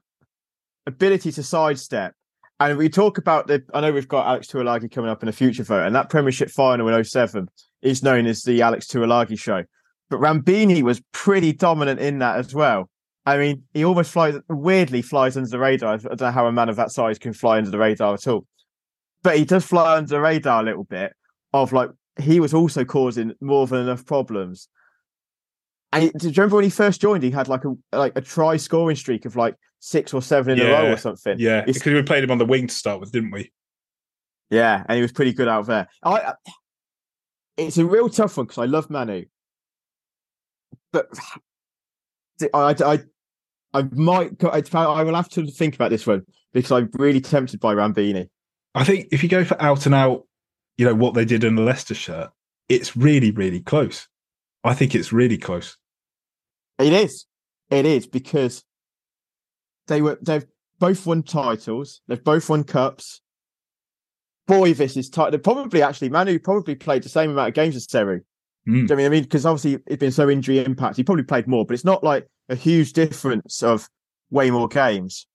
ability 0.87 1.31
to 1.33 1.43
sidestep. 1.43 2.13
And 2.59 2.75
we 2.77 2.89
talk 2.89 3.19
about 3.19 3.45
the. 3.45 3.63
I 3.73 3.81
know 3.81 3.91
we've 3.91 4.07
got 4.07 4.25
Alex 4.25 4.47
Tuilagi 4.47 4.91
coming 4.91 5.11
up 5.11 5.21
in 5.21 5.29
a 5.29 5.33
future 5.33 5.63
vote, 5.63 5.85
and 5.85 5.95
that 5.95 6.09
Premiership 6.09 6.49
final 6.49 6.87
in 6.87 7.03
07 7.03 7.47
is 7.83 8.01
known 8.01 8.25
as 8.25 8.41
the 8.41 8.63
Alex 8.63 8.87
Tuilagi 8.87 9.37
show. 9.37 9.63
But 10.09 10.19
Rabeni 10.21 10.81
was 10.81 11.01
pretty 11.11 11.53
dominant 11.53 11.99
in 11.99 12.17
that 12.19 12.37
as 12.37 12.55
well. 12.55 12.89
I 13.27 13.37
mean, 13.37 13.63
he 13.73 13.83
almost 13.83 14.13
flies 14.13 14.35
weirdly 14.47 15.01
flies 15.01 15.35
under 15.35 15.49
the 15.49 15.59
radar. 15.59 15.95
I 15.95 15.97
don't 15.97 16.21
know 16.21 16.31
how 16.31 16.47
a 16.47 16.51
man 16.53 16.69
of 16.69 16.77
that 16.77 16.91
size 16.91 17.19
can 17.19 17.33
fly 17.33 17.57
under 17.57 17.69
the 17.69 17.77
radar 17.77 18.13
at 18.13 18.25
all, 18.25 18.47
but 19.21 19.37
he 19.37 19.43
does 19.43 19.65
fly 19.65 19.97
under 19.97 20.07
the 20.07 20.21
radar 20.21 20.61
a 20.61 20.65
little 20.65 20.85
bit. 20.85 21.11
Of 21.51 21.73
like 21.73 21.89
he 22.17 22.39
was 22.39 22.53
also 22.53 22.85
causing 22.85 23.33
more 23.41 23.67
than 23.67 23.81
enough 23.81 24.05
problems. 24.05 24.69
And 25.91 26.03
he, 26.03 26.09
do 26.11 26.27
you 26.27 26.33
remember 26.37 26.55
when 26.55 26.63
he 26.63 26.69
first 26.69 27.01
joined? 27.01 27.21
He 27.21 27.29
had 27.29 27.49
like 27.49 27.65
a 27.65 27.73
like 27.91 28.13
a 28.15 28.21
try 28.21 28.55
scoring 28.55 28.95
streak 28.95 29.25
of 29.25 29.35
like 29.35 29.55
six 29.79 30.13
or 30.13 30.21
seven 30.21 30.53
in 30.53 30.65
yeah, 30.65 30.79
a 30.79 30.83
row 30.83 30.93
or 30.93 30.97
something. 30.97 31.37
Yeah, 31.37 31.65
it's, 31.67 31.79
because 31.79 31.95
we 31.95 32.03
played 32.03 32.23
him 32.23 32.31
on 32.31 32.37
the 32.37 32.45
wing 32.45 32.67
to 32.67 32.73
start 32.73 33.01
with, 33.01 33.11
didn't 33.11 33.31
we? 33.31 33.51
Yeah, 34.49 34.85
and 34.87 34.95
he 34.95 35.01
was 35.01 35.11
pretty 35.11 35.33
good 35.33 35.49
out 35.49 35.65
there. 35.65 35.89
I, 36.01 36.31
it's 37.57 37.77
a 37.77 37.85
real 37.85 38.07
tough 38.07 38.37
one 38.37 38.45
because 38.45 38.59
I 38.59 38.65
love 38.67 38.89
Manu, 38.89 39.25
but 40.93 41.09
I, 42.53 42.73
I 42.85 42.99
I 43.73 43.83
might. 43.91 44.37
Go. 44.37 44.49
I 44.49 45.03
will 45.03 45.15
have 45.15 45.29
to 45.29 45.45
think 45.47 45.75
about 45.75 45.91
this 45.91 46.07
one 46.07 46.23
because 46.53 46.71
I'm 46.71 46.89
really 46.93 47.21
tempted 47.21 47.59
by 47.59 47.75
Rabeni. 47.75 48.29
I 48.73 48.83
think 48.83 49.07
if 49.11 49.23
you 49.23 49.29
go 49.29 49.43
for 49.43 49.61
out 49.61 49.85
and 49.85 49.95
out, 49.95 50.23
you 50.77 50.85
know 50.85 50.95
what 50.95 51.13
they 51.13 51.25
did 51.25 51.43
in 51.43 51.55
the 51.55 51.61
Leicester 51.61 51.95
shirt, 51.95 52.29
it's 52.69 52.95
really, 52.95 53.31
really 53.31 53.59
close. 53.59 54.07
I 54.63 54.73
think 54.73 54.95
it's 54.95 55.11
really 55.11 55.37
close. 55.37 55.77
It 56.79 56.93
is. 56.93 57.25
It 57.69 57.85
is 57.85 58.07
because 58.07 58.63
they 59.87 60.01
were. 60.01 60.17
They've 60.21 60.45
both 60.79 61.05
won 61.05 61.23
titles. 61.23 62.01
They've 62.07 62.23
both 62.23 62.49
won 62.49 62.63
cups. 62.63 63.21
Boy, 64.47 64.73
this 64.73 64.95
is 64.95 65.09
tight. 65.09 65.31
They 65.31 65.37
probably 65.37 65.81
actually 65.81 66.09
Manu 66.09 66.39
probably 66.39 66.75
played 66.75 67.03
the 67.03 67.09
same 67.09 67.31
amount 67.31 67.49
of 67.49 67.53
games 67.53 67.75
as 67.75 67.85
Seru. 67.85 68.21
Mm. 68.67 68.91
I 68.91 68.95
mean, 68.95 69.05
I 69.05 69.09
mean, 69.09 69.23
because 69.23 69.45
obviously 69.45 69.81
it's 69.87 69.99
been 69.99 70.11
so 70.11 70.29
injury 70.29 70.63
impact. 70.63 70.97
He 70.97 71.03
probably 71.03 71.23
played 71.23 71.47
more, 71.47 71.65
but 71.65 71.73
it's 71.73 71.85
not 71.85 72.03
like 72.03 72.27
a 72.49 72.55
huge 72.55 72.93
difference 72.93 73.63
of 73.63 73.87
way 74.29 74.51
more 74.51 74.67
games. 74.67 75.25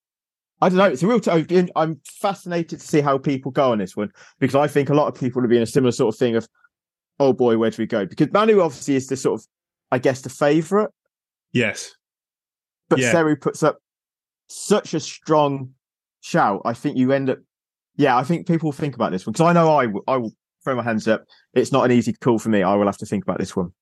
I 0.61 0.69
don't 0.69 0.79
know. 0.79 0.85
It's 0.85 1.03
a 1.03 1.07
real. 1.07 1.19
T- 1.19 1.69
I'm 1.75 2.01
fascinated 2.05 2.79
to 2.79 2.87
see 2.87 3.01
how 3.01 3.19
people 3.19 3.51
go 3.51 3.73
on 3.73 3.79
this 3.79 3.97
one 3.97 4.11
because 4.39 4.55
I 4.55 4.69
think 4.69 4.91
a 4.91 4.95
lot 4.95 5.09
of 5.09 5.19
people 5.19 5.43
would 5.43 5.51
be 5.51 5.57
in 5.57 5.63
a 5.63 5.67
similar 5.67 5.93
sort 5.93 6.15
of 6.15 6.19
thing 6.19 6.37
of, 6.37 6.47
oh 7.19 7.33
boy, 7.33 7.57
where 7.57 7.71
do 7.71 7.83
we 7.83 7.87
go? 7.87 8.07
Because 8.07 8.31
Manu 8.33 8.61
obviously 8.61 8.95
is 8.95 9.09
the 9.09 9.17
sort 9.17 9.41
of, 9.41 9.47
I 9.91 9.99
guess, 9.99 10.21
the 10.21 10.29
favourite. 10.29 10.91
Yes. 11.53 11.97
But 12.89 13.01
yeah. 13.01 13.13
Seru 13.13 13.41
puts 13.41 13.63
up 13.63 13.79
such 14.47 14.95
a 14.95 15.01
strong 15.01 15.71
shout. 16.21 16.63
I 16.65 16.75
think 16.75 16.97
you 16.97 17.13
end 17.13 17.31
up. 17.31 17.39
Yeah, 17.97 18.17
I 18.17 18.23
think 18.23 18.47
people 18.47 18.73
think 18.73 18.95
about 18.95 19.11
this 19.11 19.27
one 19.27 19.33
because 19.33 19.47
I 19.47 19.53
know 19.53 19.69
I, 19.77 20.13
I 20.13 20.17
will 20.19 20.33
throw 20.65 20.75
my 20.75 20.83
hands 20.83 21.09
up. 21.09 21.25
It's 21.55 21.73
not 21.73 21.85
an 21.85 21.93
easy 21.93 22.13
call 22.13 22.39
for 22.39 22.49
me. 22.49 22.63
I 22.63 22.75
will 22.75 22.87
have 22.87 22.99
to 22.99 23.07
think 23.07 23.25
about 23.25 23.39
this 23.39 23.57
one. 23.57 23.73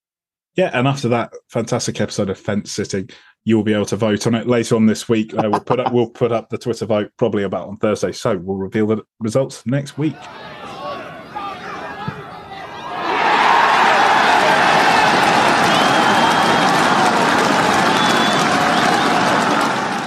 Yeah, 0.56 0.70
and 0.72 0.88
after 0.88 1.08
that 1.08 1.32
fantastic 1.48 2.00
episode 2.00 2.28
of 2.28 2.38
fence 2.38 2.72
sitting, 2.72 3.08
you'll 3.44 3.62
be 3.62 3.72
able 3.72 3.86
to 3.86 3.96
vote 3.96 4.26
on 4.26 4.34
it 4.34 4.46
later 4.46 4.76
on 4.76 4.86
this 4.86 5.08
week. 5.08 5.32
Uh, 5.34 5.48
we'll 5.50 5.60
put 5.60 5.80
up 5.80 5.92
we'll 5.92 6.10
put 6.10 6.32
up 6.32 6.50
the 6.50 6.58
Twitter 6.58 6.86
vote 6.86 7.12
probably 7.16 7.44
about 7.44 7.68
on 7.68 7.76
Thursday. 7.76 8.12
So 8.12 8.36
we'll 8.36 8.56
reveal 8.56 8.86
the 8.86 9.02
results 9.20 9.64
next 9.64 9.96
week. 9.96 10.16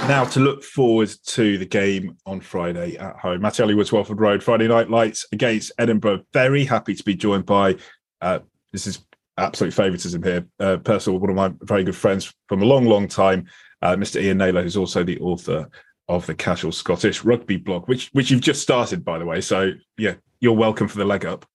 Now 0.08 0.24
to 0.24 0.40
look 0.40 0.62
forward 0.62 1.10
to 1.28 1.56
the 1.56 1.64
game 1.64 2.18
on 2.26 2.40
Friday 2.40 2.96
at 2.98 3.16
home. 3.16 3.40
Mattioli 3.40 3.74
Woods 3.74 3.90
Welford 3.90 4.20
Road, 4.20 4.42
Friday 4.42 4.68
night 4.68 4.90
lights 4.90 5.26
against 5.32 5.72
Edinburgh. 5.78 6.24
Very 6.34 6.62
happy 6.62 6.94
to 6.94 7.02
be 7.02 7.14
joined 7.14 7.46
by 7.46 7.76
uh, 8.20 8.40
this 8.70 8.86
is 8.86 9.06
absolute 9.38 9.72
favouritism 9.72 10.22
here. 10.22 10.46
Uh, 10.60 10.76
personal, 10.76 11.18
one 11.18 11.30
of 11.30 11.36
my 11.36 11.52
very 11.62 11.84
good 11.84 11.96
friends 11.96 12.34
from 12.48 12.60
a 12.60 12.66
long, 12.66 12.84
long 12.84 13.08
time, 13.08 13.46
uh, 13.80 13.96
Mr. 13.96 14.22
Iain 14.22 14.36
Naylor, 14.36 14.62
who's 14.62 14.76
also 14.76 15.04
the 15.04 15.18
author 15.20 15.70
of 16.08 16.26
the 16.26 16.34
Casual 16.34 16.72
Scottish 16.72 17.24
Rugby 17.24 17.56
blog, 17.56 17.88
which 17.88 18.10
which 18.12 18.30
you've 18.30 18.42
just 18.42 18.60
started, 18.60 19.06
by 19.06 19.18
the 19.18 19.24
way. 19.24 19.40
So 19.40 19.72
yeah, 19.96 20.14
you're 20.38 20.52
welcome 20.52 20.86
for 20.86 20.98
the 20.98 21.04
leg 21.06 21.24
up. 21.24 21.46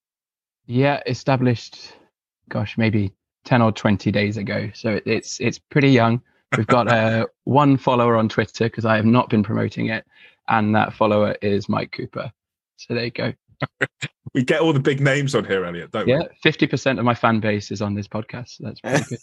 Yeah, 0.65 1.01
established. 1.05 1.93
Gosh, 2.49 2.79
maybe 2.79 3.13
ten 3.45 3.61
or 3.61 3.71
twenty 3.71 4.11
days 4.11 4.37
ago. 4.37 4.71
So 4.73 4.99
it's 5.05 5.39
it's 5.39 5.59
pretty 5.59 5.91
young. 5.91 6.21
We've 6.57 6.67
got 6.67 6.87
uh, 6.87 7.27
one 7.43 7.77
follower 7.77 8.15
on 8.15 8.29
Twitter 8.29 8.65
because 8.65 8.85
I 8.85 8.95
have 8.95 9.05
not 9.05 9.29
been 9.29 9.43
promoting 9.43 9.87
it, 9.87 10.05
and 10.47 10.75
that 10.75 10.93
follower 10.93 11.35
is 11.41 11.69
Mike 11.69 11.91
Cooper. 11.91 12.31
So 12.77 12.93
there 12.93 13.05
you 13.05 13.11
go. 13.11 13.33
we 14.33 14.43
get 14.43 14.61
all 14.61 14.73
the 14.73 14.79
big 14.79 15.01
names 15.01 15.35
on 15.35 15.45
here, 15.45 15.65
Elliott, 15.65 15.91
don't 15.91 16.07
yeah, 16.07 16.19
we? 16.19 16.27
fifty 16.41 16.65
percent 16.65 16.97
of 16.97 17.05
my 17.05 17.13
fan 17.13 17.39
base 17.39 17.71
is 17.71 17.81
on 17.81 17.93
this 17.93 18.07
podcast. 18.07 18.57
So 18.57 18.63
that's 18.63 18.81
pretty 18.81 19.03
good. 19.09 19.19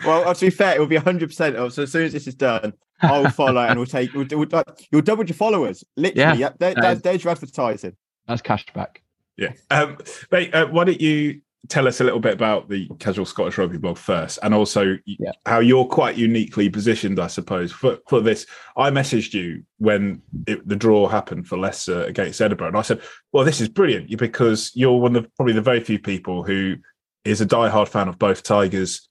well, 0.06 0.34
to 0.34 0.46
be 0.46 0.50
fair, 0.50 0.76
it 0.76 0.78
will 0.78 0.86
be 0.86 0.96
hundred 0.96 1.28
percent 1.28 1.56
of. 1.56 1.72
So 1.72 1.82
as 1.82 1.92
soon 1.92 2.04
as 2.04 2.12
this 2.12 2.26
is 2.26 2.34
done, 2.34 2.72
I'll 3.00 3.30
follow 3.30 3.62
and 3.62 3.78
we'll 3.78 3.86
take. 3.86 4.12
We'll, 4.12 4.26
we'll, 4.30 4.48
like, 4.50 4.88
you'll 4.92 5.02
double 5.02 5.24
your 5.24 5.34
followers. 5.34 5.82
Literally, 5.96 6.40
yeah. 6.40 6.50
There, 6.58 6.74
that, 6.74 7.02
there's 7.02 7.24
your 7.24 7.32
advertising. 7.32 7.96
That's 8.28 8.42
cash 8.42 8.66
back. 8.74 9.02
Yeah. 9.36 9.52
Um, 9.70 9.98
mate, 10.30 10.54
uh, 10.54 10.66
why 10.68 10.84
don't 10.84 11.00
you 11.00 11.40
tell 11.68 11.88
us 11.88 12.00
a 12.00 12.04
little 12.04 12.20
bit 12.20 12.34
about 12.34 12.68
the 12.68 12.88
Casual 12.98 13.24
Scottish 13.24 13.58
Rugby 13.58 13.78
blog 13.78 13.96
first, 13.96 14.38
and 14.42 14.54
also 14.54 14.96
yeah. 15.06 15.32
how 15.46 15.60
you're 15.60 15.84
quite 15.84 16.16
uniquely 16.16 16.68
positioned, 16.68 17.18
I 17.18 17.28
suppose, 17.28 17.72
for, 17.72 17.98
for 18.08 18.20
this. 18.20 18.46
I 18.76 18.90
messaged 18.90 19.34
you 19.34 19.62
when 19.78 20.22
it, 20.46 20.66
the 20.66 20.76
draw 20.76 21.08
happened 21.08 21.46
for 21.46 21.58
Leicester 21.58 22.04
against 22.04 22.40
Edinburgh, 22.40 22.68
and 22.68 22.76
I 22.76 22.82
said, 22.82 23.00
"Well, 23.32 23.44
this 23.44 23.60
is 23.60 23.68
brilliant 23.68 24.16
because 24.18 24.70
you're 24.74 24.98
one 24.98 25.16
of 25.16 25.34
probably 25.36 25.54
the 25.54 25.60
very 25.60 25.80
few 25.80 25.98
people 25.98 26.42
who 26.42 26.76
is 27.24 27.40
a 27.40 27.46
die-hard 27.46 27.88
fan 27.88 28.08
of 28.08 28.18
both 28.18 28.42
Tigers 28.42 29.08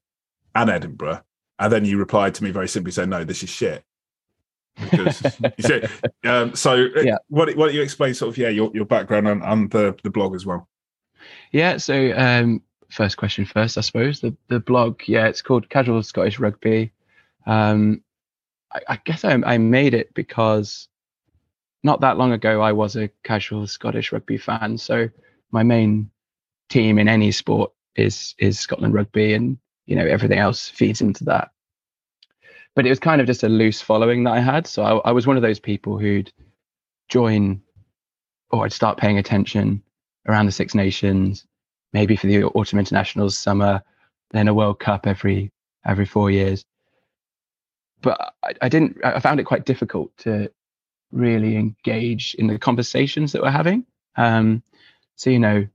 and 0.56 0.70
Edinburgh." 0.70 1.22
And 1.60 1.72
then 1.72 1.86
you 1.86 1.98
replied 1.98 2.36
to 2.36 2.44
me 2.44 2.52
very 2.52 2.68
simply 2.68 2.92
saying, 2.92 3.10
"No, 3.10 3.24
this 3.24 3.44
is 3.44 3.50
shit." 3.50 3.84
Because, 4.80 5.18
said, 5.60 5.90
um, 6.24 6.56
so, 6.56 6.88
uh, 6.96 7.02
yeah. 7.02 7.18
why, 7.28 7.46
why 7.46 7.66
don't 7.68 7.76
you 7.76 7.82
explain 7.82 8.14
sort 8.14 8.30
of 8.30 8.38
yeah 8.38 8.50
your, 8.50 8.72
your 8.74 8.86
background 8.86 9.28
and, 9.28 9.44
and 9.44 9.72
the 9.72 9.96
the 10.04 10.10
blog 10.10 10.36
as 10.36 10.46
well? 10.46 10.68
Yeah. 11.52 11.78
So, 11.78 12.14
um, 12.16 12.62
first 12.90 13.18
question 13.18 13.46
first, 13.46 13.78
I 13.78 13.82
suppose. 13.82 14.22
The 14.22 14.36
the 14.48 14.60
blog, 14.60 15.02
yeah, 15.08 15.28
it's 15.28 15.42
called 15.42 15.70
Casual 15.70 16.04
Scottish 16.04 16.40
Rugby. 16.40 16.92
Um, 17.46 18.04
I, 18.74 18.82
I 18.90 19.00
guess 19.04 19.26
I, 19.26 19.34
I 19.34 19.58
made 19.58 19.94
it 19.94 20.14
because 20.14 20.88
not 21.84 22.02
that 22.02 22.18
long 22.18 22.32
ago 22.32 22.62
I 22.62 22.72
was 22.72 22.96
a 22.96 23.10
casual 23.24 23.68
Scottish 23.68 24.12
rugby 24.12 24.38
fan. 24.38 24.78
So 24.78 25.10
my 25.52 25.64
main 25.64 26.10
team 26.70 26.98
in 26.98 27.08
any 27.08 27.32
sport 27.32 27.72
is 27.96 28.36
is 28.38 28.60
Scotland 28.60 28.94
Rugby, 28.94 29.34
and 29.34 29.58
you 29.86 29.96
know 29.96 30.06
everything 30.06 30.40
else 30.40 30.70
feeds 30.70 31.02
into 31.02 31.26
that. 31.26 31.52
But 32.76 32.86
it 32.88 32.90
was 32.90 33.00
kind 33.00 33.22
of 33.22 33.28
just 33.28 33.44
a 33.44 33.50
loose 33.50 33.82
following 33.82 34.24
that 34.24 34.34
I 34.34 34.40
had. 34.40 34.66
So 34.66 34.84
I, 34.84 35.10
I 35.10 35.12
was 35.12 35.28
one 35.28 35.36
of 35.36 35.44
those 35.44 35.60
people 35.60 36.00
who'd 36.00 36.32
join 37.08 37.62
or 38.50 38.66
I'd 38.66 38.74
start 38.74 38.98
paying 38.98 39.18
attention 39.18 39.84
around 40.28 40.46
the 40.46 40.52
Six 40.52 40.74
Nations, 40.76 41.46
maybe 41.92 42.16
for 42.16 42.28
the 42.28 42.44
autumn 42.44 42.80
internationals, 42.80 43.38
summer, 43.38 43.84
then 44.32 44.48
a 44.48 44.54
World 44.54 44.80
Cup 44.80 45.08
every 45.08 45.52
every 45.86 46.06
four 46.06 46.32
years. 46.32 46.66
But 48.02 48.34
I, 48.44 48.54
I 48.62 48.70
didn't. 48.70 48.98
I 49.04 49.20
found 49.20 49.40
it 49.40 49.46
quite 49.46 49.66
difficult 49.66 50.16
to 50.20 50.52
really 51.12 51.56
engage 51.56 52.36
in 52.36 52.48
the 52.48 52.58
conversations 52.58 53.32
that 53.32 53.42
we're 53.42 53.52
having. 53.52 53.86
Um, 54.16 54.64
so 55.16 55.30
you 55.30 55.40
know, 55.40 55.68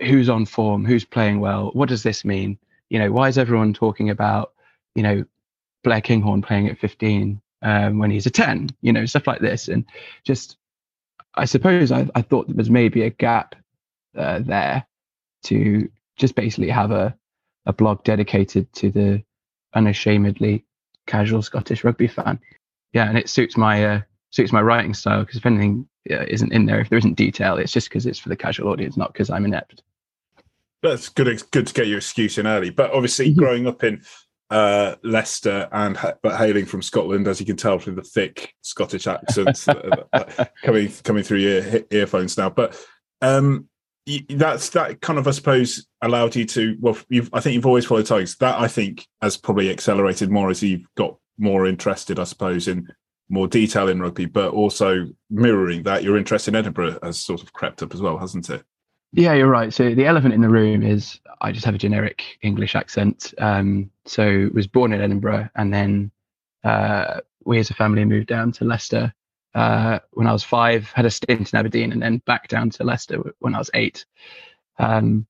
who's 0.00 0.28
on 0.28 0.46
form, 0.46 0.84
who's 0.84 1.04
playing 1.04 1.40
well, 1.40 1.70
what 1.72 1.88
does 1.88 2.02
this 2.02 2.24
mean? 2.24 2.58
You 2.90 2.98
know, 2.98 3.10
why 3.10 3.28
is 3.28 3.38
everyone 3.38 3.74
talking 3.74 4.10
about 4.10 4.52
you 4.94 5.02
know 5.02 5.24
Blair 5.82 6.00
Kinghorn 6.00 6.42
playing 6.42 6.68
at 6.68 6.78
15 6.78 7.40
um, 7.62 7.98
when 7.98 8.10
he's 8.10 8.26
a 8.26 8.30
10? 8.30 8.70
You 8.82 8.92
know, 8.92 9.06
stuff 9.06 9.26
like 9.26 9.40
this, 9.40 9.68
and 9.68 9.84
just 10.24 10.56
I 11.34 11.44
suppose 11.44 11.92
I, 11.92 12.08
I 12.14 12.22
thought 12.22 12.46
there 12.46 12.56
was 12.56 12.70
maybe 12.70 13.02
a 13.02 13.10
gap 13.10 13.54
uh, 14.16 14.40
there 14.40 14.86
to 15.44 15.90
just 16.16 16.34
basically 16.34 16.68
have 16.68 16.90
a, 16.90 17.14
a 17.66 17.72
blog 17.72 18.04
dedicated 18.04 18.72
to 18.74 18.90
the 18.90 19.22
unashamedly 19.74 20.64
casual 21.06 21.42
Scottish 21.42 21.84
rugby 21.84 22.06
fan. 22.06 22.38
Yeah, 22.92 23.08
and 23.08 23.16
it 23.16 23.28
suits 23.28 23.56
my 23.56 23.84
uh, 23.84 24.00
suits 24.30 24.52
my 24.52 24.60
writing 24.60 24.94
style 24.94 25.20
because 25.20 25.36
if 25.36 25.46
anything 25.46 25.88
uh, 26.10 26.24
isn't 26.28 26.52
in 26.52 26.66
there, 26.66 26.80
if 26.80 26.90
there 26.90 26.98
isn't 26.98 27.14
detail, 27.14 27.56
it's 27.56 27.72
just 27.72 27.88
because 27.88 28.06
it's 28.06 28.18
for 28.18 28.28
the 28.28 28.36
casual 28.36 28.68
audience, 28.68 28.96
not 28.96 29.12
because 29.12 29.30
I'm 29.30 29.44
inept. 29.44 29.82
That's 30.82 31.08
good. 31.08 31.42
Good 31.52 31.68
to 31.68 31.74
get 31.74 31.86
your 31.86 31.98
excuse 31.98 32.38
in 32.38 32.46
early. 32.46 32.70
But 32.70 32.90
obviously, 32.90 33.30
mm-hmm. 33.30 33.38
growing 33.38 33.66
up 33.66 33.84
in 33.84 34.02
uh, 34.52 34.96
Leicester 35.02 35.66
and 35.72 35.98
but 36.22 36.36
hailing 36.36 36.66
from 36.66 36.82
Scotland, 36.82 37.26
as 37.26 37.40
you 37.40 37.46
can 37.46 37.56
tell 37.56 37.78
from 37.78 37.94
the 37.94 38.02
thick 38.02 38.52
Scottish 38.60 39.06
accents 39.06 39.64
coming 40.62 40.92
coming 41.02 41.22
through 41.22 41.38
your 41.38 41.80
earphones 41.90 42.36
now. 42.36 42.50
But 42.50 42.78
um, 43.22 43.68
that's 44.28 44.68
that 44.70 45.00
kind 45.00 45.18
of 45.18 45.26
I 45.26 45.30
suppose 45.30 45.86
allowed 46.02 46.36
you 46.36 46.44
to 46.44 46.76
well. 46.80 46.98
I 47.32 47.40
think 47.40 47.54
you've 47.54 47.66
always 47.66 47.86
followed 47.86 48.04
Tigers. 48.04 48.36
That 48.36 48.60
I 48.60 48.68
think 48.68 49.06
has 49.22 49.38
probably 49.38 49.70
accelerated 49.70 50.30
more 50.30 50.50
as 50.50 50.62
you've 50.62 50.86
got 50.96 51.16
more 51.38 51.66
interested, 51.66 52.18
I 52.18 52.24
suppose, 52.24 52.68
in 52.68 52.86
more 53.30 53.48
detail 53.48 53.88
in 53.88 54.00
rugby, 54.00 54.26
but 54.26 54.52
also 54.52 55.06
mirroring 55.30 55.84
that 55.84 56.02
your 56.02 56.18
interest 56.18 56.46
in 56.46 56.54
Edinburgh 56.54 56.98
has 57.02 57.18
sort 57.18 57.42
of 57.42 57.54
crept 57.54 57.82
up 57.82 57.94
as 57.94 58.02
well, 58.02 58.18
hasn't 58.18 58.50
it? 58.50 58.62
Yeah, 59.12 59.34
you're 59.34 59.48
right. 59.48 59.72
So 59.72 59.94
the 59.94 60.06
elephant 60.06 60.34
in 60.34 60.40
the 60.40 60.48
room 60.48 60.82
is 60.82 61.20
I 61.40 61.52
just 61.52 61.66
have 61.66 61.74
a 61.74 61.78
generic 61.78 62.38
English 62.42 62.74
accent. 62.74 63.34
Um, 63.38 63.90
so 64.06 64.48
was 64.54 64.66
born 64.66 64.92
in 64.92 65.02
Edinburgh, 65.02 65.50
and 65.54 65.72
then 65.72 66.10
uh, 66.64 67.20
we 67.44 67.58
as 67.58 67.70
a 67.70 67.74
family 67.74 68.04
moved 68.04 68.28
down 68.28 68.52
to 68.52 68.64
Leicester 68.64 69.12
uh, 69.54 69.98
when 70.12 70.26
I 70.26 70.32
was 70.32 70.44
five. 70.44 70.90
Had 70.92 71.04
a 71.04 71.10
stint 71.10 71.52
in 71.52 71.58
Aberdeen, 71.58 71.92
and 71.92 72.00
then 72.00 72.18
back 72.26 72.48
down 72.48 72.70
to 72.70 72.84
Leicester 72.84 73.34
when 73.40 73.54
I 73.54 73.58
was 73.58 73.70
eight. 73.74 74.06
Um, 74.78 75.26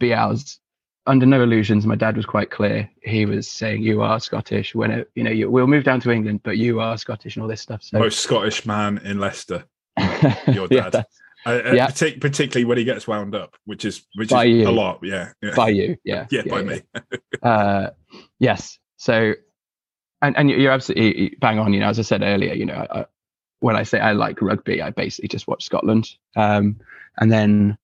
but 0.00 0.06
yeah, 0.06 0.24
I 0.24 0.28
was 0.28 0.58
under 1.06 1.26
no 1.26 1.42
illusions. 1.42 1.86
My 1.86 1.96
dad 1.96 2.16
was 2.16 2.26
quite 2.26 2.50
clear. 2.50 2.88
He 3.02 3.26
was 3.26 3.50
saying, 3.50 3.82
"You 3.82 4.00
are 4.00 4.20
Scottish. 4.20 4.74
When 4.74 4.90
it, 4.90 5.10
you 5.14 5.24
know, 5.24 5.30
you, 5.30 5.50
we'll 5.50 5.66
move 5.66 5.84
down 5.84 6.00
to 6.00 6.10
England, 6.10 6.40
but 6.44 6.56
you 6.56 6.80
are 6.80 6.96
Scottish 6.96 7.36
and 7.36 7.42
all 7.42 7.48
this 7.48 7.60
stuff." 7.60 7.82
So 7.82 7.98
most 7.98 8.20
Scottish 8.20 8.64
man 8.64 8.98
in 9.04 9.18
Leicester. 9.18 9.64
Your 10.46 10.68
dad. 10.68 10.94
yeah, 10.94 11.02
uh, 11.52 11.72
yeah. 11.74 11.86
Partic- 11.88 12.20
particularly 12.20 12.64
when 12.64 12.78
he 12.78 12.84
gets 12.84 13.06
wound 13.06 13.34
up, 13.34 13.56
which 13.64 13.84
is 13.84 14.06
which 14.14 14.30
by 14.30 14.44
is 14.44 14.58
you. 14.58 14.68
a 14.68 14.70
lot. 14.70 15.00
Yeah, 15.02 15.32
yeah. 15.42 15.54
By 15.54 15.70
you. 15.70 15.96
Yeah. 16.04 16.26
yeah, 16.30 16.42
yeah, 16.44 16.50
by 16.50 16.62
me. 16.62 16.82
uh, 17.42 17.90
yes. 18.38 18.78
So, 18.96 19.34
and 20.22 20.36
and 20.36 20.50
you're 20.50 20.72
absolutely 20.72 21.36
bang 21.40 21.58
on. 21.58 21.72
You 21.72 21.80
know, 21.80 21.88
as 21.88 21.98
I 21.98 22.02
said 22.02 22.22
earlier, 22.22 22.54
you 22.54 22.66
know, 22.66 22.86
I, 22.90 23.06
when 23.60 23.76
I 23.76 23.82
say 23.82 24.00
I 24.00 24.12
like 24.12 24.40
rugby, 24.40 24.82
I 24.82 24.90
basically 24.90 25.28
just 25.28 25.48
watch 25.48 25.64
Scotland. 25.64 26.10
Um, 26.36 26.80
and 27.18 27.32
then 27.32 27.78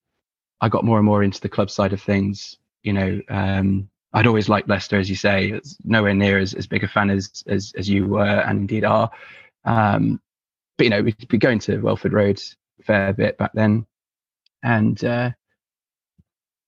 I 0.60 0.68
got 0.68 0.84
more 0.84 0.98
and 0.98 1.06
more 1.06 1.22
into 1.22 1.40
the 1.40 1.48
club 1.48 1.70
side 1.70 1.92
of 1.92 2.00
things. 2.00 2.56
You 2.82 2.92
know, 2.92 3.20
um, 3.28 3.88
I'd 4.12 4.26
always 4.26 4.48
liked 4.48 4.68
Leicester, 4.68 4.98
as 4.98 5.10
you 5.10 5.16
say. 5.16 5.50
It's 5.50 5.76
nowhere 5.84 6.14
near 6.14 6.38
as, 6.38 6.54
as 6.54 6.66
big 6.66 6.84
a 6.84 6.88
fan 6.88 7.10
as, 7.10 7.42
as, 7.48 7.72
as 7.76 7.88
you 7.88 8.06
were 8.06 8.24
and 8.24 8.60
indeed 8.60 8.84
are. 8.84 9.10
Um, 9.64 10.20
but 10.76 10.84
you 10.84 10.90
know, 10.90 11.02
we'd 11.02 11.28
be 11.28 11.38
going 11.38 11.58
to 11.60 11.78
Welford 11.78 12.12
Road 12.12 12.40
fair 12.84 13.12
bit 13.12 13.38
back 13.38 13.52
then. 13.54 13.86
And 14.62 15.02
uh, 15.04 15.30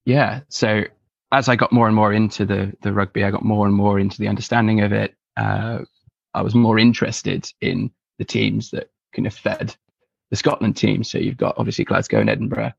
yeah, 0.05 0.41
so 0.49 0.85
as 1.33 1.49
I 1.49 1.57
got 1.57 1.73
more 1.73 1.87
and 1.87 1.97
more 1.97 2.13
into 2.13 2.45
the 2.45 2.73
the 2.83 2.93
rugby, 2.93 3.25
I 3.25 3.31
got 3.31 3.45
more 3.45 3.67
and 3.67 3.75
more 3.75 3.99
into 3.99 4.19
the 4.19 4.29
understanding 4.29 4.81
of 4.81 4.93
it. 4.93 5.15
Uh, 5.37 5.81
I 6.35 6.43
was 6.43 6.55
more 6.55 6.79
interested 6.79 7.51
in 7.61 7.91
the 8.19 8.25
teams 8.25 8.71
that 8.71 8.91
kind 9.15 9.27
of 9.27 9.35
fed 9.35 9.75
the 10.31 10.37
Scotland 10.37 10.77
team. 10.77 11.05
So 11.05 11.19
you've 11.19 11.37
got 11.37 11.55
obviously 11.59 11.85
Glasgow 11.85 12.21
and 12.21 12.31
Edinburgh, 12.31 12.73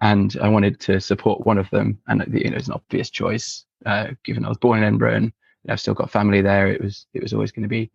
and 0.00 0.36
I 0.40 0.48
wanted 0.48 0.80
to 0.80 1.00
support 1.00 1.46
one 1.46 1.58
of 1.58 1.68
them. 1.70 1.98
And 2.08 2.24
you 2.32 2.50
know, 2.50 2.56
it's 2.56 2.68
an 2.68 2.74
obvious 2.74 3.10
choice, 3.10 3.64
uh, 3.86 4.08
given 4.24 4.44
I 4.44 4.48
was 4.48 4.58
born 4.58 4.78
in 4.78 4.84
Edinburgh 4.84 5.16
and 5.16 5.32
I've 5.68 5.80
still 5.80 5.94
got 5.94 6.10
family 6.10 6.40
there. 6.40 6.68
It 6.68 6.82
was 6.82 7.06
it 7.14 7.22
was 7.22 7.32
always 7.32 7.52
going 7.52 7.64
to 7.64 7.68
be 7.68 7.90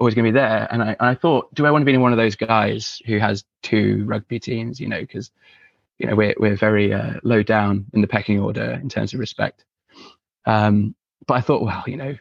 always 0.00 0.14
going 0.14 0.24
to 0.24 0.32
be 0.32 0.38
there. 0.38 0.66
And 0.70 0.82
I, 0.82 0.88
and 0.88 1.08
I 1.08 1.14
thought, 1.14 1.54
do 1.54 1.66
I 1.66 1.70
want 1.70 1.82
to 1.82 1.86
be 1.86 1.96
one 1.96 2.12
of 2.12 2.18
those 2.18 2.34
guys 2.34 3.00
who 3.06 3.18
has 3.18 3.44
two 3.62 4.04
rugby 4.06 4.40
teams? 4.40 4.80
You 4.80 4.88
know, 4.88 5.00
because 5.00 5.30
you 5.98 6.06
know 6.06 6.16
we're 6.16 6.34
we're 6.38 6.56
very 6.56 6.92
uh, 6.92 7.14
low 7.22 7.42
down 7.42 7.86
in 7.92 8.00
the 8.00 8.08
pecking 8.08 8.40
order 8.40 8.72
in 8.82 8.88
terms 8.88 9.12
of 9.14 9.20
respect. 9.20 9.64
Um, 10.46 10.94
but 11.26 11.34
I 11.34 11.40
thought, 11.42 11.62
well, 11.62 11.84
you 11.86 11.96
know, 11.96 12.16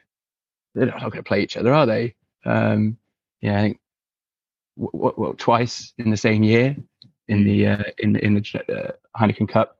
they're 0.75 0.87
not 0.87 0.99
going 0.99 1.11
to 1.13 1.23
play 1.23 1.41
each 1.41 1.57
other, 1.57 1.73
are 1.73 1.85
they? 1.85 2.15
Um, 2.45 2.97
yeah, 3.41 3.57
I 3.57 3.61
think 3.61 3.79
w- 4.77 5.15
w- 5.15 5.35
twice 5.35 5.93
in 5.97 6.11
the 6.11 6.17
same 6.17 6.43
year 6.43 6.75
in 7.27 7.45
the 7.45 7.67
uh, 7.67 7.83
in 7.97 8.15
in 8.17 8.33
the 8.35 8.43
uh, 8.69 8.91
Heineken 9.17 9.47
Cup 9.47 9.77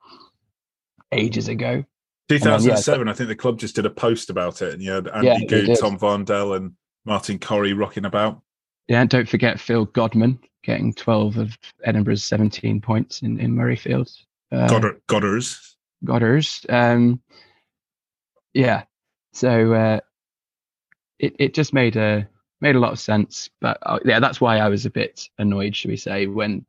ages 1.11 1.47
ago. 1.47 1.83
2007, 2.29 2.99
then, 2.99 3.07
yeah, 3.07 3.11
I 3.11 3.15
think 3.15 3.27
the 3.27 3.35
club 3.35 3.57
just 3.57 3.75
did 3.75 3.87
a 3.87 3.89
post 3.89 4.29
about 4.29 4.61
it, 4.61 4.73
and 4.73 4.83
you 4.83 4.91
had 4.91 5.07
Andy 5.07 5.27
yeah, 5.27 5.39
Goode, 5.47 5.77
Tom 5.79 5.97
Varndell, 5.97 6.55
and 6.55 6.73
Martin 7.09 7.39
Corry 7.39 7.77
rocking 7.77 8.05
about. 8.05 8.41
Yeah, 8.87 9.01
and 9.01 9.09
don't 9.09 9.27
forget 9.27 9.59
Phil 9.59 9.85
Godman 9.85 10.39
getting 10.63 10.93
12 10.93 11.37
of 11.37 11.57
Edinburgh's 11.83 12.23
17 12.23 12.81
points 12.81 13.21
in, 13.21 13.39
in 13.39 13.55
Murrayfield. 13.55 14.11
Uh. 14.51 14.67
Godders. 16.05 16.65
Um, 16.69 17.21
yeah, 18.53 18.83
so 19.33 19.73
uh, 19.73 19.99
it 21.19 21.35
it 21.37 21.53
just 21.53 21.73
made 21.73 21.97
a 21.97 22.27
made 22.61 22.75
a 22.75 22.79
lot 22.79 22.93
of 22.93 22.99
sense. 22.99 23.49
But 23.59 23.77
uh, 23.81 23.99
yeah, 24.05 24.19
that's 24.19 24.39
why 24.39 24.57
I 24.57 24.69
was 24.69 24.85
a 24.85 24.89
bit 24.89 25.27
annoyed, 25.37 25.75
should 25.75 25.91
we 25.91 25.97
say, 25.97 26.25
when 26.27 26.65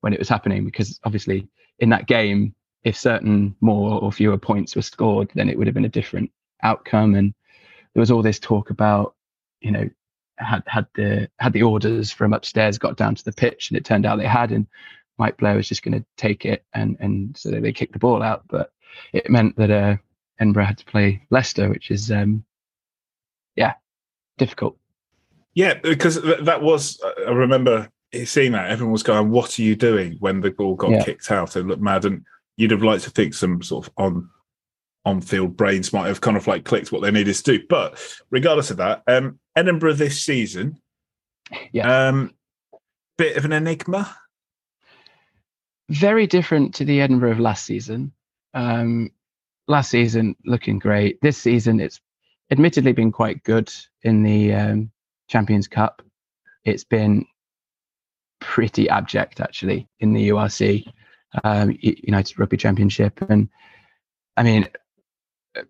when 0.00 0.12
it 0.12 0.18
was 0.18 0.28
happening, 0.28 0.64
because 0.64 0.98
obviously 1.04 1.48
in 1.78 1.90
that 1.90 2.06
game 2.06 2.54
if 2.84 2.96
certain 2.96 3.54
more 3.60 4.00
or 4.00 4.10
fewer 4.10 4.38
points 4.38 4.74
were 4.74 4.82
scored, 4.82 5.30
then 5.34 5.48
it 5.48 5.56
would 5.56 5.66
have 5.66 5.74
been 5.74 5.84
a 5.84 5.90
different 5.90 6.30
outcome. 6.62 7.14
And 7.14 7.34
there 7.94 8.00
was 8.00 8.10
all 8.10 8.22
this 8.22 8.38
talk 8.38 8.70
about, 8.70 9.14
you 9.62 9.70
know, 9.70 9.88
had 10.38 10.62
had 10.66 10.86
the 10.94 11.28
had 11.38 11.52
the 11.52 11.62
orders 11.62 12.10
from 12.10 12.32
upstairs 12.32 12.78
got 12.78 12.96
down 12.96 13.14
to 13.14 13.24
the 13.24 13.32
pitch, 13.32 13.70
and 13.70 13.76
it 13.76 13.84
turned 13.84 14.06
out 14.06 14.18
they 14.18 14.26
had, 14.26 14.52
and 14.52 14.66
Mike 15.18 15.36
Blair 15.36 15.56
was 15.56 15.68
just 15.68 15.82
going 15.82 15.98
to 15.98 16.04
take 16.16 16.44
it, 16.44 16.64
and 16.74 16.96
and 17.00 17.36
so 17.36 17.50
they 17.50 17.72
kicked 17.72 17.92
the 17.92 17.98
ball 17.98 18.22
out. 18.22 18.44
But 18.48 18.72
it 19.12 19.30
meant 19.30 19.56
that 19.56 19.70
uh, 19.70 19.96
Edinburgh 20.38 20.66
had 20.66 20.78
to 20.78 20.84
play 20.84 21.22
Leicester, 21.30 21.68
which 21.68 21.90
is 21.90 22.10
um, 22.10 22.44
yeah, 23.56 23.74
difficult. 24.38 24.76
Yeah, 25.54 25.74
because 25.74 26.20
that 26.22 26.62
was 26.62 27.00
I 27.26 27.30
remember 27.30 27.88
seeing 28.24 28.52
that 28.52 28.70
everyone 28.70 28.92
was 28.92 29.02
going, 29.02 29.30
"What 29.30 29.58
are 29.58 29.62
you 29.62 29.76
doing?" 29.76 30.16
when 30.18 30.40
the 30.40 30.50
ball 30.50 30.74
got 30.74 30.90
yeah. 30.90 31.04
kicked 31.04 31.30
out. 31.30 31.56
It 31.56 31.66
looked 31.66 31.82
mad, 31.82 32.04
and 32.04 32.24
you'd 32.56 32.70
have 32.70 32.82
liked 32.82 33.04
to 33.04 33.10
think 33.10 33.34
some 33.34 33.62
sort 33.62 33.86
of 33.86 33.92
on 33.96 34.28
on 35.04 35.20
field 35.20 35.56
brains 35.56 35.92
might 35.92 36.06
have 36.06 36.20
kind 36.20 36.36
of 36.36 36.46
like 36.46 36.64
clicked 36.64 36.92
what 36.92 37.02
they 37.02 37.10
needed 37.10 37.34
to 37.34 37.42
do. 37.42 37.64
But 37.68 38.00
regardless 38.30 38.70
of 38.70 38.76
that, 38.78 39.02
um, 39.06 39.38
Edinburgh 39.56 39.94
this 39.94 40.22
season, 40.22 40.80
yeah, 41.72 42.08
um, 42.08 42.32
bit 43.18 43.36
of 43.36 43.44
an 43.44 43.52
enigma. 43.52 44.16
Very 45.88 46.26
different 46.26 46.74
to 46.76 46.84
the 46.84 47.00
Edinburgh 47.00 47.32
of 47.32 47.40
last 47.40 47.66
season. 47.66 48.12
Um, 48.54 49.10
last 49.68 49.90
season 49.90 50.36
looking 50.44 50.78
great. 50.78 51.20
This 51.20 51.36
season, 51.36 51.80
it's 51.80 52.00
admittedly 52.50 52.92
been 52.92 53.12
quite 53.12 53.42
good 53.42 53.72
in 54.02 54.22
the 54.22 54.54
um, 54.54 54.90
Champions 55.28 55.68
Cup. 55.68 56.02
It's 56.64 56.84
been 56.84 57.26
pretty 58.40 58.88
abject 58.88 59.40
actually 59.40 59.88
in 60.00 60.12
the 60.12 60.30
URC, 60.30 60.86
um, 61.44 61.76
United 61.80 62.38
Rugby 62.38 62.56
Championship, 62.56 63.20
and 63.28 63.48
I 64.36 64.42
mean, 64.42 64.68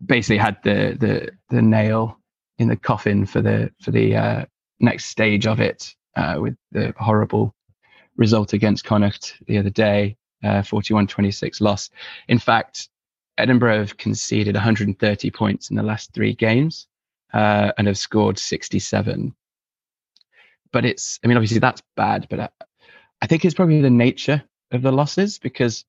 basically 0.05 0.39
had 0.39 0.57
the 0.63 0.97
the 0.99 1.31
the 1.51 1.63
nail 1.63 2.19
in 2.59 2.69
the 2.69 2.77
coffin 2.77 3.27
for 3.27 3.41
the 3.41 3.71
for 3.81 3.91
the 3.91 4.17
uh, 4.17 4.45
next 4.81 5.07
stage 5.07 5.47
of 5.47 5.61
it 5.61 5.95
uh, 6.17 6.37
with 6.39 6.57
the 6.73 6.95
horrible 6.99 7.55
result 8.17 8.53
against 8.53 8.85
Connacht 8.85 9.35
the 9.47 9.59
other 9.59 9.71
day, 9.71 10.17
uh, 10.45 10.63
41-26 10.63 11.61
loss. 11.61 11.91
In 12.29 12.39
fact, 12.39 12.89
Edinburgh 13.39 13.79
have 13.79 13.97
conceded 13.97 14.55
130 14.55 15.31
points 15.31 15.71
in 15.71 15.77
the 15.77 15.83
last 15.83 16.13
three 16.13 16.35
games 16.35 16.87
uh, 17.33 17.73
and 17.79 17.87
have 17.87 17.99
scored 17.99 18.39
67. 18.39 19.35
But 20.73 20.85
it's, 20.85 21.19
I 21.25 21.27
mean, 21.27 21.37
obviously 21.37 21.59
that's 21.59 21.83
bad, 21.97 22.27
but 22.29 22.41
I, 22.41 22.49
I 23.23 23.27
think 23.27 23.45
it's 23.45 23.55
probably 23.55 23.81
the 23.81 23.91
nature 23.91 24.43
of 24.71 24.83
the 24.83 24.93
losses 24.93 25.39
because, 25.39 25.85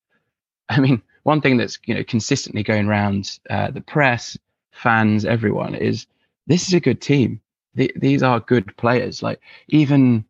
I 0.69 0.79
mean, 0.79 1.01
one 1.23 1.41
thing 1.41 1.57
that's 1.57 1.79
you 1.85 1.93
know 1.93 2.03
consistently 2.03 2.63
going 2.63 2.87
around 2.87 3.39
uh, 3.49 3.71
the 3.71 3.81
press, 3.81 4.37
fans, 4.71 5.25
everyone 5.25 5.75
is 5.75 6.07
this 6.47 6.67
is 6.67 6.73
a 6.73 6.79
good 6.79 7.01
team. 7.01 7.41
The, 7.75 7.91
these 7.95 8.21
are 8.21 8.39
good 8.39 8.75
players. 8.77 9.23
Like 9.23 9.39
even 9.69 10.25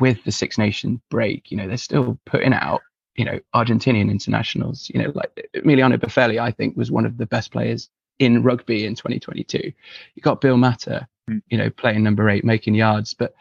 with 0.00 0.22
the 0.24 0.32
Six 0.32 0.58
Nations 0.58 1.00
break, 1.10 1.50
you 1.50 1.56
know 1.56 1.66
they're 1.66 1.76
still 1.76 2.18
putting 2.24 2.52
out 2.52 2.82
you 3.16 3.24
know 3.24 3.40
Argentinian 3.54 4.10
internationals. 4.10 4.90
You 4.92 5.02
know 5.02 5.12
like 5.14 5.48
Emiliano 5.54 5.98
Boffelli, 5.98 6.40
I 6.40 6.50
think 6.50 6.76
was 6.76 6.90
one 6.90 7.06
of 7.06 7.16
the 7.16 7.26
best 7.26 7.50
players 7.50 7.88
in 8.18 8.42
rugby 8.42 8.86
in 8.86 8.94
2022. 8.94 9.72
You 10.14 10.22
got 10.22 10.40
Bill 10.40 10.56
Mata, 10.56 11.08
mm. 11.28 11.42
you 11.48 11.58
know, 11.58 11.70
playing 11.70 12.02
number 12.02 12.28
eight, 12.28 12.44
making 12.44 12.74
yards, 12.74 13.14
but 13.14 13.34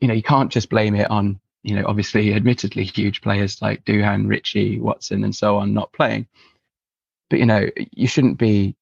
you 0.00 0.08
know 0.08 0.14
you 0.14 0.22
can't 0.22 0.52
just 0.52 0.68
blame 0.68 0.94
it 0.94 1.10
on 1.10 1.40
you 1.66 1.74
know, 1.74 1.84
obviously, 1.84 2.32
admittedly, 2.32 2.84
huge 2.84 3.20
players 3.20 3.60
like 3.60 3.84
Duhan, 3.84 4.28
Ritchie, 4.28 4.78
Watson, 4.78 5.24
and 5.24 5.34
so 5.34 5.56
on 5.56 5.74
not 5.74 5.92
playing. 5.92 6.28
But 7.28 7.40
you 7.40 7.46
know, 7.46 7.68
you 7.90 8.06
shouldn't 8.06 8.38
be 8.38 8.76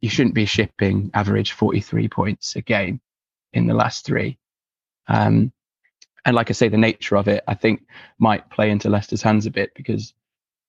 you 0.00 0.08
shouldn't 0.08 0.36
be 0.36 0.44
shipping 0.44 1.10
average 1.12 1.52
43 1.52 2.06
points 2.06 2.54
a 2.54 2.60
game 2.60 3.00
in 3.52 3.66
the 3.66 3.74
last 3.74 4.06
three. 4.06 4.38
Um, 5.08 5.50
and 6.24 6.36
like 6.36 6.50
I 6.50 6.52
say, 6.52 6.68
the 6.68 6.76
nature 6.76 7.16
of 7.16 7.26
it, 7.26 7.42
I 7.48 7.54
think, 7.54 7.84
might 8.20 8.48
play 8.48 8.70
into 8.70 8.88
Leicester's 8.88 9.22
hands 9.22 9.46
a 9.46 9.50
bit 9.50 9.72
because 9.74 10.14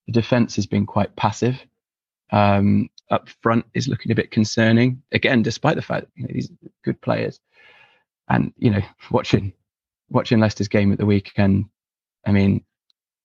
the 0.07 0.13
defence 0.13 0.55
has 0.55 0.65
been 0.65 0.87
quite 0.87 1.15
passive. 1.15 1.63
Um, 2.31 2.89
up 3.11 3.29
front 3.43 3.65
is 3.75 3.87
looking 3.87 4.11
a 4.11 4.15
bit 4.15 4.31
concerning. 4.31 5.03
Again, 5.11 5.43
despite 5.43 5.75
the 5.75 5.83
fact 5.83 6.05
that 6.05 6.11
you 6.15 6.23
know, 6.23 6.33
these 6.33 6.49
good 6.83 6.99
players, 7.01 7.39
and 8.27 8.51
you 8.57 8.71
know, 8.71 8.81
watching 9.11 9.53
watching 10.09 10.39
Leicester's 10.39 10.67
game 10.67 10.91
at 10.91 10.97
the 10.97 11.05
weekend, 11.05 11.65
I 12.25 12.31
mean, 12.31 12.63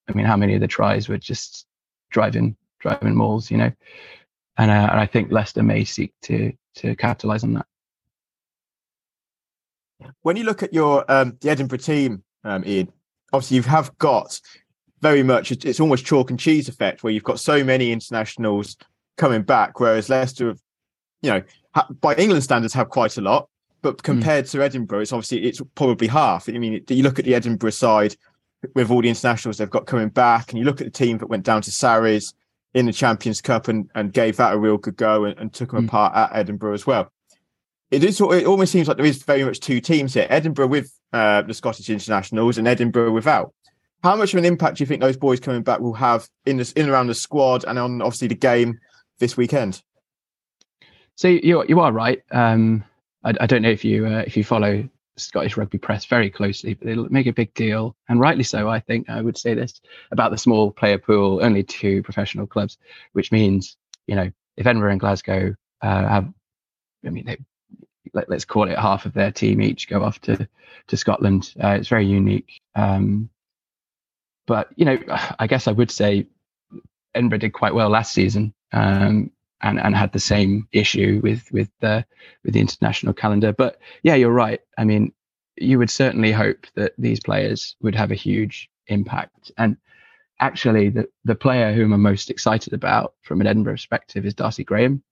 I 0.09 0.13
mean, 0.13 0.27
how 0.27 0.37
many 0.37 0.55
of 0.55 0.61
the 0.61 0.69
tries 0.69 1.09
were 1.09 1.19
just 1.19 1.67
driving 2.11 2.57
driving 2.81 3.15
mauls, 3.15 3.51
you 3.51 3.57
know? 3.57 3.73
And, 4.57 4.71
uh, 4.71 4.89
and 4.91 5.01
I 5.01 5.07
think 5.07 5.33
Leicester 5.33 5.63
may 5.63 5.85
seek 5.85 6.13
to 6.23 6.53
to 6.77 6.95
capitalise 6.97 7.45
on 7.45 7.55
that. 7.55 7.67
When 10.23 10.37
you 10.37 10.45
look 10.45 10.63
at 10.63 10.73
your 10.73 11.11
um, 11.11 11.37
the 11.41 11.51
Edinburgh 11.51 11.79
team, 11.79 12.23
um, 12.45 12.65
Iain, 12.65 12.93
obviously 13.33 13.57
you 13.57 13.63
have 13.63 13.97
got 13.99 14.41
very 15.01 15.23
much 15.23 15.53
it's 15.53 15.81
almost 15.81 16.07
chalk 16.07 16.31
and 16.31 16.39
cheese 16.39 16.69
effect 16.69 17.03
where 17.03 17.13
you've 17.13 17.25
got 17.25 17.41
so 17.41 17.63
many 17.65 17.93
internationals 17.93 18.77
coming 19.17 19.43
back, 19.43 19.81
whereas 19.81 20.09
Leicester, 20.09 20.49
have, 20.49 20.61
you 21.23 21.31
know, 21.31 21.43
by 22.01 22.15
England 22.15 22.43
standards, 22.43 22.75
have 22.75 22.89
quite 22.89 23.17
a 23.17 23.21
lot. 23.21 23.49
But 23.85 24.01
hmm. 24.01 24.13
compared 24.13 24.47
mm. 24.47 24.51
to 24.53 24.63
Edinburgh, 24.63 25.01
it's 25.01 25.13
obviously 25.13 25.45
it's 25.45 25.61
probably 25.75 26.07
half. 26.07 26.49
I 26.49 26.53
mean, 26.53 26.83
you 26.89 27.03
look 27.03 27.19
at 27.19 27.27
the 27.27 27.35
Edinburgh 27.35 27.71
side 27.71 28.17
with 28.75 28.91
all 28.91 29.03
the 29.03 29.11
internationals 29.11 29.59
they've 29.59 29.69
got 29.69 29.87
coming 29.87 30.09
back, 30.09 30.51
and 30.51 30.59
you 30.59 30.65
look 30.65 30.81
at 30.81 30.87
the 30.87 30.91
team 30.91 31.19
that 31.19 31.27
went 31.27 31.45
down 31.45 31.61
to 31.61 31.71
Sarries 31.71 32.33
in 32.73 32.87
the 32.87 32.95
Champions 32.95 33.43
Cup 33.43 33.69
and, 33.69 33.91
and 33.95 34.11
gave 34.11 34.39
that 34.39 34.55
a 34.55 34.59
real 34.59 34.79
good 34.79 34.97
go 34.97 35.25
and, 35.27 35.39
and 35.39 35.53
took 35.53 35.73
them 35.73 35.83
mm. 35.83 35.89
apart 35.89 36.17
at 36.17 36.35
Edinburgh 36.35 36.73
as 36.73 36.87
well. 36.87 37.13
It 37.91 38.03
is. 38.03 38.19
It 38.19 38.47
almost 38.47 38.73
seems 38.73 38.89
like 38.89 38.97
there 38.97 39.05
is 39.05 39.23
very 39.23 39.45
much 39.45 39.61
two 39.61 39.83
teams 39.83 40.15
here: 40.15 40.27
Edinburgh 40.31 40.69
with 40.69 40.91
uh, 41.13 41.43
the 41.43 41.53
Scottish 41.53 41.91
internationals 41.91 42.57
and 42.57 42.67
Edinburgh 42.67 43.13
without. 43.13 43.53
How 44.03 44.17
much 44.17 44.33
of 44.33 44.39
an 44.39 44.47
impact 44.47 44.79
do 44.79 44.83
you 44.83 44.87
think 44.87 45.03
those 45.03 45.19
boys 45.19 45.41
coming 45.41 45.63
back 45.63 45.81
will 45.81 45.93
have 45.93 46.27
in 46.47 46.57
this 46.57 46.73
in 46.73 46.89
around 46.89 47.09
the 47.09 47.15
squad 47.15 47.65
and 47.69 47.79
on 47.79 48.01
obviously 48.01 48.29
the 48.29 48.35
game 48.35 48.81
this 49.19 49.37
weekend? 49.37 49.83
So 51.17 51.29
you 51.29 51.63
you 51.69 51.81
are 51.81 51.93
right. 51.93 52.23
Um, 52.31 52.83
I, 53.25 53.35
I 53.41 53.47
don't 53.47 53.63
know 53.63 53.71
if 53.71 53.85
you 53.85 54.07
uh, 54.07 54.25
if 54.27 54.37
you 54.37 54.45
follow 54.45 54.89
Scottish 55.17 55.57
rugby 55.57 55.79
press 55.79 56.05
very 56.05 56.31
closely, 56.31 56.75
but 56.75 56.87
they 56.87 56.95
make 56.95 57.27
a 57.27 57.33
big 57.33 57.55
deal, 57.55 57.97
and 58.09 58.21
rightly 58.21 58.45
so. 58.45 58.69
I 58.69 58.81
think 58.81 59.09
I 59.09 59.23
would 59.23 59.39
say 59.39 59.55
this 59.55 59.81
about 60.11 60.31
the 60.31 60.39
small 60.39 60.71
player 60.71 60.99
pool, 60.99 61.41
only 61.43 61.63
two 61.63 62.03
professional 62.03 62.47
clubs, 62.47 62.79
which 63.13 63.33
means 63.33 63.77
you 64.07 64.17
know 64.17 64.31
if 64.57 64.67
Edinburgh 64.67 64.93
and 64.93 65.01
Glasgow 65.01 65.55
uh, 65.83 66.09
have, 66.09 66.33
I 67.05 67.11
mean, 67.11 67.27
they, 67.27 67.39
let, 68.13 68.31
us 68.31 68.45
call 68.45 68.69
it 68.69 68.79
half 68.79 69.07
of 69.07 69.13
their 69.13 69.33
team 69.33 69.61
each 69.61 69.89
go 69.89 70.03
off 70.03 70.21
to 70.23 70.49
to 70.89 70.97
Scotland. 70.97 71.55
Uh, 71.63 71.77
it's 71.79 71.89
very 71.89 72.07
unique. 72.07 72.61
Um, 72.75 73.31
but 74.47 74.69
you 74.77 74.85
know, 74.85 74.99
I 75.39 75.47
guess 75.47 75.69
I 75.69 75.73
would 75.73 75.91
say 75.91 76.27
Edinburgh 77.15 77.39
did 77.39 77.53
quite 77.53 77.75
well 77.75 77.89
last 77.89 78.13
season. 78.13 78.55
Um, 78.73 79.31
and, 79.65 79.81
and 79.81 79.97
had 79.97 80.13
the 80.13 80.21
same 80.21 80.69
issue 80.73 81.21
with 81.23 81.51
with 81.51 81.71
the 81.81 82.05
with 82.45 82.55
the 82.55 82.61
international 82.61 83.15
calendar. 83.15 83.53
But 83.53 83.81
yeah, 84.03 84.15
you're 84.15 84.31
right. 84.31 84.61
I 84.79 84.85
mean, 84.85 85.13
you 85.57 85.79
would 85.79 85.91
certainly 85.91 86.31
hope 86.31 86.67
that 86.75 86.93
these 86.99 87.21
players 87.21 87.75
would 87.81 87.95
have 87.95 88.13
a 88.13 88.17
huge 88.17 88.71
impact. 88.89 89.51
And 89.57 89.77
actually, 90.39 90.91
the 90.91 91.09
the 91.25 91.35
player 91.35 91.73
whom 91.73 91.93
I'm 91.93 92.03
most 92.03 92.31
excited 92.31 92.75
about 92.75 93.15
from 93.23 93.41
an 93.41 93.47
Edinburgh 93.47 93.75
perspective 93.75 94.27
is 94.27 94.35
Darcy 94.35 94.65
Graham, 94.65 95.03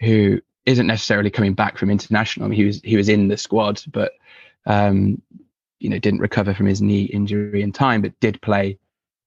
who 0.00 0.40
isn't 0.64 0.86
necessarily 0.86 1.30
coming 1.30 1.54
back 1.54 1.76
from 1.76 1.90
international. 1.90 2.46
I 2.46 2.48
mean, 2.48 2.58
he 2.58 2.64
was 2.64 2.80
he 2.82 2.96
was 2.96 3.10
in 3.10 3.28
the 3.28 3.36
squad, 3.36 3.82
but 3.92 4.12
um, 4.64 5.20
you 5.78 5.90
know 5.90 5.98
didn't 5.98 6.20
recover 6.20 6.54
from 6.54 6.66
his 6.66 6.80
knee 6.80 7.04
injury 7.04 7.60
in 7.60 7.70
time, 7.70 8.00
but 8.00 8.18
did 8.20 8.40
play 8.40 8.78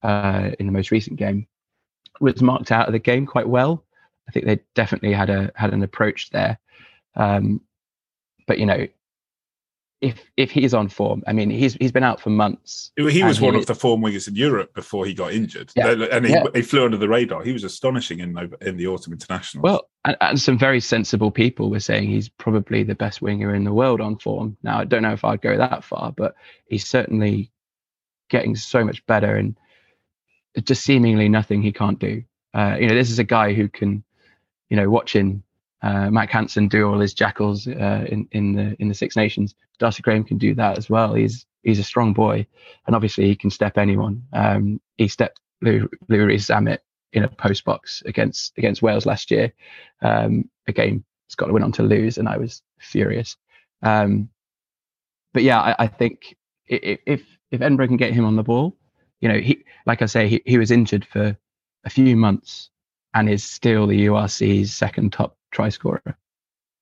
uh, 0.02 0.50
in 0.58 0.66
the 0.66 0.72
most 0.72 0.90
recent 0.90 1.16
game. 1.16 1.46
Was 2.20 2.42
marked 2.42 2.72
out 2.72 2.88
of 2.88 2.92
the 2.92 2.98
game 2.98 3.26
quite 3.26 3.48
well, 3.48 3.83
I 4.28 4.32
think 4.32 4.46
they 4.46 4.60
definitely 4.74 5.12
had 5.12 5.30
a 5.30 5.50
had 5.54 5.72
an 5.72 5.82
approach 5.82 6.30
there. 6.30 6.58
Um, 7.16 7.60
but 8.46 8.58
you 8.58 8.66
know, 8.66 8.86
if 10.04 10.22
if 10.36 10.50
he's 10.50 10.74
on 10.74 10.88
form, 10.88 11.22
I 11.26 11.32
mean, 11.32 11.48
he's 11.48 11.74
he's 11.74 11.92
been 11.92 12.02
out 12.02 12.20
for 12.20 12.28
months. 12.28 12.92
He 12.96 13.22
was 13.22 13.40
one 13.40 13.54
he, 13.54 13.60
of 13.60 13.66
the 13.66 13.74
form 13.74 14.02
wingers 14.02 14.28
in 14.28 14.36
Europe 14.36 14.74
before 14.74 15.06
he 15.06 15.14
got 15.14 15.32
injured, 15.32 15.72
yeah, 15.74 15.92
and 15.92 16.26
he, 16.26 16.32
yeah. 16.32 16.44
he, 16.54 16.60
flew 16.60 16.84
under 16.84 16.98
the 16.98 17.08
radar. 17.08 17.42
He 17.42 17.52
was 17.52 17.64
astonishing 17.64 18.20
in 18.20 18.36
in 18.60 18.76
the 18.76 18.86
autumn 18.86 19.14
international. 19.14 19.62
Well, 19.62 19.88
and, 20.04 20.16
and, 20.20 20.38
some 20.38 20.58
very 20.58 20.80
sensible 20.80 21.30
people 21.30 21.70
were 21.70 21.80
saying 21.80 22.08
he's 22.08 22.28
probably 22.28 22.82
the 22.82 22.94
best 22.94 23.22
winger 23.22 23.54
in 23.54 23.64
the 23.64 23.72
world 23.72 24.02
on 24.02 24.18
form. 24.18 24.58
Now, 24.62 24.78
I 24.78 24.84
don't 24.84 25.02
know 25.02 25.12
if 25.12 25.24
I'd 25.24 25.40
go 25.40 25.56
that 25.56 25.84
far, 25.84 26.12
but 26.12 26.34
he's 26.66 26.86
certainly 26.86 27.50
getting 28.28 28.56
so 28.56 28.84
much 28.84 29.04
better, 29.06 29.36
and 29.36 29.56
just 30.64 30.82
seemingly 30.82 31.30
nothing 31.30 31.62
he 31.62 31.72
can't 31.72 31.98
do. 31.98 32.22
Uh, 32.52 32.76
you 32.78 32.88
know, 32.88 32.94
this 32.94 33.10
is 33.10 33.18
a 33.18 33.24
guy 33.24 33.54
who 33.54 33.68
can 33.68 34.04
you 34.70 34.76
know, 34.76 34.88
watching 34.90 35.42
uh, 35.82 36.10
Mack 36.10 36.30
Hansen 36.30 36.68
do 36.68 36.88
all 36.88 36.98
his 36.98 37.14
jackals 37.14 37.66
uh, 37.66 38.06
in 38.08 38.26
in 38.32 38.54
the 38.54 38.76
in 38.78 38.88
the 38.88 38.94
Six 38.94 39.16
Nations, 39.16 39.54
Darcy 39.78 40.02
Graham 40.02 40.24
can 40.24 40.38
do 40.38 40.54
that 40.54 40.78
as 40.78 40.88
well. 40.88 41.14
He's 41.14 41.46
he's 41.62 41.78
a 41.78 41.84
strong 41.84 42.12
boy, 42.12 42.46
and 42.86 42.96
obviously 42.96 43.26
he 43.26 43.36
can 43.36 43.50
step 43.50 43.76
anyone. 43.76 44.22
Um, 44.32 44.80
he 44.96 45.08
stepped 45.08 45.40
Lou 45.60 45.88
Louis 46.08 46.36
Zammit 46.36 46.78
in 47.12 47.24
a 47.24 47.28
post 47.28 47.64
box 47.64 48.02
against 48.06 48.56
against 48.56 48.82
Wales 48.82 49.06
last 49.06 49.30
year. 49.30 49.52
Um, 50.02 50.48
a 50.66 50.72
game 50.72 51.04
Scotland 51.28 51.54
went 51.54 51.64
on 51.64 51.72
to 51.72 51.82
lose, 51.82 52.18
and 52.18 52.28
I 52.28 52.38
was 52.38 52.62
furious. 52.78 53.36
Um, 53.82 54.30
but 55.32 55.42
yeah, 55.42 55.60
I, 55.60 55.76
I 55.80 55.86
think 55.86 56.36
if 56.66 57.00
if 57.50 57.60
Edinburgh 57.60 57.88
can 57.88 57.96
get 57.96 58.14
him 58.14 58.24
on 58.24 58.36
the 58.36 58.42
ball, 58.42 58.76
you 59.20 59.28
know, 59.28 59.38
he 59.38 59.64
like 59.86 60.00
I 60.00 60.06
say, 60.06 60.28
he, 60.28 60.42
he 60.46 60.58
was 60.58 60.70
injured 60.70 61.04
for 61.04 61.36
a 61.84 61.90
few 61.90 62.16
months 62.16 62.70
and 63.14 63.30
is 63.30 63.44
still 63.44 63.86
the 63.86 64.06
URC's 64.06 64.74
second 64.74 65.12
top 65.12 65.36
try 65.52 65.68
scorer. 65.68 66.18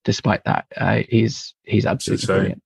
Despite 0.04 0.44
that, 0.44 0.66
uh, 0.76 1.02
he's 1.08 1.54
he's 1.62 1.86
absolutely 1.86 2.26
so, 2.26 2.34
brilliant. 2.34 2.62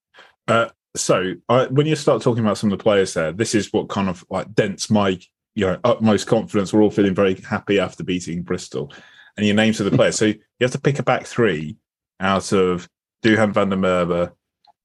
Uh, 0.48 0.68
so 0.94 1.34
uh, 1.48 1.66
when 1.66 1.86
you 1.86 1.96
start 1.96 2.22
talking 2.22 2.42
about 2.42 2.56
some 2.56 2.72
of 2.72 2.78
the 2.78 2.82
players 2.82 3.12
there, 3.12 3.32
this 3.32 3.54
is 3.54 3.72
what 3.72 3.88
kind 3.88 4.08
of 4.08 4.24
like 4.30 4.54
dents 4.54 4.88
my 4.88 5.18
you 5.54 5.66
know 5.66 5.78
utmost 5.84 6.26
confidence. 6.26 6.72
We're 6.72 6.82
all 6.82 6.90
feeling 6.90 7.14
very 7.14 7.34
happy 7.34 7.78
after 7.78 8.04
beating 8.04 8.42
Bristol, 8.42 8.92
and 9.36 9.44
your 9.44 9.56
names 9.56 9.80
of 9.80 9.90
the 9.90 9.96
players. 9.96 10.16
so 10.16 10.26
you 10.26 10.38
have 10.62 10.70
to 10.70 10.80
pick 10.80 10.98
a 10.98 11.02
back 11.02 11.26
three 11.26 11.76
out 12.20 12.52
of 12.52 12.88
Duhan 13.22 13.52
van 13.52 13.68
der 13.68 13.76
Merwe, 13.76 14.32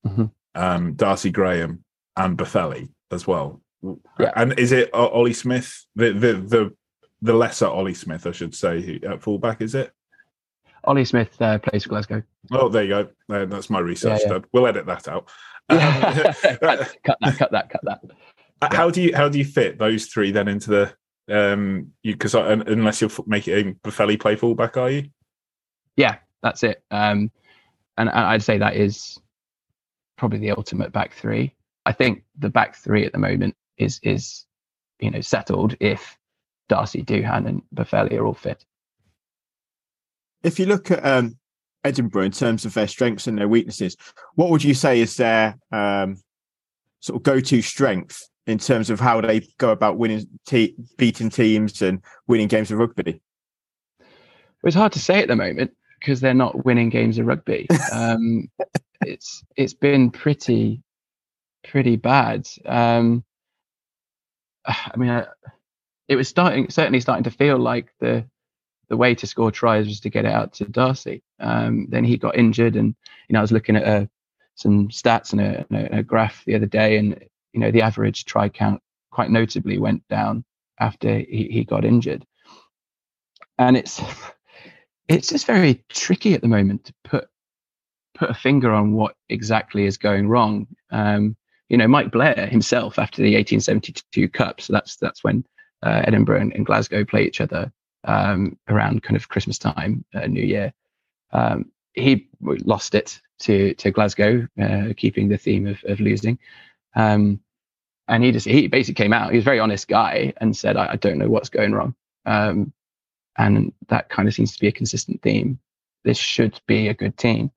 mm-hmm. 0.05 0.25
um, 0.55 0.93
Darcy 0.95 1.31
Graham, 1.31 1.85
and 2.17 2.37
Boffelli 2.37 2.89
as 3.11 3.25
well. 3.25 3.61
Yeah. 4.19 4.31
And 4.35 4.59
is 4.59 4.71
it 4.71 4.93
Ollie 4.93 5.33
Smith, 5.33 5.85
the 5.95 6.11
the 6.11 6.33
the 6.33 6.75
the 7.22 7.34
lesser 7.34 7.68
Ollie 7.68 7.93
Smith, 7.93 8.26
I 8.26 8.31
should 8.31 8.56
say, 8.56 8.99
at 9.07 9.22
fullback? 9.22 9.61
Is 9.61 9.76
it? 9.76 9.91
Ollie 10.84 11.06
Smith 11.06 11.39
uh, 11.41 11.60
plays 11.60 11.84
for 11.84 11.89
Glasgow. 11.89 12.23
Oh, 12.52 12.69
there 12.69 12.84
you 12.84 12.89
go. 12.89 13.10
Uh, 13.30 13.45
that's 13.45 13.69
my 13.69 13.80
research. 13.80 14.22
Yeah, 14.26 14.34
yeah. 14.34 14.39
We'll 14.52 14.68
edit 14.68 14.85
that 14.88 15.07
out. 15.07 15.30
cut, 15.69 16.38
cut 17.03 17.19
that. 17.22 17.38
Cut 17.39 17.52
that. 17.52 17.69
Cut 17.69 17.81
that. 17.84 18.02
Uh, 18.61 18.76
how 18.76 18.89
do 18.89 19.02
you 19.02 19.15
how 19.15 19.30
do 19.30 19.38
you 19.38 19.45
fit 19.45 19.77
those 19.77 20.06
three 20.06 20.31
then 20.31 20.48
into 20.48 20.69
the 20.69 20.93
um 21.30 21.91
you 22.03 22.14
because 22.14 22.34
unless 22.35 23.02
you're 23.02 23.10
making 23.26 23.76
Boffelli 23.84 24.19
play 24.19 24.35
fullback, 24.35 24.77
are 24.77 24.89
you? 24.89 25.10
Yeah, 25.95 26.18
that's 26.41 26.64
it. 26.64 26.84
Um, 26.89 27.31
and 27.98 28.10
I'd 28.10 28.43
say 28.43 28.57
that 28.57 28.76
is 28.76 29.19
probably 30.18 30.39
the 30.39 30.52
ultimate 30.52 30.91
back 30.91 31.14
three. 31.14 31.56
I 31.85 31.91
think 31.91 32.23
the 32.38 32.49
back 32.49 32.76
three 32.76 33.06
at 33.06 33.11
the 33.11 33.19
moment 33.19 33.56
is 33.77 33.99
is 34.03 34.45
you 34.99 35.11
know 35.11 35.22
settled 35.22 35.76
if 35.80 36.18
Darcy, 36.72 37.03
Duhan, 37.03 37.49
and 37.49 37.61
Boffelli 37.76 38.14
are 38.14 38.26
all 38.26 38.34
fit. 38.34 38.65
If 40.41 40.57
you 40.57 40.65
look 40.65 40.89
at 40.89 41.06
um, 41.06 41.38
Edinburgh 41.84 42.23
in 42.23 42.31
terms 42.31 42.64
of 42.64 42.73
their 42.73 42.88
strengths 42.88 43.27
and 43.27 43.38
their 43.38 43.49
weaknesses, 43.49 43.98
what 44.35 44.49
would 44.49 44.64
you 44.64 44.73
say 44.73 45.02
is 45.02 45.18
their 45.18 45.57
um, 45.73 46.15
sort 47.02 47.18
of 47.18 47.23
go-to 47.23 47.61
strength 47.61 48.26
in 48.48 48.57
terms 48.57 48.89
of 48.89 49.02
how 49.02 49.19
they 49.19 49.41
go 49.57 49.72
about 49.72 49.98
winning, 49.98 50.26
te- 50.45 50.73
beating 50.95 51.30
teams 51.30 51.81
and 51.81 52.02
winning 52.27 52.48
games 52.48 52.72
of 52.72 52.77
rugby? 52.77 53.22
It's 54.64 54.73
hard 54.73 54.93
to 54.93 54.99
say 54.99 55.22
at 55.22 55.27
the 55.27 55.35
moment 55.35 55.72
because 55.99 56.22
they're 56.22 56.34
not 56.34 56.64
winning 56.64 56.88
games 56.88 57.18
of 57.18 57.26
rugby. 57.26 57.68
Um, 57.91 58.49
it's 59.02 59.43
it's 59.57 59.73
been 59.73 60.10
pretty 60.10 60.81
pretty 61.68 61.98
bad. 61.98 62.48
Um, 62.65 63.26
I 64.65 64.95
mean, 64.95 65.10
I, 65.10 65.26
it 66.07 66.15
was 66.15 66.28
starting 66.28 66.69
certainly 66.69 66.99
starting 66.99 67.23
to 67.23 67.32
feel 67.32 67.57
like 67.57 67.94
the 67.99 68.26
the 68.91 68.98
way 68.98 69.15
to 69.15 69.26
score 69.26 69.52
tries 69.52 69.88
was 69.88 70.02
to 70.02 70.10
get 70.10 70.26
it 70.26 70.34
out 70.34 70.52
to 70.52 70.65
Darcy. 70.65 71.23
Um, 71.40 71.88
then 71.90 72.03
he 72.03 72.18
got 72.18 72.38
injured, 72.38 72.76
and 72.76 72.94
you 73.30 73.34
know 73.34 73.40
I 73.40 73.41
was 73.41 73.53
looking 73.53 73.78
at 73.78 73.86
uh, 73.86 74.06
some 74.56 74.90
stats 74.90 75.32
and 75.32 75.41
a, 75.41 75.99
a, 75.99 76.03
graph 76.03 76.44
the 76.45 76.56
other 76.56 76.65
day, 76.65 76.98
and 76.98 77.18
you 77.53 77.61
know 77.61 77.72
the 77.72 77.82
average 77.82 78.26
try 78.26 78.49
count 78.49 78.82
quite 79.10 79.32
notably 79.32 79.78
went 79.78 80.06
down 80.10 80.44
after 80.80 81.19
he, 81.19 81.48
he 81.49 81.64
got 81.64 81.86
injured, 81.86 82.26
and 83.57 83.78
it's 83.78 84.02
it's 85.07 85.30
just 85.30 85.45
very 85.45 85.84
tricky 85.88 86.34
at 86.34 86.41
the 86.41 86.49
moment 86.49 86.84
to 86.86 86.94
put 87.06 87.30
put 88.14 88.30
a 88.30 88.34
finger 88.34 88.73
on 88.73 88.91
what 88.91 89.15
exactly 89.30 89.86
is 89.86 89.98
going 89.98 90.28
wrong. 90.28 90.68
Um, 90.91 91.38
you 91.69 91.78
know, 91.78 91.88
Mike 91.88 92.11
Blair 92.11 92.45
himself 92.48 92.99
after 92.99 93.22
the 93.22 93.36
1872 93.36 94.28
Cup, 94.28 94.60
so 94.60 94.73
that's 94.73 94.98
that's 94.98 95.23
when 95.23 95.45
uh, 95.83 96.03
Edinburgh 96.05 96.41
and, 96.41 96.53
and, 96.53 96.65
Glasgow 96.65 97.03
play 97.05 97.25
each 97.25 97.41
other 97.41 97.71
um, 98.03 98.57
around 98.67 99.03
kind 99.03 99.15
of 99.15 99.29
Christmas 99.29 99.57
time, 99.57 100.05
uh, 100.13 100.27
New 100.27 100.43
Year. 100.43 100.73
Um, 101.31 101.71
he 101.93 102.29
lost 102.41 102.95
it 102.95 103.19
to 103.39 103.73
to 103.75 103.91
Glasgow, 103.91 104.47
uh, 104.61 104.93
keeping 104.95 105.29
the 105.29 105.37
theme 105.37 105.67
of, 105.67 105.83
of 105.85 105.99
losing. 105.99 106.39
Um, 106.95 107.39
and 108.07 108.23
he 108.23 108.31
just 108.31 108.47
he 108.47 108.67
basically 108.67 109.03
came 109.03 109.13
out. 109.13 109.31
He 109.31 109.37
was 109.37 109.43
a 109.43 109.45
very 109.45 109.59
honest 109.59 109.87
guy 109.87 110.33
and 110.37 110.55
said, 110.55 110.77
"I, 110.77 110.93
I 110.93 110.95
don't 110.95 111.17
know 111.17 111.29
what's 111.29 111.49
going 111.49 111.73
wrong." 111.73 111.95
Um, 112.25 112.73
and 113.37 113.73
that 113.87 114.09
kind 114.09 114.27
of 114.27 114.33
seems 114.33 114.53
to 114.53 114.59
be 114.59 114.67
a 114.67 114.71
consistent 114.71 115.21
theme. 115.21 115.59
This 116.03 116.17
should 116.17 116.59
be 116.67 116.87
a 116.87 116.93
good 116.93 117.17
team. 117.17 117.51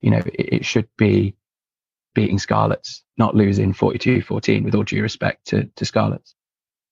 You 0.00 0.10
know, 0.12 0.18
it, 0.18 0.54
it 0.54 0.64
should 0.64 0.88
be 0.96 1.34
beating 2.14 2.38
Scarlets, 2.38 3.02
not 3.16 3.34
losing 3.34 3.72
42-14 3.72 4.64
with 4.64 4.74
all 4.74 4.82
due 4.82 5.02
respect 5.02 5.46
to, 5.48 5.64
to 5.76 5.84
Scarlets. 5.84 6.34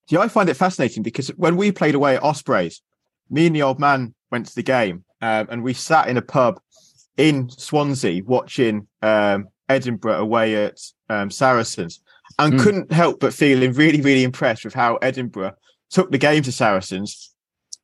Yeah, 0.09 0.21
I 0.21 0.29
find 0.29 0.49
it 0.49 0.55
fascinating 0.55 1.03
because 1.03 1.29
when 1.31 1.57
we 1.57 1.73
played 1.73 1.95
away 1.95 2.17
at 2.17 2.23
Ospreys, 2.23 2.81
me 3.29 3.47
and 3.47 3.57
the 3.57 3.63
old 3.63 3.81
man 3.81 4.15
went 4.31 4.47
to 4.47 4.55
the 4.55 4.63
game 4.63 5.05
um, 5.21 5.49
and 5.51 5.63
we 5.63 5.73
sat 5.73 6.09
in 6.09 6.17
a 6.17 6.23
pub 6.23 6.61
in 7.17 7.49
Swansea 7.49 8.23
watching 8.25 8.87
um, 9.03 9.49
Edinburgh 9.69 10.21
away 10.21 10.67
at 10.67 10.81
um, 11.09 11.31
Saracens 11.31 12.01
and 12.39 12.55
mm. 12.55 12.63
couldn't 12.63 12.93
help 12.93 13.21
but 13.21 13.35
feeling 13.35 13.73
really, 13.73 14.01
really 14.01 14.23
impressed 14.23 14.65
with 14.65 14.75
how 14.75 14.97
Edinburgh 14.97 15.55
took 15.91 16.11
the 16.11 16.19
game 16.19 16.43
to 16.43 16.53
Saracens 16.53 17.35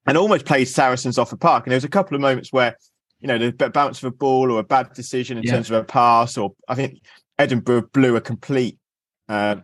and 0.07 0.16
almost 0.16 0.44
played 0.44 0.66
Saracens 0.66 1.19
off 1.19 1.31
the 1.31 1.36
park. 1.36 1.65
And 1.65 1.73
there 1.73 1.77
was 1.77 1.85
a 1.85 1.89
couple 1.89 2.15
of 2.15 2.20
moments 2.20 2.53
where, 2.53 2.77
you 3.20 3.28
know, 3.28 3.39
the 3.39 3.70
bounce 3.70 4.03
of 4.03 4.12
a 4.12 4.15
ball 4.15 4.51
or 4.51 4.61
a 4.61 4.65
bad 4.65 4.93
decision 4.94 5.39
in 5.39 5.44
yeah. 5.44 5.53
terms 5.53 5.70
of 5.70 5.77
a 5.77 5.85
pass, 5.85 6.36
or 6.36 6.55
I 6.69 6.74
think 6.74 7.01
Edinburgh 7.39 7.89
blew 7.93 8.16
a 8.16 8.20
complete 8.20 8.78
uh, 9.28 9.57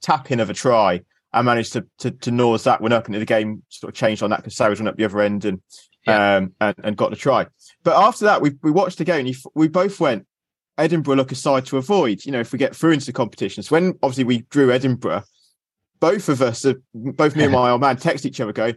tap 0.00 0.30
in 0.30 0.40
of 0.40 0.50
a 0.50 0.54
try 0.54 1.02
I 1.32 1.42
managed 1.42 1.72
to 1.74 1.86
to, 1.98 2.10
to 2.10 2.30
nose 2.30 2.64
that 2.64 2.80
one 2.80 2.92
up, 2.92 3.06
and 3.06 3.14
the 3.14 3.24
game 3.24 3.62
sort 3.68 3.92
of 3.92 3.96
changed 3.96 4.22
on 4.22 4.30
that 4.30 4.38
because 4.38 4.56
Sarries 4.56 4.78
went 4.78 4.88
up 4.88 4.96
the 4.96 5.04
other 5.04 5.20
end 5.20 5.44
and 5.44 5.60
yeah. 6.06 6.36
um 6.36 6.52
and, 6.60 6.76
and 6.84 6.96
got 6.96 7.10
the 7.10 7.16
try. 7.16 7.46
But 7.82 7.96
after 7.96 8.24
that, 8.26 8.42
we 8.42 8.52
we 8.62 8.70
watched 8.70 8.98
the 8.98 9.04
game. 9.04 9.32
we 9.54 9.68
both 9.68 10.00
went 10.00 10.26
Edinburgh 10.78 11.16
look 11.16 11.32
a 11.32 11.34
side 11.34 11.66
to 11.66 11.78
avoid. 11.78 12.24
You 12.24 12.32
know, 12.32 12.40
if 12.40 12.52
we 12.52 12.58
get 12.58 12.76
through 12.76 12.92
into 12.92 13.06
the 13.06 13.12
competitions, 13.12 13.70
when 13.70 13.98
obviously 14.02 14.24
we 14.24 14.42
drew 14.50 14.72
Edinburgh, 14.72 15.24
both 16.00 16.28
of 16.28 16.42
us, 16.42 16.64
uh, 16.64 16.74
both 16.94 17.36
me 17.36 17.44
and 17.44 17.52
my 17.52 17.70
old 17.72 17.80
man, 17.80 17.96
text 17.96 18.26
each 18.26 18.40
other, 18.40 18.52
go, 18.52 18.72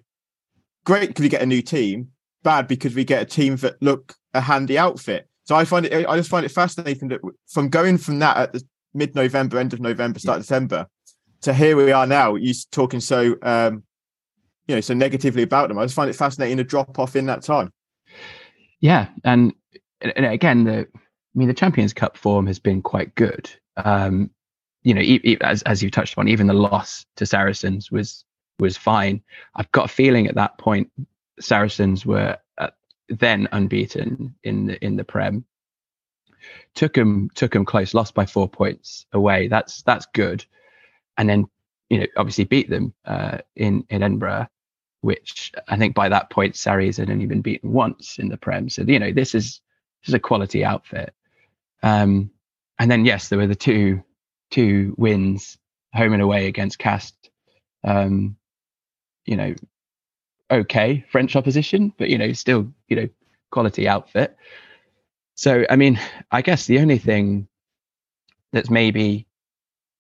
"Great 0.86 1.10
because 1.10 1.24
we 1.24 1.30
get 1.30 1.42
a 1.42 1.48
new 1.48 1.62
team. 1.62 2.10
Bad 2.44 2.68
because 2.68 2.94
we 2.94 3.04
get 3.04 3.22
a 3.22 3.26
team 3.26 3.56
that 3.58 3.82
look 3.82 4.14
a 4.34 4.42
handy 4.42 4.78
outfit." 4.78 5.28
So 5.46 5.56
I 5.56 5.66
find 5.66 5.86
it, 5.86 6.08
I 6.08 6.18
just 6.18 6.30
find 6.30 6.46
it 6.46 6.50
fascinating 6.50 7.10
that 7.10 7.22
from 7.48 7.70
going 7.70 7.98
from 7.98 8.20
that 8.20 8.38
at 8.38 8.54
the 8.54 8.64
mid-November, 8.94 9.60
end 9.60 9.74
of 9.74 9.80
November, 9.80 10.20
start 10.20 10.38
yeah. 10.38 10.42
December, 10.42 10.88
to 11.46 11.54
here 11.54 11.78
we 11.78 11.92
are 11.92 12.06
now, 12.06 12.36
you 12.36 12.54
talking 12.72 13.00
so 13.00 13.38
um, 13.42 13.84
you 14.68 14.76
know 14.76 14.82
so 14.82 14.94
negatively 14.94 15.44
about 15.44 15.70
them. 15.70 15.80
I 15.80 15.86
just 15.86 15.96
find 15.96 16.10
it 16.10 16.16
fascinating 16.16 16.58
to 16.58 16.64
drop 16.64 17.00
off 17.00 17.16
in 17.16 17.28
that 17.28 17.44
time. 17.44 17.72
Yeah, 18.82 19.08
and, 19.24 19.54
and 20.02 20.26
again, 20.26 20.66
the 20.66 20.88
I 20.94 21.00
mean 21.34 21.48
the 21.48 21.54
Champions 21.54 21.94
Cup 21.94 22.18
form 22.18 22.48
has 22.48 22.60
been 22.60 22.82
quite 22.82 23.16
good. 23.16 23.50
Um, 23.78 24.32
you 24.84 24.94
know, 24.94 25.38
as 25.42 25.62
as 25.64 25.82
you 25.82 25.90
touched 25.90 26.14
upon, 26.14 26.28
even 26.28 26.48
the 26.48 26.54
loss 26.54 27.06
to 27.16 27.26
Saracens 27.26 27.92
was 27.92 28.26
was 28.60 28.76
fine. 28.76 29.22
I've 29.56 29.72
got 29.72 29.86
a 29.86 29.94
feeling 29.94 30.28
at 30.28 30.36
that 30.36 30.58
point 30.58 30.92
Saracens 31.40 32.06
were 32.06 32.38
uh, 32.58 32.70
then 33.10 33.48
unbeaten 33.52 34.36
in 34.44 34.68
the 34.68 34.84
in 34.84 34.96
the 34.96 35.04
Prem. 35.04 35.46
Took 36.74 36.94
them 36.94 37.30
took 37.36 37.54
them 37.54 37.66
close, 37.66 37.94
lost 37.94 38.16
by 38.16 38.26
four 38.26 38.50
points 38.50 39.06
away. 39.14 39.48
That's 39.48 39.84
that's 39.84 40.08
good 40.14 40.44
and 41.18 41.30
then 41.30 41.46
you 41.90 42.00
know 42.00 42.06
obviously 42.18 42.44
beat 42.44 42.70
them 42.70 42.94
uh, 43.06 43.40
in 43.56 43.86
in 43.90 44.04
Edinburgh, 44.04 44.48
which 45.02 45.52
I 45.68 45.78
think 45.78 45.96
by 45.96 46.10
that 46.10 46.30
point 46.30 46.56
Sarries 46.56 46.98
had 46.98 47.10
only 47.10 47.26
been 47.26 47.42
beaten 47.42 47.72
once 47.72 48.18
in 48.20 48.30
the 48.30 48.38
Prem. 48.38 48.70
So 48.70 48.84
you 48.84 49.00
know 49.00 49.12
this 49.12 49.36
is 49.36 49.62
this 50.02 50.10
is 50.10 50.14
a 50.14 50.20
quality 50.20 50.64
outfit. 50.64 51.14
Um, 51.84 52.32
and 52.80 52.90
then 52.90 53.06
yes, 53.06 53.30
there 53.30 53.40
were 53.40 53.48
the 53.48 53.56
two 53.56 54.04
two 54.52 54.96
wins 54.98 55.58
home 55.94 56.14
and 56.14 56.22
away 56.22 56.48
against 56.48 56.80
Castres. 56.80 57.32
Um, 57.84 58.36
you 59.26 59.36
know, 59.36 59.54
okay 60.52 61.06
French 61.10 61.36
opposition, 61.36 61.94
but 61.98 62.10
you 62.10 62.18
know 62.18 62.34
still 62.34 62.72
you 62.88 62.96
know 62.96 63.10
quality 63.52 63.88
outfit. 63.88 64.36
So 65.36 65.66
I 65.70 65.76
mean, 65.76 66.00
I 66.32 66.42
guess 66.42 66.66
the 66.66 66.80
only 66.80 66.98
thing 66.98 67.48
that's 68.52 68.70
maybe 68.70 69.28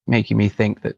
making 0.08 0.38
me 0.38 0.50
think 0.50 0.82
that 0.82 0.98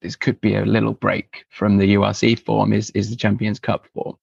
this 0.00 0.16
could 0.16 0.40
be 0.40 0.54
a 0.54 0.64
little 0.64 0.92
break 0.92 1.44
from 1.50 1.76
the 1.76 1.94
URC 1.94 2.44
form 2.44 2.72
is 2.72 2.90
is 2.90 3.10
the 3.10 3.16
Champions 3.16 3.58
Cup 3.58 3.86
form. 3.94 4.16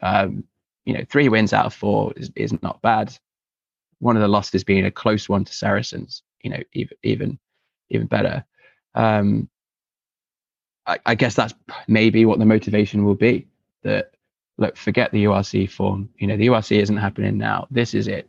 Um, 0.00 0.44
you 0.84 0.94
know, 0.94 1.04
three 1.08 1.28
wins 1.28 1.52
out 1.52 1.66
of 1.66 1.74
four 1.74 2.12
is, 2.16 2.30
is 2.34 2.62
not 2.62 2.82
bad. 2.82 3.16
One 3.98 4.16
of 4.16 4.22
the 4.22 4.28
losses 4.28 4.64
being 4.64 4.84
a 4.84 4.90
close 4.90 5.28
one 5.28 5.44
to 5.44 5.52
Saracens. 5.52 6.22
You 6.42 6.50
know, 6.50 6.62
even 6.72 6.96
even 7.02 7.38
even 7.90 8.06
better. 8.06 8.44
Um, 8.94 9.48
I, 10.86 10.98
I 11.06 11.14
guess 11.14 11.34
that's 11.34 11.54
maybe 11.86 12.24
what 12.24 12.38
the 12.38 12.44
motivation 12.44 13.04
will 13.04 13.14
be. 13.14 13.46
that 13.82 14.12
look, 14.58 14.76
forget 14.76 15.12
the 15.12 15.24
URC 15.24 15.70
form. 15.70 16.10
You 16.18 16.26
know, 16.26 16.36
the 16.36 16.48
URC 16.48 16.80
isn't 16.80 16.96
happening 16.96 17.38
now. 17.38 17.66
This 17.70 17.94
is 17.94 18.08
it. 18.08 18.28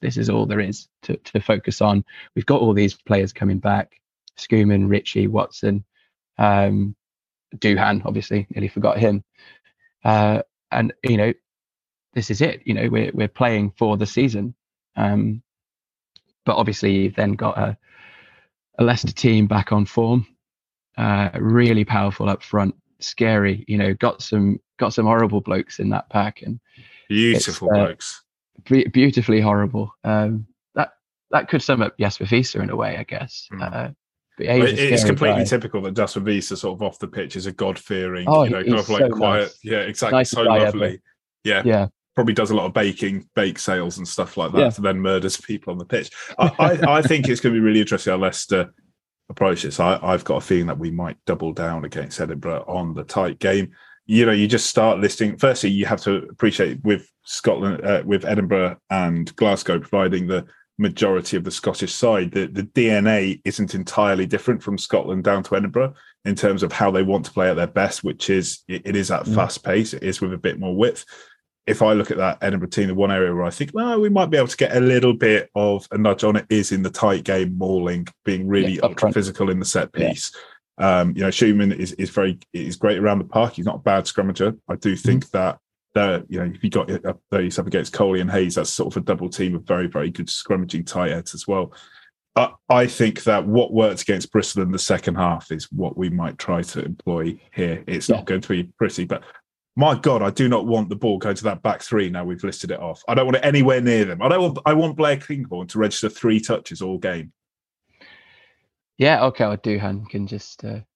This 0.00 0.16
is 0.16 0.28
all 0.28 0.46
there 0.46 0.60
is 0.60 0.88
to, 1.02 1.16
to 1.16 1.40
focus 1.40 1.80
on. 1.80 2.04
We've 2.34 2.46
got 2.46 2.60
all 2.60 2.72
these 2.72 2.94
players 2.94 3.32
coming 3.32 3.58
back: 3.58 4.00
Schoeman, 4.38 4.88
Ritchie, 4.88 5.28
Watson, 5.28 5.84
um, 6.38 6.94
Duhan. 7.56 8.02
Obviously, 8.04 8.46
nearly 8.50 8.68
forgot 8.68 8.98
him. 8.98 9.24
Uh, 10.04 10.42
and 10.70 10.92
you 11.02 11.16
know, 11.16 11.32
this 12.14 12.30
is 12.30 12.40
it. 12.40 12.62
You 12.64 12.74
know, 12.74 12.88
we're 12.88 13.10
we're 13.14 13.28
playing 13.28 13.72
for 13.76 13.96
the 13.96 14.06
season. 14.06 14.54
Um, 14.96 15.42
but 16.44 16.56
obviously, 16.56 16.92
you've 16.92 17.16
then 17.16 17.32
got 17.32 17.58
a, 17.58 17.76
a 18.78 18.84
Leicester 18.84 19.12
team 19.12 19.46
back 19.46 19.72
on 19.72 19.86
form, 19.86 20.26
uh, 20.96 21.30
really 21.34 21.84
powerful 21.84 22.28
up 22.28 22.42
front, 22.42 22.74
scary. 23.00 23.64
You 23.66 23.78
know, 23.78 23.94
got 23.94 24.22
some 24.22 24.60
got 24.78 24.92
some 24.92 25.06
horrible 25.06 25.40
blokes 25.40 25.78
in 25.78 25.90
that 25.90 26.08
pack, 26.10 26.42
and 26.42 26.60
beautiful 27.08 27.70
uh, 27.70 27.74
blokes, 27.74 28.22
be- 28.68 28.88
beautifully 28.88 29.40
horrible. 29.40 29.92
Um, 30.04 30.46
that 30.74 30.92
that 31.30 31.48
could 31.48 31.62
sum 31.62 31.82
up 31.82 31.98
Jasper 31.98 32.26
Wiese 32.30 32.54
in 32.54 32.70
a 32.70 32.76
way, 32.76 32.96
I 32.96 33.04
guess. 33.04 33.48
Mm. 33.52 33.72
Uh, 33.72 33.90
it's 34.38 35.04
completely 35.04 35.42
guy. 35.42 35.44
typical 35.44 35.80
that 35.82 35.94
Jasper 35.94 36.20
Wiese 36.20 36.48
sort 36.48 36.64
of 36.76 36.82
off 36.82 36.98
the 36.98 37.08
pitch 37.08 37.36
is 37.36 37.46
a 37.46 37.52
God 37.52 37.78
fearing, 37.78 38.26
oh, 38.28 38.44
you 38.44 38.50
know, 38.50 38.62
kind 38.62 38.78
of 38.78 38.88
like 38.88 39.02
so 39.02 39.10
quiet. 39.10 39.42
Nice. 39.42 39.58
Yeah, 39.62 39.78
exactly. 39.78 40.18
Nice 40.18 40.30
so 40.30 40.42
lovely. 40.42 40.86
Ever. 40.88 40.98
Yeah. 41.44 41.62
Yeah. 41.64 41.86
Probably 42.14 42.34
does 42.34 42.50
a 42.50 42.54
lot 42.54 42.66
of 42.66 42.72
baking, 42.72 43.28
bake 43.34 43.58
sales 43.58 43.98
and 43.98 44.06
stuff 44.06 44.36
like 44.36 44.52
that, 44.52 44.58
yeah. 44.58 44.72
and 44.76 44.84
then 44.84 45.00
murders 45.00 45.36
people 45.36 45.72
on 45.72 45.78
the 45.78 45.84
pitch. 45.84 46.10
I, 46.38 46.52
I, 46.58 46.96
I 46.98 47.02
think 47.02 47.28
it's 47.28 47.40
going 47.40 47.54
to 47.54 47.60
be 47.60 47.64
really 47.64 47.80
interesting 47.80 48.12
how 48.12 48.18
Leicester 48.18 48.72
approach 49.28 49.62
this. 49.62 49.80
I, 49.80 49.98
I've 50.00 50.22
got 50.22 50.36
a 50.36 50.40
feeling 50.40 50.66
that 50.66 50.78
we 50.78 50.92
might 50.92 51.16
double 51.26 51.52
down 51.52 51.84
against 51.84 52.20
Edinburgh 52.20 52.64
on 52.68 52.94
the 52.94 53.02
tight 53.02 53.40
game. 53.40 53.72
You 54.06 54.26
know, 54.26 54.32
you 54.32 54.46
just 54.46 54.66
start 54.66 55.00
listing. 55.00 55.36
Firstly, 55.38 55.70
you 55.70 55.86
have 55.86 56.02
to 56.02 56.28
appreciate 56.30 56.84
with 56.84 57.10
Scotland, 57.24 57.84
uh, 57.84 58.02
with 58.04 58.24
Edinburgh 58.24 58.76
and 58.90 59.34
Glasgow 59.34 59.80
providing 59.80 60.26
the 60.26 60.46
majority 60.78 61.36
of 61.36 61.44
the 61.44 61.50
Scottish 61.50 61.94
side, 61.94 62.32
the, 62.32 62.46
the 62.46 62.62
DNA 62.62 63.40
isn't 63.44 63.74
entirely 63.74 64.26
different 64.26 64.62
from 64.62 64.78
Scotland 64.78 65.24
down 65.24 65.42
to 65.44 65.56
Edinburgh 65.56 65.94
in 66.24 66.34
terms 66.34 66.62
of 66.62 66.72
how 66.72 66.90
they 66.90 67.02
want 67.02 67.24
to 67.26 67.32
play 67.32 67.48
at 67.50 67.54
their 67.54 67.66
best, 67.66 68.02
which 68.02 68.30
is 68.30 68.64
it, 68.68 68.82
it 68.84 68.96
is 68.96 69.10
at 69.10 69.24
mm. 69.24 69.34
fast 69.34 69.62
pace, 69.64 69.92
it 69.94 70.02
is 70.02 70.20
with 70.20 70.32
a 70.32 70.38
bit 70.38 70.58
more 70.58 70.76
width 70.76 71.04
if 71.66 71.80
I 71.80 71.94
look 71.94 72.10
at 72.10 72.18
that 72.18 72.38
Edinburgh 72.42 72.68
team, 72.68 72.88
the 72.88 72.94
one 72.94 73.10
area 73.10 73.34
where 73.34 73.44
I 73.44 73.50
think, 73.50 73.70
well, 73.72 74.00
we 74.00 74.08
might 74.08 74.30
be 74.30 74.36
able 74.36 74.48
to 74.48 74.56
get 74.56 74.76
a 74.76 74.80
little 74.80 75.14
bit 75.14 75.50
of 75.54 75.88
a 75.90 75.98
nudge 75.98 76.24
on 76.24 76.36
it 76.36 76.46
is 76.50 76.72
in 76.72 76.82
the 76.82 76.90
tight 76.90 77.24
game, 77.24 77.56
mauling, 77.56 78.06
being 78.24 78.46
really 78.46 78.74
yeah, 78.74 78.82
ultra 78.82 79.12
physical 79.12 79.50
in 79.50 79.58
the 79.58 79.64
set 79.64 79.92
piece. 79.92 80.32
Yeah. 80.34 81.00
Um, 81.00 81.14
you 81.16 81.22
know, 81.22 81.28
Schoeman 81.28 81.74
is 81.74 81.92
is 81.92 82.10
very 82.10 82.38
is 82.52 82.76
great 82.76 82.98
around 82.98 83.20
the 83.20 83.24
park. 83.24 83.54
He's 83.54 83.64
not 83.64 83.76
a 83.76 83.78
bad 83.78 84.04
scrummager. 84.04 84.58
I 84.68 84.74
do 84.74 84.96
think 84.96 85.24
mm-hmm. 85.24 85.38
that 85.38 85.58
that 85.94 86.24
you 86.28 86.38
know 86.38 86.52
if 86.54 86.62
you 86.62 86.70
got 86.70 86.90
up 87.06 87.20
yourself 87.32 87.66
against 87.66 87.92
Coley 87.92 88.20
and 88.20 88.30
Heyes, 88.30 88.56
that's 88.56 88.70
sort 88.70 88.94
of 88.94 89.02
a 89.02 89.04
double 89.04 89.28
team 89.28 89.54
of 89.54 89.64
very 89.64 89.86
very 89.86 90.10
good 90.10 90.26
scrummaging 90.26 90.86
tight 90.86 91.12
heads 91.12 91.34
as 91.34 91.46
well. 91.46 91.72
I, 92.36 92.50
I 92.68 92.86
think 92.86 93.22
that 93.24 93.46
what 93.46 93.72
worked 93.72 94.02
against 94.02 94.32
Bristol 94.32 94.62
in 94.62 94.72
the 94.72 94.78
second 94.78 95.14
half 95.14 95.52
is 95.52 95.70
what 95.70 95.96
we 95.96 96.10
might 96.10 96.36
try 96.36 96.62
to 96.62 96.84
employ 96.84 97.40
here. 97.54 97.84
It's 97.86 98.08
yeah. 98.08 98.16
not 98.16 98.24
going 98.24 98.40
to 98.40 98.48
be 98.48 98.64
pretty, 98.76 99.04
but 99.04 99.22
my 99.76 99.96
God, 99.96 100.22
I 100.22 100.30
do 100.30 100.48
not 100.48 100.66
want 100.66 100.88
the 100.88 100.96
ball 100.96 101.18
going 101.18 101.36
to 101.36 101.44
that 101.44 101.62
back 101.62 101.82
three. 101.82 102.10
Now 102.10 102.24
we've 102.24 102.42
listed 102.42 102.70
it 102.70 102.80
off. 102.80 103.02
I 103.08 103.14
don't 103.14 103.26
want 103.26 103.36
it 103.36 103.44
anywhere 103.44 103.80
near 103.80 104.04
them. 104.04 104.22
I 104.22 104.28
don't 104.28 104.42
want. 104.42 104.58
I 104.66 104.72
want 104.74 104.96
Blair 104.96 105.16
Kinghorn 105.16 105.66
to 105.68 105.78
register 105.78 106.08
three 106.08 106.40
touches 106.40 106.82
all 106.82 106.98
game. 106.98 107.32
Yeah, 108.98 109.24
okay. 109.26 109.46
Well, 109.46 109.56
Duhan 109.56 110.08
can 110.08 110.26
just. 110.26 110.64
Uh, 110.64 110.80
just 110.80 110.93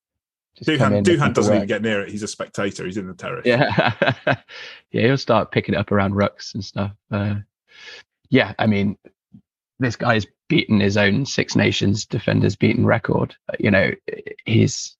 Duhan, 0.63 1.03
Duhan 1.03 1.33
doesn't 1.33 1.55
even 1.55 1.67
get 1.67 1.81
near 1.81 2.01
it. 2.01 2.09
He's 2.09 2.23
a 2.23 2.27
spectator. 2.27 2.85
He's 2.85 2.97
in 2.97 3.07
the 3.07 3.13
terrace. 3.13 3.45
Yeah, 3.45 3.93
yeah. 4.91 5.07
He'll 5.07 5.17
start 5.17 5.51
picking 5.51 5.75
it 5.75 5.77
up 5.77 5.91
around 5.91 6.13
rucks 6.13 6.53
and 6.53 6.63
stuff. 6.63 6.91
Uh, 7.11 7.35
yeah, 8.29 8.53
I 8.59 8.67
mean, 8.67 8.97
this 9.79 9.95
guy's 9.95 10.25
beaten 10.47 10.79
his 10.79 10.97
own 10.97 11.25
Six 11.25 11.55
Nations 11.55 12.05
defenders 12.05 12.55
beaten 12.55 12.85
record. 12.85 13.35
You 13.59 13.71
know, 13.71 13.91
he's 14.45 14.97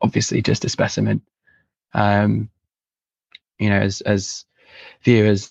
obviously 0.00 0.42
just 0.42 0.64
a 0.64 0.68
specimen. 0.68 1.22
Um, 1.92 2.50
you 3.58 3.70
know, 3.70 3.78
as 3.78 4.00
as 4.02 4.44
viewers 5.02 5.50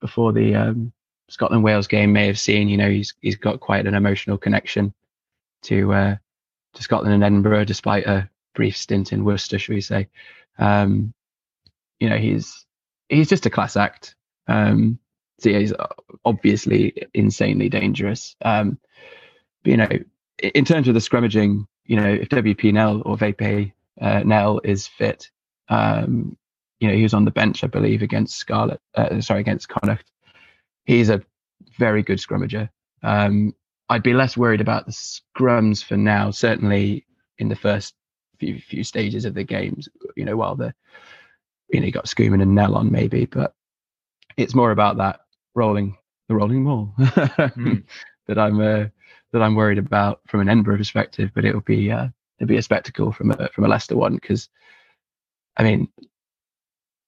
before 0.00 0.32
the 0.32 0.54
um, 0.54 0.92
Scotland 1.28 1.64
Wales 1.64 1.86
game 1.86 2.12
may 2.12 2.26
have 2.26 2.38
seen, 2.38 2.68
you 2.68 2.76
know, 2.76 2.90
he's 2.90 3.14
he's 3.20 3.36
got 3.36 3.60
quite 3.60 3.86
an 3.86 3.94
emotional 3.94 4.38
connection 4.38 4.92
to 5.62 5.92
uh, 5.92 6.16
to 6.74 6.82
Scotland 6.82 7.14
and 7.14 7.24
Edinburgh, 7.24 7.64
despite 7.64 8.06
a 8.06 8.28
brief 8.54 8.76
stint 8.76 9.12
in 9.12 9.24
Worcester, 9.24 9.58
should 9.58 9.74
we 9.74 9.80
say? 9.80 10.08
Um, 10.58 11.12
you 12.00 12.08
know, 12.08 12.16
he's 12.16 12.64
he's 13.08 13.28
just 13.28 13.46
a 13.46 13.50
class 13.50 13.76
act. 13.76 14.14
Um, 14.48 14.98
so 15.40 15.50
yeah, 15.50 15.58
he's 15.58 15.72
obviously 16.24 16.94
insanely 17.12 17.68
dangerous. 17.68 18.36
Um, 18.42 18.78
but, 19.62 19.70
you 19.70 19.76
know, 19.76 19.88
in 20.38 20.64
terms 20.64 20.88
of 20.88 20.94
the 20.94 21.00
scrummaging, 21.00 21.66
you 21.86 21.96
know, 21.96 22.08
if 22.08 22.28
WP 22.28 22.72
Nel 22.72 23.02
or 23.04 23.16
VP 23.16 23.72
uh, 24.00 24.20
Nel 24.24 24.60
is 24.64 24.86
fit, 24.86 25.30
um, 25.68 26.36
you 26.80 26.88
know, 26.88 26.94
he 26.94 27.02
was 27.02 27.14
on 27.14 27.24
the 27.24 27.30
bench, 27.30 27.64
I 27.64 27.66
believe, 27.66 28.02
against 28.02 28.36
Scarlett. 28.36 28.80
Uh, 28.94 29.20
sorry, 29.20 29.40
against 29.40 29.68
Connacht. 29.68 30.10
He's 30.84 31.08
a 31.08 31.22
very 31.78 32.02
good 32.02 32.18
scrummager. 32.18 32.68
Um, 33.02 33.54
I'd 33.88 34.02
be 34.02 34.14
less 34.14 34.36
worried 34.36 34.60
about 34.60 34.86
the 34.86 34.92
scrums 34.92 35.84
for 35.84 35.96
now. 35.96 36.30
Certainly 36.30 37.06
in 37.38 37.48
the 37.48 37.56
first 37.56 37.94
few 38.44 38.60
few 38.60 38.84
stages 38.84 39.24
of 39.24 39.34
the 39.34 39.44
games, 39.44 39.88
you 40.16 40.24
know, 40.24 40.36
while 40.36 40.56
the 40.56 40.74
you 41.68 41.80
know 41.80 41.86
you 41.86 41.92
got 41.92 42.06
Schoeman 42.06 42.42
and 42.42 42.54
Nel 42.54 42.74
on 42.74 42.90
maybe, 42.90 43.26
but 43.26 43.54
it's 44.36 44.54
more 44.54 44.70
about 44.70 44.98
that 44.98 45.20
rolling 45.54 45.96
the 46.28 46.34
rolling 46.34 46.64
ball 46.64 46.92
mm. 46.98 47.82
that 48.26 48.38
I'm 48.38 48.60
uh, 48.60 48.86
that 49.32 49.42
I'm 49.42 49.54
worried 49.54 49.78
about 49.78 50.20
from 50.26 50.40
an 50.40 50.48
Edinburgh 50.48 50.78
perspective. 50.78 51.30
But 51.34 51.44
it'll 51.44 51.60
be 51.60 51.90
uh, 51.90 52.08
it'll 52.38 52.48
be 52.48 52.58
a 52.58 52.62
spectacle 52.62 53.12
from 53.12 53.30
a 53.30 53.48
from 53.48 53.64
a 53.64 53.68
Leicester 53.68 53.96
one 53.96 54.14
because 54.14 54.48
I 55.56 55.62
mean 55.62 55.88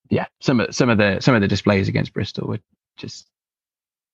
yeah, 0.08 0.26
some 0.40 0.60
of 0.60 0.74
some 0.74 0.88
of 0.88 0.98
the 0.98 1.20
some 1.20 1.34
of 1.34 1.40
the 1.40 1.48
displays 1.48 1.88
against 1.88 2.12
Bristol 2.12 2.48
were 2.48 2.60
just 2.96 3.26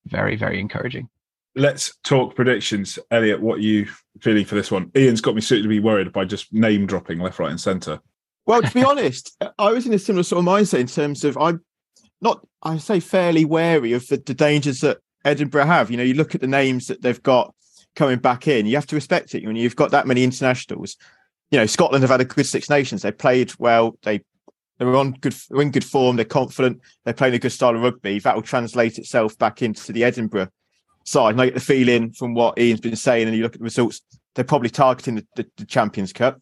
very 0.06 0.36
very 0.36 0.58
encouraging. 0.58 1.08
Let's 1.54 1.96
talk 2.02 2.34
predictions, 2.34 2.98
Elliott. 3.10 3.42
What 3.42 3.58
are 3.58 3.62
you 3.62 3.86
feeling 4.20 4.46
for 4.46 4.54
this 4.54 4.70
one? 4.70 4.90
Iain's 4.96 5.20
got 5.20 5.34
me 5.34 5.42
suitably 5.42 5.80
worried 5.80 6.12
by 6.12 6.24
just 6.24 6.52
name 6.52 6.86
dropping 6.86 7.18
left, 7.18 7.38
right, 7.38 7.50
and 7.50 7.60
centre. 7.60 8.00
Well, 8.46 8.62
to 8.62 8.72
be 8.72 8.84
honest, 8.84 9.36
I 9.58 9.70
was 9.70 9.86
in 9.86 9.92
a 9.92 9.98
similar 9.98 10.22
sort 10.22 10.40
of 10.40 10.46
mindset 10.46 10.80
in 10.80 10.86
terms 10.86 11.24
of 11.24 11.36
I'm 11.36 11.62
not, 12.22 12.46
I 12.62 12.78
say, 12.78 13.00
fairly 13.00 13.44
wary 13.44 13.92
of 13.92 14.06
the, 14.06 14.16
the 14.16 14.32
dangers 14.32 14.80
that 14.80 14.98
Edinburgh 15.24 15.66
have. 15.66 15.90
You 15.90 15.98
know, 15.98 16.02
you 16.02 16.14
look 16.14 16.34
at 16.34 16.40
the 16.40 16.46
names 16.46 16.86
that 16.86 17.02
they've 17.02 17.22
got 17.22 17.54
coming 17.96 18.18
back 18.18 18.48
in, 18.48 18.64
you 18.64 18.76
have 18.76 18.86
to 18.86 18.96
respect 18.96 19.34
it. 19.34 19.44
When 19.44 19.56
you've 19.56 19.76
got 19.76 19.90
that 19.90 20.06
many 20.06 20.24
internationals, 20.24 20.96
you 21.50 21.58
know, 21.58 21.66
Scotland 21.66 22.02
have 22.02 22.10
had 22.10 22.22
a 22.22 22.24
good 22.24 22.46
Six 22.46 22.70
Nations. 22.70 23.02
They 23.02 23.12
played 23.12 23.52
well. 23.58 23.98
They 24.04 24.22
they're 24.78 24.96
on 24.96 25.12
good, 25.12 25.34
they're 25.50 25.60
in 25.60 25.70
good 25.70 25.84
form. 25.84 26.16
They're 26.16 26.24
confident. 26.24 26.80
They're 27.04 27.12
playing 27.14 27.34
a 27.34 27.38
good 27.38 27.52
style 27.52 27.76
of 27.76 27.82
rugby. 27.82 28.18
That 28.20 28.34
will 28.34 28.42
translate 28.42 28.98
itself 28.98 29.36
back 29.36 29.60
into 29.60 29.92
the 29.92 30.02
Edinburgh 30.02 30.48
side. 31.04 31.32
And 31.32 31.40
I 31.40 31.46
get 31.46 31.54
the 31.54 31.60
feeling 31.60 32.12
from 32.12 32.34
what 32.34 32.58
Iain's 32.58 32.80
been 32.80 32.96
saying, 32.96 33.26
and 33.26 33.36
you 33.36 33.42
look 33.42 33.54
at 33.54 33.60
the 33.60 33.64
results, 33.64 34.00
they're 34.34 34.44
probably 34.44 34.70
targeting 34.70 35.16
the, 35.16 35.26
the, 35.36 35.46
the 35.56 35.66
Champions 35.66 36.12
Cup. 36.12 36.38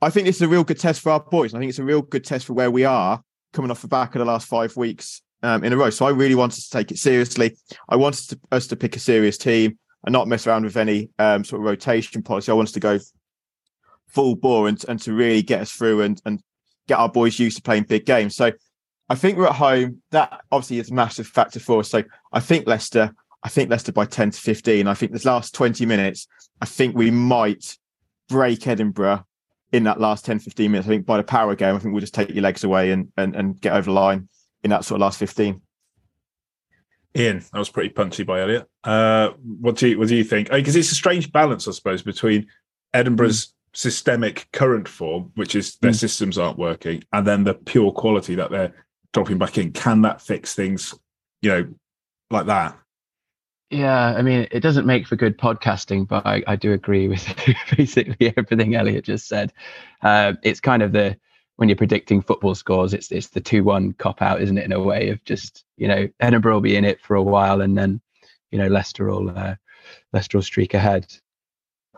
I 0.00 0.10
think 0.10 0.26
this 0.26 0.36
is 0.36 0.42
a 0.42 0.48
real 0.48 0.64
good 0.64 0.78
test 0.78 1.00
for 1.00 1.12
our 1.12 1.20
boys. 1.20 1.54
I 1.54 1.58
think 1.58 1.70
it's 1.70 1.78
a 1.78 1.84
real 1.84 2.02
good 2.02 2.24
test 2.24 2.46
for 2.46 2.52
where 2.52 2.70
we 2.70 2.84
are 2.84 3.22
coming 3.52 3.70
off 3.70 3.82
the 3.82 3.88
back 3.88 4.14
of 4.14 4.18
the 4.18 4.24
last 4.24 4.46
five 4.46 4.76
weeks 4.76 5.22
um, 5.42 5.64
in 5.64 5.72
a 5.72 5.76
row. 5.76 5.90
So 5.90 6.06
I 6.06 6.10
really 6.10 6.34
wanted 6.34 6.62
to 6.62 6.70
take 6.70 6.90
it 6.90 6.98
seriously. 6.98 7.56
I 7.88 7.96
wanted 7.96 8.28
to, 8.30 8.40
us 8.52 8.66
to 8.66 8.76
pick 8.76 8.96
a 8.96 8.98
serious 8.98 9.38
team 9.38 9.78
and 10.04 10.12
not 10.12 10.28
mess 10.28 10.46
around 10.46 10.64
with 10.64 10.76
any 10.76 11.10
um, 11.18 11.44
sort 11.44 11.60
of 11.60 11.66
rotation 11.66 12.22
policy. 12.22 12.50
I 12.50 12.54
wanted 12.54 12.74
to 12.74 12.80
go 12.80 12.98
full 14.08 14.36
bore 14.36 14.68
and, 14.68 14.82
and 14.88 15.00
to 15.02 15.12
really 15.12 15.42
get 15.42 15.60
us 15.60 15.72
through 15.72 16.02
and, 16.02 16.20
and 16.24 16.40
get 16.88 16.98
our 16.98 17.08
boys 17.08 17.38
used 17.38 17.56
to 17.56 17.62
playing 17.62 17.84
big 17.84 18.04
games. 18.04 18.36
So 18.36 18.52
I 19.08 19.14
think 19.14 19.38
we're 19.38 19.46
at 19.46 19.54
home. 19.54 20.02
That 20.10 20.42
obviously 20.50 20.78
is 20.78 20.90
a 20.90 20.94
massive 20.94 21.26
factor 21.26 21.60
for 21.60 21.80
us. 21.80 21.90
So 21.90 22.02
I 22.32 22.40
think 22.40 22.66
Leicester, 22.66 23.14
I 23.44 23.48
think 23.50 23.70
Leicester 23.70 23.92
by 23.92 24.06
10 24.06 24.30
to 24.30 24.40
15. 24.40 24.88
I 24.88 24.94
think 24.94 25.12
this 25.12 25.26
last 25.26 25.54
20 25.54 25.84
minutes, 25.84 26.26
I 26.62 26.64
think 26.66 26.96
we 26.96 27.10
might 27.10 27.76
break 28.28 28.66
Edinburgh 28.66 29.26
in 29.70 29.84
that 29.84 30.00
last 30.00 30.24
10, 30.24 30.38
15 30.38 30.70
minutes. 30.70 30.88
I 30.88 30.90
think 30.90 31.04
by 31.04 31.18
the 31.18 31.24
power 31.24 31.54
game, 31.54 31.76
I 31.76 31.78
think 31.78 31.92
we'll 31.92 32.00
just 32.00 32.14
take 32.14 32.30
your 32.30 32.42
legs 32.42 32.64
away 32.64 32.90
and, 32.90 33.12
and, 33.18 33.36
and 33.36 33.60
get 33.60 33.74
over 33.74 33.84
the 33.84 33.92
line 33.92 34.28
in 34.62 34.70
that 34.70 34.84
sort 34.84 34.96
of 34.96 35.02
last 35.02 35.18
15. 35.18 35.60
Iain, 37.16 37.44
that 37.52 37.58
was 37.58 37.68
pretty 37.68 37.90
punchy 37.90 38.24
by 38.24 38.40
Elliott. 38.40 38.68
Uh, 38.82 39.30
what 39.60 39.76
do 39.76 39.88
you 39.88 39.98
what 39.98 40.08
do 40.08 40.16
you 40.16 40.24
think? 40.24 40.50
Because 40.50 40.74
it's 40.74 40.90
a 40.90 40.96
strange 40.96 41.30
balance, 41.30 41.68
I 41.68 41.70
suppose, 41.70 42.02
between 42.02 42.48
Edinburgh's 42.92 43.54
systemic 43.72 44.48
current 44.52 44.88
form, 44.88 45.30
which 45.36 45.54
is 45.54 45.76
their 45.76 45.92
mm. 45.92 45.96
systems 45.96 46.38
aren't 46.38 46.58
working, 46.58 47.04
and 47.12 47.24
then 47.24 47.44
the 47.44 47.54
pure 47.54 47.92
quality 47.92 48.34
that 48.34 48.50
they're 48.50 48.74
dropping 49.12 49.38
back 49.38 49.58
in. 49.58 49.70
Can 49.70 50.02
that 50.02 50.22
fix 50.22 50.56
things, 50.56 50.92
you 51.40 51.50
know, 51.50 51.74
like 52.30 52.46
that? 52.46 52.76
Yeah, 53.74 54.14
I 54.16 54.22
mean, 54.22 54.46
it 54.52 54.60
doesn't 54.60 54.86
make 54.86 55.04
for 55.04 55.16
good 55.16 55.36
podcasting, 55.36 56.06
but 56.06 56.24
I, 56.24 56.44
I 56.46 56.54
do 56.54 56.72
agree 56.72 57.08
with 57.08 57.26
basically 57.76 58.32
everything 58.36 58.76
Elliott 58.76 59.04
just 59.04 59.26
said. 59.26 59.52
Uh, 60.00 60.34
it's 60.44 60.60
kind 60.60 60.80
of 60.80 60.92
the 60.92 61.18
when 61.56 61.68
you're 61.68 61.74
predicting 61.74 62.22
football 62.22 62.54
scores, 62.54 62.94
it's 62.94 63.10
it's 63.10 63.30
the 63.30 63.40
two 63.40 63.64
one 63.64 63.92
cop 63.94 64.22
out, 64.22 64.40
isn't 64.40 64.58
it? 64.58 64.64
In 64.64 64.70
a 64.70 64.80
way 64.80 65.08
of 65.08 65.24
just 65.24 65.64
you 65.76 65.88
know 65.88 66.08
Edinburgh 66.20 66.54
will 66.54 66.60
be 66.60 66.76
in 66.76 66.84
it 66.84 67.00
for 67.00 67.16
a 67.16 67.22
while, 67.22 67.62
and 67.62 67.76
then 67.76 68.00
you 68.52 68.58
know 68.58 68.68
Leicester 68.68 69.06
will 69.06 69.36
uh, 69.36 69.56
Leicester 70.12 70.38
will 70.38 70.42
streak 70.42 70.74
ahead. 70.74 71.12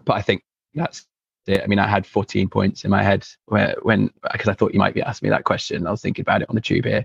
But 0.07 0.15
I 0.15 0.23
think 0.23 0.44
that's 0.73 1.07
it. 1.47 1.62
I 1.62 1.66
mean, 1.66 1.78
I 1.78 1.86
had 1.86 2.07
14 2.07 2.48
points 2.48 2.85
in 2.85 2.90
my 2.90 3.03
head 3.03 3.27
when 3.48 4.11
because 4.32 4.48
I 4.48 4.55
thought 4.55 4.73
you 4.73 4.81
might 4.81 4.94
be 4.94 5.03
asking 5.03 5.27
me 5.28 5.31
that 5.31 5.44
question. 5.44 5.86
I 5.86 5.90
was 5.90 6.01
thinking 6.01 6.23
about 6.23 6.40
it 6.40 6.48
on 6.48 6.55
the 6.55 6.62
tube 6.62 6.86
here, 6.86 7.05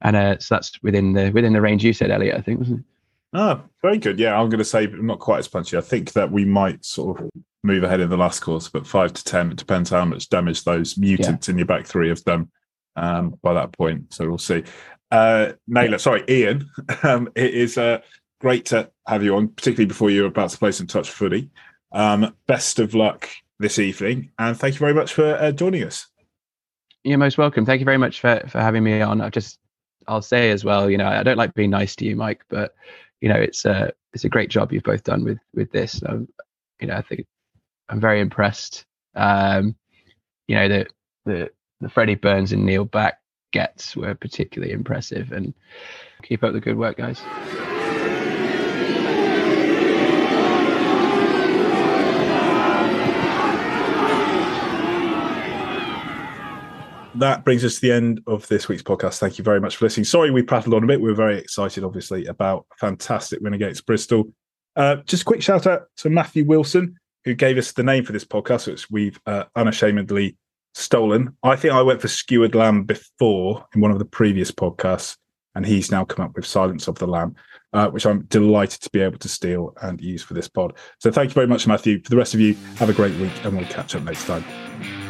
and 0.00 0.16
uh, 0.16 0.38
so 0.38 0.54
that's 0.54 0.82
within 0.82 1.12
the 1.12 1.30
within 1.32 1.52
the 1.52 1.60
range 1.60 1.84
you 1.84 1.92
said, 1.92 2.10
Elliott. 2.10 2.38
I 2.38 2.40
think 2.40 2.60
wasn't 2.60 2.80
it? 2.80 2.95
Oh, 3.32 3.62
very 3.82 3.98
good. 3.98 4.18
Yeah, 4.18 4.38
I'm 4.38 4.48
going 4.48 4.58
to 4.58 4.64
say 4.64 4.86
not 4.86 5.18
quite 5.18 5.40
as 5.40 5.48
punchy. 5.48 5.76
I 5.76 5.80
think 5.80 6.12
that 6.12 6.30
we 6.30 6.44
might 6.44 6.84
sort 6.84 7.20
of 7.20 7.30
move 7.62 7.82
ahead 7.82 8.00
in 8.00 8.08
the 8.08 8.16
last 8.16 8.40
course, 8.40 8.68
but 8.68 8.86
five 8.86 9.12
to 9.12 9.24
ten. 9.24 9.50
It 9.50 9.56
depends 9.56 9.90
how 9.90 10.04
much 10.04 10.28
damage 10.28 10.64
those 10.64 10.96
mutants 10.96 11.48
yeah. 11.48 11.52
in 11.52 11.58
your 11.58 11.66
back 11.66 11.86
three 11.86 12.08
have 12.08 12.24
done 12.24 12.50
um, 12.94 13.38
by 13.42 13.54
that 13.54 13.72
point. 13.72 14.14
So 14.14 14.28
we'll 14.28 14.38
see. 14.38 14.64
Uh, 15.10 15.52
Naylor, 15.66 15.98
sorry, 15.98 16.24
Iain. 16.28 16.66
Um, 17.02 17.28
it 17.34 17.54
is 17.54 17.78
uh, 17.78 18.00
great 18.40 18.66
to 18.66 18.90
have 19.06 19.22
you 19.22 19.36
on, 19.36 19.48
particularly 19.48 19.86
before 19.86 20.10
you're 20.10 20.26
about 20.26 20.50
to 20.50 20.58
play 20.58 20.72
some 20.72 20.86
touch 20.86 21.10
footy. 21.10 21.50
Um, 21.92 22.34
best 22.46 22.78
of 22.78 22.94
luck 22.94 23.28
this 23.58 23.78
evening, 23.78 24.30
and 24.38 24.56
thank 24.58 24.74
you 24.74 24.80
very 24.80 24.94
much 24.94 25.14
for 25.14 25.34
uh, 25.34 25.52
joining 25.52 25.84
us. 25.84 26.06
You're 27.04 27.18
most 27.18 27.38
welcome. 27.38 27.64
Thank 27.64 27.80
you 27.80 27.84
very 27.84 27.98
much 27.98 28.20
for 28.20 28.42
for 28.48 28.60
having 28.60 28.82
me 28.82 29.00
on. 29.00 29.20
I 29.20 29.30
just 29.30 29.58
I'll 30.08 30.22
say 30.22 30.50
as 30.50 30.64
well, 30.64 30.90
you 30.90 30.98
know, 30.98 31.06
I 31.06 31.22
don't 31.22 31.36
like 31.36 31.54
being 31.54 31.70
nice 31.70 31.96
to 31.96 32.04
you, 32.04 32.16
Mike, 32.16 32.42
but 32.48 32.74
you 33.20 33.28
know, 33.28 33.36
it's 33.36 33.64
a 33.64 33.92
it's 34.12 34.24
a 34.24 34.28
great 34.28 34.50
job 34.50 34.72
you've 34.72 34.82
both 34.82 35.04
done 35.04 35.24
with 35.24 35.38
with 35.54 35.70
this. 35.72 36.02
Um, 36.06 36.28
you 36.80 36.86
know, 36.86 36.94
I 36.94 37.02
think 37.02 37.26
I'm 37.88 38.00
very 38.00 38.20
impressed. 38.20 38.84
Um, 39.14 39.76
you 40.48 40.56
know, 40.56 40.68
the 40.68 40.86
the 41.24 41.50
the 41.80 41.88
Freddie 41.88 42.14
Burns 42.14 42.52
and 42.52 42.64
Neil 42.64 42.84
Back 42.84 43.20
gets 43.52 43.96
were 43.96 44.14
particularly 44.14 44.72
impressive, 44.72 45.32
and 45.32 45.54
keep 46.22 46.44
up 46.44 46.52
the 46.52 46.60
good 46.60 46.76
work, 46.76 46.98
guys. 46.98 47.20
That 57.18 57.44
brings 57.44 57.64
us 57.64 57.76
to 57.76 57.80
the 57.80 57.92
end 57.92 58.20
of 58.26 58.46
this 58.48 58.68
week's 58.68 58.82
podcast. 58.82 59.18
Thank 59.18 59.38
you 59.38 59.44
very 59.44 59.60
much 59.60 59.76
for 59.76 59.84
listening. 59.84 60.04
Sorry 60.04 60.30
we 60.30 60.42
prattled 60.42 60.74
on 60.74 60.84
a 60.84 60.86
bit. 60.86 61.00
We 61.00 61.10
are 61.10 61.14
very 61.14 61.38
excited, 61.38 61.84
obviously, 61.84 62.26
about 62.26 62.66
fantastic 62.78 63.40
win 63.40 63.54
against 63.54 63.86
Bristol. 63.86 64.32
Uh, 64.74 64.96
just 65.06 65.22
a 65.22 65.24
quick 65.24 65.42
shout 65.42 65.66
out 65.66 65.84
to 65.98 66.10
Matthew 66.10 66.44
Wilson, 66.44 66.96
who 67.24 67.34
gave 67.34 67.58
us 67.58 67.72
the 67.72 67.82
name 67.82 68.04
for 68.04 68.12
this 68.12 68.24
podcast, 68.24 68.66
which 68.66 68.90
we've 68.90 69.18
uh, 69.26 69.44
unashamedly 69.56 70.36
stolen. 70.74 71.36
I 71.42 71.56
think 71.56 71.72
I 71.72 71.82
went 71.82 72.00
for 72.00 72.08
Skewered 72.08 72.54
Lamb 72.54 72.84
before 72.84 73.66
in 73.74 73.80
one 73.80 73.90
of 73.90 73.98
the 73.98 74.04
previous 74.04 74.50
podcasts, 74.50 75.16
and 75.54 75.64
he's 75.64 75.90
now 75.90 76.04
come 76.04 76.24
up 76.24 76.36
with 76.36 76.44
Silence 76.44 76.86
of 76.88 76.98
the 76.98 77.06
Lamb, 77.06 77.34
uh, 77.72 77.88
which 77.88 78.04
I'm 78.04 78.22
delighted 78.24 78.82
to 78.82 78.90
be 78.90 79.00
able 79.00 79.18
to 79.18 79.28
steal 79.28 79.74
and 79.80 80.00
use 80.00 80.22
for 80.22 80.34
this 80.34 80.48
pod. 80.48 80.74
So 81.00 81.10
thank 81.10 81.30
you 81.30 81.34
very 81.34 81.46
much, 81.46 81.66
Matthew. 81.66 82.02
For 82.02 82.10
the 82.10 82.16
rest 82.16 82.34
of 82.34 82.40
you, 82.40 82.54
have 82.76 82.90
a 82.90 82.94
great 82.94 83.14
week, 83.18 83.32
and 83.44 83.56
we'll 83.56 83.66
catch 83.66 83.94
up 83.94 84.02
next 84.02 84.26
time. 84.26 85.05